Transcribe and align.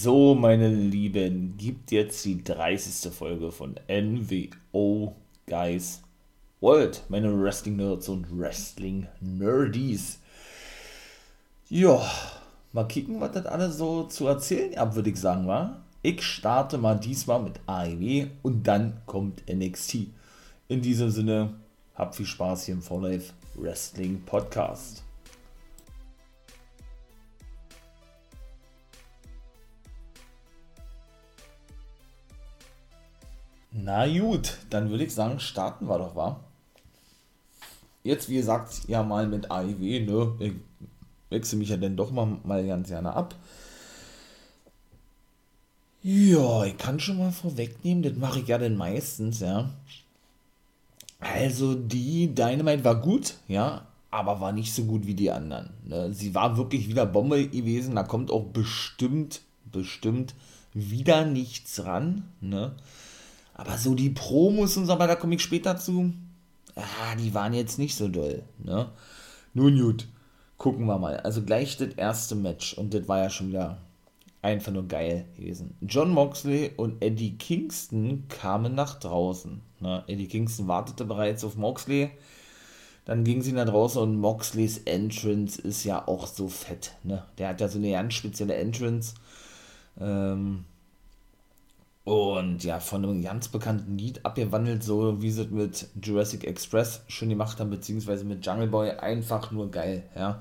So, 0.00 0.36
meine 0.36 0.68
Lieben, 0.68 1.56
gibt 1.56 1.90
jetzt 1.90 2.24
die 2.24 2.44
30. 2.44 3.12
Folge 3.12 3.50
von 3.50 3.74
NWO 3.88 5.12
Guys 5.44 6.02
World, 6.60 7.02
meine 7.08 7.36
Wrestling-Nerds 7.42 8.08
und 8.08 8.26
Wrestling-Nerdies. 8.30 10.20
Ja, 11.68 12.00
mal 12.72 12.86
kicken, 12.86 13.20
was 13.20 13.32
das 13.32 13.46
alles 13.46 13.78
so 13.78 14.04
zu 14.04 14.28
erzählen 14.28 14.76
habt, 14.76 14.94
würde 14.94 15.10
ich 15.10 15.18
sagen, 15.18 15.48
wa? 15.48 15.80
Ich 16.02 16.22
starte 16.22 16.78
mal 16.78 16.94
diesmal 16.94 17.42
mit 17.42 17.58
AEW 17.66 18.28
und 18.44 18.68
dann 18.68 19.00
kommt 19.04 19.42
NXT. 19.52 20.06
In 20.68 20.80
diesem 20.80 21.10
Sinne, 21.10 21.54
habt 21.96 22.14
viel 22.14 22.26
Spaß 22.26 22.66
hier 22.66 22.74
im 22.74 22.82
For 22.82 23.02
Life 23.02 23.32
Wrestling 23.56 24.22
Podcast. 24.24 25.02
Na 33.80 34.08
gut, 34.08 34.58
dann 34.70 34.90
würde 34.90 35.04
ich 35.04 35.14
sagen, 35.14 35.38
starten 35.38 35.88
wir 35.88 35.98
doch, 35.98 36.16
wa? 36.16 36.40
Jetzt, 38.02 38.28
wie 38.28 38.36
gesagt, 38.36 38.88
ja 38.88 39.04
mal 39.04 39.28
mit 39.28 39.50
AIW, 39.50 40.00
ne? 40.00 40.32
Ich 40.40 40.52
wechsle 41.30 41.58
mich 41.58 41.68
ja 41.68 41.76
dann 41.76 41.96
doch 41.96 42.10
mal, 42.10 42.38
mal 42.42 42.66
ganz 42.66 42.88
gerne 42.88 43.12
ab. 43.14 43.36
Ja, 46.02 46.64
ich 46.64 46.76
kann 46.76 46.98
schon 46.98 47.18
mal 47.18 47.30
vorwegnehmen, 47.30 48.02
das 48.02 48.16
mache 48.16 48.40
ich 48.40 48.48
ja 48.48 48.58
dann 48.58 48.76
meistens, 48.76 49.40
ja. 49.40 49.70
Also, 51.20 51.74
die 51.74 52.34
Dynamite 52.34 52.84
war 52.84 53.00
gut, 53.00 53.34
ja, 53.46 53.86
aber 54.10 54.40
war 54.40 54.52
nicht 54.52 54.74
so 54.74 54.84
gut 54.84 55.06
wie 55.06 55.14
die 55.14 55.30
anderen. 55.30 55.70
Ne? 55.84 56.12
Sie 56.12 56.34
war 56.34 56.56
wirklich 56.56 56.88
wieder 56.88 57.06
Bombe 57.06 57.46
gewesen, 57.46 57.94
da 57.94 58.02
kommt 58.02 58.30
auch 58.32 58.44
bestimmt, 58.44 59.42
bestimmt 59.70 60.34
wieder 60.74 61.24
nichts 61.24 61.84
ran, 61.84 62.24
ne? 62.40 62.74
Aber 63.58 63.76
so 63.76 63.94
die 63.94 64.10
Promos 64.10 64.76
und 64.76 64.86
so, 64.86 64.92
aber 64.92 65.08
da 65.08 65.16
komme 65.16 65.34
ich 65.34 65.42
später 65.42 65.76
zu. 65.76 66.14
Ah, 66.76 67.16
die 67.16 67.34
waren 67.34 67.52
jetzt 67.52 67.78
nicht 67.78 67.96
so 67.96 68.08
doll. 68.08 68.44
Ne? 68.58 68.88
Nun 69.52 69.78
gut, 69.78 70.06
gucken 70.56 70.86
wir 70.86 70.98
mal. 70.98 71.18
Also 71.18 71.42
gleich 71.42 71.76
das 71.76 71.94
erste 71.94 72.36
Match 72.36 72.74
und 72.74 72.94
das 72.94 73.08
war 73.08 73.18
ja 73.18 73.30
schon 73.30 73.48
wieder 73.48 73.78
einfach 74.42 74.70
nur 74.70 74.86
geil 74.86 75.26
gewesen. 75.36 75.74
John 75.80 76.12
Moxley 76.12 76.70
und 76.76 77.02
Eddie 77.02 77.36
Kingston 77.36 78.28
kamen 78.28 78.76
nach 78.76 79.00
draußen. 79.00 79.60
Ne? 79.80 80.04
Eddie 80.06 80.28
Kingston 80.28 80.68
wartete 80.68 81.04
bereits 81.04 81.42
auf 81.42 81.56
Moxley. 81.56 82.10
Dann 83.04 83.24
ging 83.24 83.42
sie 83.42 83.52
nach 83.52 83.66
draußen 83.66 84.00
und 84.00 84.20
Moxleys 84.20 84.78
Entrance 84.84 85.60
ist 85.60 85.82
ja 85.82 86.06
auch 86.06 86.28
so 86.28 86.46
fett. 86.46 86.92
Ne? 87.02 87.24
Der 87.38 87.48
hat 87.48 87.60
ja 87.60 87.66
so 87.66 87.78
eine 87.78 87.90
ganz 87.90 88.14
spezielle 88.14 88.54
Entrance. 88.54 89.14
Ähm, 89.98 90.64
und 92.08 92.64
ja, 92.64 92.80
von 92.80 93.04
einem 93.04 93.22
ganz 93.22 93.48
bekannten 93.48 93.98
Lied 93.98 94.24
abgewandelt, 94.24 94.82
so 94.82 95.20
wie 95.20 95.30
sie 95.30 95.42
es 95.42 95.50
mit 95.50 95.88
Jurassic 96.02 96.44
Express 96.44 97.02
schon 97.06 97.28
gemacht 97.28 97.60
haben, 97.60 97.68
beziehungsweise 97.68 98.24
mit 98.24 98.46
Jungle 98.46 98.68
Boy, 98.68 98.92
einfach 98.92 99.50
nur 99.50 99.70
geil, 99.70 100.04
ja. 100.16 100.40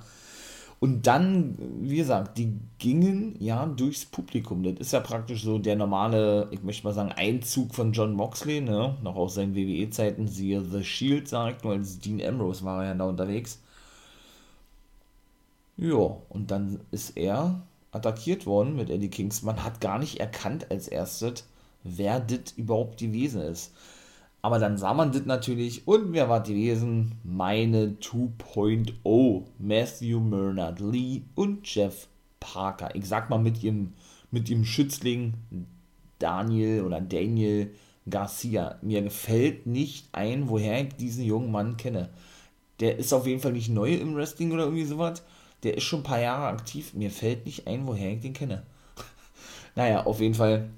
Und 0.79 1.07
dann, 1.07 1.57
wie 1.81 1.97
gesagt, 1.97 2.37
die 2.37 2.53
gingen 2.79 3.35
ja 3.39 3.65
durchs 3.65 4.05
Publikum. 4.05 4.63
Das 4.63 4.75
ist 4.79 4.93
ja 4.93 5.01
praktisch 5.01 5.43
so 5.43 5.57
der 5.57 5.75
normale, 5.75 6.47
ich 6.51 6.63
möchte 6.63 6.85
mal 6.85 6.93
sagen, 6.93 7.11
Einzug 7.11 7.75
von 7.75 7.91
John 7.91 8.13
Moxley, 8.13 8.61
ne? 8.61 8.95
Noch 9.03 9.15
aus 9.15 9.33
seinen 9.33 9.55
WWE-Zeiten, 9.55 10.27
siehe 10.29 10.63
The 10.63 10.85
Shield 10.85 11.27
sagt, 11.27 11.65
nur 11.65 11.73
als 11.73 11.99
Dean 11.99 12.21
Ambrose 12.21 12.63
war 12.63 12.83
er 12.83 12.91
ja 12.91 12.95
da 12.95 13.05
unterwegs. 13.05 13.59
Ja, 15.75 16.15
und 16.29 16.49
dann 16.49 16.79
ist 16.91 17.17
er 17.17 17.59
attackiert 17.91 18.45
worden 18.45 18.77
mit 18.77 18.89
Eddie 18.89 19.09
Kingston. 19.09 19.47
Man 19.47 19.63
hat 19.65 19.81
gar 19.81 19.99
nicht 19.99 20.19
erkannt 20.19 20.71
als 20.71 20.87
erstes, 20.87 21.43
wer 21.87 22.19
das 22.19 22.53
überhaupt 22.55 22.99
gewesen 22.99 23.41
ist. 23.41 23.73
Aber 24.41 24.59
dann 24.59 24.77
sah 24.77 24.93
man 24.93 25.11
das 25.11 25.25
natürlich 25.25 25.87
und 25.87 26.13
wer 26.13 26.29
war 26.29 26.41
gewesen? 26.41 27.13
Meine 27.23 27.97
2.0 27.99 29.43
Matthew 29.59 30.19
Murnard 30.19 30.79
Lee 30.79 31.23
und 31.35 31.67
Jeff 31.73 32.07
Parker. 32.39 32.95
Ich 32.95 33.05
sag 33.07 33.29
mal 33.29 33.39
mit 33.39 33.63
ihrem, 33.63 33.93
mit 34.31 34.49
ihrem 34.49 34.63
Schützling 34.63 35.33
Daniel 36.19 36.83
oder 36.83 37.01
Daniel 37.01 37.71
Garcia. 38.09 38.77
Mir 38.81 39.01
gefällt 39.01 39.65
nicht 39.65 40.07
ein, 40.13 40.49
woher 40.49 40.81
ich 40.81 40.95
diesen 40.95 41.25
jungen 41.25 41.51
Mann 41.51 41.77
kenne. 41.77 42.09
Der 42.79 42.97
ist 42.97 43.13
auf 43.13 43.25
jeden 43.25 43.41
Fall 43.41 43.53
nicht 43.53 43.69
neu 43.69 43.95
im 43.95 44.15
Wrestling 44.15 44.51
oder 44.51 44.63
irgendwie 44.63 44.85
sowas. 44.85 45.23
Der 45.63 45.75
ist 45.75 45.83
schon 45.83 46.01
ein 46.01 46.03
paar 46.03 46.21
Jahre 46.21 46.47
aktiv. 46.47 46.93
Mir 46.93 47.09
fällt 47.09 47.45
nicht 47.45 47.67
ein, 47.67 47.87
woher 47.87 48.13
ich 48.13 48.21
den 48.21 48.33
kenne. 48.33 48.63
naja, 49.75 50.05
auf 50.05 50.21
jeden 50.21 50.35
Fall 50.35 50.69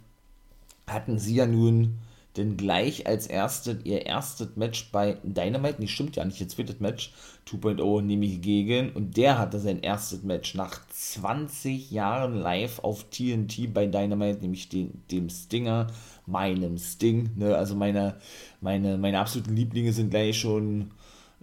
hatten 0.92 1.20
sie 1.20 1.36
ja 1.36 1.46
nun 1.46 2.00
denn 2.38 2.58
gleich 2.58 3.08
als 3.08 3.28
erstes 3.28 3.84
ihr 3.84 4.06
erstes 4.06 4.56
Match 4.56 4.92
bei 4.92 5.18
Dynamite, 5.24 5.82
nicht 5.82 5.94
stimmt 5.94 6.16
ja 6.16 6.24
nicht, 6.26 6.40
jetzt 6.40 6.58
wird 6.58 6.70
das 6.70 6.80
Match 6.80 7.12
2.0 7.48 8.02
nämlich 8.02 8.42
gegen 8.42 8.92
und 8.92 9.18
der 9.18 9.40
hatte 9.40 9.60
sein 9.60 9.82
erstes 9.82 10.24
Match 10.24 10.54
nach 10.54 10.80
20 10.90 11.92
Jahren 11.92 12.36
live 12.36 12.80
auf 12.80 13.06
TNT 13.10 13.74
bei 13.74 13.88
Dynamite, 13.88 14.42
nämlich 14.42 14.70
den, 14.70 15.02
dem 15.12 15.30
Stinger, 15.30 15.88
meinem 16.28 16.78
Sting, 16.78 17.32
ne, 17.36 17.56
also 17.56 17.76
meine, 17.76 18.16
meine, 18.62 18.98
meine 18.98 19.20
absoluten 19.20 19.56
Lieblinge 19.56 19.92
sind 19.92 20.12
gleich 20.12 20.40
schon 20.40 20.92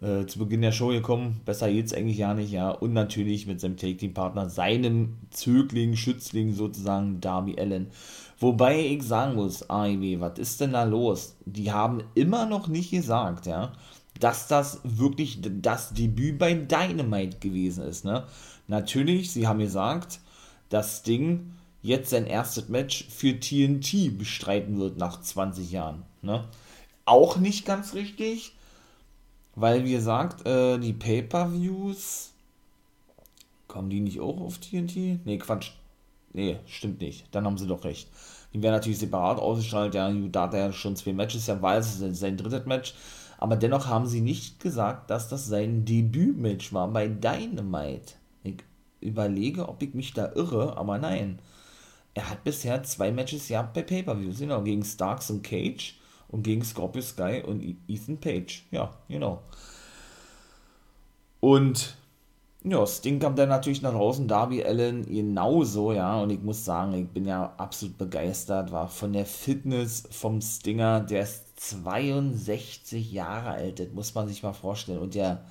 äh, 0.01 0.27
zu 0.27 0.39
Beginn 0.39 0.63
der 0.63 0.73
Show 0.73 0.89
gekommen, 0.89 1.41
besser 1.45 1.71
geht's 1.71 1.93
eigentlich 1.93 2.19
ja 2.19 2.33
nicht, 2.35 2.53
ja, 2.53 2.71
und 2.71 2.93
natürlich 2.93 3.47
mit 3.47 3.61
seinem 3.61 3.77
Take-Team-Partner, 3.77 4.49
seinem 4.49 5.17
Zögling, 5.31 5.97
Schützling 5.97 6.55
sozusagen, 6.55 7.21
Darby 7.21 7.59
Allen. 7.59 7.89
Wobei 8.39 8.79
ich 8.81 9.03
sagen 9.03 9.35
muss, 9.35 9.69
AIW, 9.69 10.21
was 10.21 10.39
ist 10.39 10.61
denn 10.61 10.73
da 10.73 10.85
los? 10.85 11.37
Die 11.47 11.73
haben 11.73 12.03
immer 12.15 12.45
noch 12.47 12.69
nicht 12.69 12.91
gesagt, 12.91 13.47
ja, 13.47 13.73
dass 14.21 14.47
das 14.47 14.81
wirklich 14.85 15.41
das 15.43 15.95
Debüt 15.95 16.39
bei 16.39 16.55
Dynamite 16.55 17.39
gewesen 17.39 17.85
ist, 17.85 18.05
ne? 18.05 18.25
Natürlich, 18.69 19.31
sie 19.31 19.47
haben 19.47 19.61
gesagt, 19.61 20.21
das 20.69 21.03
Ding 21.03 21.53
jetzt 21.83 22.11
sein 22.11 22.27
erstes 22.27 22.69
Match 22.69 23.07
für 23.09 23.39
TNT 23.39 24.19
bestreiten 24.19 24.79
wird 24.79 24.99
nach 24.99 25.21
20 25.21 25.71
Jahren, 25.71 26.03
ne? 26.23 26.45
Auch 27.05 27.37
nicht 27.37 27.65
ganz 27.65 27.95
richtig, 27.95 28.53
weil 29.55 29.85
wie 29.85 29.93
gesagt, 29.93 30.47
äh, 30.47 30.79
die 30.79 30.93
Pay-Per-Views 30.93 32.33
kommen 33.69 33.91
die 33.91 34.01
nicht 34.01 34.21
auch 34.21 34.41
auf 34.41 34.59
TNT? 34.59 35.25
Ne, 35.25 35.39
Quatsch. 35.39 35.73
Nee, 36.37 36.59
stimmt 36.67 37.01
nicht. 37.01 37.35
Dann 37.35 37.47
haben 37.47 37.57
sie 37.57 37.67
doch 37.67 37.83
recht. 37.85 38.11
Die 38.53 38.63
werden 38.63 38.75
natürlich 38.75 38.99
separat 38.99 39.39
ausgestrahlt. 39.39 39.95
Ja, 39.95 40.13
da 40.13 40.43
hat 40.43 40.53
er 40.53 40.71
schon 40.71 40.95
zwei 40.95 41.15
Matches. 41.15 41.47
Ja, 41.47 41.63
weiß, 41.63 42.03
es 42.03 42.21
sein 42.21 42.37
drittes 42.37 42.67
Match. 42.67 42.95
Aber 43.39 43.57
dennoch 43.57 43.87
haben 43.87 44.07
sie 44.07 44.21
nicht 44.21 44.61
gesagt, 44.61 45.09
dass 45.09 45.31
das 45.31 45.47
sein 45.47 45.87
Debütmatch 45.87 46.75
war 46.75 46.89
bei 46.89 47.09
Dynamite. 47.09 48.15
Ich 48.45 48.57
überlege, 49.01 49.67
ob 49.67 49.83
ich 49.83 49.95
mich 49.95 50.13
da 50.13 50.31
irre, 50.35 50.77
aber 50.77 50.99
nein. 50.99 51.39
Er 52.13 52.29
hat 52.29 52.45
bisher 52.45 52.83
zwei 52.83 53.11
Matches 53.13 53.49
gehabt 53.49 53.73
bei 53.73 53.83
Pay-Per-Views. 53.83 54.39
Genau, 54.39 54.63
gegen 54.63 54.85
Starks 54.85 55.31
und 55.31 55.43
Cage 55.43 55.99
und 56.29 56.43
gegen 56.43 56.63
Scorpio 56.63 57.01
Sky 57.01 57.43
und 57.47 57.65
Ethan 57.89 58.19
Page. 58.19 58.67
Ja, 58.71 58.95
genau. 59.09 59.43
Und 61.41 61.97
ja, 62.69 62.85
Sting 62.87 63.21
kam 63.21 63.37
dann 63.37 63.49
natürlich 63.49 63.83
nach 63.83 63.93
draußen, 63.93 64.27
Darby 64.27 64.65
Allen 64.65 65.07
genauso, 65.07 65.93
ja, 65.93 66.21
und 66.21 66.31
ich 66.31 66.43
muss 66.43 66.65
sagen, 66.65 66.95
ich 66.95 67.09
bin 67.09 67.25
ja 67.25 67.55
absolut 67.57 67.97
begeistert, 67.97 68.73
war 68.73 68.89
von 68.89 69.13
der 69.13 69.27
Fitness 69.27 70.05
vom 70.11 70.41
Stinger, 70.41 71.01
der 71.01 71.23
ist 71.23 71.61
62 71.61 73.13
Jahre 73.13 73.51
alt, 73.51 73.79
das 73.79 73.89
muss 73.95 74.15
man 74.15 74.29
sich 74.29 74.43
mal 74.43 74.53
vorstellen, 74.53 74.99
und 74.99 75.15
der 75.15 75.45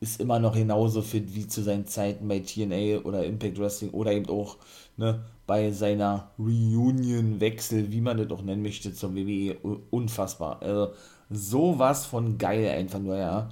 ist 0.00 0.20
immer 0.20 0.38
noch 0.40 0.54
genauso 0.54 1.02
fit 1.02 1.34
wie 1.34 1.46
zu 1.46 1.62
seinen 1.62 1.86
Zeiten 1.86 2.26
bei 2.26 2.40
TNA 2.40 3.04
oder 3.04 3.24
Impact 3.24 3.58
Wrestling 3.58 3.90
oder 3.90 4.12
eben 4.12 4.28
auch 4.28 4.56
ne, 4.96 5.24
bei 5.46 5.70
seiner 5.72 6.30
Reunion-Wechsel, 6.38 7.92
wie 7.92 8.00
man 8.00 8.16
das 8.16 8.30
auch 8.30 8.42
nennen 8.42 8.62
möchte, 8.62 8.92
zum 8.94 9.14
WWE, 9.14 9.56
unfassbar. 9.90 10.60
Also 10.62 10.94
sowas 11.30 12.06
von 12.06 12.38
geil 12.38 12.68
einfach 12.70 12.98
nur, 12.98 13.16
ja. 13.16 13.50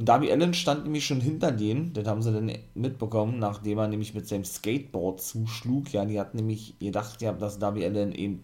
Und 0.00 0.08
Darby 0.08 0.32
Allen 0.32 0.54
stand 0.54 0.84
nämlich 0.84 1.04
schon 1.04 1.20
hinter 1.20 1.52
denen, 1.52 1.92
das 1.92 2.06
haben 2.06 2.22
sie 2.22 2.32
dann 2.32 2.50
mitbekommen, 2.72 3.38
nachdem 3.38 3.76
er 3.76 3.86
nämlich 3.86 4.14
mit 4.14 4.26
seinem 4.26 4.46
Skateboard 4.46 5.20
zuschlug. 5.20 5.92
Ja, 5.92 6.06
die 6.06 6.18
hat 6.18 6.34
nämlich 6.34 6.78
gedacht, 6.78 7.20
ja, 7.20 7.34
dass 7.34 7.58
Darby 7.58 7.84
Allen 7.84 8.12
eben 8.12 8.42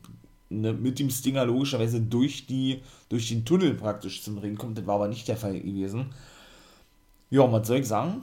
ne, 0.51 0.75
mit 0.75 0.99
dem 0.99 1.09
Stinger 1.09 1.47
logischerweise 1.47 2.03
durch, 2.03 2.47
die, 2.47 2.83
durch 3.09 3.31
den 3.31 3.47
Tunnel 3.47 3.73
praktisch 3.73 4.23
zum 4.23 4.37
Ring 4.37 4.59
kommt. 4.59 4.77
Das 4.77 4.87
war 4.87 4.97
aber 4.97 5.09
nicht 5.09 5.29
der 5.29 5.39
Fall 5.39 5.59
gewesen. 5.59 6.11
Ja, 7.31 7.51
was 7.51 7.67
soll 7.67 7.79
ich 7.79 7.89
sagen? 7.89 8.21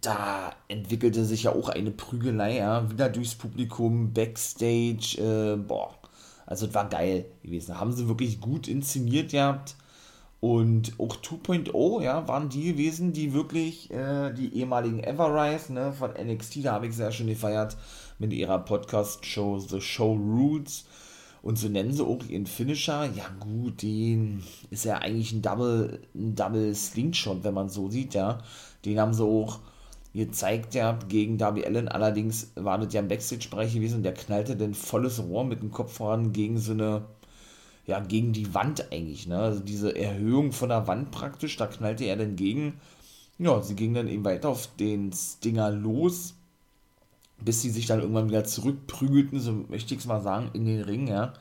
Da 0.00 0.54
entwickelte 0.68 1.24
sich 1.24 1.42
ja 1.42 1.56
auch 1.56 1.70
eine 1.70 1.90
Prügelei, 1.90 2.58
ja, 2.58 2.88
wieder 2.88 3.08
durchs 3.08 3.34
Publikum, 3.34 4.12
Backstage, 4.12 5.18
äh, 5.18 5.56
boah, 5.56 5.92
also 6.46 6.66
es 6.66 6.74
war 6.74 6.88
geil 6.88 7.24
gewesen. 7.42 7.80
Haben 7.80 7.90
sie 7.90 8.06
wirklich 8.06 8.40
gut 8.40 8.68
inszeniert 8.68 9.32
gehabt 9.32 9.74
und 10.42 10.94
auch 10.98 11.14
2.0, 11.14 12.02
ja, 12.02 12.26
waren 12.26 12.48
die 12.48 12.72
gewesen, 12.72 13.12
die 13.12 13.32
wirklich 13.32 13.92
äh, 13.92 14.32
die 14.32 14.52
ehemaligen 14.58 14.98
Everrise 14.98 15.72
ne, 15.72 15.92
von 15.92 16.10
NXT, 16.10 16.64
da 16.64 16.72
habe 16.72 16.88
ich 16.88 16.96
sehr 16.96 17.12
schön 17.12 17.28
gefeiert, 17.28 17.76
mit 18.18 18.32
ihrer 18.32 18.58
Podcast-Show 18.58 19.60
The 19.60 19.80
Show 19.80 20.14
Rules. 20.14 20.84
Und 21.42 21.60
so 21.60 21.68
nennen 21.68 21.92
sie 21.92 22.04
auch 22.04 22.24
ihren 22.28 22.46
Finisher. 22.46 23.08
Ja, 23.14 23.26
gut, 23.38 23.82
den 23.82 24.42
ist 24.68 24.84
ja 24.84 24.98
eigentlich 24.98 25.30
ein 25.30 25.42
Double, 25.42 26.00
ein 26.12 26.34
Double 26.34 26.74
Slingshot, 26.74 27.44
wenn 27.44 27.54
man 27.54 27.68
so 27.68 27.88
sieht, 27.88 28.14
ja. 28.14 28.38
Den 28.84 28.98
haben 28.98 29.14
sie 29.14 29.22
auch 29.22 29.60
gezeigt 30.12 30.74
ja 30.74 30.98
gegen 31.08 31.38
Darby 31.38 31.64
Allen. 31.64 31.86
Allerdings 31.86 32.50
war 32.56 32.78
das 32.78 32.92
ja 32.92 33.00
im 33.00 33.06
Backstage-Bereich 33.06 33.74
gewesen 33.74 33.98
und 33.98 34.02
der 34.02 34.14
knallte 34.14 34.56
dann 34.56 34.74
volles 34.74 35.22
Rohr 35.22 35.44
mit 35.44 35.62
dem 35.62 35.70
Kopf 35.70 35.92
voran 35.98 36.32
gegen 36.32 36.58
so 36.58 36.72
eine, 36.72 37.04
ja, 37.86 38.00
gegen 38.00 38.32
die 38.32 38.54
Wand 38.54 38.92
eigentlich, 38.92 39.26
ne. 39.26 39.38
Also 39.38 39.60
diese 39.60 39.96
Erhöhung 39.96 40.52
von 40.52 40.68
der 40.68 40.86
Wand 40.86 41.10
praktisch, 41.10 41.56
da 41.56 41.66
knallte 41.66 42.04
er 42.04 42.16
dann 42.16 42.36
gegen. 42.36 42.80
Ja, 43.38 43.60
sie 43.62 43.74
ging 43.74 43.94
dann 43.94 44.08
eben 44.08 44.24
weiter 44.24 44.48
auf 44.50 44.68
den 44.76 45.12
Stinger 45.12 45.70
los 45.70 46.34
bis 47.44 47.62
sie 47.62 47.70
sich 47.70 47.86
dann 47.86 48.00
irgendwann 48.00 48.28
wieder 48.28 48.44
zurückprügelten, 48.44 49.40
so 49.40 49.52
möchte 49.68 49.94
ich 49.94 50.00
es 50.00 50.06
mal 50.06 50.22
sagen, 50.22 50.50
in 50.52 50.66
den 50.66 50.82
Ring, 50.82 51.08
ja. 51.08 51.32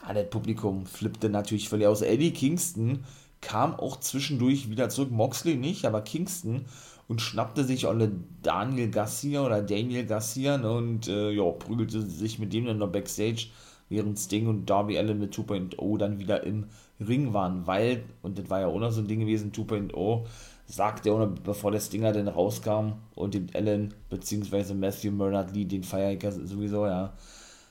Ah, 0.00 0.12
das 0.12 0.28
Publikum 0.28 0.86
flippte 0.86 1.30
natürlich 1.30 1.68
völlig 1.68 1.86
aus. 1.86 2.02
Eddie 2.02 2.32
Kingston 2.32 3.04
kam 3.40 3.74
auch 3.74 4.00
zwischendurch 4.00 4.70
wieder 4.70 4.88
zurück, 4.88 5.10
Moxley 5.10 5.56
nicht, 5.56 5.86
aber 5.86 6.02
Kingston 6.02 6.66
und 7.08 7.20
schnappte 7.20 7.64
sich 7.64 7.86
alle 7.86 8.12
Daniel 8.42 8.90
Garcia 8.90 9.44
oder 9.44 9.62
Daniel 9.62 10.06
Garcia 10.06 10.58
ne, 10.58 10.70
und 10.70 11.08
äh, 11.08 11.30
ja, 11.30 11.50
prügelte 11.50 12.02
sich 12.02 12.38
mit 12.38 12.52
dem 12.52 12.66
dann 12.66 12.78
noch 12.78 12.92
Backstage, 12.92 13.48
während 13.94 14.18
Sting 14.18 14.48
und 14.48 14.68
Darby 14.68 14.98
Allen 14.98 15.18
mit 15.18 15.34
2.0 15.34 15.98
dann 15.98 16.18
wieder 16.18 16.42
im 16.44 16.66
Ring 17.00 17.32
waren, 17.32 17.66
weil, 17.66 18.04
und 18.22 18.38
das 18.38 18.50
war 18.50 18.60
ja 18.60 18.66
auch 18.66 18.78
noch 18.78 18.90
so 18.90 19.00
ein 19.00 19.08
Ding 19.08 19.20
gewesen, 19.20 19.52
2.0 19.52 20.24
sagte 20.66 21.10
er, 21.10 21.26
bevor 21.26 21.70
der 21.70 21.80
Stinger 21.80 22.12
denn 22.12 22.28
rauskam 22.28 22.94
und 23.14 23.34
den 23.34 23.50
Allen 23.54 23.94
bzw. 24.10 24.74
Matthew 24.74 25.12
Bernard 25.12 25.54
Lee, 25.54 25.64
den 25.64 25.84
Feierker 25.84 26.32
sowieso, 26.32 26.86
ja, 26.86 27.12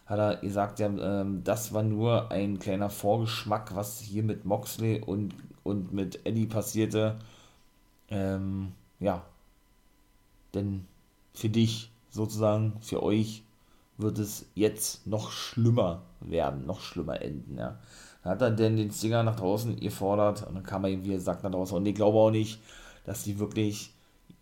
hat 0.06 0.20
er 0.20 0.36
gesagt, 0.38 0.80
ja, 0.80 0.88
ähm, 0.88 1.44
das 1.44 1.74
war 1.74 1.84
nur 1.84 2.32
ein 2.32 2.60
kleiner 2.60 2.90
Vorgeschmack, 2.90 3.76
was 3.76 4.00
hier 4.00 4.24
mit 4.24 4.46
Moxley 4.46 5.02
und, 5.02 5.34
und 5.64 5.94
mit 5.94 6.26
Eddie 6.26 6.46
passierte. 6.46 7.18
Ähm, 8.10 8.74
ja, 9.00 9.24
denn 10.54 10.86
für 11.34 11.50
dich 11.50 11.90
sozusagen, 12.10 12.74
für 12.82 13.02
euch 13.02 13.44
wird 13.98 14.20
es 14.20 14.46
jetzt 14.56 15.08
noch 15.08 15.32
schlimmer 15.32 16.02
werden, 16.30 16.66
noch 16.66 16.82
schlimmer 16.82 17.22
enden, 17.22 17.58
ja. 17.58 17.80
Dann 18.24 18.32
hat 18.32 18.42
er 18.42 18.52
denn 18.52 18.78
den 18.78 18.92
Stinger 18.92 19.24
nach 19.24 19.36
draußen 19.36 19.80
gefordert 19.80 20.48
und 20.48 20.56
dann 20.56 20.64
kam 20.64 20.86
er 20.86 20.92
ihm, 20.92 21.04
wie 21.04 21.14
er 21.14 21.20
sagt, 21.20 21.44
nach 21.44 21.52
draußen. 21.52 21.76
Und 21.76 21.86
ich 21.86 21.96
glaube 21.96 22.18
auch 22.18 22.32
nicht, 22.32 22.62
dass 23.06 23.24
sie 23.24 23.38
wirklich 23.38 23.92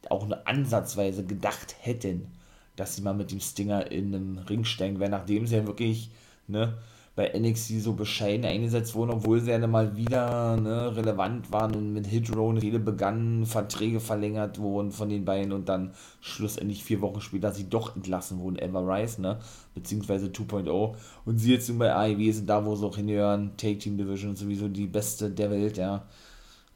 auch 0.09 0.23
eine 0.23 0.45
Ansatzweise 0.45 1.25
gedacht 1.25 1.75
hätten, 1.79 2.27
dass 2.75 2.95
sie 2.95 3.01
mal 3.01 3.13
mit 3.13 3.31
dem 3.31 3.39
Stinger 3.39 3.91
in 3.91 4.13
einem 4.13 4.37
Ring 4.37 4.65
steigen 4.65 4.99
werden, 4.99 5.11
nachdem 5.11 5.47
sie 5.47 5.55
ja 5.55 5.65
wirklich 5.65 6.11
ne, 6.47 6.77
bei 7.15 7.37
NXT 7.37 7.81
so 7.81 7.93
bescheiden 7.93 8.45
eingesetzt 8.45 8.95
wurden, 8.95 9.11
obwohl 9.11 9.41
sie 9.41 9.51
ja 9.51 9.67
mal 9.67 9.97
wieder 9.97 10.55
ne, 10.55 10.95
relevant 10.95 11.51
waren 11.51 11.75
und 11.75 11.91
mit 11.91 12.07
Hit 12.07 12.33
Row 12.35 12.55
Rede 12.55 12.79
begannen, 12.79 13.45
Verträge 13.45 13.99
verlängert 13.99 14.59
wurden 14.59 14.91
von 14.91 15.09
den 15.09 15.25
beiden 15.25 15.51
und 15.51 15.67
dann 15.67 15.93
schlussendlich 16.21 16.83
vier 16.83 17.01
Wochen 17.01 17.19
später 17.19 17.51
sie 17.51 17.69
doch 17.69 17.95
entlassen 17.95 18.39
wurden, 18.39 18.59
Ever 18.59 18.87
Rise, 18.87 19.21
ne, 19.21 19.39
beziehungsweise 19.75 20.27
2.0 20.27 20.95
und 21.25 21.37
sie 21.37 21.53
jetzt 21.53 21.67
nun 21.67 21.79
bei 21.79 21.93
AEW 21.93 22.31
sind 22.31 22.49
da, 22.49 22.65
wo 22.65 22.75
sie 22.75 22.85
auch 22.85 22.95
hinhören, 22.95 23.57
Take 23.57 23.79
Team 23.79 23.97
Division 23.97 24.35
sowieso 24.35 24.69
die 24.69 24.87
beste 24.87 25.29
der 25.29 25.51
Welt, 25.51 25.77
ja, 25.77 26.05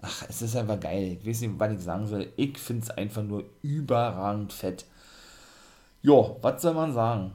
ach, 0.01 0.25
es 0.29 0.41
ist 0.41 0.55
einfach 0.55 0.79
geil. 0.79 1.17
Ich 1.19 1.27
weiß 1.27 1.41
nicht, 1.41 1.53
was 1.57 1.73
ich 1.73 1.79
sagen 1.79 2.07
soll. 2.07 2.27
Ich 2.35 2.57
finde 2.57 2.83
es 2.83 2.91
einfach 2.91 3.23
nur 3.23 3.45
überragend 3.61 4.53
fett. 4.53 4.85
Jo, 6.01 6.37
was 6.41 6.61
soll 6.61 6.73
man 6.73 6.93
sagen? 6.93 7.31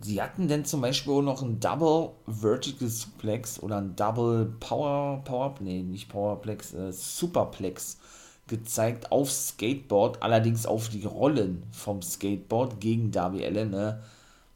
Sie 0.00 0.20
hatten 0.20 0.48
denn 0.48 0.64
zum 0.64 0.80
Beispiel 0.80 1.12
auch 1.12 1.22
noch 1.22 1.42
ein 1.42 1.60
Double 1.60 2.10
Vertical 2.26 2.88
Suplex 2.88 3.60
oder 3.62 3.78
ein 3.78 3.94
Double 3.94 4.52
Power, 4.58 5.22
Power, 5.24 5.54
nee, 5.60 5.82
nicht 5.82 6.08
Powerplex, 6.08 6.74
äh, 6.74 6.92
Superplex 6.92 7.98
gezeigt 8.46 9.12
auf 9.12 9.30
Skateboard, 9.30 10.22
allerdings 10.22 10.66
auf 10.66 10.88
die 10.88 11.04
Rollen 11.04 11.62
vom 11.70 12.02
Skateboard 12.02 12.80
gegen 12.80 13.10
Darby 13.10 13.44
Allen, 13.46 13.70
ne? 13.70 14.02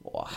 Boah, 0.01 0.29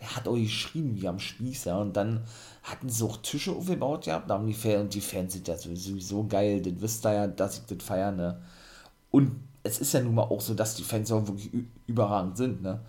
der 0.00 0.14
hat 0.14 0.28
auch 0.28 0.36
geschrien 0.36 1.00
wie 1.00 1.08
am 1.08 1.18
Spieß, 1.18 1.64
ja, 1.64 1.78
und 1.78 1.96
dann 1.96 2.24
hatten 2.62 2.88
sie 2.88 3.04
auch 3.04 3.16
Tische 3.16 3.52
aufgebaut 3.52 4.04
gehabt, 4.04 4.30
da 4.30 4.34
haben 4.34 4.46
die 4.46 4.54
Fans, 4.54 4.82
und 4.82 4.94
die 4.94 5.00
Fans 5.00 5.32
sind 5.32 5.48
ja 5.48 5.56
sowieso 5.56 6.26
geil, 6.26 6.60
das 6.60 6.74
wisst 6.80 7.06
ihr 7.06 7.12
ja, 7.12 7.26
dass 7.26 7.58
ich 7.58 7.64
das 7.64 7.84
feiere, 7.84 8.12
ne? 8.12 8.40
Und 9.10 9.32
es 9.62 9.78
ist 9.78 9.94
ja 9.94 10.00
nun 10.00 10.14
mal 10.14 10.22
auch 10.22 10.40
so, 10.40 10.54
dass 10.54 10.74
die 10.74 10.84
Fans 10.84 11.10
auch 11.10 11.26
wirklich 11.26 11.50
überragend 11.86 12.36
sind, 12.36 12.62
ne? 12.62 12.80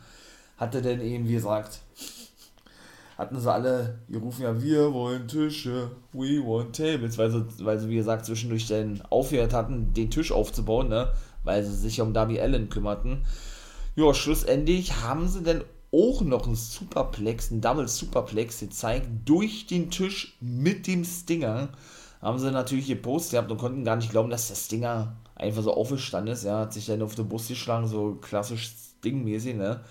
Hatte 0.57 0.81
denn 0.81 1.01
eben, 1.01 1.27
wie 1.27 1.33
gesagt, 1.33 1.81
hatten 3.17 3.39
sie 3.39 3.51
alle, 3.51 3.99
die 4.07 4.17
rufen 4.17 4.43
ja, 4.43 4.61
wir 4.61 4.93
wollen 4.93 5.27
Tische, 5.27 5.91
we 6.11 6.39
want 6.39 6.75
tables, 6.75 7.17
weil 7.17 7.31
sie, 7.31 7.45
weil 7.59 7.79
sie 7.79 7.89
wie 7.89 7.95
gesagt, 7.95 8.25
zwischendurch 8.25 8.67
dann 8.67 9.01
aufgehört 9.09 9.53
hatten, 9.53 9.93
den 9.93 10.11
Tisch 10.11 10.31
aufzubauen, 10.31 10.89
ne? 10.89 11.11
Weil 11.43 11.63
sie 11.63 11.75
sich 11.75 12.01
um 12.01 12.13
Darby 12.13 12.39
Allen 12.39 12.69
kümmerten. 12.69 13.25
Ja, 13.95 14.13
schlussendlich 14.13 15.01
haben 15.01 15.27
sie 15.27 15.43
dann 15.43 15.63
auch 15.93 16.21
noch 16.21 16.47
ein 16.47 16.55
Superplex, 16.55 17.51
ein 17.51 17.61
Double 17.61 17.87
Superplex 17.87 18.59
gezeigt, 18.59 19.07
durch 19.23 19.67
den 19.67 19.89
Tisch 19.91 20.37
mit 20.41 20.87
dem 20.87 21.05
Stinger. 21.05 21.69
Haben 22.21 22.39
sie 22.39 22.51
natürlich 22.51 22.87
gepostet 22.87 23.33
gehabt 23.33 23.51
und 23.51 23.57
konnten 23.57 23.85
gar 23.85 23.95
nicht 23.95 24.11
glauben, 24.11 24.29
dass 24.29 24.49
der 24.49 24.55
Stinger 24.55 25.15
einfach 25.35 25.63
so 25.63 25.73
aufgestanden 25.73 26.33
ist. 26.33 26.43
Er 26.43 26.59
hat 26.59 26.73
sich 26.73 26.87
dann 26.87 27.01
auf 27.01 27.15
den 27.15 27.29
Bus 27.29 27.47
geschlagen, 27.47 27.87
so 27.87 28.15
klassisch 28.15 28.73
Sting-mäßig, 28.99 29.55
ne? 29.55 29.81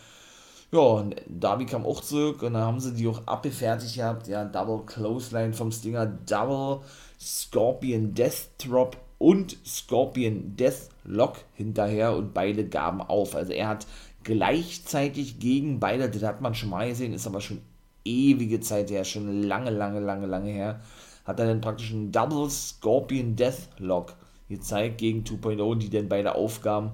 Ja, 0.74 0.80
und 0.80 1.14
Darby 1.28 1.66
kam 1.66 1.86
auch 1.86 2.00
zurück 2.00 2.42
und 2.42 2.54
dann 2.54 2.64
haben 2.64 2.80
sie 2.80 2.94
die 2.94 3.06
auch 3.06 3.24
abgefertigt 3.28 3.94
gehabt. 3.94 4.26
Ja, 4.26 4.44
Double 4.44 4.84
Clothesline 4.84 5.52
vom 5.52 5.70
Stinger, 5.70 6.04
Double 6.04 6.80
Scorpion 7.20 8.12
Death 8.12 8.48
Drop 8.58 8.96
und 9.18 9.56
Scorpion 9.64 10.56
Death 10.56 10.88
Lock 11.04 11.36
hinterher 11.54 12.16
und 12.16 12.34
beide 12.34 12.68
gaben 12.68 13.02
auf. 13.02 13.36
Also 13.36 13.52
er 13.52 13.68
hat 13.68 13.86
gleichzeitig 14.24 15.38
gegen 15.38 15.78
beide, 15.78 16.10
das 16.10 16.24
hat 16.24 16.40
man 16.40 16.56
schon 16.56 16.70
mal 16.70 16.88
gesehen, 16.88 17.12
ist 17.12 17.28
aber 17.28 17.40
schon 17.40 17.60
ewige 18.04 18.58
Zeit 18.58 18.90
her, 18.90 19.04
schon 19.04 19.44
lange, 19.44 19.70
lange, 19.70 20.00
lange, 20.00 20.26
lange 20.26 20.50
her, 20.50 20.80
hat 21.24 21.38
er 21.38 21.46
dann 21.46 21.60
praktisch 21.60 21.92
einen 21.92 22.10
Double 22.10 22.50
Scorpion 22.50 23.36
Deathlock 23.36 24.16
gezeigt 24.48 24.98
gegen 24.98 25.22
2.0, 25.22 25.78
die 25.78 25.90
dann 25.90 26.08
beide 26.08 26.34
aufgaben 26.34 26.90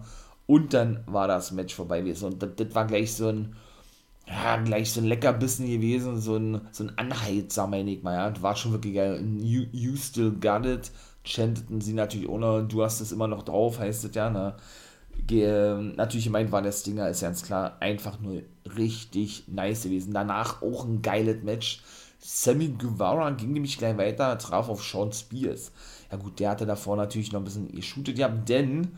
und 0.47 0.75
dann 0.75 1.03
war 1.07 1.29
das 1.29 1.51
Match 1.51 1.75
vorbei 1.75 2.01
gewesen 2.01 2.27
und 2.27 2.43
das, 2.43 2.51
das 2.57 2.75
war 2.75 2.87
gleich 2.87 3.15
so 3.15 3.29
ein 3.29 3.57
ja, 4.31 4.57
gleich 4.59 4.93
so 4.93 5.01
ein 5.01 5.07
Leckerbissen 5.07 5.67
gewesen, 5.67 6.21
so 6.21 6.37
ein, 6.37 6.61
so 6.71 6.85
ein 6.85 6.97
Anheizer, 6.97 7.67
meine 7.67 7.91
ich 7.91 8.03
mal, 8.03 8.15
ja, 8.15 8.43
war 8.43 8.55
schon 8.55 8.73
wirklich 8.73 8.95
geil, 8.95 9.23
you, 9.39 9.65
you 9.73 9.97
still 9.97 10.31
got 10.31 10.65
it, 10.65 10.93
chanteten 11.25 11.81
sie 11.81 11.95
natürlich 11.95 12.29
ohne, 12.29 12.65
du 12.65 12.85
hast 12.85 13.01
es 13.01 13.11
immer 13.11 13.27
noch 13.27 13.43
drauf, 13.43 13.81
heißt 13.81 14.05
es 14.05 14.15
ja, 14.15 14.31
ne, 14.31 14.55
natürlich 15.97 16.25
gemeint 16.25 16.53
war 16.53 16.63
der 16.63 16.73
Stinger, 16.73 17.09
ist 17.09 17.23
ganz 17.23 17.43
klar, 17.43 17.77
einfach 17.81 18.21
nur 18.21 18.43
richtig 18.77 19.45
nice 19.49 19.85
gewesen. 19.85 20.13
Danach 20.15 20.63
auch 20.63 20.85
ein 20.85 21.03
geiles 21.03 21.43
Match. 21.43 21.83
Sammy 22.19 22.69
Guevara 22.69 23.31
ging 23.31 23.53
nämlich 23.53 23.79
gleich 23.79 23.97
weiter, 23.97 24.37
traf 24.39 24.69
auf 24.69 24.83
Sean 24.83 25.13
Spears. 25.13 25.73
Ja 26.11 26.19
gut, 26.19 26.39
der 26.39 26.51
hatte 26.51 26.67
davor 26.67 26.97
natürlich 26.97 27.33
noch 27.33 27.41
ein 27.41 27.45
bisschen 27.45 27.73
geshootet, 27.73 28.19
ja, 28.19 28.29
denn 28.29 28.93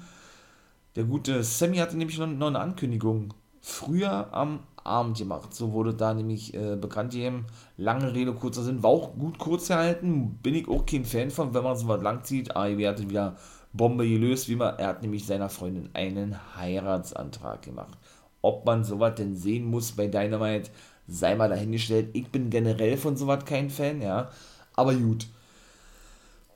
der 0.97 1.05
gute 1.05 1.43
Sammy 1.43 1.79
hatte 1.79 1.97
nämlich 1.97 2.19
noch, 2.19 2.27
noch 2.27 2.49
eine 2.49 2.61
Ankündigung 2.61 3.35
früher 3.61 4.33
am 4.33 4.61
Abend 4.85 5.19
gemacht. 5.19 5.55
So 5.55 5.73
wurde 5.73 5.95
da 5.95 6.15
nämlich 6.15 6.55
äh, 6.55 6.77
bekannt 6.77 7.13
gegeben. 7.13 7.47
Lange 7.77 8.15
Rede, 8.15 8.33
kurzer 8.33 8.63
Sinn. 8.63 8.83
War 8.83 8.91
auch 8.91 9.15
gut 9.17 9.39
kurz 9.39 9.69
gehalten. 9.69 10.39
Bin 10.43 10.55
ich 10.55 10.69
auch 10.69 10.87
kein 10.87 11.05
Fan 11.05 11.31
von, 11.31 11.55
wenn 11.55 11.63
man 11.65 11.77
so 11.77 11.89
was 11.89 12.03
lang 12.03 12.25
zieht. 12.25 12.57
AEW 12.57 12.87
hatte 12.87 13.09
wieder 13.09 13.37
Bombe 13.73 14.09
gelöst, 14.09 14.49
wie 14.49 14.57
man, 14.57 14.79
er 14.79 14.89
hat 14.89 15.03
nämlich 15.03 15.27
seiner 15.27 15.49
Freundin 15.49 15.91
einen 15.95 16.37
Heiratsantrag 16.57 17.63
gemacht. 17.63 17.97
Ob 18.43 18.67
man 18.67 18.85
sowas 18.85 19.15
denn 19.17 19.37
sehen 19.37 19.65
muss 19.65 19.93
bei 19.93 20.09
Dynamite, 20.09 20.71
sei 21.07 21.35
mal 21.35 21.49
dahingestellt. 21.49 22.11
Ich 22.13 22.29
bin 22.29 22.51
generell 22.51 22.97
von 22.97 23.17
sowas 23.17 23.45
kein 23.45 23.71
Fan, 23.71 24.03
ja. 24.03 24.31
Aber 24.75 24.95
gut. 24.95 25.27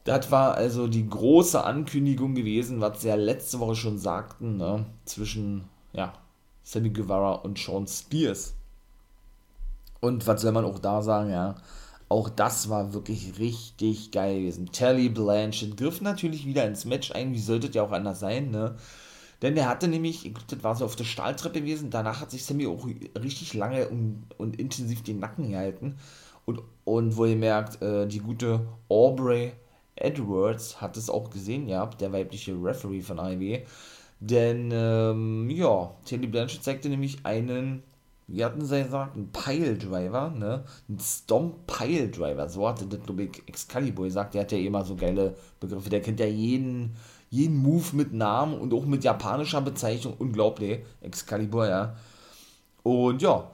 Das 0.05 0.31
war 0.31 0.55
also 0.55 0.87
die 0.87 1.09
große 1.09 1.65
Ankündigung 1.65 2.35
gewesen, 2.35 2.81
was 2.81 3.03
sie 3.03 3.09
ja 3.09 3.17
letzte 3.17 3.59
Woche 3.59 3.75
schon 3.75 3.99
sagten, 3.99 4.57
ne? 4.57 4.87
zwischen 5.05 5.65
ja, 5.93 6.13
Sammy 6.67 6.91
Guevara 6.91 7.33
und 7.33 7.59
Sean 7.59 7.87
Spears. 7.87 8.55
Und 10.01 10.27
was 10.27 10.43
soll 10.43 10.51
man 10.51 10.65
auch 10.65 10.81
da 10.81 11.01
sagen, 11.01 11.31
ja? 11.31 11.55
Auch 12.09 12.29
das 12.29 12.69
war 12.69 12.93
wirklich 12.93 13.39
richtig 13.39 14.11
geil 14.11 14.41
gewesen. 14.41 14.73
Telly 14.73 15.09
Blanchett 15.09 15.77
griff 15.77 16.01
natürlich 16.01 16.45
wieder 16.45 16.67
ins 16.67 16.85
Match 16.85 17.13
ein, 17.13 17.33
wie 17.33 17.39
sollte 17.39 17.71
ja 17.71 17.85
auch 17.85 17.93
anders 17.93 18.19
sein, 18.19 18.51
ne? 18.51 18.75
Denn 19.43 19.57
er 19.57 19.69
hatte 19.69 19.87
nämlich, 19.87 20.33
das 20.49 20.65
war 20.65 20.75
so 20.75 20.85
auf 20.85 20.97
der 20.97 21.05
Stahltreppe 21.05 21.61
gewesen, 21.61 21.91
danach 21.91 22.21
hat 22.21 22.33
sich 22.33 22.45
Sammy 22.45 22.67
auch 22.67 22.87
richtig 23.21 23.55
lange 23.55 23.89
und, 23.89 24.25
und 24.37 24.59
intensiv 24.59 25.05
den 25.05 25.21
Nacken 25.21 25.51
gehalten. 25.51 25.99
Und, 26.47 26.63
und 26.85 27.17
wo 27.17 27.27
ihr 27.27 27.37
merkt, 27.37 27.81
äh, 27.81 28.09
die 28.09 28.21
gute 28.21 28.67
Aubrey 28.89 29.53
Edwards 29.95 30.81
hat 30.81 30.97
es 30.97 31.11
auch 31.11 31.31
gesehen, 31.31 31.69
ja, 31.69 31.87
der 31.87 32.13
weibliche 32.13 32.55
Referee 32.61 33.03
von 33.03 33.21
AEW, 33.21 33.63
Denn, 34.21 34.71
ähm, 34.73 35.51
ja, 35.51 35.95
Teddy 36.05 36.27
Blanchett 36.27 36.63
zeigte 36.65 36.89
nämlich 36.89 37.19
einen, 37.25 37.83
wie 38.27 38.45
hatten 38.45 38.65
sie 38.65 38.83
gesagt, 38.83 39.15
einen 39.15 39.31
Pile-Driver, 39.31 40.31
ne? 40.31 40.65
Ein 40.89 40.99
Stomp-Pile-Driver, 40.99 42.49
so 42.49 42.69
hatte 42.69 42.87
das, 42.87 43.03
glaube 43.03 43.25
ich, 43.25 43.43
Excalibur 43.47 44.07
gesagt. 44.07 44.35
Der 44.35 44.43
hat 44.43 44.53
ja 44.53 44.59
immer 44.59 44.85
so 44.85 44.97
geile 44.97 45.37
Begriffe. 45.61 45.91
Der 45.91 46.01
kennt 46.01 46.21
ja 46.21 46.27
jeden, 46.27 46.97
jeden 47.31 47.57
Move 47.57 47.95
mit 47.95 48.13
Namen 48.15 48.59
und 48.59 48.73
auch 48.73 48.87
mit 48.87 49.05
japanischer 49.05 49.61
Bezeichnung. 49.61 50.15
Unglaublich, 50.19 50.81
Excalibur, 51.03 51.69
ja. 51.69 51.97
Und 52.83 53.21
ja, 53.21 53.51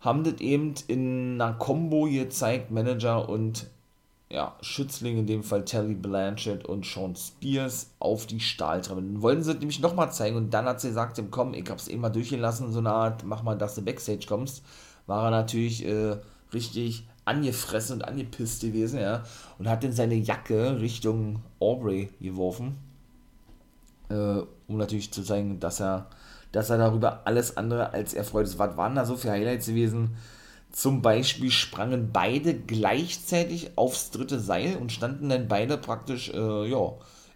haben 0.00 0.24
das 0.24 0.40
eben 0.40 0.74
in 0.86 1.40
einer 1.40 1.54
Combo 1.54 2.04
gezeigt, 2.04 2.70
Manager 2.70 3.28
und 3.28 3.66
ja, 4.30 4.54
Schützling, 4.60 5.18
in 5.18 5.26
dem 5.26 5.42
Fall 5.42 5.64
Terry 5.64 5.94
Blanchett 5.94 6.64
und 6.64 6.86
Sean 6.86 7.16
Spears, 7.16 7.90
auf 7.98 8.26
die 8.26 8.38
Stahltreppe. 8.38 9.02
Dann 9.02 9.22
wollten 9.22 9.42
sie 9.42 9.54
nämlich 9.54 9.80
nochmal 9.80 10.12
zeigen 10.12 10.36
und 10.36 10.54
dann 10.54 10.66
hat 10.66 10.80
sie 10.80 10.88
gesagt, 10.88 11.20
komm, 11.32 11.52
ich 11.52 11.68
hab's 11.68 11.88
eben 11.88 12.00
mal 12.00 12.10
durchgelassen, 12.10 12.70
so 12.70 12.78
eine 12.78 12.92
Art, 12.92 13.24
mach 13.24 13.42
mal, 13.42 13.58
dass 13.58 13.74
du 13.74 13.82
Backstage 13.82 14.26
kommst. 14.28 14.62
War 15.06 15.24
er 15.24 15.30
natürlich 15.32 15.84
äh, 15.84 16.16
richtig 16.54 17.08
angefressen 17.24 17.96
und 17.96 18.02
angepisst 18.02 18.62
gewesen, 18.62 19.00
ja, 19.00 19.24
und 19.58 19.68
hat 19.68 19.82
dann 19.82 19.92
seine 19.92 20.14
Jacke 20.14 20.80
Richtung 20.80 21.42
Aubrey 21.58 22.10
geworfen, 22.20 22.76
äh, 24.10 24.42
um 24.68 24.76
natürlich 24.76 25.12
zu 25.12 25.24
zeigen, 25.24 25.58
dass 25.58 25.80
er, 25.80 26.06
dass 26.52 26.70
er 26.70 26.78
darüber 26.78 27.22
alles 27.24 27.56
andere 27.56 27.92
als 27.92 28.14
erfreut 28.14 28.46
ist. 28.46 28.60
Was 28.60 28.76
waren 28.76 28.94
da 28.94 29.04
so 29.04 29.16
für 29.16 29.32
Highlights 29.32 29.66
gewesen? 29.66 30.16
Zum 30.72 31.02
Beispiel 31.02 31.50
sprangen 31.50 32.10
beide 32.12 32.54
gleichzeitig 32.54 33.76
aufs 33.76 34.10
dritte 34.10 34.38
Seil 34.38 34.76
und 34.76 34.92
standen 34.92 35.28
dann 35.28 35.48
beide 35.48 35.76
praktisch, 35.76 36.30
äh, 36.32 36.70
ja, 36.70 36.92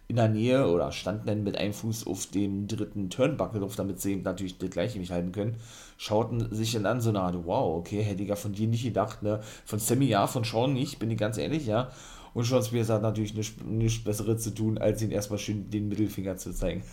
in 0.07 0.17
der 0.17 0.29
Nähe 0.29 0.67
oder 0.67 0.91
standen 0.91 1.27
dann 1.27 1.43
mit 1.43 1.57
einem 1.57 1.73
Fuß 1.73 2.05
auf 2.07 2.27
dem 2.27 2.67
dritten 2.67 3.09
Turnbuckle 3.09 3.59
drauf, 3.59 3.75
damit 3.75 3.99
sie 3.99 4.15
natürlich 4.15 4.57
das 4.57 4.69
gleiche 4.69 4.99
nicht 4.99 5.11
halten 5.11 5.31
können. 5.31 5.55
Schauten 5.97 6.53
sich 6.53 6.73
dann 6.73 6.85
an, 6.85 7.01
so 7.01 7.09
eine 7.09 7.21
Art, 7.21 7.35
wow, 7.43 7.77
okay, 7.77 8.03
hätte 8.03 8.21
ich 8.23 8.29
ja 8.29 8.35
von 8.35 8.53
dir 8.53 8.67
nicht 8.67 8.83
gedacht, 8.83 9.23
ne? 9.23 9.41
Von 9.65 9.79
Sammy 9.79 10.05
ja, 10.05 10.27
von 10.27 10.43
Sean 10.43 10.73
nicht, 10.73 10.99
bin 10.99 11.09
ich 11.09 11.17
ganz 11.17 11.37
ehrlich, 11.37 11.65
ja. 11.65 11.89
Und 12.33 12.45
Sean 12.45 12.63
Spears 12.63 12.89
hat 12.89 13.01
natürlich 13.01 13.33
nichts, 13.33 13.63
nichts 13.65 14.03
Besseres 14.03 14.43
zu 14.43 14.53
tun, 14.53 14.77
als 14.77 15.01
ihn 15.01 15.11
erstmal 15.11 15.39
schön 15.39 15.69
den 15.69 15.87
Mittelfinger 15.87 16.37
zu 16.37 16.53
zeigen. 16.53 16.83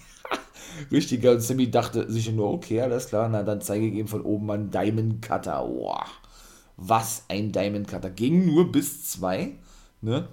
Richtig, 0.91 1.25
und 1.27 1.41
Sammy 1.41 1.71
dachte 1.71 2.11
sich 2.11 2.33
nur, 2.33 2.51
okay, 2.51 2.81
alles 2.81 3.09
klar, 3.09 3.29
na 3.29 3.43
dann 3.43 3.61
zeige 3.61 3.87
ich 3.87 3.95
ihm 3.95 4.09
von 4.09 4.23
oben 4.23 4.47
mal 4.47 4.55
einen 4.55 4.71
Diamond 4.71 5.21
Cutter, 5.21 5.69
wow 5.69 6.22
was 6.77 7.25
ein 7.29 7.53
Diamond 7.53 7.89
Cutter. 7.89 8.11
Ging 8.11 8.47
nur 8.47 8.71
bis 8.71 9.11
zwei. 9.11 9.57
Ne? 10.01 10.29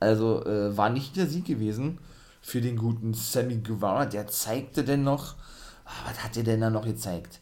Also 0.00 0.44
äh, 0.44 0.76
war 0.76 0.90
nicht 0.90 1.16
der 1.16 1.26
Sieg 1.26 1.46
gewesen 1.46 1.98
für 2.42 2.60
den 2.60 2.76
guten 2.76 3.14
Sammy 3.14 3.56
Guevara. 3.56 4.06
Der 4.06 4.26
zeigte 4.26 4.84
denn 4.84 5.02
noch, 5.02 5.34
ah, 5.84 5.90
was 6.06 6.22
hat 6.22 6.36
er 6.36 6.44
denn 6.44 6.60
da 6.60 6.70
noch 6.70 6.84
gezeigt? 6.84 7.40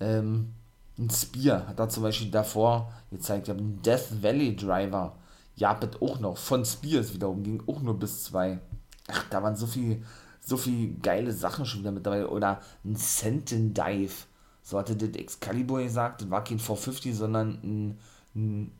Ähm, 0.00 0.54
ein 0.98 1.10
Spear 1.10 1.66
hat 1.66 1.78
er 1.78 1.88
zum 1.88 2.02
Beispiel 2.02 2.30
davor 2.30 2.92
gezeigt. 3.10 3.48
Ein 3.48 3.80
Death 3.82 4.22
Valley 4.22 4.56
Driver. 4.56 5.16
Ja, 5.56 5.78
auch 6.00 6.20
noch. 6.20 6.36
Von 6.36 6.64
Spears 6.64 7.14
wiederum 7.14 7.42
ging 7.42 7.62
auch 7.66 7.80
nur 7.80 7.98
bis 7.98 8.24
zwei. 8.24 8.60
Ach, 9.08 9.24
da 9.30 9.42
waren 9.42 9.56
so 9.56 9.66
viel, 9.66 10.04
so 10.40 10.56
viel 10.56 10.94
geile 11.00 11.32
Sachen 11.32 11.66
schon 11.66 11.80
wieder 11.80 11.92
mit 11.92 12.06
dabei. 12.06 12.26
Oder 12.26 12.60
ein 12.84 12.96
Sentin 12.96 13.74
Dive 13.74 14.26
so 14.68 14.78
hatte 14.78 14.96
das 14.96 15.18
Excalibur 15.18 15.82
gesagt, 15.82 16.20
das 16.20 16.30
war 16.30 16.44
kein 16.44 16.58
450, 16.58 17.16
sondern 17.16 17.58
ein, 17.64 17.98
ein, 18.36 18.70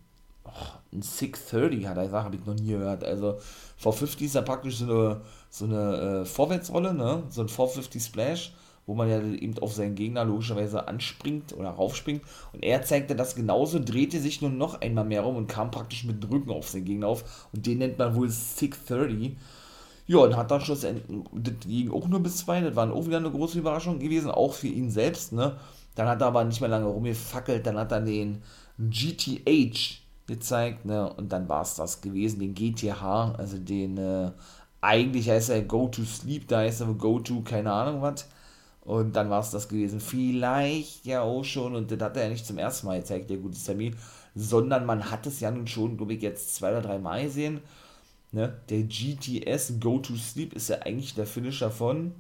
oh, 0.45 0.51
ein 0.93 1.01
630, 1.01 1.87
hat 1.87 1.97
er 1.97 2.05
gesagt, 2.05 2.25
habe 2.27 2.37
ich 2.37 2.45
noch 2.45 2.57
nie 2.57 2.73
gehört. 2.73 3.05
Also 3.05 3.39
450 3.79 4.27
ist 4.27 4.35
ja 4.35 4.43
praktisch 4.43 4.77
so 4.77 4.85
eine, 4.85 5.21
so 5.49 5.65
eine 5.65 5.97
äh, 5.97 6.25
Vorwärtsrolle, 6.27 6.93
ne? 6.93 7.23
so 7.31 7.41
ein 7.41 7.49
450 7.49 8.03
Splash, 8.03 8.53
wo 8.85 8.95
man 8.95 9.09
ja 9.09 9.23
eben 9.23 9.59
auf 9.61 9.73
seinen 9.73 9.95
Gegner 9.95 10.27
logischerweise 10.27 10.87
anspringt 10.89 11.55
oder 11.55 11.71
raufspringt. 11.71 12.21
Und 12.53 12.63
er 12.63 12.83
zeigte 12.83 13.17
das 13.17 13.35
genauso, 13.35 13.79
drehte 13.79 14.21
sich 14.21 14.43
nur 14.43 14.51
noch 14.51 14.83
einmal 14.83 15.07
mehr 15.07 15.23
rum 15.23 15.37
und 15.37 15.47
kam 15.47 15.71
praktisch 15.71 16.05
mit 16.05 16.23
dem 16.23 16.29
Rücken 16.29 16.51
auf 16.51 16.69
seinen 16.69 16.85
Gegner 16.85 17.07
auf. 17.07 17.49
Und 17.55 17.65
den 17.65 17.79
nennt 17.79 17.97
man 17.97 18.15
wohl 18.15 18.29
630. 18.29 19.39
Ja, 20.07 20.19
und 20.19 20.37
hat 20.37 20.51
dann 20.51 20.61
schlussendlich, 20.61 21.07
das 21.33 21.55
ging 21.67 21.91
auch 21.91 22.09
nur 22.09 22.21
bis 22.21 22.39
zwei, 22.39 22.61
das 22.61 22.77
war 22.77 22.93
auch 22.93 23.07
wieder 23.07 23.19
eine 23.19 23.31
große 23.31 23.59
Überraschung 23.59 23.99
gewesen, 23.99 24.31
auch 24.31 24.53
für 24.53 24.69
ihn 24.69 24.91
selbst, 24.91 25.33
ne? 25.33 25.59
Dann 25.99 26.07
hat 26.07 26.21
er 26.21 26.29
aber 26.29 26.45
nicht 26.45 26.61
mehr 26.61 26.71
lange 26.71 26.87
rumgefackelt, 26.87 27.67
dann 27.67 27.77
hat 27.77 27.91
er 27.91 28.01
den 28.01 28.41
GTH 28.79 30.01
gezeigt, 30.29 30.85
ne? 30.85 31.13
Und 31.15 31.33
dann 31.33 31.49
war 31.49 31.63
es 31.63 31.75
das 31.75 32.01
gewesen, 32.01 32.39
den 32.39 32.55
GTH, 32.55 33.35
also 33.37 33.59
den, 33.59 33.99
äh, 33.99 34.31
eigentlich 34.81 35.29
heißt 35.29 35.51
er 35.51 35.63
Go 35.63 35.89
to 35.89 36.05
Sleep, 36.05 36.47
da 36.47 36.59
heißt 36.59 36.83
er 36.83 36.87
Go 36.95 37.19
to, 37.19 37.41
keine 37.43 37.73
Ahnung 37.73 38.01
was. 38.01 38.29
Und 38.83 39.17
dann 39.17 39.29
war 39.29 39.41
es 39.41 39.51
das 39.51 39.69
gewesen. 39.69 39.99
Vielleicht 39.99 41.05
ja 41.05 41.23
auch 41.23 41.43
schon, 41.43 41.75
und 41.75 41.91
das 41.91 42.01
hat 42.01 42.17
er 42.17 42.25
ja 42.25 42.29
nicht 42.29 42.47
zum 42.47 42.59
ersten 42.59 42.87
Mal 42.87 43.01
gezeigt, 43.01 43.29
der 43.29 43.39
gute 43.39 43.59
Sammy, 43.59 43.93
sondern 44.37 44.87
man 44.87 45.11
hat 45.11 45.27
es 45.27 45.41
ja 45.41 45.51
nun 45.51 45.67
schon, 45.67 45.97
glaube 45.97 46.15
ich, 46.15 46.23
jetzt 46.23 46.55
zwei 46.55 46.71
oder 46.71 46.83
drei 46.83 47.01
Mal 47.01 47.25
gesehen. 47.25 47.61
Ne? 48.31 48.57
Der 48.69 48.85
GTS 48.85 49.81
Go 49.81 49.99
to 49.99 50.15
Sleep 50.15 50.53
ist 50.53 50.69
ja 50.69 50.79
eigentlich 50.83 51.17
der 51.17 51.27
Finisher 51.27 51.73
von 51.73 52.13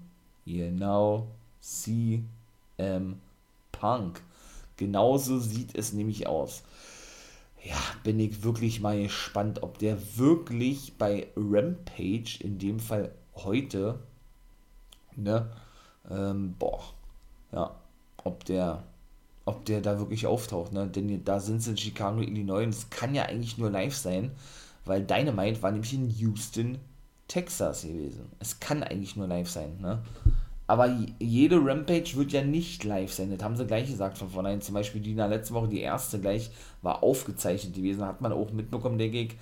genau 0.44 1.28
CM 1.61 3.20
Punk. 3.78 4.23
Genauso 4.76 5.38
sieht 5.38 5.76
es 5.76 5.92
nämlich 5.92 6.26
aus. 6.26 6.62
Ja, 7.64 7.76
bin 8.04 8.20
ich 8.20 8.42
wirklich 8.42 8.80
mal 8.80 9.02
gespannt, 9.02 9.62
ob 9.62 9.78
der 9.78 9.99
wirklich 10.16 10.97
bei 10.97 11.28
Rampage, 11.37 12.38
in 12.40 12.58
dem 12.58 12.78
Fall 12.78 13.11
heute, 13.35 13.99
ne, 15.16 15.50
ähm, 16.08 16.54
boah, 16.58 16.80
ja, 17.52 17.75
ob 18.23 18.44
der, 18.44 18.85
ob 19.44 19.64
der 19.64 19.80
da 19.80 19.99
wirklich 19.99 20.26
auftaucht, 20.26 20.73
ne, 20.73 20.87
denn 20.87 21.25
da 21.25 21.40
sind 21.40 21.61
sie 21.61 21.70
in 21.70 21.76
Chicago, 21.76 22.20
Illinois 22.20 22.62
und 22.62 22.70
es 22.70 22.90
kann 22.90 23.14
ja 23.14 23.25
eigentlich 23.25 23.58
nur 23.58 23.70
live 23.70 23.97
sein, 23.97 24.30
weil 24.85 25.04
Dynamite 25.04 25.62
war 25.62 25.73
nämlich 25.73 25.94
in 25.94 26.08
Houston, 26.08 26.78
Texas 27.26 27.82
gewesen. 27.82 28.30
Es 28.38 28.61
kann 28.61 28.82
eigentlich 28.82 29.16
nur 29.16 29.26
live 29.26 29.50
sein, 29.50 29.78
ne. 29.80 30.02
Aber 30.68 30.94
jede 31.18 31.56
Rampage 31.56 32.12
wird 32.14 32.30
ja 32.32 32.44
nicht 32.44 32.84
live 32.84 33.10
sein. 33.12 33.30
Das 33.30 33.42
haben 33.42 33.56
sie 33.56 33.66
gleich 33.66 33.88
gesagt 33.88 34.18
von 34.18 34.28
vornherein. 34.28 34.60
Zum 34.60 34.75
Beispiel 34.75 35.00
die 35.00 35.14
letzten 35.14 35.54
Woche, 35.54 35.68
die 35.68 35.80
erste 35.80 36.20
gleich, 36.20 36.50
war 36.82 37.02
aufgezeichnet 37.02 37.75
gewesen. 37.75 38.04
Hat 38.04 38.20
man 38.20 38.32
auch 38.32 38.52
mitbekommen, 38.52 38.98
denke 38.98 39.18
ich. 39.18 39.37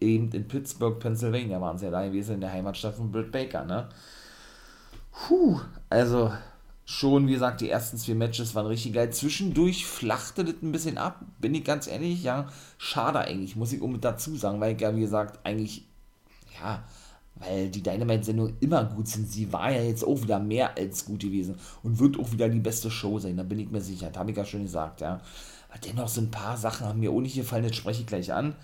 Eben 0.00 0.30
in 0.30 0.46
Pittsburgh, 0.46 1.00
Pennsylvania 1.00 1.60
waren 1.60 1.78
sie 1.78 1.86
ja 1.86 1.90
da 1.90 2.06
gewesen, 2.06 2.34
in 2.36 2.40
der 2.42 2.52
Heimatstadt 2.52 2.94
von 2.94 3.10
Britt 3.10 3.32
Baker, 3.32 3.64
ne? 3.64 3.88
Puh, 5.10 5.58
also 5.90 6.30
schon, 6.84 7.26
wie 7.26 7.32
gesagt, 7.32 7.60
die 7.60 7.70
ersten 7.70 7.96
zwei 7.96 8.14
Matches 8.14 8.54
waren 8.54 8.66
richtig 8.66 8.92
geil. 8.92 9.10
Zwischendurch 9.10 9.84
flachte 9.86 10.44
das 10.44 10.56
ein 10.62 10.72
bisschen 10.72 10.98
ab, 10.98 11.24
bin 11.40 11.54
ich 11.54 11.64
ganz 11.64 11.86
ehrlich, 11.86 12.22
ja. 12.22 12.46
Schade 12.76 13.18
eigentlich, 13.18 13.56
muss 13.56 13.72
ich 13.72 13.80
unbedingt 13.80 14.04
dazu 14.04 14.36
sagen, 14.36 14.60
weil 14.60 14.76
ich 14.76 14.80
ja, 14.80 14.94
wie 14.94 15.00
gesagt, 15.00 15.40
eigentlich, 15.44 15.88
ja, 16.60 16.84
weil 17.40 17.68
die 17.68 17.82
Dynamite-Sendungen 17.82 18.56
immer 18.60 18.84
gut 18.84 19.08
sind. 19.08 19.30
Sie 19.30 19.52
war 19.52 19.70
ja 19.70 19.82
jetzt 19.82 20.04
auch 20.04 20.22
wieder 20.22 20.38
mehr 20.38 20.76
als 20.76 21.04
gut 21.04 21.20
gewesen 21.20 21.56
und 21.82 21.98
wird 21.98 22.18
auch 22.18 22.32
wieder 22.32 22.48
die 22.48 22.60
beste 22.60 22.90
Show 22.90 23.18
sein, 23.18 23.36
da 23.36 23.42
bin 23.42 23.58
ich 23.58 23.70
mir 23.70 23.80
sicher. 23.80 24.08
Das 24.08 24.18
habe 24.18 24.30
ich 24.30 24.36
ja 24.36 24.44
schon 24.44 24.62
gesagt, 24.62 25.00
ja. 25.00 25.20
Aber 25.68 25.78
dennoch 25.78 26.08
so 26.08 26.20
ein 26.20 26.30
paar 26.30 26.56
Sachen 26.56 26.86
haben 26.86 27.00
mir 27.00 27.10
auch 27.10 27.20
nicht 27.20 27.36
gefallen, 27.36 27.64
das 27.64 27.76
spreche 27.76 28.00
ich 28.00 28.06
gleich 28.06 28.32
an. 28.32 28.54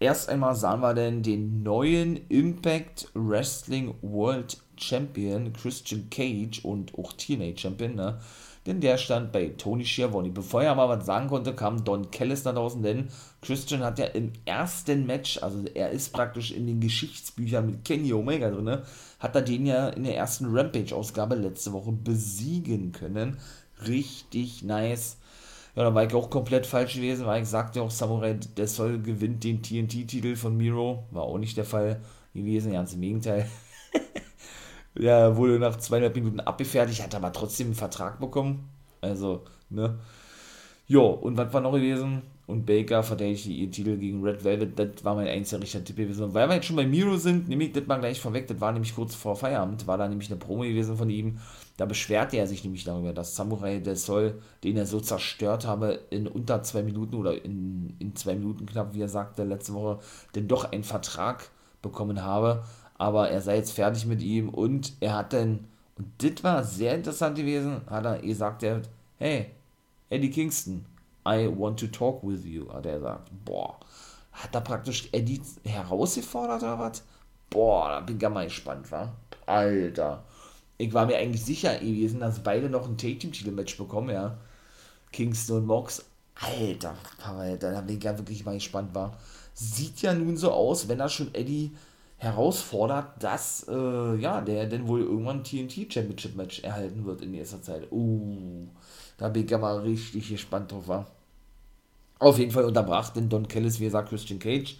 Erst 0.00 0.28
einmal 0.28 0.56
sahen 0.56 0.80
wir 0.80 0.94
denn 0.94 1.22
den 1.22 1.62
neuen 1.62 2.28
Impact 2.28 3.08
Wrestling 3.14 3.94
World 4.02 4.58
Champion 4.76 5.52
Christian 5.52 6.10
Cage 6.10 6.64
und 6.64 6.98
auch 6.98 7.12
TNA 7.12 7.56
Champion, 7.56 7.94
ne? 7.94 8.18
Denn 8.66 8.80
der 8.80 8.96
stand 8.96 9.32
bei 9.32 9.48
Tony 9.58 9.84
Schiavone. 9.84 10.30
Bevor 10.30 10.62
er 10.62 10.74
mal 10.74 10.88
was 10.88 11.06
sagen 11.06 11.28
konnte, 11.28 11.54
kam 11.54 11.84
Don 11.84 12.10
Callis 12.10 12.44
nach 12.44 12.54
draußen, 12.54 12.82
denn 12.82 13.08
Christian 13.42 13.82
hat 13.82 13.98
ja 13.98 14.06
im 14.06 14.32
ersten 14.44 15.06
Match, 15.06 15.42
also 15.42 15.64
er 15.74 15.90
ist 15.90 16.12
praktisch 16.12 16.52
in 16.52 16.66
den 16.66 16.80
Geschichtsbüchern 16.80 17.66
mit 17.66 17.84
Kenny 17.84 18.12
Omega 18.12 18.50
drin, 18.50 18.82
hat 19.18 19.34
er 19.34 19.42
den 19.42 19.66
ja 19.66 19.88
in 19.90 20.04
der 20.04 20.16
ersten 20.16 20.46
Rampage-Ausgabe 20.46 21.34
letzte 21.34 21.72
Woche 21.72 21.92
besiegen 21.92 22.92
können. 22.92 23.38
Richtig 23.86 24.62
nice. 24.62 25.18
Ja, 25.76 25.82
da 25.82 25.94
war 25.94 26.04
ich 26.04 26.14
auch 26.14 26.30
komplett 26.30 26.66
falsch 26.66 26.94
gewesen, 26.94 27.26
weil 27.26 27.42
ich 27.42 27.48
sagte 27.48 27.82
auch, 27.82 27.90
Samurai 27.90 28.34
der 28.34 28.68
soll 28.68 29.00
gewinnt 29.00 29.42
den 29.42 29.62
TNT-Titel 29.62 30.36
von 30.36 30.56
Miro. 30.56 31.04
War 31.10 31.24
auch 31.24 31.38
nicht 31.38 31.56
der 31.56 31.64
Fall 31.64 32.00
gewesen, 32.32 32.72
ganz 32.72 32.94
im 32.94 33.00
Gegenteil. 33.00 33.48
Der 34.96 35.36
wurde 35.36 35.58
nach 35.58 35.76
zweieinhalb 35.76 36.14
Minuten 36.14 36.40
abgefertigt, 36.40 37.02
hat 37.02 37.14
aber 37.14 37.32
trotzdem 37.32 37.68
einen 37.68 37.74
Vertrag 37.74 38.20
bekommen. 38.20 38.68
Also, 39.00 39.42
ne? 39.70 39.98
Jo, 40.86 41.08
und 41.08 41.36
was 41.36 41.52
war 41.52 41.60
noch 41.60 41.72
gewesen? 41.72 42.22
Und 42.46 42.66
Baker 42.66 43.02
verteidigte 43.02 43.48
ihren 43.48 43.72
Titel 43.72 43.96
gegen 43.96 44.22
Red 44.22 44.44
Velvet. 44.44 44.78
Das 44.78 45.02
war 45.02 45.14
mein 45.14 45.28
einziger 45.28 45.62
richtiger 45.62 45.82
Tipp 45.82 45.96
gewesen. 45.96 46.34
Weil 46.34 46.46
wir 46.46 46.56
jetzt 46.56 46.66
schon 46.66 46.76
bei 46.76 46.86
Miro 46.86 47.16
sind, 47.16 47.48
nehme 47.48 47.64
ich 47.64 47.72
das 47.72 47.86
mal 47.86 47.98
gleich 47.98 48.20
vorweg. 48.20 48.46
Das 48.46 48.60
war 48.60 48.70
nämlich 48.70 48.94
kurz 48.94 49.14
vor 49.14 49.34
Feierabend, 49.34 49.86
war 49.86 49.96
da 49.96 50.06
nämlich 50.06 50.30
eine 50.30 50.38
Promo 50.38 50.62
gewesen 50.62 50.96
von 50.96 51.08
ihm. 51.08 51.38
Da 51.78 51.86
beschwerte 51.86 52.36
er 52.36 52.46
sich 52.46 52.62
nämlich 52.62 52.84
darüber, 52.84 53.14
dass 53.14 53.34
Samurai 53.34 53.78
der 53.78 53.96
Soll, 53.96 54.42
den 54.62 54.76
er 54.76 54.84
so 54.84 55.00
zerstört 55.00 55.66
habe, 55.66 56.00
in 56.10 56.28
unter 56.28 56.62
zwei 56.62 56.82
Minuten 56.82 57.14
oder 57.14 57.42
in, 57.42 57.96
in 57.98 58.14
zwei 58.14 58.34
Minuten 58.34 58.66
knapp, 58.66 58.94
wie 58.94 59.00
er 59.00 59.08
sagte, 59.08 59.44
letzte 59.44 59.72
Woche, 59.72 60.00
denn 60.34 60.46
doch 60.46 60.70
einen 60.70 60.84
Vertrag 60.84 61.50
bekommen 61.80 62.22
habe 62.22 62.62
aber 62.98 63.30
er 63.30 63.40
sei 63.40 63.56
jetzt 63.56 63.72
fertig 63.72 64.06
mit 64.06 64.22
ihm 64.22 64.48
und 64.48 64.92
er 65.00 65.14
hat 65.14 65.32
dann 65.32 65.66
Und 65.96 66.08
das 66.18 66.42
war 66.42 66.64
sehr 66.64 66.94
interessant 66.94 67.36
gewesen, 67.36 67.82
hat 67.86 68.04
er 68.04 68.18
gesagt, 68.18 68.62
er, 68.62 68.82
hey, 69.18 69.50
Eddie 70.10 70.30
Kingston, 70.30 70.84
I 71.26 71.48
want 71.48 71.78
to 71.80 71.86
talk 71.86 72.22
with 72.22 72.44
you, 72.44 72.68
hat 72.72 72.86
er 72.86 72.96
gesagt. 72.96 73.30
Boah, 73.44 73.78
hat 74.32 74.54
er 74.54 74.60
praktisch 74.60 75.08
Eddie 75.12 75.40
herausgefordert 75.64 76.62
oder 76.62 76.78
was? 76.78 77.04
Boah, 77.50 77.88
da 77.90 78.00
bin 78.00 78.16
ich 78.16 78.22
ja 78.22 78.28
mal 78.28 78.44
gespannt, 78.44 78.90
wa? 78.90 79.12
Alter. 79.46 80.24
Ich 80.76 80.92
war 80.92 81.06
mir 81.06 81.16
eigentlich 81.16 81.44
sicher 81.44 81.78
gewesen, 81.78 82.20
dass 82.20 82.42
beide 82.42 82.68
noch 82.68 82.88
ein 82.88 82.98
Take-Team-Titel-Match 82.98 83.78
bekommen, 83.78 84.10
ja. 84.10 84.36
Kingston 85.12 85.58
und 85.58 85.66
Mox. 85.66 86.04
Alter, 86.34 86.96
Alter, 87.24 87.70
da 87.70 87.80
bin 87.80 87.96
ich 87.98 88.02
ja 88.02 88.18
wirklich 88.18 88.44
mal 88.44 88.54
gespannt, 88.54 88.92
war. 88.92 89.16
Sieht 89.52 90.02
ja 90.02 90.12
nun 90.12 90.36
so 90.36 90.50
aus, 90.50 90.88
wenn 90.88 90.98
er 90.98 91.08
schon 91.08 91.32
Eddie 91.32 91.70
herausfordert, 92.18 93.22
dass 93.22 93.66
äh, 93.68 94.16
ja, 94.16 94.40
der 94.40 94.66
denn 94.66 94.88
wohl 94.88 95.02
irgendwann 95.02 95.44
TNT 95.44 95.92
Championship 95.92 96.36
Match 96.36 96.62
erhalten 96.62 97.04
wird 97.04 97.22
in 97.22 97.32
nächster 97.32 97.62
Zeit. 97.62 97.90
Uh, 97.90 98.66
da 99.18 99.28
bin 99.28 99.44
ich 99.44 99.50
ja 99.50 99.58
mal 99.58 99.78
richtig 99.80 100.28
gespannt 100.28 100.72
drauf, 100.72 100.88
war. 100.88 101.06
Auf 102.18 102.38
jeden 102.38 102.52
Fall 102.52 102.64
unterbrach 102.64 103.10
denn 103.10 103.28
Don 103.28 103.48
Kellis, 103.48 103.80
wie 103.80 103.84
gesagt, 103.84 104.08
Christian 104.08 104.38
Cage 104.38 104.76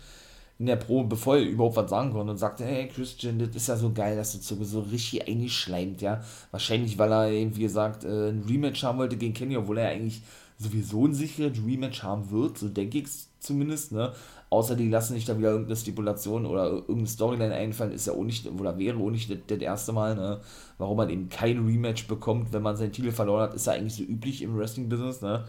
in 0.59 0.67
der 0.67 0.76
Probe, 0.76 1.09
bevor 1.09 1.37
er 1.37 1.43
überhaupt 1.43 1.76
was 1.76 1.91
sagen 1.91 2.12
konnte 2.12 2.31
und 2.31 2.38
sagte, 2.38 2.64
hey 2.64 2.88
Christian, 2.88 3.38
das 3.38 3.49
ist 3.57 3.67
ja 3.67 3.76
so 3.76 3.93
geil, 3.93 4.17
dass 4.17 4.33
du 4.33 4.38
so, 4.38 4.62
so 4.64 4.81
richtig 4.81 5.26
eingeschleimt, 5.26 6.00
ja. 6.00 6.23
Wahrscheinlich, 6.53 6.97
weil 6.97 7.12
er 7.12 7.31
eben, 7.31 7.57
wie 7.57 7.62
gesagt, 7.62 8.05
äh, 8.05 8.31
ein 8.31 8.45
Rematch 8.49 8.83
haben 8.85 8.99
wollte 8.99 9.17
gegen 9.17 9.35
Kenny, 9.35 9.57
obwohl 9.57 9.79
er 9.79 9.88
eigentlich 9.88 10.23
sowieso 10.58 11.06
ein 11.06 11.14
sicheres 11.14 11.58
Rematch 11.64 12.02
haben 12.02 12.30
wird, 12.30 12.58
so 12.58 12.68
denke 12.68 12.99
ich 12.99 13.08
zumindest, 13.40 13.92
ne. 13.92 14.12
Außer 14.50 14.76
die 14.76 14.88
lassen 14.88 15.14
sich 15.14 15.25
da 15.25 15.37
wieder 15.37 15.50
irgendeine 15.50 15.76
Stipulation 15.76 16.46
oder 16.46 16.70
irgendeine 16.70 17.06
Storyline 17.06 17.54
einfallen, 17.54 17.92
ist 17.92 18.06
ja 18.06 18.12
auch 18.12 18.23
nicht, 18.23 18.46
oder 18.46 18.78
wäre 18.78 18.99
auch 18.99 19.11
nicht 19.11 19.30
das, 19.50 19.58
erste 19.58 19.92
Mal, 19.92 20.14
ne? 20.14 20.40
Warum 20.78 20.96
man 20.96 21.11
eben 21.11 21.28
kein 21.28 21.66
Rematch 21.66 22.06
bekommt, 22.06 22.52
wenn 22.52 22.62
man 22.62 22.76
seinen 22.76 22.92
Titel 22.92 23.11
verloren 23.11 23.42
hat, 23.42 23.54
ist 23.54 23.66
ja 23.66 23.73
eigentlich 23.73 23.94
so 23.94 24.02
üblich 24.04 24.42
im 24.42 24.56
Wrestling-Business, 24.56 25.23
ne? 25.23 25.44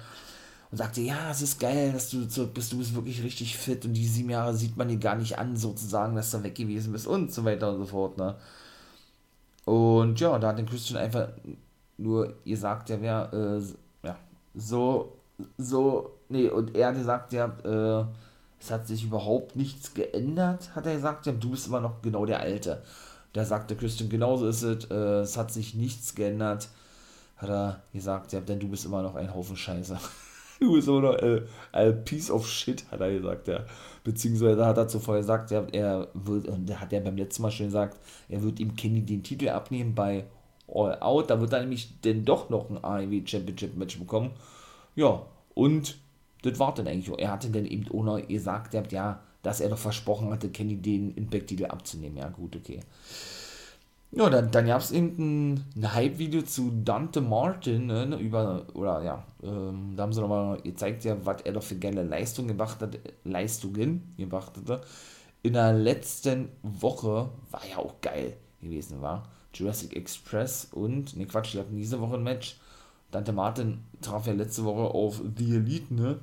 Und 0.71 0.77
sagte, 0.77 1.01
ja, 1.01 1.29
es 1.31 1.41
ist 1.41 1.59
geil, 1.59 1.91
dass 1.93 2.09
du 2.09 2.25
bist, 2.47 2.74
du 2.74 2.77
bist 2.77 2.95
wirklich 2.95 3.24
richtig 3.24 3.55
fit 3.57 3.85
und 3.85 3.93
die 3.93 4.07
sieben 4.07 4.31
Jahre 4.31 4.55
sieht 4.55 4.75
man 4.75 4.88
dir 4.88 4.97
gar 4.97 5.15
nicht 5.15 5.38
an, 5.38 5.55
sozusagen, 5.55 6.15
dass 6.15 6.31
du 6.31 6.43
weg 6.43 6.55
gewesen 6.55 6.91
bist 6.91 7.07
und 7.07 7.31
so 7.31 7.45
weiter 7.45 7.71
und 7.71 7.77
so 7.79 7.85
fort, 7.85 8.17
ne? 8.17 8.35
Und 9.65 10.19
ja, 10.19 10.38
da 10.39 10.50
hat 10.50 10.59
den 10.59 10.67
Christian 10.67 11.00
einfach 11.00 11.29
nur 11.97 12.35
gesagt, 12.45 12.89
der 12.89 13.01
wäre, 13.01 13.62
äh, 13.62 13.85
so, 14.55 15.13
so, 15.57 16.12
nee, 16.29 16.50
und 16.50 16.75
er 16.75 16.88
hat 16.88 16.95
gesagt, 16.95 17.33
ja, 17.33 17.45
äh, 17.63 18.05
es 18.59 18.71
hat 18.71 18.88
sich 18.88 19.03
überhaupt 19.03 19.55
nichts 19.55 19.93
geändert, 19.93 20.75
hat 20.75 20.85
er 20.85 20.95
gesagt. 20.95 21.25
Ja, 21.25 21.33
du 21.33 21.51
bist 21.51 21.67
immer 21.67 21.81
noch 21.81 22.01
genau 22.01 22.25
der 22.25 22.39
Alte. 22.39 22.81
Da 23.33 23.43
sagte 23.43 23.75
Christian, 23.75 24.09
genauso 24.09 24.47
ist 24.47 24.63
es. 24.63 24.85
Äh, 24.85 25.21
es 25.21 25.38
hat 25.38 25.51
sich 25.51 25.75
nichts 25.75 26.15
geändert. 26.15 26.69
Hat 27.38 27.50
er 27.50 27.83
gesagt, 27.93 28.31
ja, 28.31 28.39
denn 28.39 28.59
du 28.59 28.69
bist 28.69 28.85
immer 28.85 29.01
noch 29.01 29.15
ein 29.15 29.33
Haufen 29.33 29.57
Scheiße. 29.57 29.97
du 30.59 30.74
bist 30.74 30.88
immer 30.88 31.01
noch 31.01 31.15
äh, 31.15 31.41
ein 31.74 32.05
Piece 32.05 32.31
of 32.31 32.47
Shit, 32.47 32.85
hat 32.89 33.01
er 33.01 33.12
gesagt, 33.12 33.47
ja. 33.47 33.65
Beziehungsweise 34.03 34.65
hat 34.65 34.77
er 34.77 34.88
zuvor 34.88 35.17
gesagt, 35.17 35.51
ja, 35.51 35.65
er 35.71 36.07
wird, 36.13 36.47
und 36.47 36.79
hat 36.79 36.91
ja 36.93 37.01
beim 37.01 37.17
letzten 37.17 37.41
Mal 37.41 37.51
schon 37.51 37.67
gesagt, 37.67 38.00
er 38.29 38.41
wird 38.41 38.59
ihm 38.59 38.75
Kenny 38.75 39.01
den 39.01 39.21
Titel 39.21 39.50
abnehmen 39.50 39.93
bei 39.93 40.25
All 40.67 41.00
Out. 41.00 41.29
Da 41.29 41.39
wird 41.39 41.53
er 41.53 41.62
nämlich 41.62 42.01
denn 42.01 42.25
doch 42.25 42.50
noch 42.50 42.69
ein 42.69 42.84
AEW 42.84 43.25
Championship 43.25 43.75
Match 43.75 44.00
bekommen. 44.00 44.31
Ja, 44.95 45.25
und 45.53 45.98
das 46.43 46.60
war 46.60 46.74
dann 46.74 46.88
eigentlich. 46.88 47.17
Er 47.19 47.31
hatte 47.31 47.50
dann 47.50 47.65
eben 47.65 47.89
ohne 47.91 48.22
gesagt, 48.24 48.74
ja, 48.91 49.19
dass 49.41 49.62
er 49.62 49.69
doch 49.69 49.77
versprochen 49.77 50.31
hatte, 50.31 50.50
Kenny 50.50 50.77
den 50.77 51.13
Impact-Titel 51.15 51.65
abzunehmen. 51.65 52.17
Ja, 52.17 52.29
gut, 52.29 52.55
okay. 52.55 52.81
Ja, 54.12 54.29
dann, 54.29 54.50
dann 54.50 54.65
gab 54.65 54.81
es 54.81 54.91
eben 54.91 55.60
ein, 55.75 55.93
Hype-Video 55.93 56.41
zu 56.41 56.72
Dante 56.84 57.19
Martin, 57.19 57.88
ne, 57.88 58.05
ne, 58.05 58.17
über, 58.17 58.65
oder 58.74 59.03
ja, 59.03 59.24
ähm, 59.43 59.93
da 59.95 60.03
haben 60.03 60.13
sie 60.13 60.22
nochmal 60.22 60.62
gezeigt, 60.62 61.03
ja, 61.03 61.17
was 61.25 61.41
er 61.41 61.51
doch 61.51 61.63
für 61.63 61.75
geile 61.75 62.03
Leistungen 62.03 62.48
gemacht 62.48 62.81
hat, 62.81 62.98
Leistungen 63.25 64.13
gemacht 64.18 64.53
hatte. 64.55 64.81
In 65.44 65.53
der 65.53 65.74
letzten 65.74 66.50
Woche 66.63 67.29
war 67.51 67.61
ja 67.70 67.77
auch 67.77 68.00
geil 68.01 68.37
gewesen, 68.61 69.01
war 69.01 69.27
Jurassic 69.55 69.96
Express 69.96 70.68
und, 70.72 71.15
ne 71.15 71.25
Quatsch, 71.25 71.53
die 71.53 71.59
hatten 71.59 71.75
diese 71.75 72.00
Woche 72.00 72.15
ein 72.15 72.24
Match. 72.24 72.57
Dante 73.11 73.31
Martin 73.31 73.79
traf 74.01 74.27
ja 74.27 74.33
letzte 74.33 74.65
Woche 74.65 74.94
auf 74.94 75.22
The 75.37 75.55
Elite, 75.55 75.94
ne? 75.94 76.20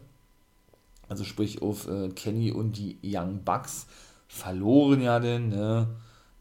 also 1.09 1.25
sprich 1.25 1.63
auf 1.63 1.89
äh, 1.89 2.09
Kenny 2.11 2.53
und 2.53 2.77
die 2.77 2.99
Young 3.03 3.43
Bucks, 3.45 3.87
verloren 4.29 5.03
ja 5.03 5.21
denn, 5.21 5.49
ne? 5.49 5.89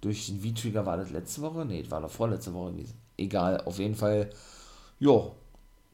durch 0.01 0.27
den 0.27 0.41
V-Trigger 0.41 0.85
war 0.85 0.97
das 0.97 1.11
letzte 1.11 1.41
Woche? 1.41 1.65
Ne, 1.65 1.81
das 1.81 1.91
war 1.91 2.01
doch 2.01 2.09
vorletzte 2.09 2.53
Woche 2.53 2.73
gewesen. 2.73 2.97
Egal, 3.17 3.61
auf 3.61 3.77
jeden 3.79 3.95
Fall, 3.95 4.29
ja, 4.99 5.31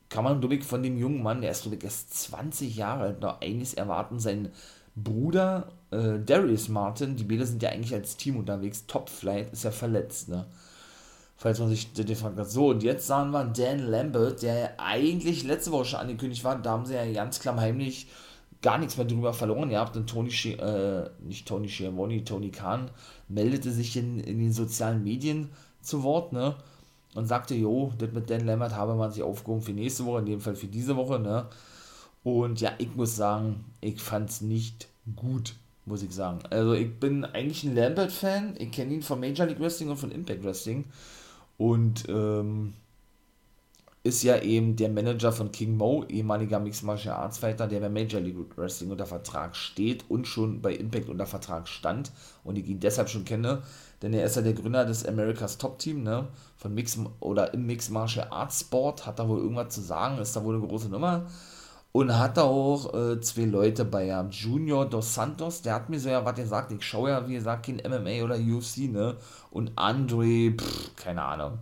kann 0.10 0.24
man, 0.24 0.40
glaube 0.40 0.62
von 0.62 0.82
dem 0.82 0.98
jungen 0.98 1.22
Mann, 1.22 1.42
der 1.42 1.52
ist, 1.52 1.64
glaube 1.64 1.78
erst 1.84 2.14
20 2.14 2.76
Jahre 2.78 3.04
alt, 3.04 3.22
noch 3.22 3.42
einiges 3.42 3.74
erwarten. 3.74 4.20
Sein 4.20 4.50
Bruder, 4.96 5.72
äh, 5.92 6.20
Darius 6.20 6.70
Martin, 6.70 7.18
die 7.18 7.26
Bilder 7.26 7.46
sind 7.46 7.62
ja 7.62 7.70
eigentlich 7.70 7.94
als 7.94 8.16
Team 8.16 8.38
unterwegs, 8.38 8.86
Top 8.88 9.10
Flight, 9.10 9.52
ist 9.52 9.66
ja 9.66 9.72
verletzt, 9.72 10.30
ne? 10.30 10.46
Falls 11.38 11.60
man 11.60 11.70
sich 11.70 11.94
den 11.94 12.16
fragt. 12.16 12.50
So, 12.50 12.70
und 12.70 12.82
jetzt 12.82 13.06
sahen 13.06 13.30
wir 13.32 13.46
Dan 13.46 13.88
Lambert, 13.88 14.42
der 14.42 14.80
eigentlich 14.80 15.44
letzte 15.44 15.72
Woche 15.72 15.86
schon 15.86 16.00
angekündigt 16.00 16.44
war, 16.44 16.60
da 16.60 16.72
haben 16.72 16.86
sie 16.86 16.96
ja 16.96 17.12
ganz 17.14 17.40
klammheimlich 17.40 18.08
gar 18.62 18.80
nichts 18.80 18.98
mehr 18.98 19.06
drüber 19.06 19.34
verloren 19.34 19.70
Ihr 19.70 19.80
habt 19.80 19.96
Und 19.96 20.10
Tony, 20.10 20.30
äh, 20.30 21.10
nicht 21.20 21.48
Tony 21.48 21.70
Schiavone, 21.70 22.24
Tony 22.24 22.50
Khan 22.50 22.90
meldete 23.28 23.72
sich 23.72 23.96
in, 23.98 24.20
in 24.20 24.40
den 24.40 24.52
sozialen 24.52 25.04
Medien 25.04 25.50
zu 25.82 26.04
Wort, 26.04 26.34
ne? 26.34 26.56
Und 27.14 27.28
sagte, 27.28 27.56
jo, 27.56 27.94
das 27.98 28.12
mit 28.12 28.30
Dan 28.30 28.46
Lambert 28.46 28.76
habe 28.76 28.96
man 28.96 29.12
sich 29.12 29.24
aufgehoben 29.24 29.62
für 29.62 29.72
nächste 29.72 30.06
Woche, 30.06 30.20
in 30.20 30.26
dem 30.26 30.42
Fall 30.42 30.56
für 30.56 30.68
diese 30.68 30.96
Woche, 30.96 31.20
ne? 31.20 31.48
Und 32.24 32.60
ja, 32.60 32.72
ich 32.78 32.96
muss 32.96 33.16
sagen, 33.16 33.64
ich 33.80 34.02
fand 34.02 34.30
es 34.30 34.42
nicht 34.42 34.88
gut, 35.16 35.56
muss 35.86 36.04
ich 36.04 36.12
sagen. 36.12 36.40
Also 36.50 36.74
ich 36.74 37.00
bin 37.00 37.24
eigentlich 37.24 37.64
ein 37.64 37.76
Lambert-Fan. 37.76 38.56
Ich 38.58 38.72
kenne 38.72 38.96
ihn 38.96 39.02
von 39.02 39.20
Major 39.20 39.46
League 39.46 39.60
Wrestling 39.60 39.90
und 39.90 39.98
von 39.98 40.12
Impact 40.12 40.44
Wrestling. 40.44 40.86
Und 41.58 42.06
ähm, 42.08 42.74
ist 44.08 44.24
ja 44.24 44.42
eben 44.42 44.78
der 44.78 44.90
Manager 44.90 45.34
von 45.34 45.52
King 45.52 45.76
Mo, 45.76 46.06
ehemaliger 46.08 46.60
Mixed 46.60 46.84
Martial 46.84 47.16
Arts 47.16 47.40
Fighter, 47.40 47.68
der 47.68 47.82
bei 47.82 47.90
Major 47.90 48.22
League 48.22 48.38
Wrestling 48.56 48.90
unter 48.90 49.06
Vertrag 49.06 49.56
steht 49.56 50.06
und 50.08 50.26
schon 50.28 50.62
bei 50.62 50.74
Impact 50.74 51.10
unter 51.10 51.26
Vertrag 51.26 51.68
stand 51.68 52.12
und 52.46 52.58
ich 52.58 52.68
ihn 52.68 52.80
deshalb 52.80 53.10
schon 53.10 53.26
kenne, 53.26 53.64
denn 54.02 54.14
er 54.14 54.26
ist 54.26 54.38
ja 54.38 54.42
der 54.42 54.54
Gründer 54.54 54.86
des 54.86 55.06
America's 55.06 55.58
Top 55.58 55.78
Team, 55.80 56.04
ne, 56.04 56.28
von 56.56 56.74
Mix 56.74 56.98
oder 57.20 57.54
im 57.54 57.66
Mixed 57.66 57.92
Martial 57.92 58.28
Arts 58.30 58.62
Sport, 58.62 59.06
hat 59.06 59.20
da 59.20 59.28
wohl 59.28 59.40
irgendwas 59.40 59.76
zu 59.76 59.82
sagen, 59.82 60.20
ist 60.20 60.36
da 60.36 60.44
wohl 60.44 60.56
eine 60.56 60.66
große 60.66 60.88
Nummer 60.88 61.26
und 61.98 62.16
hat 62.16 62.38
da 62.38 62.44
auch 62.44 62.94
äh, 62.94 63.20
zwei 63.22 63.46
Leute 63.46 63.84
bei 63.84 64.06
ja, 64.06 64.24
Junior 64.30 64.88
Dos 64.88 65.16
Santos, 65.16 65.64
der 65.64 65.74
hat 65.74 65.90
mir 65.90 66.00
so 66.00 66.10
ja 66.10 66.24
was 66.24 66.36
gesagt, 66.36 66.72
ich 66.72 66.84
schaue 66.84 67.10
ja, 67.10 67.28
wie 67.28 67.34
gesagt, 67.34 67.66
kein 67.66 67.78
MMA 67.78 68.24
oder 68.24 68.36
UFC, 68.36 68.92
ne, 68.92 69.16
und 69.50 69.72
Andre, 69.76 70.52
pff, 70.52 70.96
keine 70.96 71.24
Ahnung, 71.24 71.58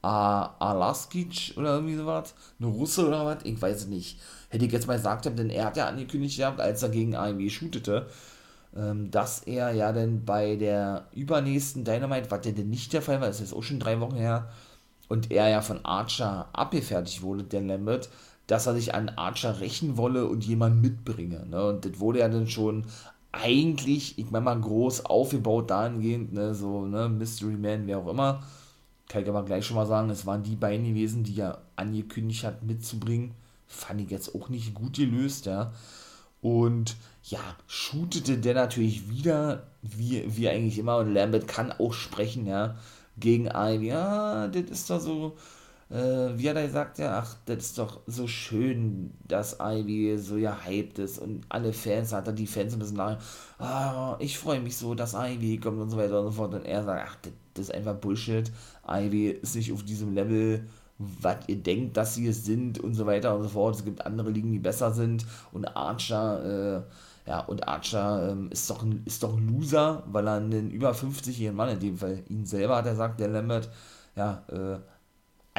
Alaskic 0.00 1.54
oder 1.56 1.74
irgendwie 1.74 1.96
sowas, 1.96 2.34
eine 2.60 2.68
Russe 2.68 3.04
oder 3.08 3.26
was, 3.26 3.38
ich 3.42 3.60
weiß 3.60 3.78
es 3.78 3.86
nicht. 3.88 4.20
Hätte 4.48 4.64
ich 4.64 4.70
jetzt 4.70 4.86
mal 4.86 4.96
gesagt, 4.96 5.24
denn 5.24 5.50
er 5.50 5.64
hat 5.64 5.76
ja 5.76 5.88
angekündigt 5.88 6.36
gehabt, 6.36 6.60
als 6.60 6.84
er 6.84 6.90
gegen 6.90 7.16
AMW 7.16 7.50
shootete, 7.50 8.06
ähm, 8.76 9.10
dass 9.10 9.40
er 9.40 9.72
ja 9.72 9.92
dann 9.92 10.24
bei 10.24 10.54
der 10.54 11.06
übernächsten 11.16 11.84
Dynamite, 11.84 12.30
was 12.30 12.42
denn 12.42 12.70
nicht 12.70 12.92
der 12.92 13.02
Fall 13.02 13.20
war, 13.20 13.28
ist 13.28 13.40
jetzt 13.40 13.54
auch 13.54 13.64
schon 13.64 13.80
drei 13.80 13.98
Wochen 13.98 14.14
her, 14.14 14.50
und 15.08 15.32
er 15.32 15.48
ja 15.48 15.60
von 15.60 15.84
Archer 15.84 16.48
abgefertigt 16.52 17.22
wurde, 17.22 17.42
der 17.42 17.62
Lambert, 17.62 18.08
dass 18.50 18.66
er 18.66 18.74
sich 18.74 18.94
an 18.94 19.10
Archer 19.10 19.60
rächen 19.60 19.96
wolle 19.96 20.26
und 20.26 20.44
jemanden 20.44 20.80
mitbringe. 20.80 21.46
Ne? 21.46 21.68
Und 21.68 21.84
das 21.84 22.00
wurde 22.00 22.20
ja 22.20 22.28
dann 22.28 22.48
schon 22.48 22.84
eigentlich, 23.32 24.18
ich 24.18 24.30
meine 24.30 24.44
mal, 24.44 24.60
groß 24.60 25.06
aufgebaut 25.06 25.70
dahingehend, 25.70 26.32
ne? 26.32 26.54
so, 26.54 26.86
ne, 26.86 27.08
Mystery 27.08 27.56
Man, 27.56 27.86
wer 27.86 27.98
auch 27.98 28.08
immer 28.08 28.42
kann 29.10 29.24
ich 29.24 29.28
aber 29.28 29.44
gleich 29.44 29.66
schon 29.66 29.76
mal 29.76 29.86
sagen, 29.86 30.08
es 30.08 30.24
waren 30.24 30.44
die 30.44 30.54
beiden 30.54 30.86
gewesen, 30.86 31.24
die 31.24 31.40
er 31.40 31.62
angekündigt 31.74 32.44
hat 32.44 32.62
mitzubringen. 32.62 33.34
Fand 33.66 34.00
ich 34.00 34.08
jetzt 34.08 34.36
auch 34.36 34.48
nicht 34.48 34.72
gut 34.72 34.94
gelöst, 34.94 35.46
ja. 35.46 35.72
Und 36.40 36.96
ja, 37.24 37.40
shootete 37.66 38.38
der 38.38 38.54
natürlich 38.54 39.10
wieder, 39.10 39.66
wie, 39.82 40.24
wie 40.28 40.48
eigentlich 40.48 40.78
immer, 40.78 40.98
und 40.98 41.12
Lambert 41.12 41.48
kann 41.48 41.72
auch 41.72 41.92
sprechen, 41.92 42.46
ja, 42.46 42.76
gegen 43.18 43.48
Ivy. 43.48 43.88
Ja, 43.88 44.46
das 44.46 44.70
ist 44.70 44.90
doch 44.90 45.00
so, 45.00 45.36
äh, 45.90 46.38
wie 46.38 46.46
er 46.46 46.54
gesagt, 46.54 46.98
ja, 46.98 47.18
ach, 47.18 47.36
das 47.46 47.58
ist 47.58 47.78
doch 47.78 48.00
so 48.06 48.26
schön, 48.28 49.12
dass 49.26 49.58
Ivy 49.60 50.16
so 50.18 50.36
ja 50.36 50.56
hyped 50.64 51.00
ist 51.00 51.18
und 51.18 51.44
alle 51.48 51.72
Fans, 51.72 52.12
hat 52.12 52.28
er 52.28 52.32
die 52.32 52.46
Fans 52.46 52.74
ein 52.74 52.78
bisschen 52.78 52.96
nach, 52.96 53.18
ah, 53.58 54.16
ich 54.20 54.38
freue 54.38 54.60
mich 54.60 54.76
so, 54.76 54.94
dass 54.94 55.14
Ivy 55.14 55.58
kommt 55.58 55.80
und 55.80 55.90
so 55.90 55.96
weiter 55.96 56.20
und 56.20 56.26
so 56.26 56.32
fort. 56.32 56.54
Und 56.54 56.64
er 56.64 56.84
sagt, 56.84 57.02
ach, 57.08 57.16
das, 57.22 57.32
das 57.54 57.64
ist 57.68 57.74
einfach 57.74 57.96
Bullshit. 57.96 58.50
Ivy 58.88 59.30
ist 59.30 59.56
nicht 59.56 59.72
auf 59.72 59.82
diesem 59.82 60.14
Level, 60.14 60.64
was 60.98 61.36
ihr 61.48 61.56
denkt, 61.56 61.96
dass 61.96 62.14
sie 62.14 62.28
es 62.28 62.44
sind 62.44 62.78
und 62.78 62.94
so 62.94 63.06
weiter 63.06 63.34
und 63.34 63.42
so 63.42 63.48
fort. 63.48 63.74
Es 63.74 63.84
gibt 63.84 64.06
andere 64.06 64.30
Ligen, 64.30 64.52
die 64.52 64.58
besser 64.58 64.92
sind 64.92 65.26
und 65.50 65.64
Archer, 65.76 66.78
äh, 66.78 66.82
ja, 67.28 67.40
und 67.40 67.66
Archer 67.66 68.30
ähm, 68.30 68.48
ist, 68.50 68.70
doch 68.70 68.82
ein, 68.82 69.02
ist 69.06 69.22
doch 69.22 69.36
ein 69.36 69.48
Loser, 69.48 70.04
weil 70.06 70.28
er 70.28 70.34
einen 70.34 70.70
über 70.70 70.92
50-jährigen 70.92 71.56
Mann, 71.56 71.70
in 71.70 71.80
dem 71.80 71.96
Fall 71.96 72.22
ihn 72.28 72.46
selber 72.46 72.76
hat 72.76 72.86
er 72.86 72.92
gesagt, 72.92 73.18
der 73.18 73.28
Lambert, 73.28 73.68
ja, 74.14 74.42
äh, 74.48 74.78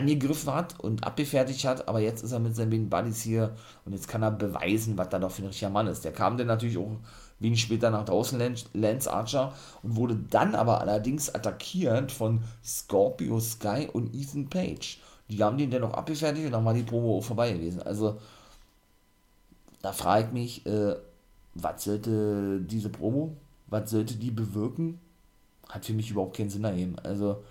angegriffen 0.02 0.54
hat 0.54 0.80
und 0.80 1.04
abgefertigt 1.04 1.66
hat, 1.66 1.88
aber 1.88 2.00
jetzt 2.00 2.24
ist 2.24 2.32
er 2.32 2.40
mit 2.40 2.56
seinen 2.56 2.70
beiden 2.70 2.90
Buddies 2.90 3.22
hier 3.22 3.56
und 3.86 3.94
jetzt 3.94 4.08
kann 4.08 4.24
er 4.24 4.32
beweisen, 4.32 4.98
was 4.98 5.10
da 5.10 5.20
doch 5.20 5.32
für 5.32 5.44
ein 5.44 5.48
richtiger 5.48 5.70
Mann 5.70 5.88
ist. 5.88 6.04
Der 6.04 6.12
kam 6.12 6.38
dann 6.38 6.48
natürlich 6.48 6.78
auch 6.78 6.98
wenig 7.40 7.62
später 7.62 7.90
nach 7.90 8.06
draußen, 8.06 8.40
Lance 8.74 9.12
Archer, 9.12 9.54
und 9.84 9.96
wurde 9.96 10.16
dann 10.30 10.56
aber 10.56 10.80
allerdings 10.80 11.34
attackiert 11.34 12.12
von 12.12 12.44
Scorpio 12.64 13.40
Sky 13.40 13.88
und 13.92 14.14
Ethan 14.14 14.50
Page. 14.50 15.00
Die 15.28 15.44
haben 15.44 15.58
den 15.58 15.72
dann 15.72 15.82
noch 15.82 15.94
abgefertigt 15.94 16.46
und 16.46 16.52
dann 16.52 16.66
war 16.66 16.74
die 16.74 16.84
Promo 16.84 17.18
auch 17.18 17.24
vorbei 17.24 17.54
gewesen. 17.54 17.82
Also, 17.82 18.20
da 19.82 19.92
frage 19.92 20.28
ich 20.28 20.32
mich, 20.34 20.66
äh, 20.66 20.96
was 21.56 21.84
sollte 21.84 22.62
diese 22.62 22.90
Promo, 22.90 23.36
was 23.68 23.90
sollte 23.90 24.16
die 24.16 24.32
bewirken? 24.32 25.00
Hat 25.70 25.86
für 25.86 25.94
mich 25.94 26.12
überhaupt 26.12 26.38
keinen 26.38 26.50
Sinn 26.50 26.64
ergeben. 26.64 26.96
Also, 27.04 27.44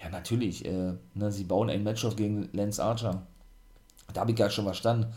ja, 0.00 0.08
natürlich, 0.10 0.64
äh, 0.64 0.94
ne, 1.14 1.32
sie 1.32 1.44
bauen 1.44 1.70
ein 1.70 1.82
Match 1.82 2.04
auf 2.04 2.16
gegen 2.16 2.48
Lance 2.52 2.82
Archer. 2.82 3.22
Da 4.14 4.20
habe 4.22 4.32
ich 4.32 4.38
ja 4.38 4.48
schon 4.50 4.64
verstanden. 4.64 5.12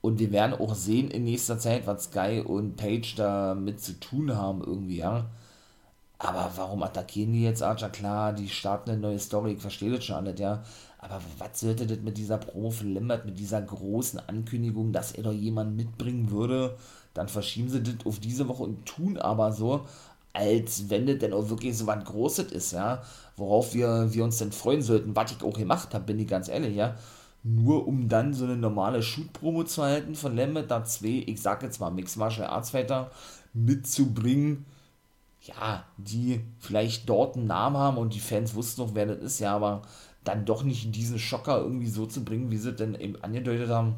Und 0.00 0.18
wir 0.18 0.32
werden 0.32 0.54
auch 0.54 0.74
sehen 0.74 1.10
in 1.10 1.24
nächster 1.24 1.58
Zeit, 1.58 1.86
was 1.86 2.04
Sky 2.04 2.42
und 2.44 2.76
Page 2.76 3.14
da 3.16 3.54
mit 3.54 3.80
zu 3.80 3.98
tun 4.00 4.36
haben, 4.36 4.62
irgendwie, 4.62 4.98
ja. 4.98 5.30
Aber 6.18 6.50
warum 6.56 6.82
attackieren 6.82 7.32
die 7.32 7.42
jetzt 7.42 7.62
Archer? 7.62 7.90
Klar, 7.90 8.32
die 8.32 8.48
starten 8.48 8.90
eine 8.90 9.00
neue 9.00 9.18
Story, 9.18 9.52
ich 9.52 9.60
verstehe 9.60 9.90
das 9.90 10.04
schon 10.04 10.16
alles, 10.16 10.38
ja. 10.40 10.62
Aber 10.98 11.20
was 11.38 11.60
sollte 11.60 11.86
das 11.86 11.98
mit 12.00 12.16
dieser 12.16 12.38
Promo 12.38 12.70
für 12.70 12.86
Lambert, 12.86 13.26
mit 13.26 13.38
dieser 13.38 13.60
großen 13.60 14.20
Ankündigung, 14.26 14.92
dass 14.92 15.12
er 15.12 15.24
doch 15.24 15.32
jemanden 15.32 15.76
mitbringen 15.76 16.30
würde? 16.30 16.76
Dann 17.12 17.28
verschieben 17.28 17.68
sie 17.68 17.82
das 17.82 18.06
auf 18.06 18.20
diese 18.20 18.48
Woche 18.48 18.62
und 18.62 18.86
tun 18.86 19.18
aber 19.18 19.52
so, 19.52 19.86
als 20.34 20.90
wenn 20.90 21.06
das 21.06 21.18
denn 21.18 21.32
auch 21.32 21.48
wirklich 21.48 21.78
so 21.78 21.86
was 21.86 22.04
Großes 22.04 22.52
ist, 22.52 22.72
ja, 22.72 23.02
worauf 23.36 23.72
wir, 23.72 24.12
wir 24.12 24.24
uns 24.24 24.38
denn 24.38 24.52
freuen 24.52 24.82
sollten, 24.82 25.16
was 25.16 25.32
ich 25.32 25.42
auch 25.42 25.56
gemacht 25.56 25.94
habe, 25.94 26.04
bin 26.04 26.18
ich 26.18 26.28
ganz 26.28 26.48
ehrlich, 26.48 26.76
ja, 26.76 26.96
nur 27.44 27.86
um 27.86 28.08
dann 28.08 28.34
so 28.34 28.44
eine 28.44 28.56
normale 28.56 29.02
Shoot-Promo 29.02 29.64
zu 29.64 29.82
halten 29.82 30.14
von 30.16 30.36
Lambert, 30.36 30.70
da 30.70 30.84
zwei, 30.84 31.22
ich 31.26 31.40
sag 31.40 31.62
jetzt 31.62 31.78
mal 31.80 31.90
Mixed 31.90 32.16
Martial 32.16 32.48
Arts 32.48 32.70
Fighter 32.70 33.10
mitzubringen, 33.52 34.66
ja, 35.42 35.84
die 35.98 36.40
vielleicht 36.58 37.08
dort 37.08 37.36
einen 37.36 37.46
Namen 37.46 37.76
haben 37.76 37.98
und 37.98 38.14
die 38.14 38.20
Fans 38.20 38.54
wussten 38.54 38.82
noch, 38.82 38.94
wer 38.94 39.06
das 39.06 39.18
ist, 39.18 39.38
ja, 39.40 39.54
aber 39.54 39.82
dann 40.24 40.46
doch 40.46 40.64
nicht 40.64 40.94
diesen 40.96 41.18
Schocker 41.18 41.58
irgendwie 41.58 41.88
so 41.88 42.06
zu 42.06 42.24
bringen, 42.24 42.50
wie 42.50 42.56
sie 42.56 42.72
denn 42.72 42.94
eben 42.96 43.22
angedeutet 43.22 43.68
haben, 43.68 43.96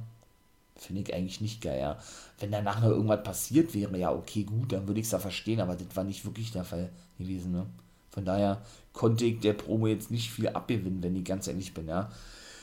finde 0.76 1.02
ich 1.02 1.14
eigentlich 1.14 1.40
nicht 1.40 1.60
geil, 1.60 1.80
ja. 1.80 1.98
Wenn 2.38 2.52
danach 2.52 2.80
noch 2.80 2.90
irgendwas 2.90 3.22
passiert 3.22 3.74
wäre, 3.74 3.96
ja, 3.98 4.12
okay, 4.12 4.44
gut, 4.44 4.72
dann 4.72 4.86
würde 4.86 5.00
ich 5.00 5.06
es 5.06 5.12
ja 5.12 5.18
verstehen, 5.18 5.60
aber 5.60 5.74
das 5.74 5.94
war 5.94 6.04
nicht 6.04 6.24
wirklich 6.24 6.52
der 6.52 6.64
Fall 6.64 6.90
gewesen, 7.18 7.52
ne. 7.52 7.66
Von 8.10 8.24
daher 8.24 8.62
konnte 8.92 9.24
ich 9.26 9.40
der 9.40 9.52
Promo 9.52 9.86
jetzt 9.86 10.10
nicht 10.10 10.30
viel 10.30 10.48
abgewinnen, 10.48 11.02
wenn 11.02 11.16
ich 11.16 11.24
ganz 11.24 11.48
ehrlich 11.48 11.74
bin, 11.74 11.88
ja. 11.88 12.10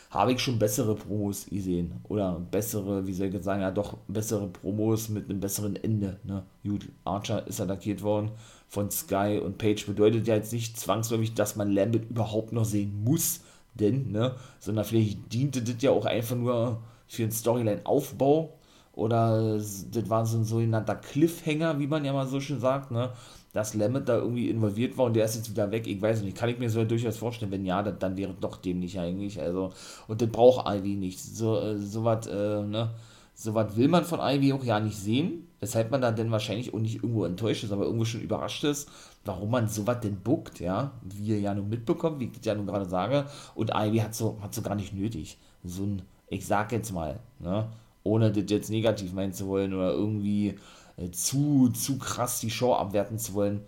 Habe 0.10 0.34
ich 0.34 0.40
schon 0.42 0.60
bessere 0.60 0.94
Promos 0.94 1.48
gesehen. 1.48 1.94
Oder 2.04 2.40
bessere, 2.52 3.08
wie 3.08 3.14
soll 3.14 3.34
ich 3.34 3.44
sagen, 3.44 3.62
ja 3.62 3.72
doch 3.72 3.98
bessere 4.08 4.48
Promos 4.48 5.10
mit 5.10 5.28
einem 5.28 5.40
besseren 5.40 5.76
Ende. 5.76 6.20
Ne? 6.24 6.44
Gut, 6.64 6.88
Archer 7.04 7.48
ist 7.48 7.60
attackiert 7.60 8.04
worden 8.04 8.30
von 8.74 8.90
Sky 8.90 9.40
und 9.44 9.60
Page 9.60 9.86
bedeutet 9.86 10.28
ja 10.28 10.34
jetzt 10.34 10.52
nicht 10.52 10.80
zwangsläufig, 10.80 11.36
dass 11.36 11.56
man 11.56 11.72
Lambert 11.72 12.10
überhaupt 12.10 12.54
noch 12.54 12.66
sehen 12.66 13.04
muss, 13.04 13.42
denn, 13.76 14.12
ne, 14.12 14.36
sondern 14.60 14.84
vielleicht 14.84 15.32
diente 15.32 15.62
das 15.62 15.80
ja 15.84 15.92
auch 15.92 16.06
einfach 16.06 16.36
nur 16.36 16.82
für 17.14 17.24
einen 17.24 17.32
Storyline-Aufbau 17.32 18.54
oder 18.94 19.58
das 19.58 20.10
war 20.10 20.26
so 20.26 20.38
ein 20.38 20.44
sogenannter 20.44 20.96
Cliffhanger, 20.96 21.80
wie 21.80 21.88
man 21.88 22.06
ja 22.06 22.14
mal 22.14 22.28
so 22.28 22.40
schön 22.40 22.60
sagt, 22.60 22.92
ne? 22.92 23.12
dass 23.54 23.76
Lammet 23.76 24.10
da 24.10 24.18
irgendwie 24.18 24.50
involviert 24.50 24.98
war 24.98 25.06
und 25.06 25.16
der 25.16 25.26
ist 25.26 25.36
jetzt 25.36 25.52
wieder 25.52 25.72
weg. 25.72 25.86
Ich 25.88 26.02
weiß 26.02 26.24
nicht, 26.24 26.36
kann 26.36 26.50
ich 26.50 26.58
mir 26.58 26.70
so 26.70 26.84
durchaus 26.84 27.18
vorstellen. 27.18 27.52
Wenn 27.52 27.66
ja, 27.66 27.84
dann, 27.84 28.00
dann 28.00 28.18
wäre 28.18 28.34
doch 28.40 28.58
dämlich 28.58 29.00
eigentlich. 29.00 29.40
Also, 29.40 29.72
und 30.08 30.22
das 30.22 30.30
braucht 30.30 30.68
Ivy 30.68 30.96
nicht. 30.96 31.20
So, 31.20 31.60
äh, 31.60 31.78
so 31.78 32.04
was, 32.04 32.26
äh, 32.26 32.64
ne? 32.64 32.90
So 33.36 33.56
will 33.56 33.88
man 33.88 34.06
von 34.06 34.20
Ivy 34.20 34.54
auch 34.54 34.64
ja 34.64 34.80
nicht 34.80 34.98
sehen. 34.98 35.48
Weshalb 35.60 35.92
man 35.92 36.02
da 36.02 36.12
denn 36.12 36.32
wahrscheinlich 36.32 36.74
auch 36.74 36.80
nicht 36.80 36.96
irgendwo 36.96 37.26
enttäuscht 37.26 37.64
ist, 37.64 37.72
aber 37.72 37.86
irgendwo 37.86 38.06
schon 38.06 38.22
überrascht 38.22 38.64
ist, 38.64 38.90
warum 39.24 39.52
man 39.52 39.68
so 39.70 39.88
was 39.88 40.02
denn 40.02 40.18
buckt, 40.18 40.60
ja. 40.60 40.92
Wie 41.04 41.28
ihr 41.28 41.40
ja 41.40 41.54
nun 41.54 41.70
mitbekommt, 41.70 42.20
wie 42.20 42.26
ich 42.26 42.32
das 42.32 42.46
ja 42.46 42.56
nun 42.56 42.66
gerade 42.66 42.90
sage. 42.90 43.26
Und 43.56 43.72
Ivy 43.74 44.00
hat 44.00 44.16
so, 44.16 44.40
hat 44.42 44.54
so 44.54 44.62
gar 44.64 44.76
nicht 44.76 44.94
nötig. 44.94 45.38
So 45.64 45.84
ein 45.84 46.02
ich 46.34 46.46
sag 46.46 46.72
jetzt 46.72 46.92
mal, 46.92 47.20
ne, 47.40 47.70
ohne 48.04 48.32
das 48.32 48.50
jetzt 48.50 48.70
negativ 48.70 49.14
meinen 49.14 49.34
zu 49.34 49.48
wollen 49.48 49.74
oder 49.74 49.92
irgendwie 49.92 50.58
äh, 50.98 51.12
zu, 51.12 51.70
zu 51.70 51.98
krass 51.98 52.40
die 52.40 52.50
Show 52.50 52.74
abwerten 52.74 53.18
zu 53.20 53.34
wollen, 53.34 53.62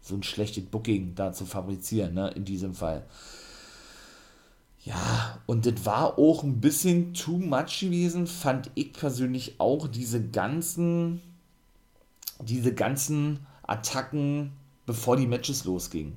so 0.00 0.14
ein 0.14 0.22
schlechtes 0.22 0.64
Booking 0.64 1.14
da 1.14 1.32
zu 1.32 1.46
fabrizieren, 1.46 2.14
ne, 2.14 2.30
in 2.30 2.44
diesem 2.44 2.74
Fall. 2.74 3.04
Ja, 4.84 5.38
und 5.46 5.66
das 5.66 5.84
war 5.84 6.18
auch 6.18 6.42
ein 6.42 6.60
bisschen 6.60 7.12
too 7.12 7.38
much 7.38 7.80
gewesen, 7.80 8.26
fand 8.26 8.70
ich 8.74 8.92
persönlich 8.92 9.56
auch 9.58 9.88
diese 9.88 10.22
ganzen, 10.22 11.20
diese 12.40 12.74
ganzen 12.74 13.40
Attacken, 13.62 14.52
bevor 14.86 15.16
die 15.16 15.26
Matches 15.26 15.64
losgingen. 15.64 16.16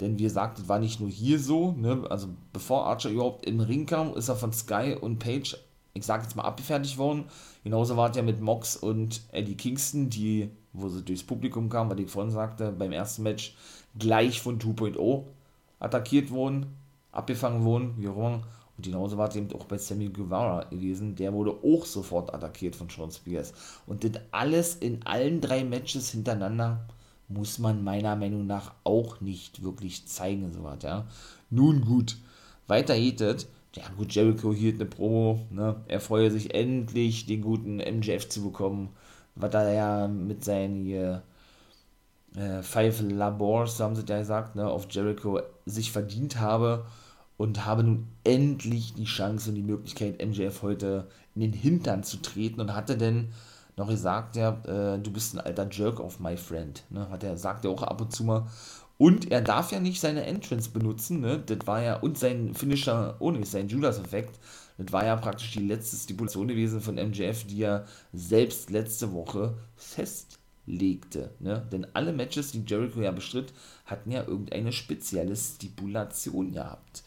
Denn 0.00 0.18
wie 0.18 0.24
gesagt, 0.24 0.58
es 0.58 0.68
war 0.68 0.78
nicht 0.78 1.00
nur 1.00 1.08
hier 1.08 1.38
so, 1.38 1.72
ne? 1.72 2.04
also 2.10 2.28
bevor 2.52 2.86
Archer 2.86 3.10
überhaupt 3.10 3.46
im 3.46 3.60
Ring 3.60 3.86
kam, 3.86 4.14
ist 4.14 4.28
er 4.28 4.36
von 4.36 4.52
Sky 4.52 4.96
und 5.00 5.18
Page, 5.18 5.56
ich 5.94 6.04
sag 6.04 6.22
jetzt 6.22 6.36
mal, 6.36 6.42
abgefertigt 6.42 6.98
worden. 6.98 7.24
Genauso 7.64 7.96
war 7.96 8.10
es 8.10 8.16
ja 8.16 8.22
mit 8.22 8.40
Mox 8.40 8.76
und 8.76 9.22
Eddie 9.32 9.56
Kingston, 9.56 10.10
die, 10.10 10.50
wo 10.74 10.88
sie 10.88 11.02
durchs 11.02 11.24
Publikum 11.24 11.70
kamen, 11.70 11.90
was 11.90 11.98
ich 11.98 12.10
vorhin 12.10 12.30
sagte, 12.30 12.72
beim 12.72 12.92
ersten 12.92 13.22
Match 13.22 13.56
gleich 13.98 14.42
von 14.42 14.58
2.0 14.58 15.22
attackiert 15.78 16.30
wurden, 16.30 16.66
abgefangen 17.12 17.64
wurden, 17.64 17.94
wie 17.96 18.08
auch 18.08 18.16
immer. 18.16 18.42
Und 18.76 18.84
genauso 18.84 19.16
war 19.16 19.28
es 19.28 19.36
eben 19.36 19.50
auch 19.54 19.64
bei 19.64 19.78
Sammy 19.78 20.08
Guevara 20.08 20.64
gewesen. 20.64 21.16
Der 21.16 21.32
wurde 21.32 21.52
auch 21.64 21.86
sofort 21.86 22.34
attackiert 22.34 22.76
von 22.76 22.90
Sean 22.90 23.10
Spears. 23.10 23.54
Und 23.86 24.04
das 24.04 24.22
alles 24.32 24.74
in 24.74 25.02
allen 25.06 25.40
drei 25.40 25.64
Matches 25.64 26.10
hintereinander 26.10 26.86
muss 27.28 27.58
man 27.58 27.82
meiner 27.84 28.16
Meinung 28.16 28.46
nach 28.46 28.72
auch 28.84 29.20
nicht 29.20 29.62
wirklich 29.62 30.06
zeigen, 30.06 30.52
so 30.52 30.62
was, 30.62 30.82
ja. 30.82 31.06
Nun 31.50 31.82
gut, 31.82 32.16
weiter 32.66 32.96
geht 32.96 33.20
es. 33.20 33.48
Ja 33.74 33.84
gut, 33.96 34.14
Jericho 34.14 34.52
hielt 34.54 34.76
eine 34.76 34.86
Promo, 34.88 35.46
ne? 35.50 35.76
Er 35.88 36.00
freue 36.00 36.30
sich 36.30 36.54
endlich, 36.54 37.26
den 37.26 37.42
guten 37.42 37.76
MJF 37.76 38.28
zu 38.28 38.42
bekommen, 38.42 38.90
was 39.34 39.52
er 39.54 39.72
ja 39.72 40.08
mit 40.08 40.44
seinen 40.44 40.86
äh, 42.36 42.62
Five 42.62 43.02
Labors, 43.02 43.78
so 43.78 43.84
haben 43.84 43.96
sie 43.96 44.04
ja 44.06 44.18
gesagt, 44.18 44.56
ne, 44.56 44.68
auf 44.68 44.86
Jericho 44.90 45.40
sich 45.64 45.90
verdient 45.92 46.38
habe 46.38 46.86
und 47.36 47.64
habe 47.66 47.82
nun 47.82 48.08
endlich 48.24 48.94
die 48.94 49.04
Chance 49.04 49.50
und 49.50 49.56
die 49.56 49.62
Möglichkeit, 49.62 50.24
MJF 50.24 50.62
heute 50.62 51.08
in 51.34 51.42
den 51.42 51.52
Hintern 51.52 52.02
zu 52.02 52.18
treten 52.18 52.60
und 52.60 52.74
hatte 52.74 52.96
denn 52.96 53.28
noch 53.76 53.88
gesagt, 53.88 54.36
ja, 54.36 54.58
äh, 54.64 54.98
du 54.98 55.10
bist 55.12 55.34
ein 55.34 55.40
alter 55.40 55.68
Jerk 55.70 56.00
of 56.00 56.18
my 56.18 56.36
friend. 56.36 56.84
Ne? 56.90 57.08
Hat 57.10 57.22
er, 57.22 57.36
sagt 57.36 57.64
er 57.64 57.70
auch 57.70 57.82
ab 57.82 58.00
und 58.00 58.12
zu 58.12 58.24
mal. 58.24 58.46
Und 58.98 59.30
er 59.30 59.42
darf 59.42 59.72
ja 59.72 59.80
nicht 59.80 60.00
seine 60.00 60.24
Entrance 60.24 60.70
benutzen, 60.70 61.20
ne? 61.20 61.38
Das 61.38 61.66
war 61.66 61.82
ja, 61.82 61.96
und 61.96 62.16
sein 62.18 62.54
Finisher, 62.54 63.16
ohne 63.18 63.44
sein 63.44 63.68
Judas-Effekt, 63.68 64.38
das 64.78 64.92
war 64.92 65.04
ja 65.04 65.16
praktisch 65.16 65.52
die 65.52 65.66
letzte 65.66 65.96
Stipulation 65.96 66.48
gewesen 66.48 66.80
von 66.80 66.94
MJF, 66.94 67.44
die 67.44 67.62
er 67.62 67.86
selbst 68.12 68.70
letzte 68.70 69.12
Woche 69.12 69.58
festlegte. 69.74 71.34
Ne? 71.40 71.66
Denn 71.72 71.86
alle 71.94 72.12
Matches, 72.12 72.52
die 72.52 72.64
Jericho 72.66 73.00
ja 73.00 73.10
bestritt, 73.10 73.52
hatten 73.86 74.10
ja 74.10 74.26
irgendeine 74.26 74.72
spezielle 74.72 75.36
Stipulation 75.36 76.52
gehabt. 76.52 77.04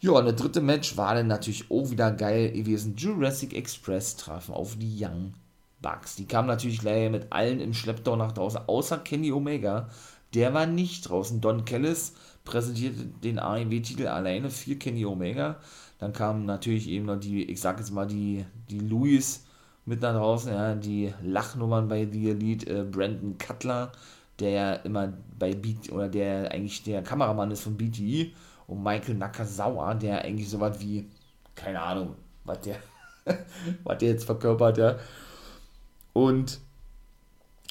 Ja, 0.00 0.12
und 0.12 0.24
der 0.24 0.34
dritte 0.34 0.60
Match 0.60 0.96
war 0.96 1.14
dann 1.14 1.28
natürlich 1.28 1.70
auch 1.70 1.90
wieder 1.90 2.10
geil 2.12 2.52
gewesen. 2.52 2.96
Jurassic 2.96 3.54
Express 3.54 4.16
trafen 4.16 4.54
auf 4.54 4.76
die 4.76 5.04
Young 5.04 5.34
Bugs. 5.82 6.16
Die 6.16 6.26
kamen 6.26 6.48
natürlich 6.48 6.80
gleich 6.80 7.10
mit 7.10 7.32
allen 7.32 7.60
im 7.60 7.74
Schlepptau 7.74 8.16
nach 8.16 8.32
draußen, 8.32 8.62
außer 8.66 8.98
Kenny 8.98 9.32
Omega. 9.32 9.88
Der 10.34 10.54
war 10.54 10.66
nicht 10.66 11.08
draußen. 11.08 11.40
Don 11.40 11.64
Kellis 11.64 12.14
präsentierte 12.44 13.04
den 13.04 13.38
AEW-Titel 13.38 14.06
alleine 14.06 14.50
für 14.50 14.76
Kenny 14.76 15.04
Omega. 15.04 15.56
Dann 15.98 16.12
kamen 16.12 16.46
natürlich 16.46 16.88
eben 16.88 17.06
noch 17.06 17.20
die, 17.20 17.44
ich 17.44 17.60
sag 17.60 17.78
jetzt 17.78 17.92
mal, 17.92 18.06
die, 18.06 18.44
die 18.70 18.80
Louis 18.80 19.44
mit 19.84 20.00
nach 20.00 20.14
draußen, 20.14 20.52
ja, 20.52 20.74
die 20.74 21.12
Lachnummern 21.22 21.88
bei 21.88 22.08
The 22.10 22.30
Elite, 22.30 22.70
äh, 22.70 22.82
Brandon 22.84 23.36
Cutler, 23.38 23.92
der 24.38 24.50
ja 24.50 24.72
immer 24.74 25.12
bei 25.38 25.54
Beat, 25.54 25.92
oder 25.92 26.08
der 26.08 26.50
eigentlich 26.50 26.82
der 26.82 27.02
Kameramann 27.02 27.50
ist 27.50 27.62
von 27.62 27.76
BTE 27.76 28.30
und 28.66 28.82
Michael 28.82 29.16
Nakazawa, 29.16 29.94
der 29.94 30.24
eigentlich 30.24 30.48
so 30.48 30.60
was 30.60 30.80
wie, 30.80 31.08
keine 31.54 31.80
Ahnung, 31.80 32.14
was 32.44 32.60
der, 32.60 32.76
was 33.84 33.98
der 33.98 34.10
jetzt 34.10 34.24
verkörpert, 34.24 34.78
ja, 34.78 34.96
und 36.12 36.60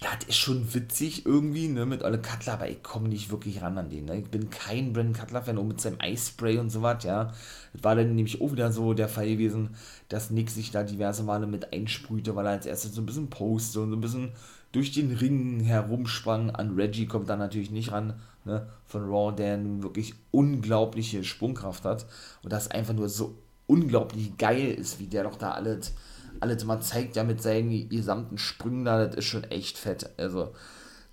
das 0.01 0.27
ist 0.27 0.37
schon 0.37 0.73
witzig 0.73 1.27
irgendwie, 1.27 1.67
ne, 1.67 1.85
mit 1.85 2.01
alle 2.01 2.19
Cutler, 2.19 2.53
aber 2.53 2.67
ich 2.67 2.81
komme 2.81 3.07
nicht 3.07 3.29
wirklich 3.29 3.61
ran 3.61 3.77
an 3.77 3.91
den, 3.91 4.05
ne? 4.05 4.17
Ich 4.17 4.31
bin 4.31 4.49
kein 4.49 4.93
Brandon 4.93 5.13
Cutler-Fan, 5.13 5.59
auch 5.59 5.63
mit 5.63 5.79
seinem 5.79 5.97
Eispray 5.99 6.57
und 6.57 6.71
so 6.71 6.81
was, 6.81 7.03
ja. 7.03 7.31
Das 7.73 7.83
war 7.83 7.95
dann 7.95 8.15
nämlich 8.15 8.41
auch 8.41 8.51
wieder 8.51 8.71
so 8.71 8.95
der 8.95 9.07
Fall 9.07 9.27
gewesen, 9.27 9.75
dass 10.09 10.31
Nick 10.31 10.49
sich 10.49 10.71
da 10.71 10.81
diverse 10.81 11.21
Male 11.21 11.45
mit 11.45 11.71
einsprühte, 11.71 12.35
weil 12.35 12.47
er 12.47 12.53
als 12.53 12.65
erstes 12.65 12.95
so 12.95 13.01
ein 13.01 13.05
bisschen 13.05 13.29
poste 13.29 13.79
und 13.79 13.91
so 13.91 13.95
ein 13.95 14.01
bisschen 14.01 14.31
durch 14.71 14.91
den 14.91 15.11
Ring 15.11 15.59
herumsprang. 15.59 16.49
An 16.49 16.73
Reggie 16.73 17.05
kommt 17.05 17.29
da 17.29 17.35
natürlich 17.35 17.69
nicht 17.69 17.91
ran, 17.91 18.19
ne, 18.43 18.67
von 18.87 19.03
Raw, 19.03 19.35
der 19.35 19.57
nun 19.57 19.83
wirklich 19.83 20.15
unglaubliche 20.31 21.23
Sprungkraft 21.23 21.85
hat 21.85 22.07
und 22.41 22.51
das 22.51 22.71
einfach 22.71 22.95
nur 22.95 23.07
so 23.07 23.35
unglaublich 23.67 24.35
geil 24.37 24.71
ist, 24.71 24.99
wie 24.99 25.05
der 25.05 25.25
doch 25.25 25.37
da 25.37 25.51
alles 25.51 25.93
alles 26.41 26.65
mal 26.65 26.81
zeigt, 26.81 27.15
ja, 27.15 27.23
mit 27.23 27.41
seinen 27.41 27.87
gesamten 27.89 28.37
Sprüngen 28.37 28.83
da, 28.83 29.05
das 29.05 29.15
ist 29.15 29.25
schon 29.25 29.43
echt 29.45 29.77
fett. 29.77 30.09
Also, 30.17 30.53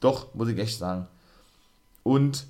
doch, 0.01 0.35
muss 0.35 0.49
ich 0.49 0.59
echt 0.59 0.79
sagen. 0.79 1.07
Und, 2.03 2.47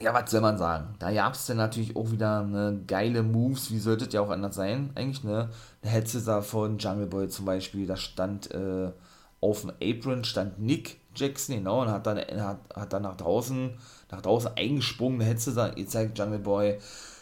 ja, 0.00 0.14
was 0.14 0.30
soll 0.30 0.40
man 0.40 0.58
sagen? 0.58 0.94
Da 1.00 1.12
gab 1.12 1.34
es 1.34 1.46
dann 1.46 1.56
natürlich 1.56 1.96
auch 1.96 2.12
wieder 2.12 2.40
eine 2.40 2.80
geile 2.86 3.24
Moves, 3.24 3.72
wie 3.72 3.80
sollte 3.80 4.04
es 4.04 4.12
ja 4.12 4.20
auch 4.20 4.30
anders 4.30 4.54
sein, 4.54 4.92
eigentlich, 4.94 5.24
ne? 5.24 5.50
Der 5.82 5.90
Headset 5.90 6.42
von 6.42 6.78
Jungle 6.78 7.06
Boy 7.06 7.28
zum 7.28 7.46
Beispiel, 7.46 7.86
da 7.86 7.96
stand 7.96 8.52
äh, 8.52 8.92
auf 9.40 9.62
dem 9.62 9.72
Apron, 9.82 10.22
stand 10.22 10.60
Nick 10.60 11.00
Jackson, 11.16 11.56
genau, 11.56 11.82
und 11.82 11.90
hat 11.90 12.06
dann, 12.06 12.18
hat, 12.18 12.60
hat 12.74 12.92
dann 12.92 13.02
nach 13.02 13.16
draußen, 13.16 13.76
nach 14.12 14.22
draußen 14.22 14.52
eingesprungen, 14.56 15.18
der 15.18 15.28
Headset 15.28 15.72
gezeigt, 15.74 16.16
Jungle 16.16 16.38
Boy, 16.38 16.78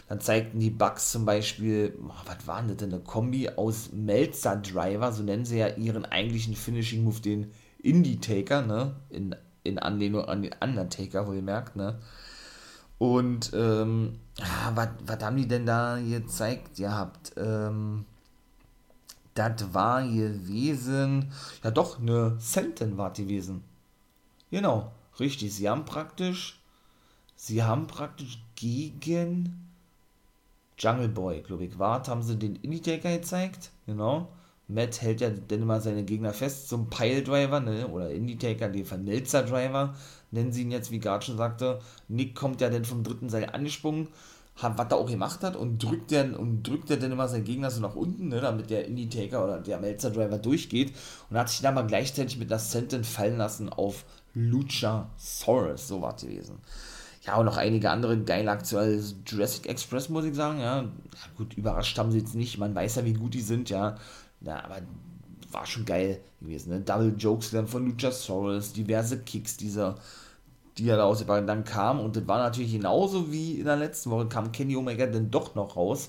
dann 0.09 0.21
zeigten 0.21 0.61
die 0.61 0.71
Bugs 0.71 1.11
zum 1.11 1.25
Beispiel, 1.25 1.99
was 1.99 2.47
war 2.47 2.63
das 2.63 2.77
denn, 2.77 2.93
eine 2.93 3.03
Kombi 3.03 3.49
aus 3.49 3.91
Melzer 3.93 4.57
Driver, 4.57 5.13
so 5.13 5.23
nennen 5.23 5.45
sie 5.45 5.59
ja 5.59 5.69
ihren 5.69 6.05
eigentlichen 6.05 6.55
Finishing 6.55 7.03
Move, 7.03 7.21
den 7.21 7.51
Indie 7.83 8.21
Taker, 8.21 8.63
ne? 8.63 8.95
In, 9.11 9.35
in 9.65 9.79
Anlehnung 9.79 10.25
an 10.25 10.43
den 10.43 10.55
Undertaker, 10.61 11.27
wo 11.27 11.33
ihr 11.33 11.43
merkt, 11.43 11.75
ne? 11.75 11.99
Und, 12.99 13.51
ähm, 13.53 14.21
ah, 14.41 14.73
was 14.75 15.23
haben 15.23 15.37
die 15.37 15.49
denn 15.49 15.67
da 15.67 15.99
gezeigt? 15.99 16.79
Ihr 16.79 16.93
habt, 16.93 17.33
ähm, 17.37 18.07
das 19.35 19.75
war 19.75 20.03
gewesen, 20.03 21.31
ja 21.63 21.71
doch, 21.71 22.01
eine 22.01 22.37
Senten 22.39 22.97
war 22.97 23.13
gewesen. 23.13 23.65
Genau, 24.51 24.93
richtig. 25.21 25.55
Sie 25.55 25.69
haben 25.69 25.85
praktisch, 25.85 26.63
sie 27.35 27.63
haben 27.63 27.87
praktisch 27.87 28.43
gegen 28.55 29.66
Jungle 30.79 31.09
Boy, 31.09 31.41
glaube 31.41 31.65
ich, 31.65 31.79
wart, 31.79 32.09
haben 32.09 32.23
sie 32.23 32.37
den 32.37 32.57
Indie-Taker 32.57 33.17
gezeigt, 33.17 33.71
genau. 33.87 34.29
Matt 34.69 35.01
hält 35.01 35.21
ja 35.21 35.31
dann 35.31 35.63
immer 35.63 35.81
seine 35.81 36.05
Gegner 36.05 36.33
fest, 36.33 36.69
zum 36.69 36.91
Pile-Driver, 36.91 37.61
ne, 37.61 37.87
oder 37.87 38.11
Indie-Taker, 38.11 38.69
den 38.69 38.85
Vernilzer-Driver, 38.85 39.95
nennen 40.33 40.53
sie 40.53 40.63
ihn 40.63 40.71
jetzt, 40.73 40.91
wie 40.91 40.99
Gard 40.99 41.25
schon 41.25 41.39
sagte. 41.39 41.81
Nick 42.09 42.35
kommt 42.35 42.61
ja 42.61 42.69
dann 42.69 42.85
vom 42.85 43.05
dritten 43.05 43.31
Seil 43.31 43.49
angesprungen, 43.51 44.09
hat, 44.57 44.77
was 44.77 44.91
er 44.91 44.97
auch 44.97 45.09
gemacht 45.09 45.43
hat, 45.43 45.57
und 45.57 45.83
drückt 45.83 46.13
dann, 46.13 46.35
und 46.35 46.63
drückt 46.65 46.91
dann 46.91 47.13
immer 47.13 47.29
seinen 47.29 47.45
Gegner 47.45 47.71
so 47.71 47.81
nach 47.81 47.95
unten, 47.95 48.29
ne, 48.29 48.41
damit 48.41 48.69
der 48.69 48.87
Indie-Taker 48.87 49.45
oder 49.45 49.61
der 49.61 49.81
Melzer-Driver 49.81 50.39
durchgeht, 50.39 50.93
und 51.31 51.39
hat 51.39 51.49
sich 51.49 51.63
dann 51.63 51.75
mal 51.75 51.87
gleichzeitig 51.87 52.39
mit 52.39 52.51
einer 52.51 52.59
Sentence 52.59 53.09
fallen 53.09 53.39
lassen 53.39 53.71
auf 53.71 54.05
Luchasaurus, 54.35 55.89
so 55.89 56.03
war 56.03 56.17
es 56.17 56.23
gewesen 56.23 56.59
ja, 57.27 57.37
und 57.37 57.47
noch 57.47 57.57
einige 57.57 57.91
andere 57.91 58.19
geile 58.19 58.51
aktuelle 58.51 59.03
Jurassic 59.27 59.67
Express, 59.67 60.09
muss 60.09 60.25
ich 60.25 60.35
sagen, 60.35 60.61
ja. 60.61 60.85
Gut, 61.37 61.55
überrascht 61.55 61.99
haben 61.99 62.13
sie 62.13 62.19
jetzt 62.19 62.35
nicht, 62.35 62.59
man 62.59 62.75
weiß 62.75 62.97
ja, 62.97 63.05
wie 63.05 63.15
gut 63.15 63.35
die 63.35 63.41
sind, 63.41 63.69
ja. 63.71 63.97
Ja, 64.41 64.65
aber 64.65 64.79
war 65.51 65.67
schon 65.67 65.85
geil 65.85 66.21
gewesen, 66.41 66.71
ne? 66.71 66.81
Double 66.81 67.15
Jokes 67.19 67.51
dann 67.51 67.67
von 67.67 67.87
Luchasaurus, 67.87 68.73
diverse 68.73 69.21
Kicks, 69.23 69.57
dieser, 69.57 69.97
die 70.79 70.89
er 70.89 70.99
da 70.99 71.05
ausgebracht 71.05 71.49
dann 71.49 71.65
kam 71.65 72.01
und 72.01 72.17
das 72.17 72.29
war 72.29 72.39
natürlich 72.39 72.73
genauso 72.73 73.33
wie 73.33 73.61
in 73.61 73.65
der 73.65 73.77
letzten 73.77 74.11
Woche, 74.11 74.29
kam 74.29 74.53
Kenny 74.53 74.77
Omega 74.77 75.07
dann 75.07 75.31
doch 75.31 75.55
noch 75.55 75.77
raus 75.77 76.09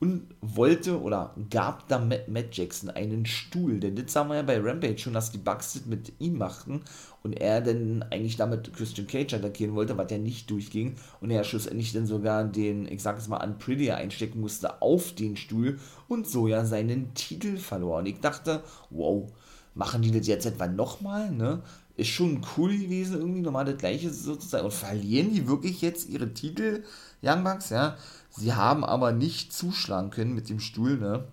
und 0.00 0.22
wollte 0.40 1.00
oder 1.00 1.34
gab 1.50 1.86
da 1.88 1.98
Matt, 1.98 2.28
Matt 2.28 2.56
Jackson 2.56 2.88
einen 2.88 3.26
Stuhl. 3.26 3.78
Denn 3.78 3.96
das 3.96 4.12
sagen 4.12 4.30
wir 4.30 4.36
ja 4.36 4.42
bei 4.42 4.58
Rampage 4.58 4.98
schon, 4.98 5.12
dass 5.12 5.30
die 5.30 5.38
Bugs 5.38 5.74
das 5.74 5.84
mit 5.84 6.14
ihm 6.18 6.38
machten 6.38 6.80
und 7.22 7.34
er 7.34 7.60
dann 7.60 8.02
eigentlich 8.04 8.36
damit 8.36 8.72
Christian 8.72 9.06
Cage 9.06 9.34
attackieren 9.34 9.74
wollte, 9.74 9.98
was 9.98 10.10
ja 10.10 10.16
nicht 10.16 10.50
durchging 10.50 10.94
und 11.20 11.30
er 11.30 11.44
schlussendlich 11.44 11.92
dann 11.92 12.06
sogar 12.06 12.44
den, 12.44 12.88
ich 12.90 13.02
sag 13.02 13.18
es 13.18 13.28
mal, 13.28 13.44
Unprettier 13.44 13.96
einstecken 13.96 14.40
musste 14.40 14.80
auf 14.80 15.14
den 15.14 15.36
Stuhl 15.36 15.78
und 16.08 16.26
so 16.26 16.48
ja 16.48 16.64
seinen 16.64 17.12
Titel 17.12 17.58
verlor. 17.58 17.98
Und 17.98 18.06
ich 18.06 18.20
dachte, 18.20 18.62
wow, 18.88 19.30
machen 19.74 20.00
die 20.00 20.10
das 20.10 20.26
jetzt 20.26 20.46
etwa 20.46 20.66
nochmal, 20.66 21.30
ne? 21.30 21.62
Ist 21.96 22.08
schon 22.08 22.40
cool 22.56 22.74
gewesen, 22.74 23.20
irgendwie 23.20 23.42
nochmal 23.42 23.66
das 23.66 23.76
gleiche 23.76 24.08
sozusagen. 24.08 24.64
Und 24.64 24.72
verlieren 24.72 25.34
die 25.34 25.46
wirklich 25.46 25.82
jetzt 25.82 26.08
ihre 26.08 26.32
Titel, 26.32 26.82
Young 27.22 27.44
Bucks, 27.44 27.70
ja? 27.70 27.96
Sie 28.30 28.54
haben 28.54 28.84
aber 28.84 29.12
nicht 29.12 29.52
zuschlagen 29.52 30.10
können 30.10 30.34
mit 30.34 30.48
dem 30.48 30.60
Stuhl, 30.60 30.98
ne? 30.98 31.24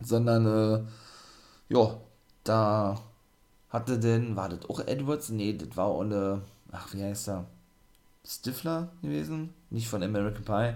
Sondern, 0.00 0.46
äh, 0.46 0.84
ja, 1.68 1.96
da 2.44 3.00
hatte 3.70 3.98
denn, 3.98 4.36
war 4.36 4.48
das 4.48 4.68
auch 4.68 4.80
Edwards? 4.80 5.30
Nee, 5.30 5.54
das 5.54 5.76
war 5.76 5.86
auch 5.86 6.02
eine, 6.02 6.42
ach, 6.70 6.92
wie 6.92 7.02
heißt 7.02 7.28
er? 7.28 7.46
Stifler 8.24 8.88
gewesen? 9.02 9.54
Nicht 9.70 9.88
von 9.88 10.02
American 10.02 10.44
Pie. 10.44 10.74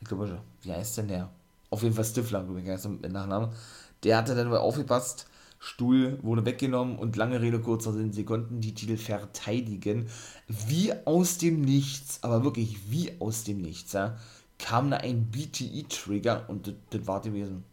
Ich 0.00 0.08
glaube, 0.08 0.38
wie 0.62 0.72
heißt 0.72 0.98
denn 0.98 1.08
der? 1.08 1.30
Auf 1.70 1.82
jeden 1.82 1.94
Fall 1.94 2.04
Stifler, 2.04 2.44
glaube 2.44 2.60
ich, 2.60 2.68
heißt 2.68 2.86
er 2.86 2.90
mit 2.90 3.12
Nachnamen. 3.12 3.50
Der 4.04 4.18
hatte 4.18 4.34
dann 4.34 4.48
mal 4.48 4.58
aufgepasst, 4.58 5.26
Stuhl 5.66 6.18
wurde 6.22 6.44
weggenommen 6.44 6.96
und 6.98 7.16
lange 7.16 7.40
Rede, 7.40 7.60
kurzer 7.60 7.92
Sinn, 7.92 8.12
sie 8.12 8.24
konnten 8.24 8.60
die 8.60 8.74
Titel 8.74 8.96
verteidigen. 8.96 10.06
Wie 10.46 10.92
aus 11.04 11.38
dem 11.38 11.60
Nichts, 11.60 12.22
aber 12.22 12.44
wirklich 12.44 12.90
wie 12.90 13.12
aus 13.18 13.44
dem 13.44 13.60
Nichts, 13.60 13.92
ja 13.92 14.16
kam 14.58 14.90
da 14.90 14.98
ein 14.98 15.30
BTE-Trigger 15.30 16.48
und 16.48 16.74
das, 16.90 17.06
war 17.06 17.20
gewesen. 17.20 17.64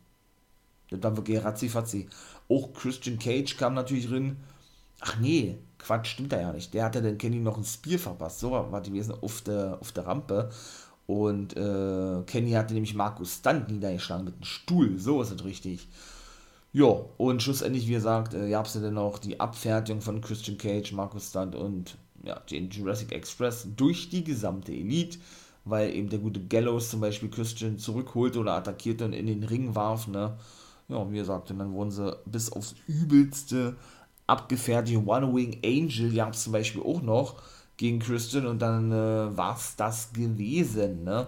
Das 0.89 1.01
war 1.01 1.15
wirklich 1.17 1.43
ratzi-fatzi. 1.43 2.07
Auch 2.49 2.73
Christian 2.73 3.19
Cage 3.19 3.57
kam 3.57 3.73
natürlich 3.73 4.07
drin. 4.07 4.37
Ach 4.99 5.17
nee, 5.19 5.57
Quatsch, 5.79 6.07
stimmt 6.07 6.31
da 6.31 6.39
ja 6.39 6.53
nicht. 6.53 6.73
Der 6.73 6.85
hatte 6.85 7.01
dann 7.01 7.17
Kenny 7.17 7.39
noch 7.39 7.57
ein 7.57 7.63
Spear 7.63 7.99
verpasst. 7.99 8.39
So 8.39 8.51
war 8.51 8.81
gewesen 8.81 9.15
auf 9.21 9.41
der, 9.41 9.77
auf 9.81 9.91
der 9.91 10.05
Rampe. 10.05 10.49
Und 11.07 11.55
äh, 11.57 12.23
Kenny 12.25 12.51
hatte 12.51 12.73
nämlich 12.73 12.95
Markus 12.95 13.35
Stunt 13.35 13.69
niedergeschlagen 13.69 14.25
mit 14.25 14.35
einem 14.35 14.43
Stuhl. 14.43 14.99
So 14.99 15.21
ist 15.21 15.31
es 15.31 15.43
richtig. 15.43 15.87
Ja, 16.73 17.05
und 17.17 17.41
schlussendlich, 17.41 17.87
wie 17.87 17.93
gesagt, 17.93 18.33
äh, 18.33 18.49
gab 18.49 18.65
es 18.65 18.73
dann 18.73 18.93
noch 18.95 19.19
die 19.19 19.39
Abfertigung 19.39 20.01
von 20.01 20.21
Christian 20.21 20.57
Cage, 20.57 20.91
Markus 20.91 21.29
Stunt 21.29 21.55
und 21.55 21.97
ja, 22.23 22.39
den 22.39 22.69
Jurassic 22.69 23.11
Express 23.11 23.67
durch 23.75 24.09
die 24.09 24.23
gesamte 24.23 24.71
Elite 24.71 25.19
weil 25.65 25.93
eben 25.93 26.09
der 26.09 26.19
gute 26.19 26.41
Gallows 26.41 26.89
zum 26.89 27.01
Beispiel 27.01 27.29
Christian 27.29 27.77
zurückholte 27.77 28.39
oder 28.39 28.53
attackierte 28.53 29.05
und 29.05 29.13
in 29.13 29.27
den 29.27 29.43
Ring 29.43 29.75
warf, 29.75 30.07
ne? 30.07 30.37
Ja, 30.89 31.09
wie 31.09 31.17
gesagt, 31.17 31.49
und 31.51 31.59
dann 31.59 31.73
wurden 31.73 31.91
sie 31.91 32.15
bis 32.25 32.51
aufs 32.51 32.75
Übelste 32.87 33.77
abgefertigt. 34.27 35.01
One 35.05 35.33
Wing 35.33 35.59
Angel 35.63 36.13
gab 36.13 36.33
es 36.33 36.43
zum 36.43 36.53
Beispiel 36.53 36.81
auch 36.81 37.01
noch 37.01 37.35
gegen 37.77 37.99
Christian 37.99 38.45
und 38.45 38.61
dann 38.61 38.91
äh, 38.91 39.37
war 39.37 39.55
es 39.55 39.75
das 39.75 40.11
gewesen, 40.11 41.03
ne? 41.03 41.27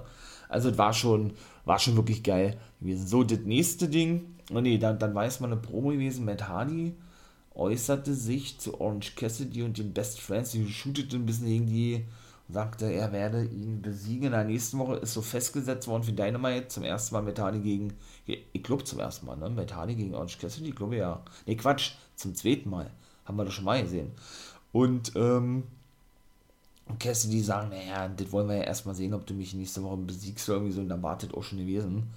Also 0.50 0.70
es 0.70 0.78
war 0.78 0.94
schon, 0.94 1.34
war 1.64 1.80
schon 1.80 1.96
wirklich 1.96 2.22
geil 2.22 2.60
gewesen. 2.80 3.08
So, 3.08 3.24
das 3.24 3.40
nächste 3.40 3.88
Ding, 3.88 4.35
oh 4.54 4.62
nee, 4.62 4.78
dann, 4.78 5.00
dann 5.00 5.16
weiß 5.16 5.40
man 5.40 5.52
eine 5.52 5.62
Promo 5.62 5.90
gewesen, 5.90 6.26
Matt 6.26 6.48
Hardy 6.48 6.96
äußerte 7.54 8.14
sich 8.14 8.60
zu 8.60 8.80
Orange 8.82 9.16
Cassidy 9.16 9.64
und 9.64 9.78
den 9.78 9.94
Best 9.94 10.20
Friends, 10.20 10.52
die 10.52 10.68
shootete 10.68 11.16
ein 11.16 11.26
bisschen 11.26 11.48
gegen 11.48 11.68
die 11.68 12.06
sagte, 12.50 12.92
er 12.92 13.12
werde 13.12 13.44
ihn 13.44 13.82
besiegen. 13.82 14.28
In 14.28 14.32
der 14.32 14.44
nächsten 14.44 14.78
Woche 14.78 14.98
ist 14.98 15.14
so 15.14 15.22
festgesetzt 15.22 15.88
worden 15.88 16.04
für 16.04 16.14
Dynamite 16.14 16.68
zum 16.68 16.84
ersten 16.84 17.16
Mal 17.16 17.24
Metani 17.24 17.60
gegen, 17.60 17.94
ich 18.26 18.64
glaube 18.64 18.84
zum 18.84 19.00
ersten 19.00 19.26
Mal, 19.26 19.38
ne? 19.38 19.50
Metani 19.50 19.96
gegen 19.96 20.14
Orange 20.14 20.38
Cassidy, 20.38 20.70
ich 20.70 20.76
glaube 20.76 20.98
ja. 20.98 21.24
Ne, 21.46 21.56
Quatsch, 21.56 21.94
zum 22.16 22.36
zweiten 22.36 22.70
Mal. 22.70 22.92
Haben 23.26 23.38
wir 23.38 23.46
das 23.46 23.54
schon 23.54 23.66
mal 23.66 23.82
gesehen. 23.82 24.12
Und, 24.72 25.14
ähm, 25.16 25.64
Cassidy 27.00 27.42
sagen, 27.42 27.70
naja, 27.70 28.08
das 28.10 28.32
wollen 28.32 28.48
wir 28.48 28.58
ja 28.58 28.64
erstmal 28.64 28.94
sehen, 28.94 29.16
ob 29.16 29.26
du 29.26 29.34
mich 29.34 29.56
nächste 29.56 29.82
Woche 29.82 29.98
besiegst 29.98 30.48
oder 30.48 30.58
irgendwie 30.58 30.74
so, 30.74 30.82
und 30.82 30.90
dann 30.90 31.02
wartet 31.02 31.34
auch 31.34 31.42
schon 31.42 31.58
gewesen. 31.58 32.12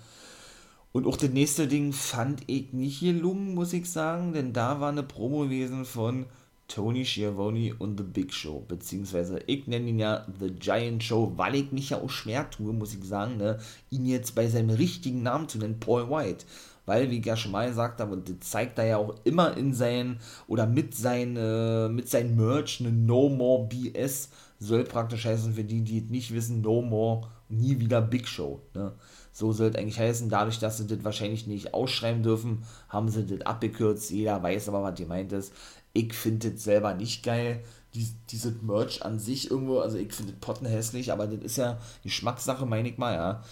Und 0.92 1.06
auch 1.06 1.16
das 1.16 1.30
nächste 1.30 1.68
Ding 1.68 1.92
fand 1.92 2.42
ich 2.46 2.72
nicht 2.72 3.00
gelungen, 3.00 3.54
muss 3.54 3.72
ich 3.72 3.90
sagen, 3.90 4.32
denn 4.32 4.52
da 4.52 4.80
war 4.80 4.90
eine 4.90 5.02
Promo 5.02 5.42
gewesen 5.42 5.84
von 5.84 6.26
Tony 6.66 7.04
Schiavone 7.04 7.74
und 7.78 7.98
The 7.98 8.04
Big 8.04 8.32
Show, 8.32 8.64
beziehungsweise 8.66 9.40
ich 9.46 9.66
nenne 9.66 9.88
ihn 9.88 9.98
ja 9.98 10.26
The 10.38 10.50
Giant 10.50 11.02
Show, 11.02 11.32
weil 11.36 11.54
ich 11.54 11.72
mich 11.72 11.90
ja 11.90 12.00
auch 12.00 12.10
schwer 12.10 12.48
tue, 12.50 12.72
muss 12.72 12.94
ich 12.94 13.04
sagen, 13.04 13.38
ne, 13.38 13.58
ihn 13.90 14.06
jetzt 14.06 14.34
bei 14.34 14.46
seinem 14.48 14.70
richtigen 14.70 15.22
Namen 15.22 15.48
zu 15.48 15.58
nennen, 15.58 15.80
Paul 15.80 16.10
White. 16.10 16.44
Weil, 16.84 17.10
wie 17.10 17.18
ich 17.18 17.26
ja 17.26 17.36
schon 17.36 17.52
mal 17.52 17.68
gesagt 17.68 18.00
habe, 18.00 18.14
und 18.14 18.30
das 18.30 18.48
zeigt 18.48 18.78
er 18.78 18.86
ja 18.86 18.96
auch 18.96 19.14
immer 19.24 19.54
in 19.58 19.74
seinen, 19.74 20.20
oder 20.46 20.66
mit 20.66 20.94
seinen, 20.94 21.36
äh, 21.36 21.90
mit 21.90 22.08
seinem 22.08 22.36
Merch, 22.36 22.80
eine 22.80 22.90
No 22.90 23.28
More 23.28 23.68
BS, 23.68 24.30
soll 24.58 24.84
praktisch 24.84 25.26
heißen, 25.26 25.52
für 25.52 25.64
die, 25.64 25.82
die 25.82 25.98
es 25.98 26.10
nicht 26.10 26.32
wissen, 26.32 26.62
No 26.62 26.80
More, 26.80 27.28
nie 27.50 27.78
wieder 27.78 28.00
Big 28.00 28.26
Show, 28.26 28.62
ne 28.74 28.94
So 29.38 29.52
soll 29.52 29.68
es 29.68 29.76
eigentlich 29.76 30.00
heißen. 30.00 30.28
Dadurch, 30.28 30.58
dass 30.58 30.78
sie 30.78 30.88
das 30.88 31.04
wahrscheinlich 31.04 31.46
nicht 31.46 31.72
ausschreiben 31.72 32.24
dürfen, 32.24 32.64
haben 32.88 33.08
sie 33.08 33.24
das 33.24 33.46
abgekürzt. 33.46 34.10
Jeder 34.10 34.42
weiß 34.42 34.68
aber, 34.68 34.82
was 34.82 34.96
gemeint 34.96 35.30
ist. 35.30 35.52
Ich 35.92 36.12
finde 36.12 36.50
das 36.50 36.64
selber 36.64 36.92
nicht 36.94 37.22
geil. 37.22 37.62
Dies, 37.94 38.14
dieses 38.32 38.60
Merch 38.62 39.04
an 39.04 39.20
sich 39.20 39.48
irgendwo, 39.48 39.78
also 39.78 39.96
ich 39.96 40.12
finde 40.12 40.32
das 40.32 40.40
Potten 40.40 40.66
hässlich, 40.66 41.12
aber 41.12 41.28
das 41.28 41.38
ist 41.44 41.56
ja 41.56 41.78
Geschmackssache, 42.02 42.66
meine 42.66 42.88
ich 42.88 42.98
mal, 42.98 43.14
ja. 43.14 43.44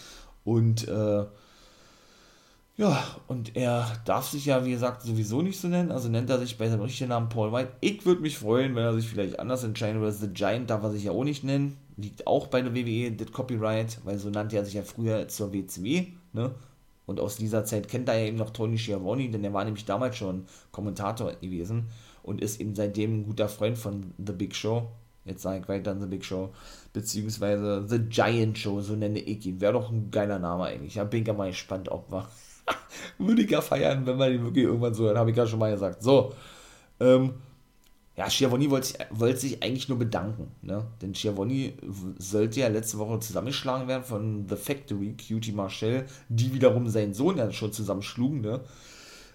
Und, 0.43 0.89
äh, 0.89 1.25
ja, 2.77 3.05
und 3.29 3.55
er 3.55 3.87
darf 4.05 4.29
sich 4.29 4.47
ja, 4.47 4.65
wie 4.65 4.73
gesagt, 4.73 5.03
sowieso 5.03 5.41
nicht 5.41 5.61
so 5.61 5.69
nennen. 5.69 5.93
Also 5.93 6.09
nennt 6.09 6.29
er 6.31 6.41
sich 6.41 6.59
bei 6.59 6.69
seinem 6.69 6.83
richtigen 6.83 7.11
Namen 7.11 7.29
Paul 7.29 7.53
White. 7.53 7.71
Ich 7.81 8.05
würde 8.05 8.23
mich 8.23 8.39
freuen, 8.39 8.75
wenn 8.75 8.83
er 8.83 8.95
sich 8.95 9.09
vielleicht 9.09 9.39
anders 9.39 9.63
entscheiden 9.63 10.01
würde. 10.01 10.17
The 10.17 10.27
Giant 10.27 10.69
darf 10.69 10.83
er 10.83 10.91
sich 10.91 11.05
ja 11.05 11.13
auch 11.13 11.23
nicht 11.23 11.45
nennen. 11.45 11.79
Liegt 11.97 12.27
auch 12.27 12.49
bei 12.49 12.61
der 12.61 12.75
WWE, 12.75 13.13
das 13.13 13.33
Copyright, 13.33 13.99
weil 14.05 14.19
so 14.19 14.29
nannte 14.29 14.57
er 14.57 14.65
sich 14.65 14.75
ja 14.75 14.83
früher 14.83 15.29
zur 15.29 15.53
WCW. 15.53 16.09
Ne? 16.33 16.55
Und 17.07 17.21
aus 17.21 17.37
dieser 17.37 17.65
Zeit 17.65 17.89
kennt 17.89 18.09
er 18.09 18.19
ja 18.19 18.27
eben 18.27 18.37
noch 18.37 18.51
Tony 18.51 18.77
Schiavone, 18.77 19.31
denn 19.31 19.45
er 19.45 19.53
war 19.53 19.65
nämlich 19.65 19.85
damals 19.85 20.17
schon 20.17 20.45
Kommentator 20.73 21.33
gewesen 21.35 21.87
und 22.23 22.41
ist 22.41 22.61
eben 22.61 22.75
seitdem 22.75 23.21
ein 23.21 23.25
guter 23.25 23.49
Freund 23.49 23.79
von 23.79 24.13
The 24.19 24.33
Big 24.33 24.55
Show. 24.55 24.89
Jetzt 25.25 25.43
sage 25.43 25.61
ich 25.61 25.69
weiter 25.69 25.99
The 25.99 26.07
Big 26.07 26.25
Show, 26.25 26.53
beziehungsweise 26.93 27.85
The 27.89 27.99
Giant 27.99 28.59
Show, 28.59 28.81
so 28.81 28.95
nenne 28.95 29.19
ich 29.19 29.47
ihn. 29.47 29.61
Wäre 29.61 29.73
doch 29.73 29.91
ein 29.91 30.11
geiler 30.11 30.39
Name 30.39 30.65
eigentlich. 30.65 30.97
Ja, 30.97 31.05
bin 31.05 31.23
ich 31.23 31.29
ja 31.29 31.35
mal 31.35 31.51
gespannt, 31.51 31.89
ob 31.89 32.11
wir. 32.13 32.29
Würde 33.19 33.43
ich 33.43 33.51
ja 33.51 33.61
feiern, 33.61 34.07
wenn 34.07 34.17
man 34.17 34.33
ihn 34.33 34.43
wirklich 34.43 34.65
irgendwann 34.65 34.95
so 34.95 35.05
hört, 35.05 35.17
habe 35.17 35.31
ich 35.31 35.37
ja 35.37 35.47
schon 35.47 35.59
mal 35.59 35.73
gesagt. 35.73 36.03
So, 36.03 36.33
ähm, 37.01 37.35
ja, 38.17 38.31
Schiavoni 38.31 38.71
wollte 38.71 38.87
sich, 38.87 38.99
wollte 39.11 39.39
sich 39.39 39.63
eigentlich 39.63 39.89
nur 39.89 39.99
bedanken, 39.99 40.51
ne? 40.63 40.87
Denn 41.03 41.15
Schiavoni 41.15 41.75
sollte 42.19 42.61
ja 42.61 42.69
letzte 42.69 42.99
Woche 42.99 43.21
zusammengeschlagen 43.21 43.89
werden 43.89 44.05
von 44.05 44.47
The 44.49 44.57
Factory, 44.57 45.15
Cutie 45.17 45.53
Marshall, 45.53 46.07
die 46.31 46.53
wiederum 46.55 46.89
seinen 46.89 47.13
Sohn 47.13 47.37
ja 47.37 47.53
schon 47.53 47.73
zusammenschlugen, 47.73 48.41
ne? 48.41 48.61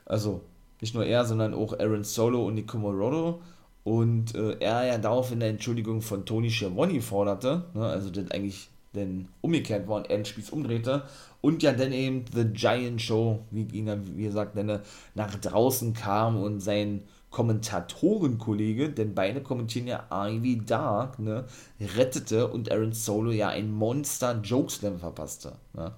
Also, 0.05 0.41
nicht 0.81 0.95
nur 0.95 1.05
er, 1.05 1.25
sondern 1.25 1.53
auch 1.53 1.73
Aaron 1.79 2.03
Solo 2.03 2.47
und 2.47 2.55
Nico 2.55 2.77
Morodo. 2.77 3.41
Und 3.83 4.35
äh, 4.35 4.57
er 4.59 4.85
ja 4.85 4.97
daraufhin 4.97 5.41
eine 5.41 5.51
Entschuldigung 5.51 6.01
von 6.01 6.25
Tony 6.25 6.49
Schiavoni 6.49 7.01
forderte, 7.01 7.65
ne? 7.73 7.85
also 7.85 8.09
das 8.09 8.29
eigentlich 8.29 8.69
denn 8.93 9.27
umgekehrt 9.41 9.87
war 9.87 9.97
und 9.97 10.09
er 10.09 10.17
den 10.17 10.25
Spieß 10.25 10.49
umdrehte 10.49 11.03
und 11.39 11.63
ja 11.63 11.71
dann 11.71 11.91
eben 11.91 12.25
The 12.33 12.45
Giant 12.45 13.01
Show, 13.01 13.39
wie 13.49 13.63
ihn 13.71 13.89
wie 14.17 14.23
gesagt 14.23 14.55
nenne, 14.55 14.81
nach 15.15 15.33
draußen 15.35 15.93
kam 15.93 16.41
und 16.41 16.59
sein 16.59 17.03
Kommentatorenkollege, 17.31 18.89
denn 18.89 19.15
beide 19.15 19.41
kommentieren 19.41 19.87
ja 19.87 20.05
Ivy 20.11 20.63
Dark, 20.65 21.17
ne, 21.17 21.45
rettete 21.79 22.47
und 22.47 22.71
Aaron 22.71 22.93
Solo 22.93 23.31
ja 23.31 23.47
ein 23.47 23.71
Monster 23.71 24.39
Jokeslam 24.43 24.99
verpasste. 24.99 25.53
Ne. 25.73 25.93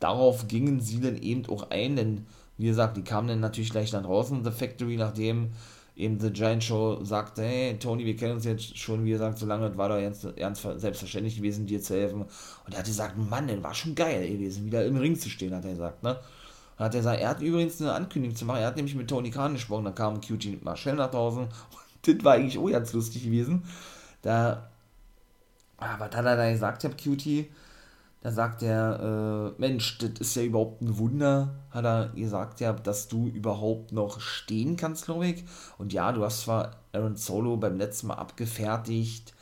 Darauf 0.00 0.48
gingen 0.48 0.80
sie 0.80 1.00
dann 1.00 1.16
eben 1.16 1.46
auch 1.46 1.70
ein, 1.70 1.96
denn 1.96 2.26
wie 2.58 2.66
gesagt, 2.66 2.96
die 2.96 3.02
kamen 3.02 3.28
dann 3.28 3.40
natürlich 3.40 3.70
gleich 3.70 3.92
nach 3.92 4.02
draußen, 4.02 4.44
The 4.44 4.50
Factory, 4.50 4.96
nachdem 4.96 5.52
eben 5.96 6.18
The 6.18 6.32
Giant 6.32 6.64
Show 6.64 7.04
sagte, 7.04 7.42
hey 7.42 7.78
Tony, 7.78 8.04
wir 8.04 8.16
kennen 8.16 8.34
uns 8.34 8.44
jetzt 8.44 8.76
schon, 8.76 9.04
wie 9.04 9.10
gesagt, 9.10 9.38
so 9.38 9.46
lange, 9.46 9.68
das 9.68 9.78
war 9.78 9.88
doch 9.88 10.00
ganz, 10.00 10.26
ganz 10.36 10.62
selbstverständlich 10.80 11.36
gewesen, 11.36 11.66
dir 11.66 11.80
zu 11.80 11.94
helfen. 11.94 12.22
Und 12.22 12.72
er 12.72 12.78
hat 12.78 12.86
gesagt, 12.86 13.16
Mann, 13.16 13.46
das 13.46 13.62
war 13.62 13.74
schon 13.74 13.94
geil 13.94 14.28
gewesen, 14.28 14.66
wieder 14.66 14.84
im 14.84 14.96
Ring 14.96 15.16
zu 15.16 15.28
stehen, 15.28 15.54
hat 15.54 15.64
er 15.64 15.72
gesagt, 15.72 16.02
ne? 16.02 16.18
Und 16.76 16.84
hat 16.84 16.94
er 16.94 17.00
gesagt, 17.00 17.20
er 17.20 17.28
hat 17.28 17.42
übrigens 17.42 17.80
eine 17.80 17.92
Ankündigung 17.92 18.36
zu 18.36 18.44
machen, 18.44 18.60
er 18.60 18.66
hat 18.66 18.76
nämlich 18.76 18.94
mit 18.94 19.08
Tony 19.08 19.30
Khan 19.30 19.54
gesprochen, 19.54 19.84
da 19.84 19.90
kam 19.92 20.20
Cutie 20.20 20.58
Marshall 20.62 20.96
nach 20.96 21.10
draußen 21.10 21.42
und 21.44 21.50
das 22.06 22.24
war 22.24 22.34
eigentlich 22.34 22.58
auch 22.58 22.70
ganz 22.70 22.92
lustig 22.92 23.24
gewesen. 23.24 23.62
Da, 24.22 24.68
ah, 25.78 25.96
was 25.98 26.14
hat 26.14 26.24
er 26.24 26.36
da 26.36 26.50
gesagt, 26.50 26.84
hab 26.84 27.02
Cutie? 27.02 27.50
Da 28.24 28.30
sagt 28.30 28.62
er, 28.62 29.52
äh, 29.58 29.60
Mensch, 29.60 29.98
das 29.98 30.12
ist 30.18 30.34
ja 30.34 30.44
überhaupt 30.44 30.80
ein 30.80 30.96
Wunder, 30.96 31.56
hat 31.70 31.84
er 31.84 32.08
gesagt, 32.08 32.58
ja, 32.60 32.72
dass 32.72 33.06
du 33.08 33.28
überhaupt 33.28 33.92
noch 33.92 34.18
stehen 34.18 34.78
kannst, 34.78 35.04
glaube 35.04 35.26
ich. 35.26 35.44
Und 35.76 35.92
ja, 35.92 36.10
du 36.10 36.24
hast 36.24 36.40
zwar 36.40 36.70
Aaron 36.94 37.16
Solo 37.16 37.58
beim 37.58 37.76
letzten 37.76 38.06
Mal 38.06 38.14
abgefertigt, 38.14 39.34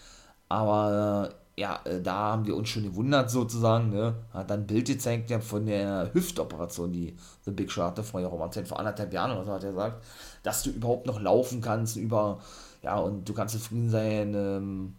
aber 0.48 1.32
ja, 1.56 1.80
äh, 1.84 2.00
da 2.00 2.14
haben 2.14 2.46
wir 2.46 2.56
uns 2.56 2.70
schon 2.70 2.84
gewundert 2.84 3.30
sozusagen, 3.30 3.90
ne? 3.90 4.14
Hat 4.32 4.50
dann 4.50 4.60
ein 4.60 4.66
Bild 4.66 4.86
gezeigt 4.86 5.30
ja, 5.30 5.40
von 5.40 5.66
der 5.66 6.10
Hüftoperation, 6.14 6.92
die 6.92 7.14
The 7.44 7.50
Big 7.50 7.70
Show 7.70 7.82
hatte 7.82 8.02
vor 8.02 8.20
ja 8.20 8.50
Zeit, 8.50 8.68
vor 8.68 8.78
anderthalb 8.78 9.12
Jahren 9.12 9.32
oder 9.32 9.44
so 9.44 9.52
hat 9.52 9.64
er 9.64 9.72
gesagt, 9.72 10.04
dass 10.42 10.62
du 10.62 10.70
überhaupt 10.70 11.06
noch 11.06 11.20
laufen 11.20 11.60
kannst 11.60 11.96
über, 11.96 12.40
ja, 12.82 12.96
und 12.98 13.28
du 13.28 13.34
kannst 13.34 13.54
zufrieden 13.54 13.90
sein, 13.90 14.34
ähm, 14.34 14.94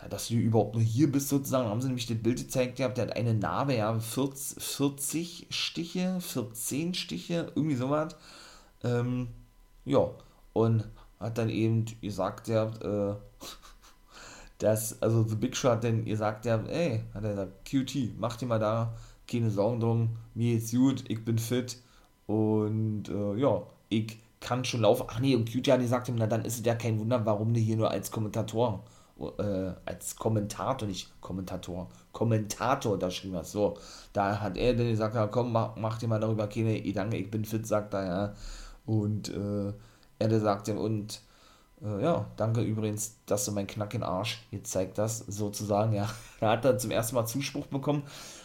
ja, 0.00 0.08
dass 0.08 0.28
du 0.28 0.34
überhaupt 0.34 0.74
nur 0.74 0.82
hier 0.82 1.10
bist 1.10 1.28
sozusagen, 1.28 1.68
haben 1.68 1.80
sie 1.80 1.88
nämlich 1.88 2.06
das 2.06 2.18
Bild 2.18 2.38
gezeigt 2.38 2.76
gehabt, 2.76 2.98
der 2.98 3.08
hat 3.08 3.16
eine 3.16 3.34
Narbe, 3.34 3.74
ja, 3.74 3.98
40, 3.98 4.62
40 4.62 5.46
Stiche, 5.50 6.20
14 6.20 6.94
Stiche, 6.94 7.52
irgendwie 7.56 7.76
sowas. 7.76 8.14
Ähm, 8.84 9.28
ja, 9.84 10.10
und 10.52 10.84
hat 11.18 11.38
dann 11.38 11.48
eben 11.48 11.84
gesagt, 12.00 12.48
ja, 12.48 12.66
äh, 12.66 13.16
dass, 14.58 15.00
also 15.02 15.22
The 15.22 15.36
Big 15.36 15.56
Show 15.56 15.70
hat 15.70 15.84
dann 15.84 16.04
gesagt, 16.04 16.44
ja, 16.46 16.56
ey, 16.56 17.02
hat 17.14 17.24
er 17.24 17.30
gesagt, 17.30 17.64
QT, 17.64 18.18
mach 18.18 18.36
dir 18.36 18.46
mal 18.46 18.58
da 18.58 18.94
keine 19.30 19.50
Sorgen 19.50 19.80
drum, 19.80 20.16
mir 20.34 20.56
ist 20.56 20.72
gut, 20.72 21.04
ich 21.08 21.24
bin 21.24 21.38
fit 21.38 21.78
und 22.26 23.08
äh, 23.08 23.34
ja, 23.36 23.62
ich 23.88 24.18
kann 24.40 24.64
schon 24.64 24.82
laufen. 24.82 25.06
Ach 25.08 25.18
nee, 25.20 25.34
und 25.34 25.50
QT 25.50 25.68
hat 25.68 25.80
gesagt, 25.80 26.10
na 26.14 26.26
dann 26.26 26.44
ist 26.44 26.58
es 26.58 26.64
ja 26.64 26.74
kein 26.74 26.98
Wunder, 26.98 27.24
warum 27.26 27.52
du 27.52 27.60
hier 27.60 27.76
nur 27.76 27.90
als 27.90 28.10
Kommentator 28.10 28.84
äh, 29.18 29.72
als 29.84 30.16
Kommentator, 30.16 30.86
nicht 30.86 31.20
Kommentator, 31.20 31.88
Kommentator 32.12 32.98
da 32.98 33.10
schrieben 33.10 33.36
hast. 33.36 33.52
So, 33.52 33.76
da 34.12 34.40
hat 34.40 34.56
er 34.56 34.74
dann 34.74 34.88
gesagt, 34.88 35.14
ja, 35.14 35.26
komm, 35.26 35.52
mach, 35.52 35.76
mach 35.76 35.98
dir 35.98 36.08
mal 36.08 36.20
darüber 36.20 36.46
keine 36.48 36.80
Gedanken, 36.80 37.16
ich 37.16 37.30
bin 37.30 37.44
fit, 37.44 37.66
sagt 37.66 37.94
er, 37.94 38.06
ja. 38.06 38.34
Und 38.84 39.28
äh, 39.30 39.72
er 40.18 40.40
sagte, 40.40 40.78
und 40.78 41.20
äh, 41.82 42.02
ja, 42.02 42.26
danke 42.36 42.62
übrigens, 42.62 43.16
dass 43.26 43.44
du 43.44 43.52
meinen 43.52 43.66
Knack 43.66 43.94
in 43.94 44.02
Arsch 44.02 44.46
gezeigt 44.50 44.98
hast, 44.98 45.30
sozusagen, 45.30 45.92
ja. 45.92 46.08
Da 46.40 46.50
hat 46.52 46.64
er 46.64 46.78
zum 46.78 46.90
ersten 46.90 47.14
Mal 47.16 47.26
Zuspruch 47.26 47.66
bekommen, 47.66 48.02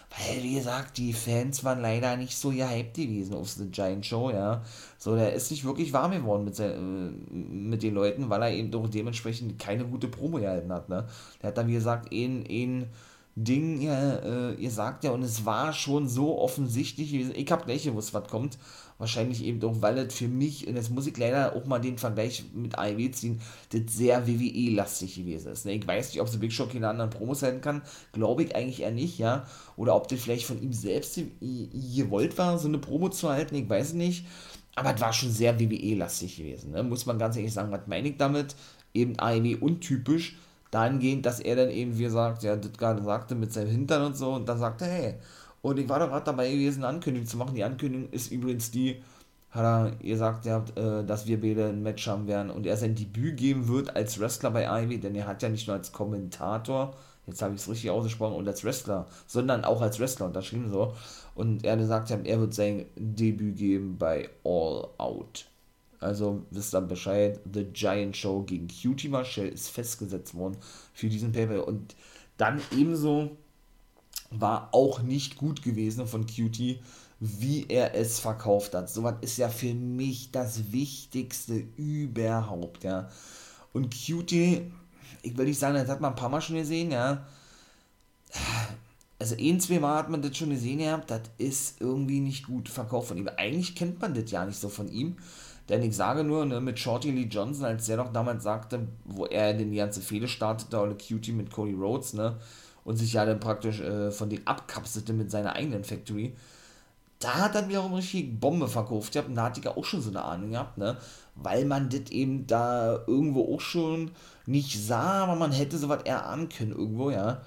weil, 0.10 0.44
wie 0.44 0.56
gesagt, 0.56 0.98
die 0.98 1.13
Fans 1.13 1.63
waren 1.63 1.82
leider 1.82 2.17
nicht 2.17 2.38
so 2.38 2.50
gehypt 2.50 2.96
gewesen 2.96 3.34
auf 3.34 3.50
The 3.50 3.70
Giant 3.70 4.06
Show, 4.06 4.30
ja. 4.32 4.63
So, 4.98 5.15
der 5.15 5.34
ist 5.34 5.50
nicht 5.52 5.63
wirklich 5.63 5.94
warm 5.94 6.12
geworden 6.12 6.46
mit, 6.46 6.60
äh, 6.60 6.78
mit 6.78 7.84
den 7.84 7.94
Leuten, 7.94 8.30
weil 8.30 8.41
er 8.41 8.52
eben 8.52 8.72
doch 8.72 8.88
dementsprechend 8.89 9.58
keine 9.60 9.86
gute 9.86 10.08
Promo 10.10 10.38
gehalten 10.38 10.72
hat, 10.72 10.89
ne. 10.89 11.08
Der 11.41 11.50
hat 11.50 11.58
dann, 11.58 11.67
wie 11.67 11.74
gesagt, 11.74 12.13
ein, 12.13 12.46
ein 12.50 12.89
Ding, 13.36 13.82
ja, 13.82 14.15
äh, 14.15 14.54
ihr 14.56 14.72
sagt 14.72 15.06
ja, 15.06 15.12
und 15.12 15.24
es 15.24 15.46
war 15.46 15.72
schon 15.72 16.10
so 16.10 16.38
offensichtlich 16.38 17.12
gewesen, 17.12 17.34
ich 17.34 17.50
hab 17.50 17.65
gleich 17.65 17.84
gewusst, 17.86 18.13
was 18.13 18.28
kommt, 18.28 18.58
Wahrscheinlich 19.02 19.44
eben 19.44 19.64
auch, 19.64 19.82
weil 19.82 19.96
das 19.96 20.14
für 20.14 20.28
mich, 20.28 20.68
und 20.68 20.76
jetzt 20.76 20.92
muss 20.92 21.08
ich 21.08 21.18
leider 21.18 21.56
auch 21.56 21.66
mal 21.66 21.80
den 21.80 21.98
Vergleich 21.98 22.44
mit 22.54 22.78
AEW 22.78 23.10
ziehen, 23.10 23.42
das 23.72 23.82
sehr 23.88 24.28
WWE-lastig 24.28 25.16
gewesen 25.16 25.52
ist. 25.52 25.66
Ne? 25.66 25.74
Ich 25.74 25.88
weiß 25.88 26.10
nicht, 26.10 26.22
ob 26.22 26.30
The 26.30 26.38
Big 26.38 26.54
Show 26.54 26.68
keine 26.68 26.88
anderen 26.88 27.10
Promos 27.10 27.42
halten 27.42 27.62
kann. 27.62 27.82
Glaube 28.12 28.44
ich 28.44 28.56
eigentlich 28.56 28.84
eher 28.84 28.92
nicht, 28.92 29.18
ja. 29.18 29.48
Oder 29.76 29.96
ob 29.96 30.08
das 30.08 30.22
vielleicht 30.22 30.46
von 30.46 30.62
ihm 30.62 30.72
selbst 30.72 31.20
gewollt 31.40 32.38
war, 32.38 32.60
so 32.60 32.68
eine 32.68 32.78
Promo 32.78 33.10
zu 33.10 33.28
halten, 33.28 33.56
ich 33.56 33.68
weiß 33.68 33.94
nicht. 33.94 34.28
Aber 34.76 34.94
es 34.94 35.02
war 35.02 35.14
schon 35.14 35.32
sehr 35.32 35.60
WWE-lastig 35.60 36.38
gewesen, 36.38 36.70
ne? 36.70 36.84
muss 36.84 37.08
man 37.08 37.18
ganz 37.18 37.36
ehrlich 37.36 37.54
sagen. 37.54 37.72
Was 37.72 37.88
meine 37.88 38.10
ich 38.10 38.18
damit? 38.18 38.56
Eben 38.94 39.18
AEW 39.18 39.58
untypisch 39.62 40.38
dahingehend, 40.70 41.26
dass 41.26 41.40
er 41.40 41.56
dann 41.56 41.72
eben, 41.72 41.98
wie 41.98 42.04
gesagt, 42.04 42.44
ja, 42.44 42.56
das 42.56 42.72
gerade 42.74 43.04
sagte, 43.04 43.34
mit 43.34 43.52
seinem 43.52 43.72
Hintern 43.72 44.04
und 44.04 44.16
so, 44.16 44.34
und 44.34 44.48
dann 44.48 44.60
sagte, 44.60 44.86
hey, 44.86 45.16
und 45.62 45.80
ich 45.80 45.88
war 45.88 46.00
doch 46.00 46.10
gerade 46.10 46.26
dabei 46.26 46.52
gewesen, 46.52 46.84
eine 46.84 46.95
Ankündigung 46.95 47.28
zu 47.28 47.38
machen. 47.38 47.56
Die 47.56 47.63
Ankündigung 47.63 48.10
ist 48.12 48.32
übrigens 48.32 48.71
die, 48.71 49.02
hat 49.52 49.63
er 49.63 49.91
gesagt, 49.97 50.45
ihr 50.45 50.54
habt, 50.54 50.78
äh, 50.78 51.04
dass 51.06 51.28
wir 51.28 51.39
beide 51.39 51.67
ein 51.67 51.84
Match 51.84 52.08
haben 52.08 52.28
werden 52.28 52.50
und 52.50 52.65
er 52.65 52.78
sein 52.78 52.95
Debüt 52.95 53.38
geben 53.38 53.67
wird 53.67 53.95
als 53.95 54.19
Wrestler 54.19 54.52
bei 54.52 54.84
Ivy, 54.84 55.00
denn 55.00 55.15
er 55.15 55.28
hat 55.28 55.43
ja 55.43 55.50
nicht 55.50 55.67
nur 55.67 55.76
als 55.76 55.91
Kommentator, 55.91 56.95
jetzt 57.28 57.41
habe 57.41 57.54
ich 57.54 57.62
es 57.62 57.69
richtig 57.69 57.91
ausgesprochen, 57.91 58.36
und 58.36 58.47
als 58.47 58.63
Wrestler, 58.63 59.08
sondern 59.28 59.65
auch 59.65 59.82
als 59.82 60.00
Wrestler 60.00 60.28
unterschrieben 60.28 60.71
so. 60.71 60.93
Und 61.36 61.63
er 61.63 61.78
gesagt, 61.78 62.12
er 62.12 62.39
wird 62.39 62.54
sein 62.54 62.86
Debüt 62.95 63.58
geben 63.58 63.97
bei 63.97 64.30
All 64.43 64.88
Out. 64.97 65.47
Also 66.00 66.41
wisst 66.50 66.74
ihr 66.74 66.82
Bescheid, 66.82 67.39
The 67.54 67.65
Giant 67.65 68.17
Show 68.17 68.41
gegen 68.41 68.67
Cutie 68.67 69.08
Marshall 69.08 69.47
ist 69.47 69.69
festgesetzt 69.69 70.34
worden 70.34 70.58
für 70.93 71.08
diesen 71.08 71.32
Paper. 71.32 71.67
Und 71.67 71.95
dann 72.38 72.60
ebenso 72.76 73.38
war 74.32 74.70
auch 74.72 75.02
nicht 75.02 75.38
gut 75.38 75.62
gewesen 75.62 76.08
von 76.08 76.26
Cutie, 76.26 76.80
wie 77.20 77.67
er 77.67 77.94
es 77.94 78.20
verkauft 78.20 78.74
hat. 78.74 78.89
Sowas 78.89 79.15
ist 79.22 79.38
ja 79.38 79.50
für 79.50 79.74
mich 79.74 80.32
das 80.32 80.72
Wichtigste 80.72 81.65
überhaupt, 81.78 82.84
ja. 82.84 83.10
Und 83.74 83.94
Cutie, 83.94 84.72
ich 85.22 85.38
will 85.38 85.46
nicht 85.46 85.60
sagen, 85.60 85.76
das 85.76 85.88
hat 85.88 86.02
man 86.02 86.13
ein 86.13 86.17
paar 86.17 86.30
Mal 86.30 86.41
schon 86.41 86.56
gesehen, 86.56 86.92
ja. 86.92 87.27
Also 89.19 89.36
ein, 89.40 89.60
zwei 89.60 89.79
Mal 89.79 89.98
hat 89.98 90.10
man 90.10 90.21
das 90.21 90.36
schon 90.36 90.50
gesehen, 90.50 90.79
ja, 90.79 90.98
das 90.98 91.21
ist 91.38 91.79
irgendwie 91.79 92.21
nicht 92.21 92.48
gut 92.48 92.69
verkauft 92.69 93.10
von 93.10 93.17
ihm. 93.17 93.29
Eigentlich 93.38 93.75
kennt 93.75 94.02
man 94.02 94.15
das 94.15 94.32
ja 94.32 94.46
nicht 94.46 94.60
so 94.60 94.69
von 94.69 94.92
ihm. 94.92 95.17
Denn 95.69 95.84
ich 95.84 95.96
sage 95.96 96.23
nur, 96.23 96.46
ne, 96.46 96.60
mit 96.60 96.79
Shorty 96.79 97.12
Lee 97.12 97.27
Johnson, 97.29 97.65
als 97.65 97.86
der 97.86 97.98
doch 97.98 98.12
damals 98.12 98.44
sagte, 98.44 98.88
wo 99.06 99.25
er 99.27 99.54
den 99.54 99.71
die 99.71 99.77
ganze 99.77 100.02
Fehde 100.02 100.27
startete, 100.27 100.79
oder 100.79 100.96
Cutie 100.96 101.34
mit 101.34 101.52
Cody 101.52 101.73
Rhodes, 101.73 102.13
ne, 102.13 102.40
und 102.84 102.98
sich 102.98 103.13
ja 103.13 103.25
dann 103.25 103.40
praktisch 103.40 103.79
äh, 103.79 104.12
von 104.12 104.29
denen 104.29 104.48
abkapselte 104.48 105.13
mit 105.13 105.32
seiner 105.32 105.54
eigenen 105.54 105.84
Factory, 105.84 106.34
da 107.19 107.36
hat 107.36 107.56
er 107.56 107.69
wiederum 107.69 107.94
richtig 107.94 108.40
Bombe 108.40 108.67
verkauft. 108.67 109.13
Ja, 109.15 109.21
und 109.21 109.36
da 109.36 109.44
hatte 109.44 109.60
ich 109.60 109.67
auch 109.67 109.86
schon 109.86 110.02
so 110.02 110.10
eine 110.10 110.23
Ahnung 110.23 110.52
gehabt, 110.52 110.77
ne? 110.77 110.98
Weil 111.36 111.65
man 111.65 111.90
das 111.90 112.12
eben 112.12 112.48
da 112.48 113.04
irgendwo 113.08 113.56
auch 113.56 113.62
schon 113.62 114.12
nicht 114.46 114.84
sah, 114.84 115.23
aber 115.23 115.36
man 115.36 115.52
hätte 115.52 115.77
sowas 115.77 116.02
erahnen 116.04 116.50
können 116.50 116.71
irgendwo, 116.71 117.12
ja, 117.12 117.42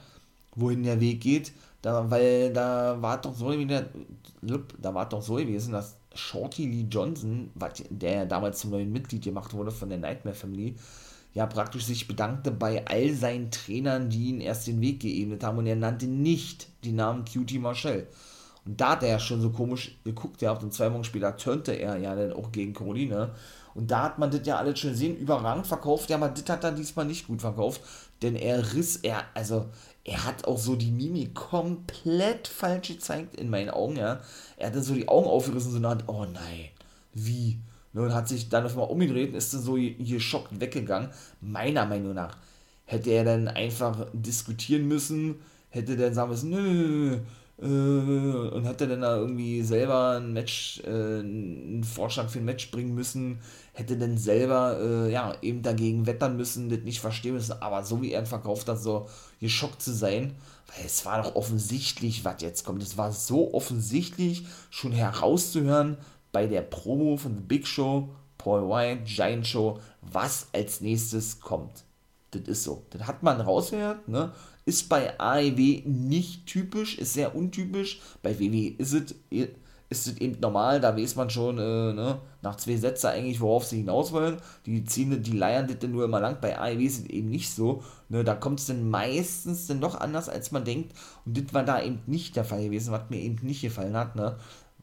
wohin 0.54 0.84
der 0.84 1.00
Weg 1.00 1.20
geht. 1.20 1.52
Da, 1.82 2.10
weil 2.10 2.52
da 2.52 3.02
war 3.02 3.20
doch 3.20 3.34
so 3.34 3.50
wieder, 3.58 3.86
da 4.80 4.94
war 4.94 5.08
doch 5.08 5.22
so 5.22 5.34
gewesen, 5.34 5.72
dass 5.72 5.96
Shorty 6.14 6.66
Lee 6.66 6.86
Johnson, 6.88 7.50
der 7.90 8.24
damals 8.26 8.60
zum 8.60 8.70
neuen 8.70 8.92
Mitglied 8.92 9.24
gemacht 9.24 9.52
wurde 9.52 9.70
von 9.70 9.88
der 9.88 9.98
Nightmare 9.98 10.36
Family, 10.36 10.76
ja 11.34 11.46
praktisch 11.46 11.84
sich 11.84 12.06
bedankte 12.06 12.50
bei 12.50 12.86
all 12.86 13.12
seinen 13.12 13.50
Trainern, 13.50 14.08
die 14.08 14.28
ihn 14.28 14.40
erst 14.40 14.66
den 14.66 14.80
Weg 14.80 15.00
geebnet 15.00 15.42
haben 15.42 15.58
und 15.58 15.66
er 15.66 15.76
nannte 15.76 16.06
nicht 16.06 16.68
die 16.84 16.92
Namen 16.92 17.24
Cutie 17.24 17.58
Marshall. 17.58 18.06
Und 18.64 18.80
da 18.80 18.90
hat 18.90 19.02
er 19.02 19.10
ja 19.10 19.18
schon 19.18 19.42
so 19.42 19.50
komisch 19.50 19.98
geguckt, 20.04 20.40
ja, 20.40 20.52
und 20.52 20.72
zwei 20.72 20.92
Wochen 20.92 21.04
später 21.04 21.36
turnte 21.36 21.72
er 21.72 21.98
ja 21.98 22.14
dann 22.14 22.32
auch 22.32 22.50
gegen 22.50 22.72
Caroline. 22.72 23.32
Und 23.74 23.90
da 23.90 24.04
hat 24.04 24.18
man 24.18 24.30
das 24.30 24.46
ja 24.46 24.56
alles 24.56 24.78
schon 24.78 24.90
gesehen, 24.90 25.16
überragend 25.16 25.66
verkauft, 25.66 26.08
ja, 26.08 26.16
aber 26.16 26.28
das 26.28 26.48
hat 26.48 26.64
er 26.64 26.72
diesmal 26.72 27.04
nicht 27.04 27.26
gut 27.26 27.40
verkauft, 27.40 27.82
denn 28.22 28.36
er 28.36 28.72
riss, 28.72 28.96
er, 28.98 29.24
also, 29.34 29.66
er 30.04 30.24
hat 30.24 30.46
auch 30.46 30.58
so 30.58 30.76
die 30.76 30.92
Mimik 30.92 31.34
komplett 31.34 32.46
falsch 32.46 32.88
gezeigt 32.88 33.36
in 33.36 33.50
meinen 33.50 33.70
Augen, 33.70 33.96
ja. 33.96 34.20
Er 34.56 34.68
hatte 34.68 34.82
so 34.82 34.94
die 34.94 35.08
Augen 35.08 35.26
aufgerissen, 35.26 35.72
so 35.72 35.76
eine 35.78 36.04
oh 36.06 36.24
nein, 36.24 36.68
wie? 37.12 37.58
Ne, 37.94 38.02
und 38.02 38.14
hat 38.14 38.28
sich 38.28 38.48
dann 38.48 38.66
auf 38.66 38.72
einmal 38.72 38.88
umgedreht 38.88 39.30
und 39.30 39.36
ist 39.36 39.54
dann 39.54 39.62
so 39.62 39.74
geschockt 39.74 40.60
weggegangen. 40.60 41.10
Meiner 41.40 41.86
Meinung 41.86 42.14
nach 42.14 42.36
hätte 42.84 43.10
er 43.10 43.24
dann 43.24 43.48
einfach 43.48 44.06
diskutieren 44.12 44.86
müssen, 44.88 45.36
hätte 45.70 45.96
dann 45.96 46.12
sagen 46.12 46.30
müssen, 46.30 46.50
nö, 46.50 47.18
äh, 47.62 47.64
und 47.64 48.64
hätte 48.64 48.88
dann 48.88 49.02
da 49.02 49.16
irgendwie 49.16 49.62
selber 49.62 50.18
ein 50.18 50.32
Match, 50.32 50.82
äh, 50.84 51.20
einen 51.20 51.84
Vorschlag 51.84 52.28
für 52.28 52.40
ein 52.40 52.44
Match 52.44 52.70
bringen 52.72 52.94
müssen, 52.94 53.38
hätte 53.72 53.96
dann 53.96 54.18
selber, 54.18 54.76
äh, 54.80 55.12
ja, 55.12 55.32
eben 55.40 55.62
dagegen 55.62 56.06
wettern 56.06 56.36
müssen, 56.36 56.68
das 56.68 56.80
nicht 56.80 57.00
verstehen 57.00 57.34
müssen, 57.34 57.62
aber 57.62 57.84
so 57.84 58.02
wie 58.02 58.12
er 58.12 58.26
verkauft 58.26 58.68
hat, 58.68 58.82
so 58.82 59.06
geschockt 59.40 59.80
zu 59.82 59.92
sein, 59.92 60.34
weil 60.74 60.84
es 60.84 61.06
war 61.06 61.22
doch 61.22 61.36
offensichtlich, 61.36 62.24
was 62.24 62.42
jetzt 62.42 62.64
kommt, 62.64 62.82
es 62.82 62.98
war 62.98 63.12
so 63.12 63.54
offensichtlich 63.54 64.46
schon 64.70 64.92
herauszuhören 64.92 65.96
bei 66.34 66.48
der 66.48 66.62
Promo 66.62 67.16
von 67.16 67.36
The 67.36 67.42
Big 67.42 67.66
Show, 67.66 68.08
Paul 68.36 68.68
White, 68.68 69.04
Giant 69.04 69.46
Show, 69.46 69.78
was 70.02 70.48
als 70.52 70.80
nächstes 70.80 71.40
kommt. 71.40 71.84
Das 72.32 72.42
ist 72.42 72.64
so. 72.64 72.82
Das 72.90 73.06
hat 73.06 73.22
man 73.22 73.40
rausgehört, 73.40 74.08
ne? 74.08 74.32
Ist 74.66 74.88
bei 74.88 75.18
AEW 75.20 75.82
nicht 75.84 76.46
typisch, 76.46 76.98
ist 76.98 77.14
sehr 77.14 77.36
untypisch. 77.36 78.00
Bei 78.22 78.38
WWE 78.40 78.74
ist 78.78 78.94
es, 78.94 79.14
ist 79.30 80.06
es 80.08 80.18
eben 80.18 80.40
normal, 80.40 80.80
da 80.80 80.96
weiß 80.96 81.14
man 81.16 81.30
schon, 81.30 81.58
äh, 81.58 81.92
ne, 81.92 82.18
nach 82.42 82.56
zwei 82.56 82.76
Sätzen 82.76 83.08
eigentlich, 83.08 83.40
worauf 83.40 83.64
sie 83.64 83.78
hinaus 83.78 84.10
wollen. 84.12 84.38
Die 84.66 84.84
ziehen, 84.84 85.22
die 85.22 85.36
leiern 85.36 85.68
das 85.68 85.78
dann 85.78 85.92
nur 85.92 86.04
immer 86.04 86.18
lang. 86.18 86.38
Bei 86.40 86.58
AEW 86.58 86.84
ist 86.84 87.00
es 87.00 87.06
eben 87.06 87.28
nicht 87.28 87.50
so. 87.50 87.84
Ne, 88.08 88.24
da 88.24 88.34
kommt 88.34 88.58
es 88.58 88.66
dann 88.66 88.90
meistens 88.90 89.66
dann 89.68 89.80
doch 89.80 90.00
anders, 90.00 90.28
als 90.28 90.50
man 90.50 90.64
denkt. 90.64 90.96
Und 91.24 91.38
das 91.38 91.54
war 91.54 91.64
da 91.64 91.80
eben 91.80 92.00
nicht 92.06 92.34
der 92.34 92.44
Fall 92.44 92.64
gewesen, 92.64 92.90
was 92.90 93.10
mir 93.10 93.20
eben 93.20 93.46
nicht 93.46 93.62
gefallen 93.62 93.96
hat, 93.96 94.16
ne? 94.16 94.36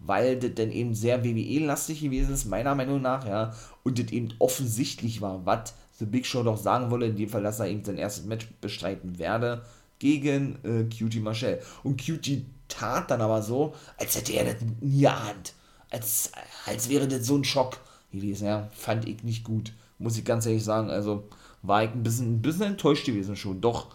Weil 0.03 0.37
das 0.39 0.55
dann 0.55 0.71
eben 0.71 0.95
sehr 0.95 1.23
WWE-lastig 1.23 2.01
gewesen 2.01 2.33
ist, 2.33 2.45
meiner 2.45 2.73
Meinung 2.75 3.01
nach, 3.01 3.27
ja. 3.27 3.53
Und 3.83 3.99
das 3.99 4.11
eben 4.11 4.33
offensichtlich 4.39 5.21
war, 5.21 5.45
was 5.45 5.73
The 5.99 6.05
Big 6.05 6.25
Show 6.25 6.41
doch 6.41 6.57
sagen 6.57 6.89
wolle, 6.89 7.05
in 7.07 7.15
dem 7.15 7.29
Fall, 7.29 7.43
dass 7.43 7.59
er 7.59 7.67
eben 7.67 7.85
sein 7.85 7.97
erstes 7.97 8.25
Match 8.25 8.47
bestreiten 8.59 9.19
werde 9.19 9.61
gegen 9.99 10.57
äh, 10.63 10.83
Cutie 10.85 11.19
Marshall. 11.19 11.59
Und 11.83 12.03
Cutie 12.03 12.45
tat 12.67 13.11
dann 13.11 13.21
aber 13.21 13.43
so, 13.43 13.75
als 13.97 14.15
hätte 14.15 14.33
er 14.33 14.45
das 14.45 14.55
nie 14.79 15.03
erahnt. 15.03 15.53
Als, 15.91 16.31
als 16.65 16.89
wäre 16.89 17.07
das 17.07 17.27
so 17.27 17.37
ein 17.37 17.43
Schock 17.43 17.77
gewesen, 18.11 18.47
ja. 18.47 18.69
Fand 18.73 19.07
ich 19.07 19.23
nicht 19.23 19.43
gut, 19.43 19.73
muss 19.99 20.17
ich 20.17 20.25
ganz 20.25 20.47
ehrlich 20.47 20.63
sagen. 20.63 20.89
Also 20.89 21.27
war 21.61 21.83
ich 21.83 21.91
ein 21.91 22.01
bisschen, 22.01 22.35
ein 22.37 22.41
bisschen 22.41 22.63
enttäuscht 22.63 23.05
gewesen 23.05 23.35
schon. 23.35 23.61
Doch, 23.61 23.93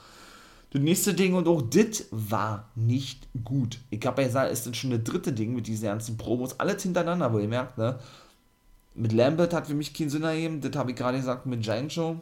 das 0.70 0.82
nächste 0.82 1.14
Ding 1.14 1.34
und 1.34 1.48
auch 1.48 1.62
das 1.62 2.06
war 2.10 2.70
nicht 2.74 3.28
gut. 3.44 3.78
Ich 3.90 4.04
habe 4.04 4.22
ja 4.22 4.46
es 4.46 4.58
ist 4.58 4.66
das 4.66 4.76
schon 4.76 4.90
das 4.90 5.04
dritte 5.04 5.32
Ding 5.32 5.54
mit 5.54 5.66
diesen 5.66 5.86
ganzen 5.86 6.16
Promos, 6.16 6.58
alles 6.58 6.82
hintereinander, 6.82 7.32
wo 7.32 7.38
ihr 7.38 7.48
merkt, 7.48 7.78
ne? 7.78 7.98
mit 8.96 9.12
Lambert 9.12 9.52
hat 9.52 9.66
für 9.66 9.74
mich 9.74 9.94
keinen 9.94 10.10
Sinn 10.10 10.22
ergeben, 10.22 10.60
das 10.60 10.74
habe 10.74 10.90
ich 10.90 10.96
gerade 10.96 11.18
gesagt 11.18 11.46
mit 11.46 11.62
Giant 11.62 11.92
Show. 11.92 12.18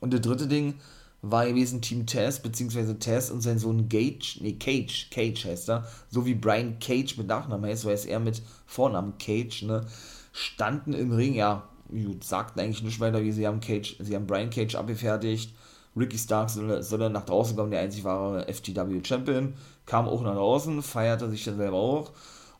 Und 0.00 0.12
das 0.12 0.20
dritte 0.20 0.46
Ding 0.46 0.74
war 1.22 1.46
gewesen 1.46 1.82
Team 1.82 2.06
Tess, 2.06 2.40
beziehungsweise 2.40 2.98
Tess 2.98 3.30
und 3.30 3.40
sein 3.40 3.58
Sohn 3.58 3.88
Gage, 3.88 4.38
nee, 4.40 4.52
Cage, 4.52 5.10
Cage 5.10 5.44
heißt 5.44 5.70
er, 5.70 5.86
so 6.08 6.24
wie 6.24 6.34
Brian 6.34 6.78
Cage 6.78 7.16
mit 7.16 7.26
Nachnamen 7.26 7.68
heißt, 7.68 7.82
so 7.82 7.90
heißt 7.90 8.06
er 8.06 8.20
mit 8.20 8.42
Vornamen 8.66 9.18
Cage, 9.18 9.62
ne, 9.62 9.86
standen 10.32 10.92
im 10.92 11.12
Ring, 11.12 11.34
ja, 11.34 11.68
gut, 11.88 12.22
sagten 12.22 12.60
eigentlich 12.60 12.82
nicht 12.82 13.00
weiter, 13.00 13.22
wie 13.22 13.32
sie 13.32 13.46
haben 13.46 13.60
Cage, 13.60 13.96
sie 13.98 14.14
haben 14.14 14.26
Brian 14.26 14.50
Cage 14.50 14.76
abgefertigt, 14.76 15.52
Ricky 15.96 16.18
Starks 16.18 16.54
soll, 16.54 16.82
soll 16.82 17.08
nach 17.10 17.24
draußen 17.24 17.56
kommen, 17.56 17.70
der 17.70 17.80
einzig 17.80 18.04
wahre 18.04 18.46
FTW 18.52 19.00
Champion, 19.02 19.54
kam 19.86 20.08
auch 20.08 20.22
nach 20.22 20.34
draußen, 20.34 20.82
feierte 20.82 21.30
sich 21.30 21.44
dann 21.44 21.56
selber 21.56 21.76
auch, 21.76 22.12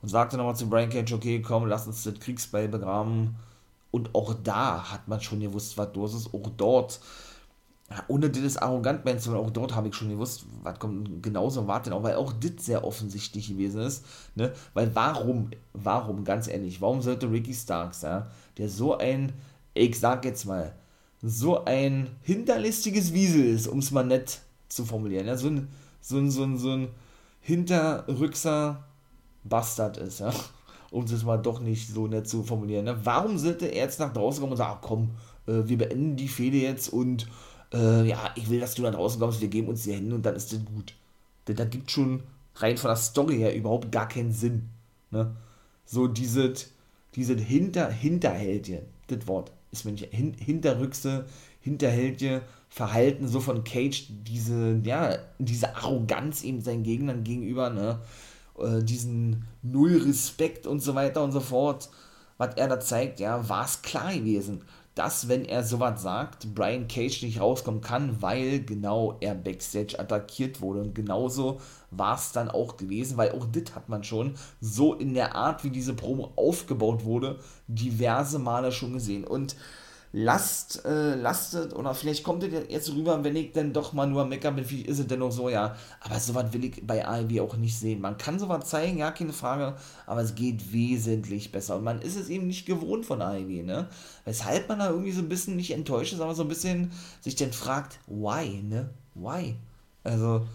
und 0.02 0.08
sagte 0.08 0.36
nochmal 0.36 0.56
zu 0.56 0.68
Brian 0.68 0.90
Cage, 0.90 1.12
okay, 1.12 1.42
komm, 1.42 1.66
lass 1.66 1.86
uns 1.86 2.04
das 2.04 2.18
Kriegsbeil 2.18 2.68
begraben. 2.68 3.36
Und 3.90 4.14
auch 4.14 4.34
da 4.44 4.92
hat 4.92 5.08
man 5.08 5.20
schon 5.20 5.40
gewusst, 5.40 5.78
was 5.78 5.94
los 5.94 6.14
ist. 6.14 6.34
Auch 6.34 6.50
dort, 6.56 7.00
ohne 8.08 8.30
das 8.30 8.56
arrogant 8.56 9.04
meinen 9.04 9.18
zu 9.18 9.34
auch 9.34 9.50
dort 9.50 9.74
habe 9.74 9.88
ich 9.88 9.94
schon 9.94 10.10
gewusst, 10.10 10.44
was 10.62 10.78
kommt, 10.78 11.22
genauso 11.22 11.66
warten, 11.66 11.92
auch 11.92 12.02
weil 12.02 12.16
auch 12.16 12.32
das 12.32 12.66
sehr 12.66 12.84
offensichtlich 12.84 13.48
gewesen 13.48 13.80
ist. 13.80 14.04
Ne? 14.34 14.52
Weil 14.74 14.94
warum, 14.94 15.50
warum, 15.72 16.24
ganz 16.24 16.46
ehrlich, 16.48 16.80
warum 16.80 17.00
sollte 17.00 17.30
Ricky 17.30 17.54
Starks, 17.54 18.02
ja, 18.02 18.26
der 18.58 18.68
so 18.68 18.98
ein, 18.98 19.32
ich 19.72 19.98
sag 19.98 20.24
jetzt 20.24 20.44
mal, 20.44 20.72
so 21.26 21.64
ein 21.64 22.08
hinterlistiges 22.22 23.12
Wiesel 23.12 23.44
ist, 23.44 23.66
um 23.66 23.80
es 23.80 23.90
mal 23.90 24.04
nett 24.04 24.40
zu 24.68 24.84
formulieren, 24.84 25.26
ja, 25.26 25.36
so 25.36 25.48
ein, 25.48 25.68
so 26.00 26.18
ein, 26.18 26.30
so 26.30 26.44
ein, 26.44 26.56
so 26.56 26.70
ein 26.70 26.88
Hinterrückser, 27.40 28.84
Bastard 29.44 29.96
ist, 29.98 30.20
ja. 30.20 30.32
Um 30.92 31.02
es 31.02 31.24
mal 31.24 31.36
doch 31.36 31.60
nicht 31.60 31.88
so 31.88 32.06
nett 32.06 32.28
zu 32.28 32.44
formulieren. 32.44 32.84
Ne? 32.84 32.96
Warum 33.02 33.38
sollte 33.38 33.66
er 33.66 33.84
jetzt 33.84 33.98
nach 33.98 34.12
draußen 34.12 34.40
kommen 34.40 34.52
und 34.52 34.56
sagen, 34.56 34.78
komm, 34.80 35.10
äh, 35.46 35.68
wir 35.68 35.78
beenden 35.78 36.14
die 36.14 36.28
Fehde 36.28 36.58
jetzt 36.58 36.88
und 36.88 37.26
äh, 37.74 38.08
ja, 38.08 38.30
ich 38.36 38.48
will, 38.48 38.60
dass 38.60 38.76
du 38.76 38.82
nach 38.82 38.94
draußen 38.94 39.20
kommst, 39.20 39.40
wir 39.40 39.48
geben 39.48 39.66
uns 39.66 39.82
hier 39.82 39.96
hin 39.96 40.12
und 40.12 40.24
dann 40.24 40.36
ist 40.36 40.52
das 40.52 40.64
gut. 40.64 40.94
Denn 41.48 41.56
da 41.56 41.64
gibt 41.64 41.90
schon 41.90 42.22
rein 42.54 42.76
von 42.76 42.88
der 42.88 42.96
Story 42.96 43.36
her 43.36 43.54
überhaupt 43.54 43.90
gar 43.90 44.06
keinen 44.06 44.32
Sinn. 44.32 44.68
Ne? 45.10 45.34
So 45.84 46.06
dieses, 46.06 46.70
diese 47.16 47.34
Hinter, 47.34 47.90
Hinterhältchen, 47.90 48.82
das 49.08 49.26
Wort 49.26 49.50
ist 49.70 49.84
mir 49.84 49.92
nicht, 49.92 50.12
hin, 50.12 50.34
Hinterrückse, 50.34 51.26
Hinterhältchen, 51.60 52.40
Verhalten 52.68 53.28
so 53.28 53.40
von 53.40 53.64
Cage, 53.64 54.06
diese, 54.08 54.80
ja, 54.84 55.16
diese 55.38 55.76
Arroganz 55.76 56.42
eben 56.44 56.60
seinen 56.60 56.82
Gegnern 56.82 57.24
gegenüber, 57.24 57.70
ne? 57.70 58.00
äh, 58.58 58.82
diesen 58.82 59.44
Null 59.62 60.02
Respekt 60.04 60.66
und 60.66 60.80
so 60.80 60.94
weiter 60.94 61.22
und 61.22 61.32
so 61.32 61.40
fort, 61.40 61.88
was 62.38 62.54
er 62.56 62.68
da 62.68 62.80
zeigt, 62.80 63.20
ja, 63.20 63.48
war 63.48 63.64
es 63.64 63.82
klar 63.82 64.12
gewesen, 64.12 64.62
dass, 64.96 65.28
wenn 65.28 65.44
er 65.44 65.62
sowas 65.62 66.00
sagt, 66.02 66.54
Brian 66.54 66.88
Cage 66.88 67.22
nicht 67.22 67.38
rauskommen 67.38 67.82
kann, 67.82 68.22
weil 68.22 68.64
genau 68.64 69.18
er 69.20 69.34
Backstage 69.34 70.00
attackiert 70.00 70.62
wurde. 70.62 70.80
Und 70.80 70.94
genauso 70.94 71.60
war 71.90 72.16
es 72.16 72.32
dann 72.32 72.48
auch 72.50 72.78
gewesen, 72.78 73.18
weil 73.18 73.32
auch 73.32 73.46
das 73.52 73.74
hat 73.74 73.90
man 73.90 74.04
schon 74.04 74.36
so 74.58 74.94
in 74.94 75.12
der 75.12 75.34
Art, 75.34 75.64
wie 75.64 75.70
diese 75.70 75.92
Promo 75.92 76.32
aufgebaut 76.36 77.04
wurde, 77.04 77.38
diverse 77.68 78.38
Male 78.38 78.72
schon 78.72 78.94
gesehen. 78.94 79.24
Und 79.24 79.54
lasst, 80.18 80.82
äh, 80.86 81.14
lastet, 81.14 81.76
oder 81.76 81.92
vielleicht 81.92 82.24
kommt 82.24 82.42
es 82.42 82.50
jetzt 82.70 82.90
rüber, 82.90 83.22
wenn 83.22 83.36
ich 83.36 83.52
dann 83.52 83.74
doch 83.74 83.92
mal 83.92 84.06
nur 84.06 84.24
meckern 84.24 84.56
bin, 84.56 84.68
wie 84.70 84.80
ist 84.80 84.98
es 84.98 85.06
denn 85.06 85.18
noch 85.18 85.30
so, 85.30 85.50
ja. 85.50 85.76
Aber 86.00 86.18
sowas 86.18 86.46
will 86.52 86.64
ich 86.64 86.86
bei 86.86 87.06
AEW 87.06 87.42
auch 87.42 87.56
nicht 87.58 87.78
sehen. 87.78 88.00
Man 88.00 88.16
kann 88.16 88.38
sowas 88.38 88.64
zeigen, 88.64 88.96
ja, 88.96 89.10
keine 89.10 89.34
Frage, 89.34 89.76
aber 90.06 90.22
es 90.22 90.34
geht 90.34 90.72
wesentlich 90.72 91.52
besser. 91.52 91.76
Und 91.76 91.84
man 91.84 92.00
ist 92.00 92.16
es 92.16 92.30
eben 92.30 92.46
nicht 92.46 92.64
gewohnt 92.64 93.04
von 93.04 93.20
AEW, 93.20 93.62
ne? 93.62 93.88
Weshalb 94.24 94.70
man 94.70 94.78
da 94.78 94.88
irgendwie 94.88 95.12
so 95.12 95.20
ein 95.20 95.28
bisschen 95.28 95.54
nicht 95.56 95.72
enttäuscht 95.72 96.14
ist, 96.14 96.20
aber 96.20 96.34
so 96.34 96.42
ein 96.44 96.48
bisschen 96.48 96.92
sich 97.20 97.36
dann 97.36 97.52
fragt, 97.52 97.98
why, 98.06 98.62
ne? 98.62 98.88
Why? 99.14 99.56
Also, 100.02 100.46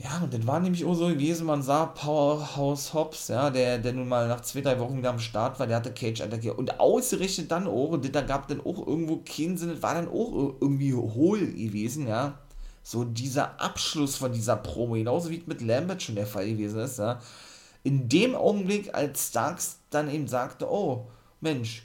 ja, 0.00 0.20
und 0.22 0.32
das 0.32 0.46
war 0.46 0.60
nämlich 0.60 0.84
auch 0.84 0.94
so 0.94 1.08
gewesen, 1.08 1.46
man 1.46 1.60
sah 1.60 1.86
Powerhouse 1.86 2.94
Hobbs, 2.94 3.26
ja, 3.28 3.50
der, 3.50 3.78
der 3.78 3.92
nun 3.92 4.06
mal 4.06 4.28
nach 4.28 4.42
zwei, 4.42 4.60
drei 4.60 4.78
Wochen 4.78 4.96
wieder 4.96 5.10
am 5.10 5.18
Start 5.18 5.58
war, 5.58 5.66
der 5.66 5.76
hatte 5.76 5.92
Cage 5.92 6.20
attackiert. 6.20 6.56
Und 6.56 6.78
ausgerichtet 6.78 7.50
dann 7.50 7.66
auch, 7.66 7.90
und 7.90 8.14
da 8.14 8.20
gab 8.20 8.46
dann 8.46 8.60
auch 8.60 8.86
irgendwo 8.86 9.16
keinen 9.18 9.58
Sinn, 9.58 9.70
das 9.70 9.82
war 9.82 9.94
dann 9.94 10.06
auch 10.08 10.54
irgendwie 10.60 10.94
hohl 10.94 11.40
gewesen, 11.40 12.06
ja. 12.06 12.38
So 12.84 13.02
dieser 13.04 13.60
Abschluss 13.60 14.16
von 14.16 14.32
dieser 14.32 14.56
Promo, 14.56 14.94
genauso 14.94 15.30
wie 15.30 15.42
mit 15.46 15.62
Lambert 15.62 16.00
schon 16.00 16.14
der 16.14 16.26
Fall 16.26 16.46
gewesen 16.48 16.78
ist, 16.78 17.00
ja. 17.00 17.20
In 17.82 18.08
dem 18.08 18.36
Augenblick, 18.36 18.94
als 18.94 19.28
Starks 19.28 19.78
dann 19.90 20.08
eben 20.08 20.28
sagte, 20.28 20.70
oh, 20.70 21.06
Mensch, 21.40 21.82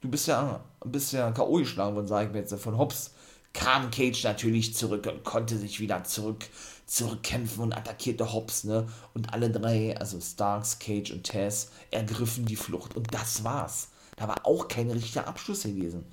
du 0.00 0.08
bist 0.08 0.28
ja, 0.28 0.60
bist 0.84 1.12
ja 1.12 1.32
K.O. 1.32 1.54
geschlagen 1.54 1.96
worden, 1.96 2.06
sage 2.06 2.28
ich 2.28 2.32
mir 2.32 2.40
jetzt, 2.40 2.54
von 2.54 2.78
Hobbs 2.78 3.10
kam 3.56 3.90
Cage 3.90 4.22
natürlich 4.24 4.74
zurück 4.74 5.06
und 5.06 5.24
konnte 5.24 5.56
sich 5.56 5.80
wieder 5.80 6.04
zurück, 6.04 6.44
zurückkämpfen 6.86 7.62
und 7.64 7.72
attackierte 7.76 8.32
Hobbs, 8.32 8.64
ne? 8.64 8.86
Und 9.14 9.32
alle 9.32 9.50
drei, 9.50 9.96
also 9.96 10.20
Starks, 10.20 10.78
Cage 10.78 11.10
und 11.10 11.24
Tess, 11.24 11.70
ergriffen 11.90 12.44
die 12.44 12.54
Flucht. 12.54 12.94
Und 12.94 13.12
das 13.12 13.42
war's. 13.44 13.88
Da 14.16 14.28
war 14.28 14.46
auch 14.46 14.68
kein 14.68 14.90
richtiger 14.90 15.26
Abschluss 15.26 15.62
gewesen. 15.62 16.04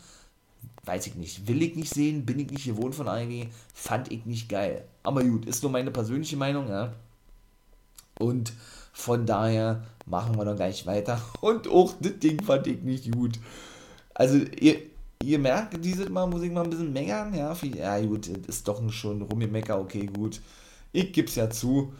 Weiß 0.85 1.05
ich 1.07 1.15
nicht. 1.15 1.47
Will 1.47 1.61
ich 1.61 1.75
nicht 1.75 1.93
sehen, 1.93 2.25
bin 2.25 2.39
ich 2.39 2.49
nicht 2.49 2.65
gewohnt 2.65 2.95
von 2.95 3.07
Ivy, 3.07 3.49
fand 3.73 4.11
ich 4.11 4.25
nicht 4.25 4.49
geil. 4.49 4.85
Aber 5.03 5.23
gut, 5.23 5.45
ist 5.45 5.63
nur 5.63 5.71
meine 5.71 5.91
persönliche 5.91 6.37
Meinung, 6.37 6.69
ja. 6.69 6.93
Und 8.19 8.53
von 8.93 9.25
daher 9.25 9.83
machen 10.05 10.37
wir 10.37 10.45
dann 10.45 10.55
gleich 10.55 10.85
weiter. 10.85 11.21
Und 11.41 11.67
auch 11.67 11.93
das 11.99 12.19
Ding 12.19 12.41
fand 12.41 12.67
ich 12.67 12.81
nicht 12.81 13.11
gut. 13.11 13.37
Also, 14.13 14.37
ihr, 14.37 14.92
ihr 15.23 15.39
merkt, 15.39 15.83
dieses 15.83 16.09
Mal 16.09 16.27
muss 16.27 16.43
ich 16.43 16.51
mal 16.51 16.63
ein 16.63 16.69
bisschen 16.69 16.93
meckern. 16.93 17.33
Ja, 17.33 17.55
ja 17.75 17.99
gut, 18.05 18.27
ist 18.27 18.67
doch 18.67 18.89
schon 18.91 19.21
rumgemecker, 19.21 19.79
okay, 19.79 20.05
gut. 20.05 20.41
Ich 20.91 21.11
gib's 21.13 21.35
ja 21.35 21.49
zu. 21.49 21.93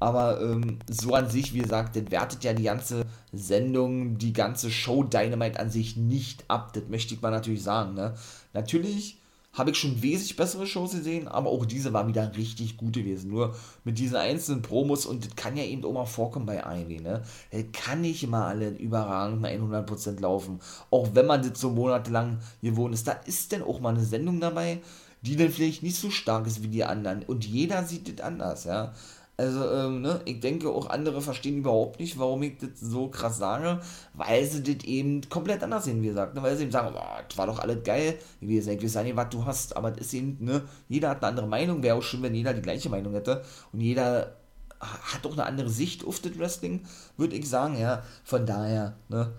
Aber 0.00 0.40
ähm, 0.40 0.78
so 0.88 1.12
an 1.14 1.28
sich, 1.28 1.52
wie 1.52 1.58
gesagt, 1.58 1.94
das 1.94 2.10
wertet 2.10 2.42
ja 2.42 2.54
die 2.54 2.62
ganze 2.62 3.04
Sendung, 3.32 4.16
die 4.16 4.32
ganze 4.32 4.70
Show 4.70 5.04
Dynamite 5.04 5.60
an 5.60 5.70
sich 5.70 5.96
nicht 5.96 6.44
ab. 6.48 6.72
Das 6.72 6.84
möchte 6.88 7.14
ich 7.14 7.20
mal 7.20 7.30
natürlich 7.30 7.62
sagen. 7.62 7.94
Ne? 7.94 8.14
Natürlich 8.54 9.19
habe 9.52 9.70
ich 9.70 9.78
schon 9.78 10.00
wesentlich 10.00 10.36
bessere 10.36 10.66
Shows 10.66 10.92
gesehen, 10.92 11.26
aber 11.26 11.50
auch 11.50 11.66
diese 11.66 11.92
war 11.92 12.06
wieder 12.06 12.36
richtig 12.36 12.76
gut 12.76 12.94
gewesen. 12.94 13.30
Nur 13.30 13.54
mit 13.84 13.98
diesen 13.98 14.16
einzelnen 14.16 14.62
Promos 14.62 15.06
und 15.06 15.26
das 15.26 15.34
kann 15.34 15.56
ja 15.56 15.64
eben 15.64 15.84
auch 15.84 15.92
mal 15.92 16.04
vorkommen 16.04 16.46
bei 16.46 16.62
Ivy, 16.64 17.00
ne? 17.00 17.22
Das 17.50 17.64
kann 17.72 18.02
nicht 18.02 18.22
immer 18.22 18.46
alle 18.46 18.68
überragend 18.70 19.44
100% 19.44 20.20
laufen. 20.20 20.60
Auch 20.90 21.08
wenn 21.14 21.26
man 21.26 21.42
das 21.42 21.60
so 21.60 21.70
monatelang 21.70 22.38
gewohnt 22.62 22.94
ist. 22.94 23.08
Da 23.08 23.12
ist 23.12 23.50
denn 23.52 23.62
auch 23.62 23.80
mal 23.80 23.94
eine 23.94 24.04
Sendung 24.04 24.38
dabei, 24.40 24.80
die 25.22 25.36
dann 25.36 25.50
vielleicht 25.50 25.82
nicht 25.82 25.96
so 25.96 26.10
stark 26.10 26.46
ist 26.46 26.62
wie 26.62 26.68
die 26.68 26.84
anderen. 26.84 27.22
Und 27.24 27.44
jeder 27.44 27.84
sieht 27.84 28.08
das 28.08 28.24
anders, 28.24 28.64
ja. 28.64 28.92
Also, 29.40 29.70
ähm, 29.72 30.02
ne, 30.02 30.20
ich 30.26 30.38
denke, 30.40 30.68
auch 30.68 30.90
andere 30.90 31.22
verstehen 31.22 31.56
überhaupt 31.56 31.98
nicht, 31.98 32.18
warum 32.18 32.42
ich 32.42 32.58
das 32.58 32.78
so 32.78 33.08
krass 33.08 33.38
sage, 33.38 33.80
weil 34.12 34.44
sie 34.44 34.62
das 34.62 34.84
eben 34.84 35.22
komplett 35.30 35.62
anders 35.62 35.84
sehen, 35.84 36.02
wie 36.02 36.08
gesagt. 36.08 36.34
Ne? 36.34 36.42
Weil 36.42 36.56
sie 36.58 36.64
eben 36.64 36.72
sagen, 36.72 36.94
oh, 36.94 37.22
das 37.26 37.38
war 37.38 37.46
doch 37.46 37.58
alles 37.58 37.82
geil. 37.82 38.18
Wie 38.40 38.56
gesagt, 38.56 38.82
ich 38.82 38.94
weiß 38.94 39.02
nicht, 39.02 39.16
was 39.16 39.30
du 39.30 39.46
hast, 39.46 39.78
aber 39.78 39.92
das 39.92 40.08
ist 40.08 40.12
eben, 40.12 40.36
ne, 40.40 40.60
jeder 40.90 41.08
hat 41.08 41.22
eine 41.22 41.28
andere 41.28 41.46
Meinung. 41.46 41.82
Wäre 41.82 41.96
auch 41.96 42.02
schön, 42.02 42.22
wenn 42.22 42.34
jeder 42.34 42.52
die 42.52 42.60
gleiche 42.60 42.90
Meinung 42.90 43.14
hätte. 43.14 43.42
Und 43.72 43.80
jeder 43.80 44.36
hat 44.78 45.24
auch 45.24 45.32
eine 45.32 45.46
andere 45.46 45.70
Sicht 45.70 46.04
auf 46.04 46.20
das 46.20 46.38
Wrestling, 46.38 46.82
würde 47.16 47.34
ich 47.34 47.48
sagen, 47.48 47.78
ja. 47.78 48.02
Von 48.24 48.44
daher, 48.44 48.96
ne, 49.08 49.32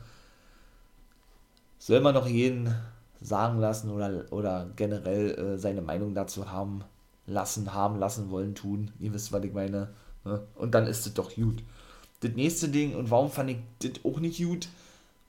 soll 1.78 2.02
man 2.02 2.16
doch 2.16 2.26
jeden 2.26 2.74
sagen 3.22 3.60
lassen 3.60 3.92
oder, 3.92 4.26
oder 4.32 4.72
generell 4.76 5.32
äh, 5.38 5.58
seine 5.60 5.84
Meinung 5.84 6.16
dazu 6.16 6.52
haben, 6.52 6.84
lassen, 7.26 7.74
haben 7.74 8.00
lassen 8.00 8.30
wollen, 8.30 8.56
tun. 8.56 8.92
Ihr 9.00 9.14
wisst, 9.14 9.32
was 9.32 9.44
ich 9.44 9.54
meine. 9.54 9.94
Ne? 10.24 10.46
Und 10.56 10.74
dann 10.74 10.88
ist 10.88 11.06
es 11.06 11.14
doch 11.14 11.34
gut. 11.36 11.64
Das 12.22 12.32
nächste 12.32 12.70
Ding, 12.70 12.96
und 12.96 13.10
warum 13.10 13.32
fand 13.32 13.52
ich 13.52 13.58
das 13.80 14.04
auch 14.04 14.20
nicht 14.20 14.44
gut? 14.44 14.68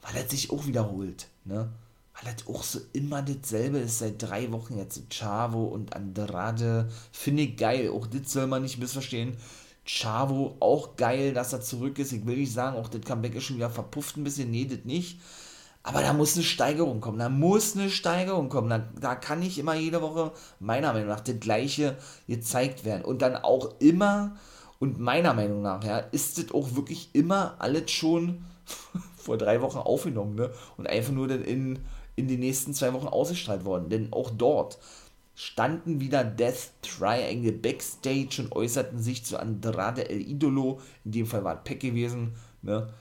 Weil 0.03 0.17
er 0.17 0.29
sich 0.29 0.51
auch 0.51 0.67
wiederholt. 0.67 1.29
Ne? 1.45 1.71
Weil 2.15 2.35
das 2.35 2.47
auch 2.47 2.63
so 2.63 2.81
immer 2.93 3.23
dasselbe 3.23 3.79
ist 3.79 3.99
seit 3.99 4.23
drei 4.23 4.53
Wochen 4.53 4.77
jetzt. 4.77 5.01
Chavo 5.11 5.65
und 5.65 5.95
Andrade. 5.95 6.91
Finde 7.13 7.45
ich 7.45 7.57
geil. 7.57 7.91
Auch 7.91 8.07
das 8.07 8.33
soll 8.33 8.47
man 8.47 8.63
nicht 8.63 8.79
missverstehen. 8.79 9.37
Chavo 9.85 10.57
auch 10.61 10.97
geil, 10.97 11.33
dass 11.33 11.53
er 11.53 11.61
zurück 11.61 11.99
ist. 11.99 12.13
Ich 12.13 12.27
will 12.27 12.37
nicht 12.37 12.53
sagen, 12.53 12.77
auch 12.77 12.89
das 12.89 13.01
Comeback 13.03 13.35
ist 13.35 13.45
schon 13.45 13.57
wieder 13.57 13.71
verpufft 13.71 14.17
ein 14.17 14.25
bisschen. 14.25 14.51
Nee, 14.51 14.67
das 14.67 14.85
nicht. 14.85 15.19
Aber 15.85 16.01
da 16.01 16.13
muss 16.13 16.37
eine 16.37 16.45
Steigerung 16.45 17.01
kommen. 17.01 17.19
Da 17.19 17.29
muss 17.29 17.77
eine 17.77 17.91
Steigerung 17.91 18.49
kommen. 18.49 18.71
Da, 18.71 18.89
da 19.01 19.15
kann 19.15 19.41
nicht 19.41 19.59
immer 19.59 19.75
jede 19.75 20.01
Woche, 20.01 20.33
meiner 20.61 20.93
Meinung 20.93 21.09
nach, 21.09 21.21
das 21.21 21.41
Gleiche 21.41 21.97
gezeigt 22.29 22.85
werden. 22.85 23.05
Und 23.05 23.23
dann 23.23 23.37
auch 23.37 23.81
immer, 23.81 24.37
und 24.79 25.01
meiner 25.01 25.35
Meinung 25.35 25.63
nach, 25.63 25.83
ja, 25.85 25.99
ist 25.99 26.39
das 26.39 26.53
auch 26.53 26.75
wirklich 26.77 27.11
immer 27.15 27.57
alles 27.59 27.91
schon 27.91 28.45
vor 29.17 29.39
drei 29.39 29.61
Wochen 29.61 29.79
aufgenommen, 29.79 30.37
ne? 30.37 30.51
Und 30.77 30.89
einfach 30.89 31.13
nur 31.13 31.29
dann 31.29 31.43
in, 31.43 31.81
in 32.15 32.29
den 32.29 32.41
nächsten 32.41 32.75
zwei 32.75 32.93
Wochen 32.93 33.09
ausgestrahlt 33.09 33.65
worden. 33.65 33.89
Denn 33.91 34.13
auch 34.13 34.31
dort 34.31 34.79
standen 35.35 35.99
wieder 35.99 36.23
Death 36.23 36.71
Triangle 36.83 37.53
Backstage 37.53 38.43
und 38.43 38.53
äußerten 38.53 39.01
sich 39.01 39.25
zu 39.25 39.39
Andrade 39.39 40.09
El 40.09 40.21
Idolo. 40.21 40.81
In 41.05 41.13
dem 41.13 41.27
Fall 41.27 41.43
war 41.43 41.57
Peck 41.57 41.81
gewesen, 41.81 42.35
ne? 42.63 42.93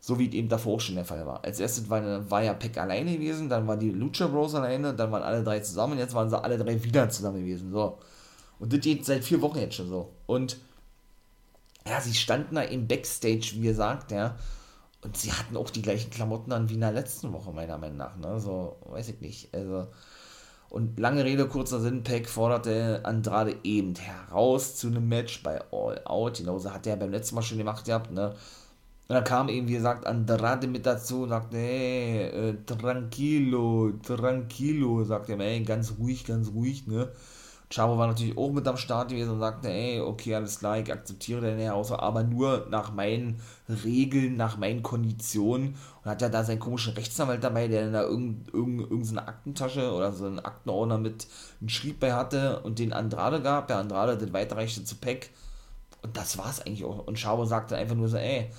So 0.00 0.18
wie 0.18 0.32
eben 0.34 0.48
davor 0.48 0.76
auch 0.76 0.80
schon 0.80 0.94
der 0.94 1.04
Fall 1.04 1.26
war. 1.26 1.44
Als 1.44 1.60
erstes 1.60 1.90
war, 1.90 2.30
war 2.30 2.42
ja 2.42 2.54
Peck 2.54 2.78
alleine 2.78 3.12
gewesen, 3.12 3.48
dann 3.48 3.66
waren 3.68 3.78
die 3.78 3.90
Lucha 3.90 4.26
Bros 4.26 4.54
alleine, 4.54 4.94
dann 4.94 5.12
waren 5.12 5.22
alle 5.22 5.44
drei 5.44 5.60
zusammen, 5.60 5.98
jetzt 5.98 6.14
waren 6.14 6.30
sie 6.30 6.42
alle 6.42 6.56
drei 6.56 6.82
wieder 6.82 7.08
zusammen 7.10 7.40
gewesen. 7.40 7.70
So. 7.70 7.98
Und 8.58 8.72
das 8.72 8.80
geht 8.80 9.04
seit 9.04 9.24
vier 9.24 9.42
Wochen 9.42 9.58
jetzt 9.58 9.74
schon 9.74 9.88
so. 9.88 10.10
Und 10.26 10.58
ja, 11.86 12.00
sie 12.00 12.14
standen 12.14 12.54
da 12.54 12.62
im 12.62 12.88
Backstage, 12.88 13.52
wie 13.54 13.62
gesagt, 13.68 14.10
ja. 14.10 14.36
Und 15.02 15.16
sie 15.16 15.32
hatten 15.32 15.56
auch 15.56 15.70
die 15.70 15.82
gleichen 15.82 16.10
Klamotten 16.10 16.52
an 16.52 16.68
wie 16.68 16.74
in 16.74 16.80
der 16.80 16.92
letzten 16.92 17.32
Woche, 17.32 17.52
meiner 17.52 17.78
Meinung 17.78 17.96
nach. 17.96 18.16
Ne? 18.16 18.38
So, 18.38 18.76
weiß 18.86 19.08
ich 19.08 19.20
nicht. 19.20 19.54
Also. 19.54 19.86
Und 20.68 21.00
lange 21.00 21.24
Rede, 21.24 21.48
kurzer 21.48 21.80
Sinn, 21.80 22.04
Peck 22.04 22.28
forderte 22.28 23.00
Andrade 23.02 23.56
eben 23.64 23.94
heraus 23.96 24.76
zu 24.76 24.86
einem 24.86 25.08
Match 25.08 25.42
bei 25.42 25.60
All 25.72 26.00
Out. 26.04 26.38
Genauso 26.38 26.72
hat 26.72 26.86
er 26.86 26.96
beim 26.96 27.10
letzten 27.10 27.34
Mal 27.34 27.42
schon 27.42 27.58
gemacht 27.58 27.86
gehabt, 27.86 28.12
ne? 28.12 28.34
Und 29.10 29.14
dann 29.14 29.24
kam 29.24 29.48
eben, 29.48 29.66
wie 29.66 29.72
gesagt, 29.72 30.06
Andrade 30.06 30.68
mit 30.68 30.86
dazu 30.86 31.24
und 31.24 31.30
sagte, 31.30 31.56
hey, 31.56 32.28
äh, 32.28 32.54
tranquilo, 32.64 33.90
tranquilo, 34.06 35.02
sagte 35.02 35.32
er, 35.32 35.40
ey, 35.40 35.64
ganz 35.64 35.94
ruhig, 35.98 36.24
ganz 36.24 36.52
ruhig, 36.52 36.86
ne. 36.86 37.10
Chavo 37.70 37.98
war 37.98 38.06
natürlich 38.06 38.38
auch 38.38 38.52
mit 38.52 38.68
am 38.68 38.76
Start 38.76 39.08
gewesen 39.08 39.32
und 39.32 39.40
sagte, 39.40 39.68
ey, 39.68 40.00
okay, 40.00 40.36
alles 40.36 40.60
klar, 40.60 40.78
ich 40.78 40.92
akzeptiere 40.92 41.40
deine 41.40 41.64
Herausforderung, 41.64 42.08
aber 42.08 42.22
nur 42.22 42.68
nach 42.70 42.92
meinen 42.92 43.40
Regeln, 43.68 44.36
nach 44.36 44.58
meinen 44.58 44.84
Konditionen. 44.84 45.74
Und 46.04 46.08
hat 46.08 46.22
ja 46.22 46.28
da 46.28 46.44
seinen 46.44 46.60
komischen 46.60 46.92
Rechtsanwalt 46.92 47.42
dabei, 47.42 47.66
der 47.66 47.82
dann 47.82 47.92
da 47.92 48.02
irgendeine 48.02 48.52
irgend, 48.52 48.90
irgend 48.92 49.18
Aktentasche 49.18 49.92
oder 49.92 50.12
so 50.12 50.26
einen 50.26 50.38
Aktenordner 50.38 50.98
mit 50.98 51.26
einem 51.60 51.68
Schrieb 51.68 51.98
bei 51.98 52.12
hatte 52.12 52.60
und 52.60 52.78
den 52.78 52.92
Andrade 52.92 53.42
gab. 53.42 53.66
Der 53.66 53.78
Andrade 53.78 54.16
den 54.16 54.32
weiterreichte 54.32 54.84
zu 54.84 54.94
Peck. 54.94 55.30
Und 56.02 56.16
das 56.16 56.38
war's 56.38 56.60
eigentlich 56.60 56.84
auch. 56.84 57.08
Und 57.08 57.18
Chavo 57.18 57.44
sagte 57.44 57.76
einfach 57.76 57.96
nur 57.96 58.08
so, 58.08 58.16
ey, 58.16 58.50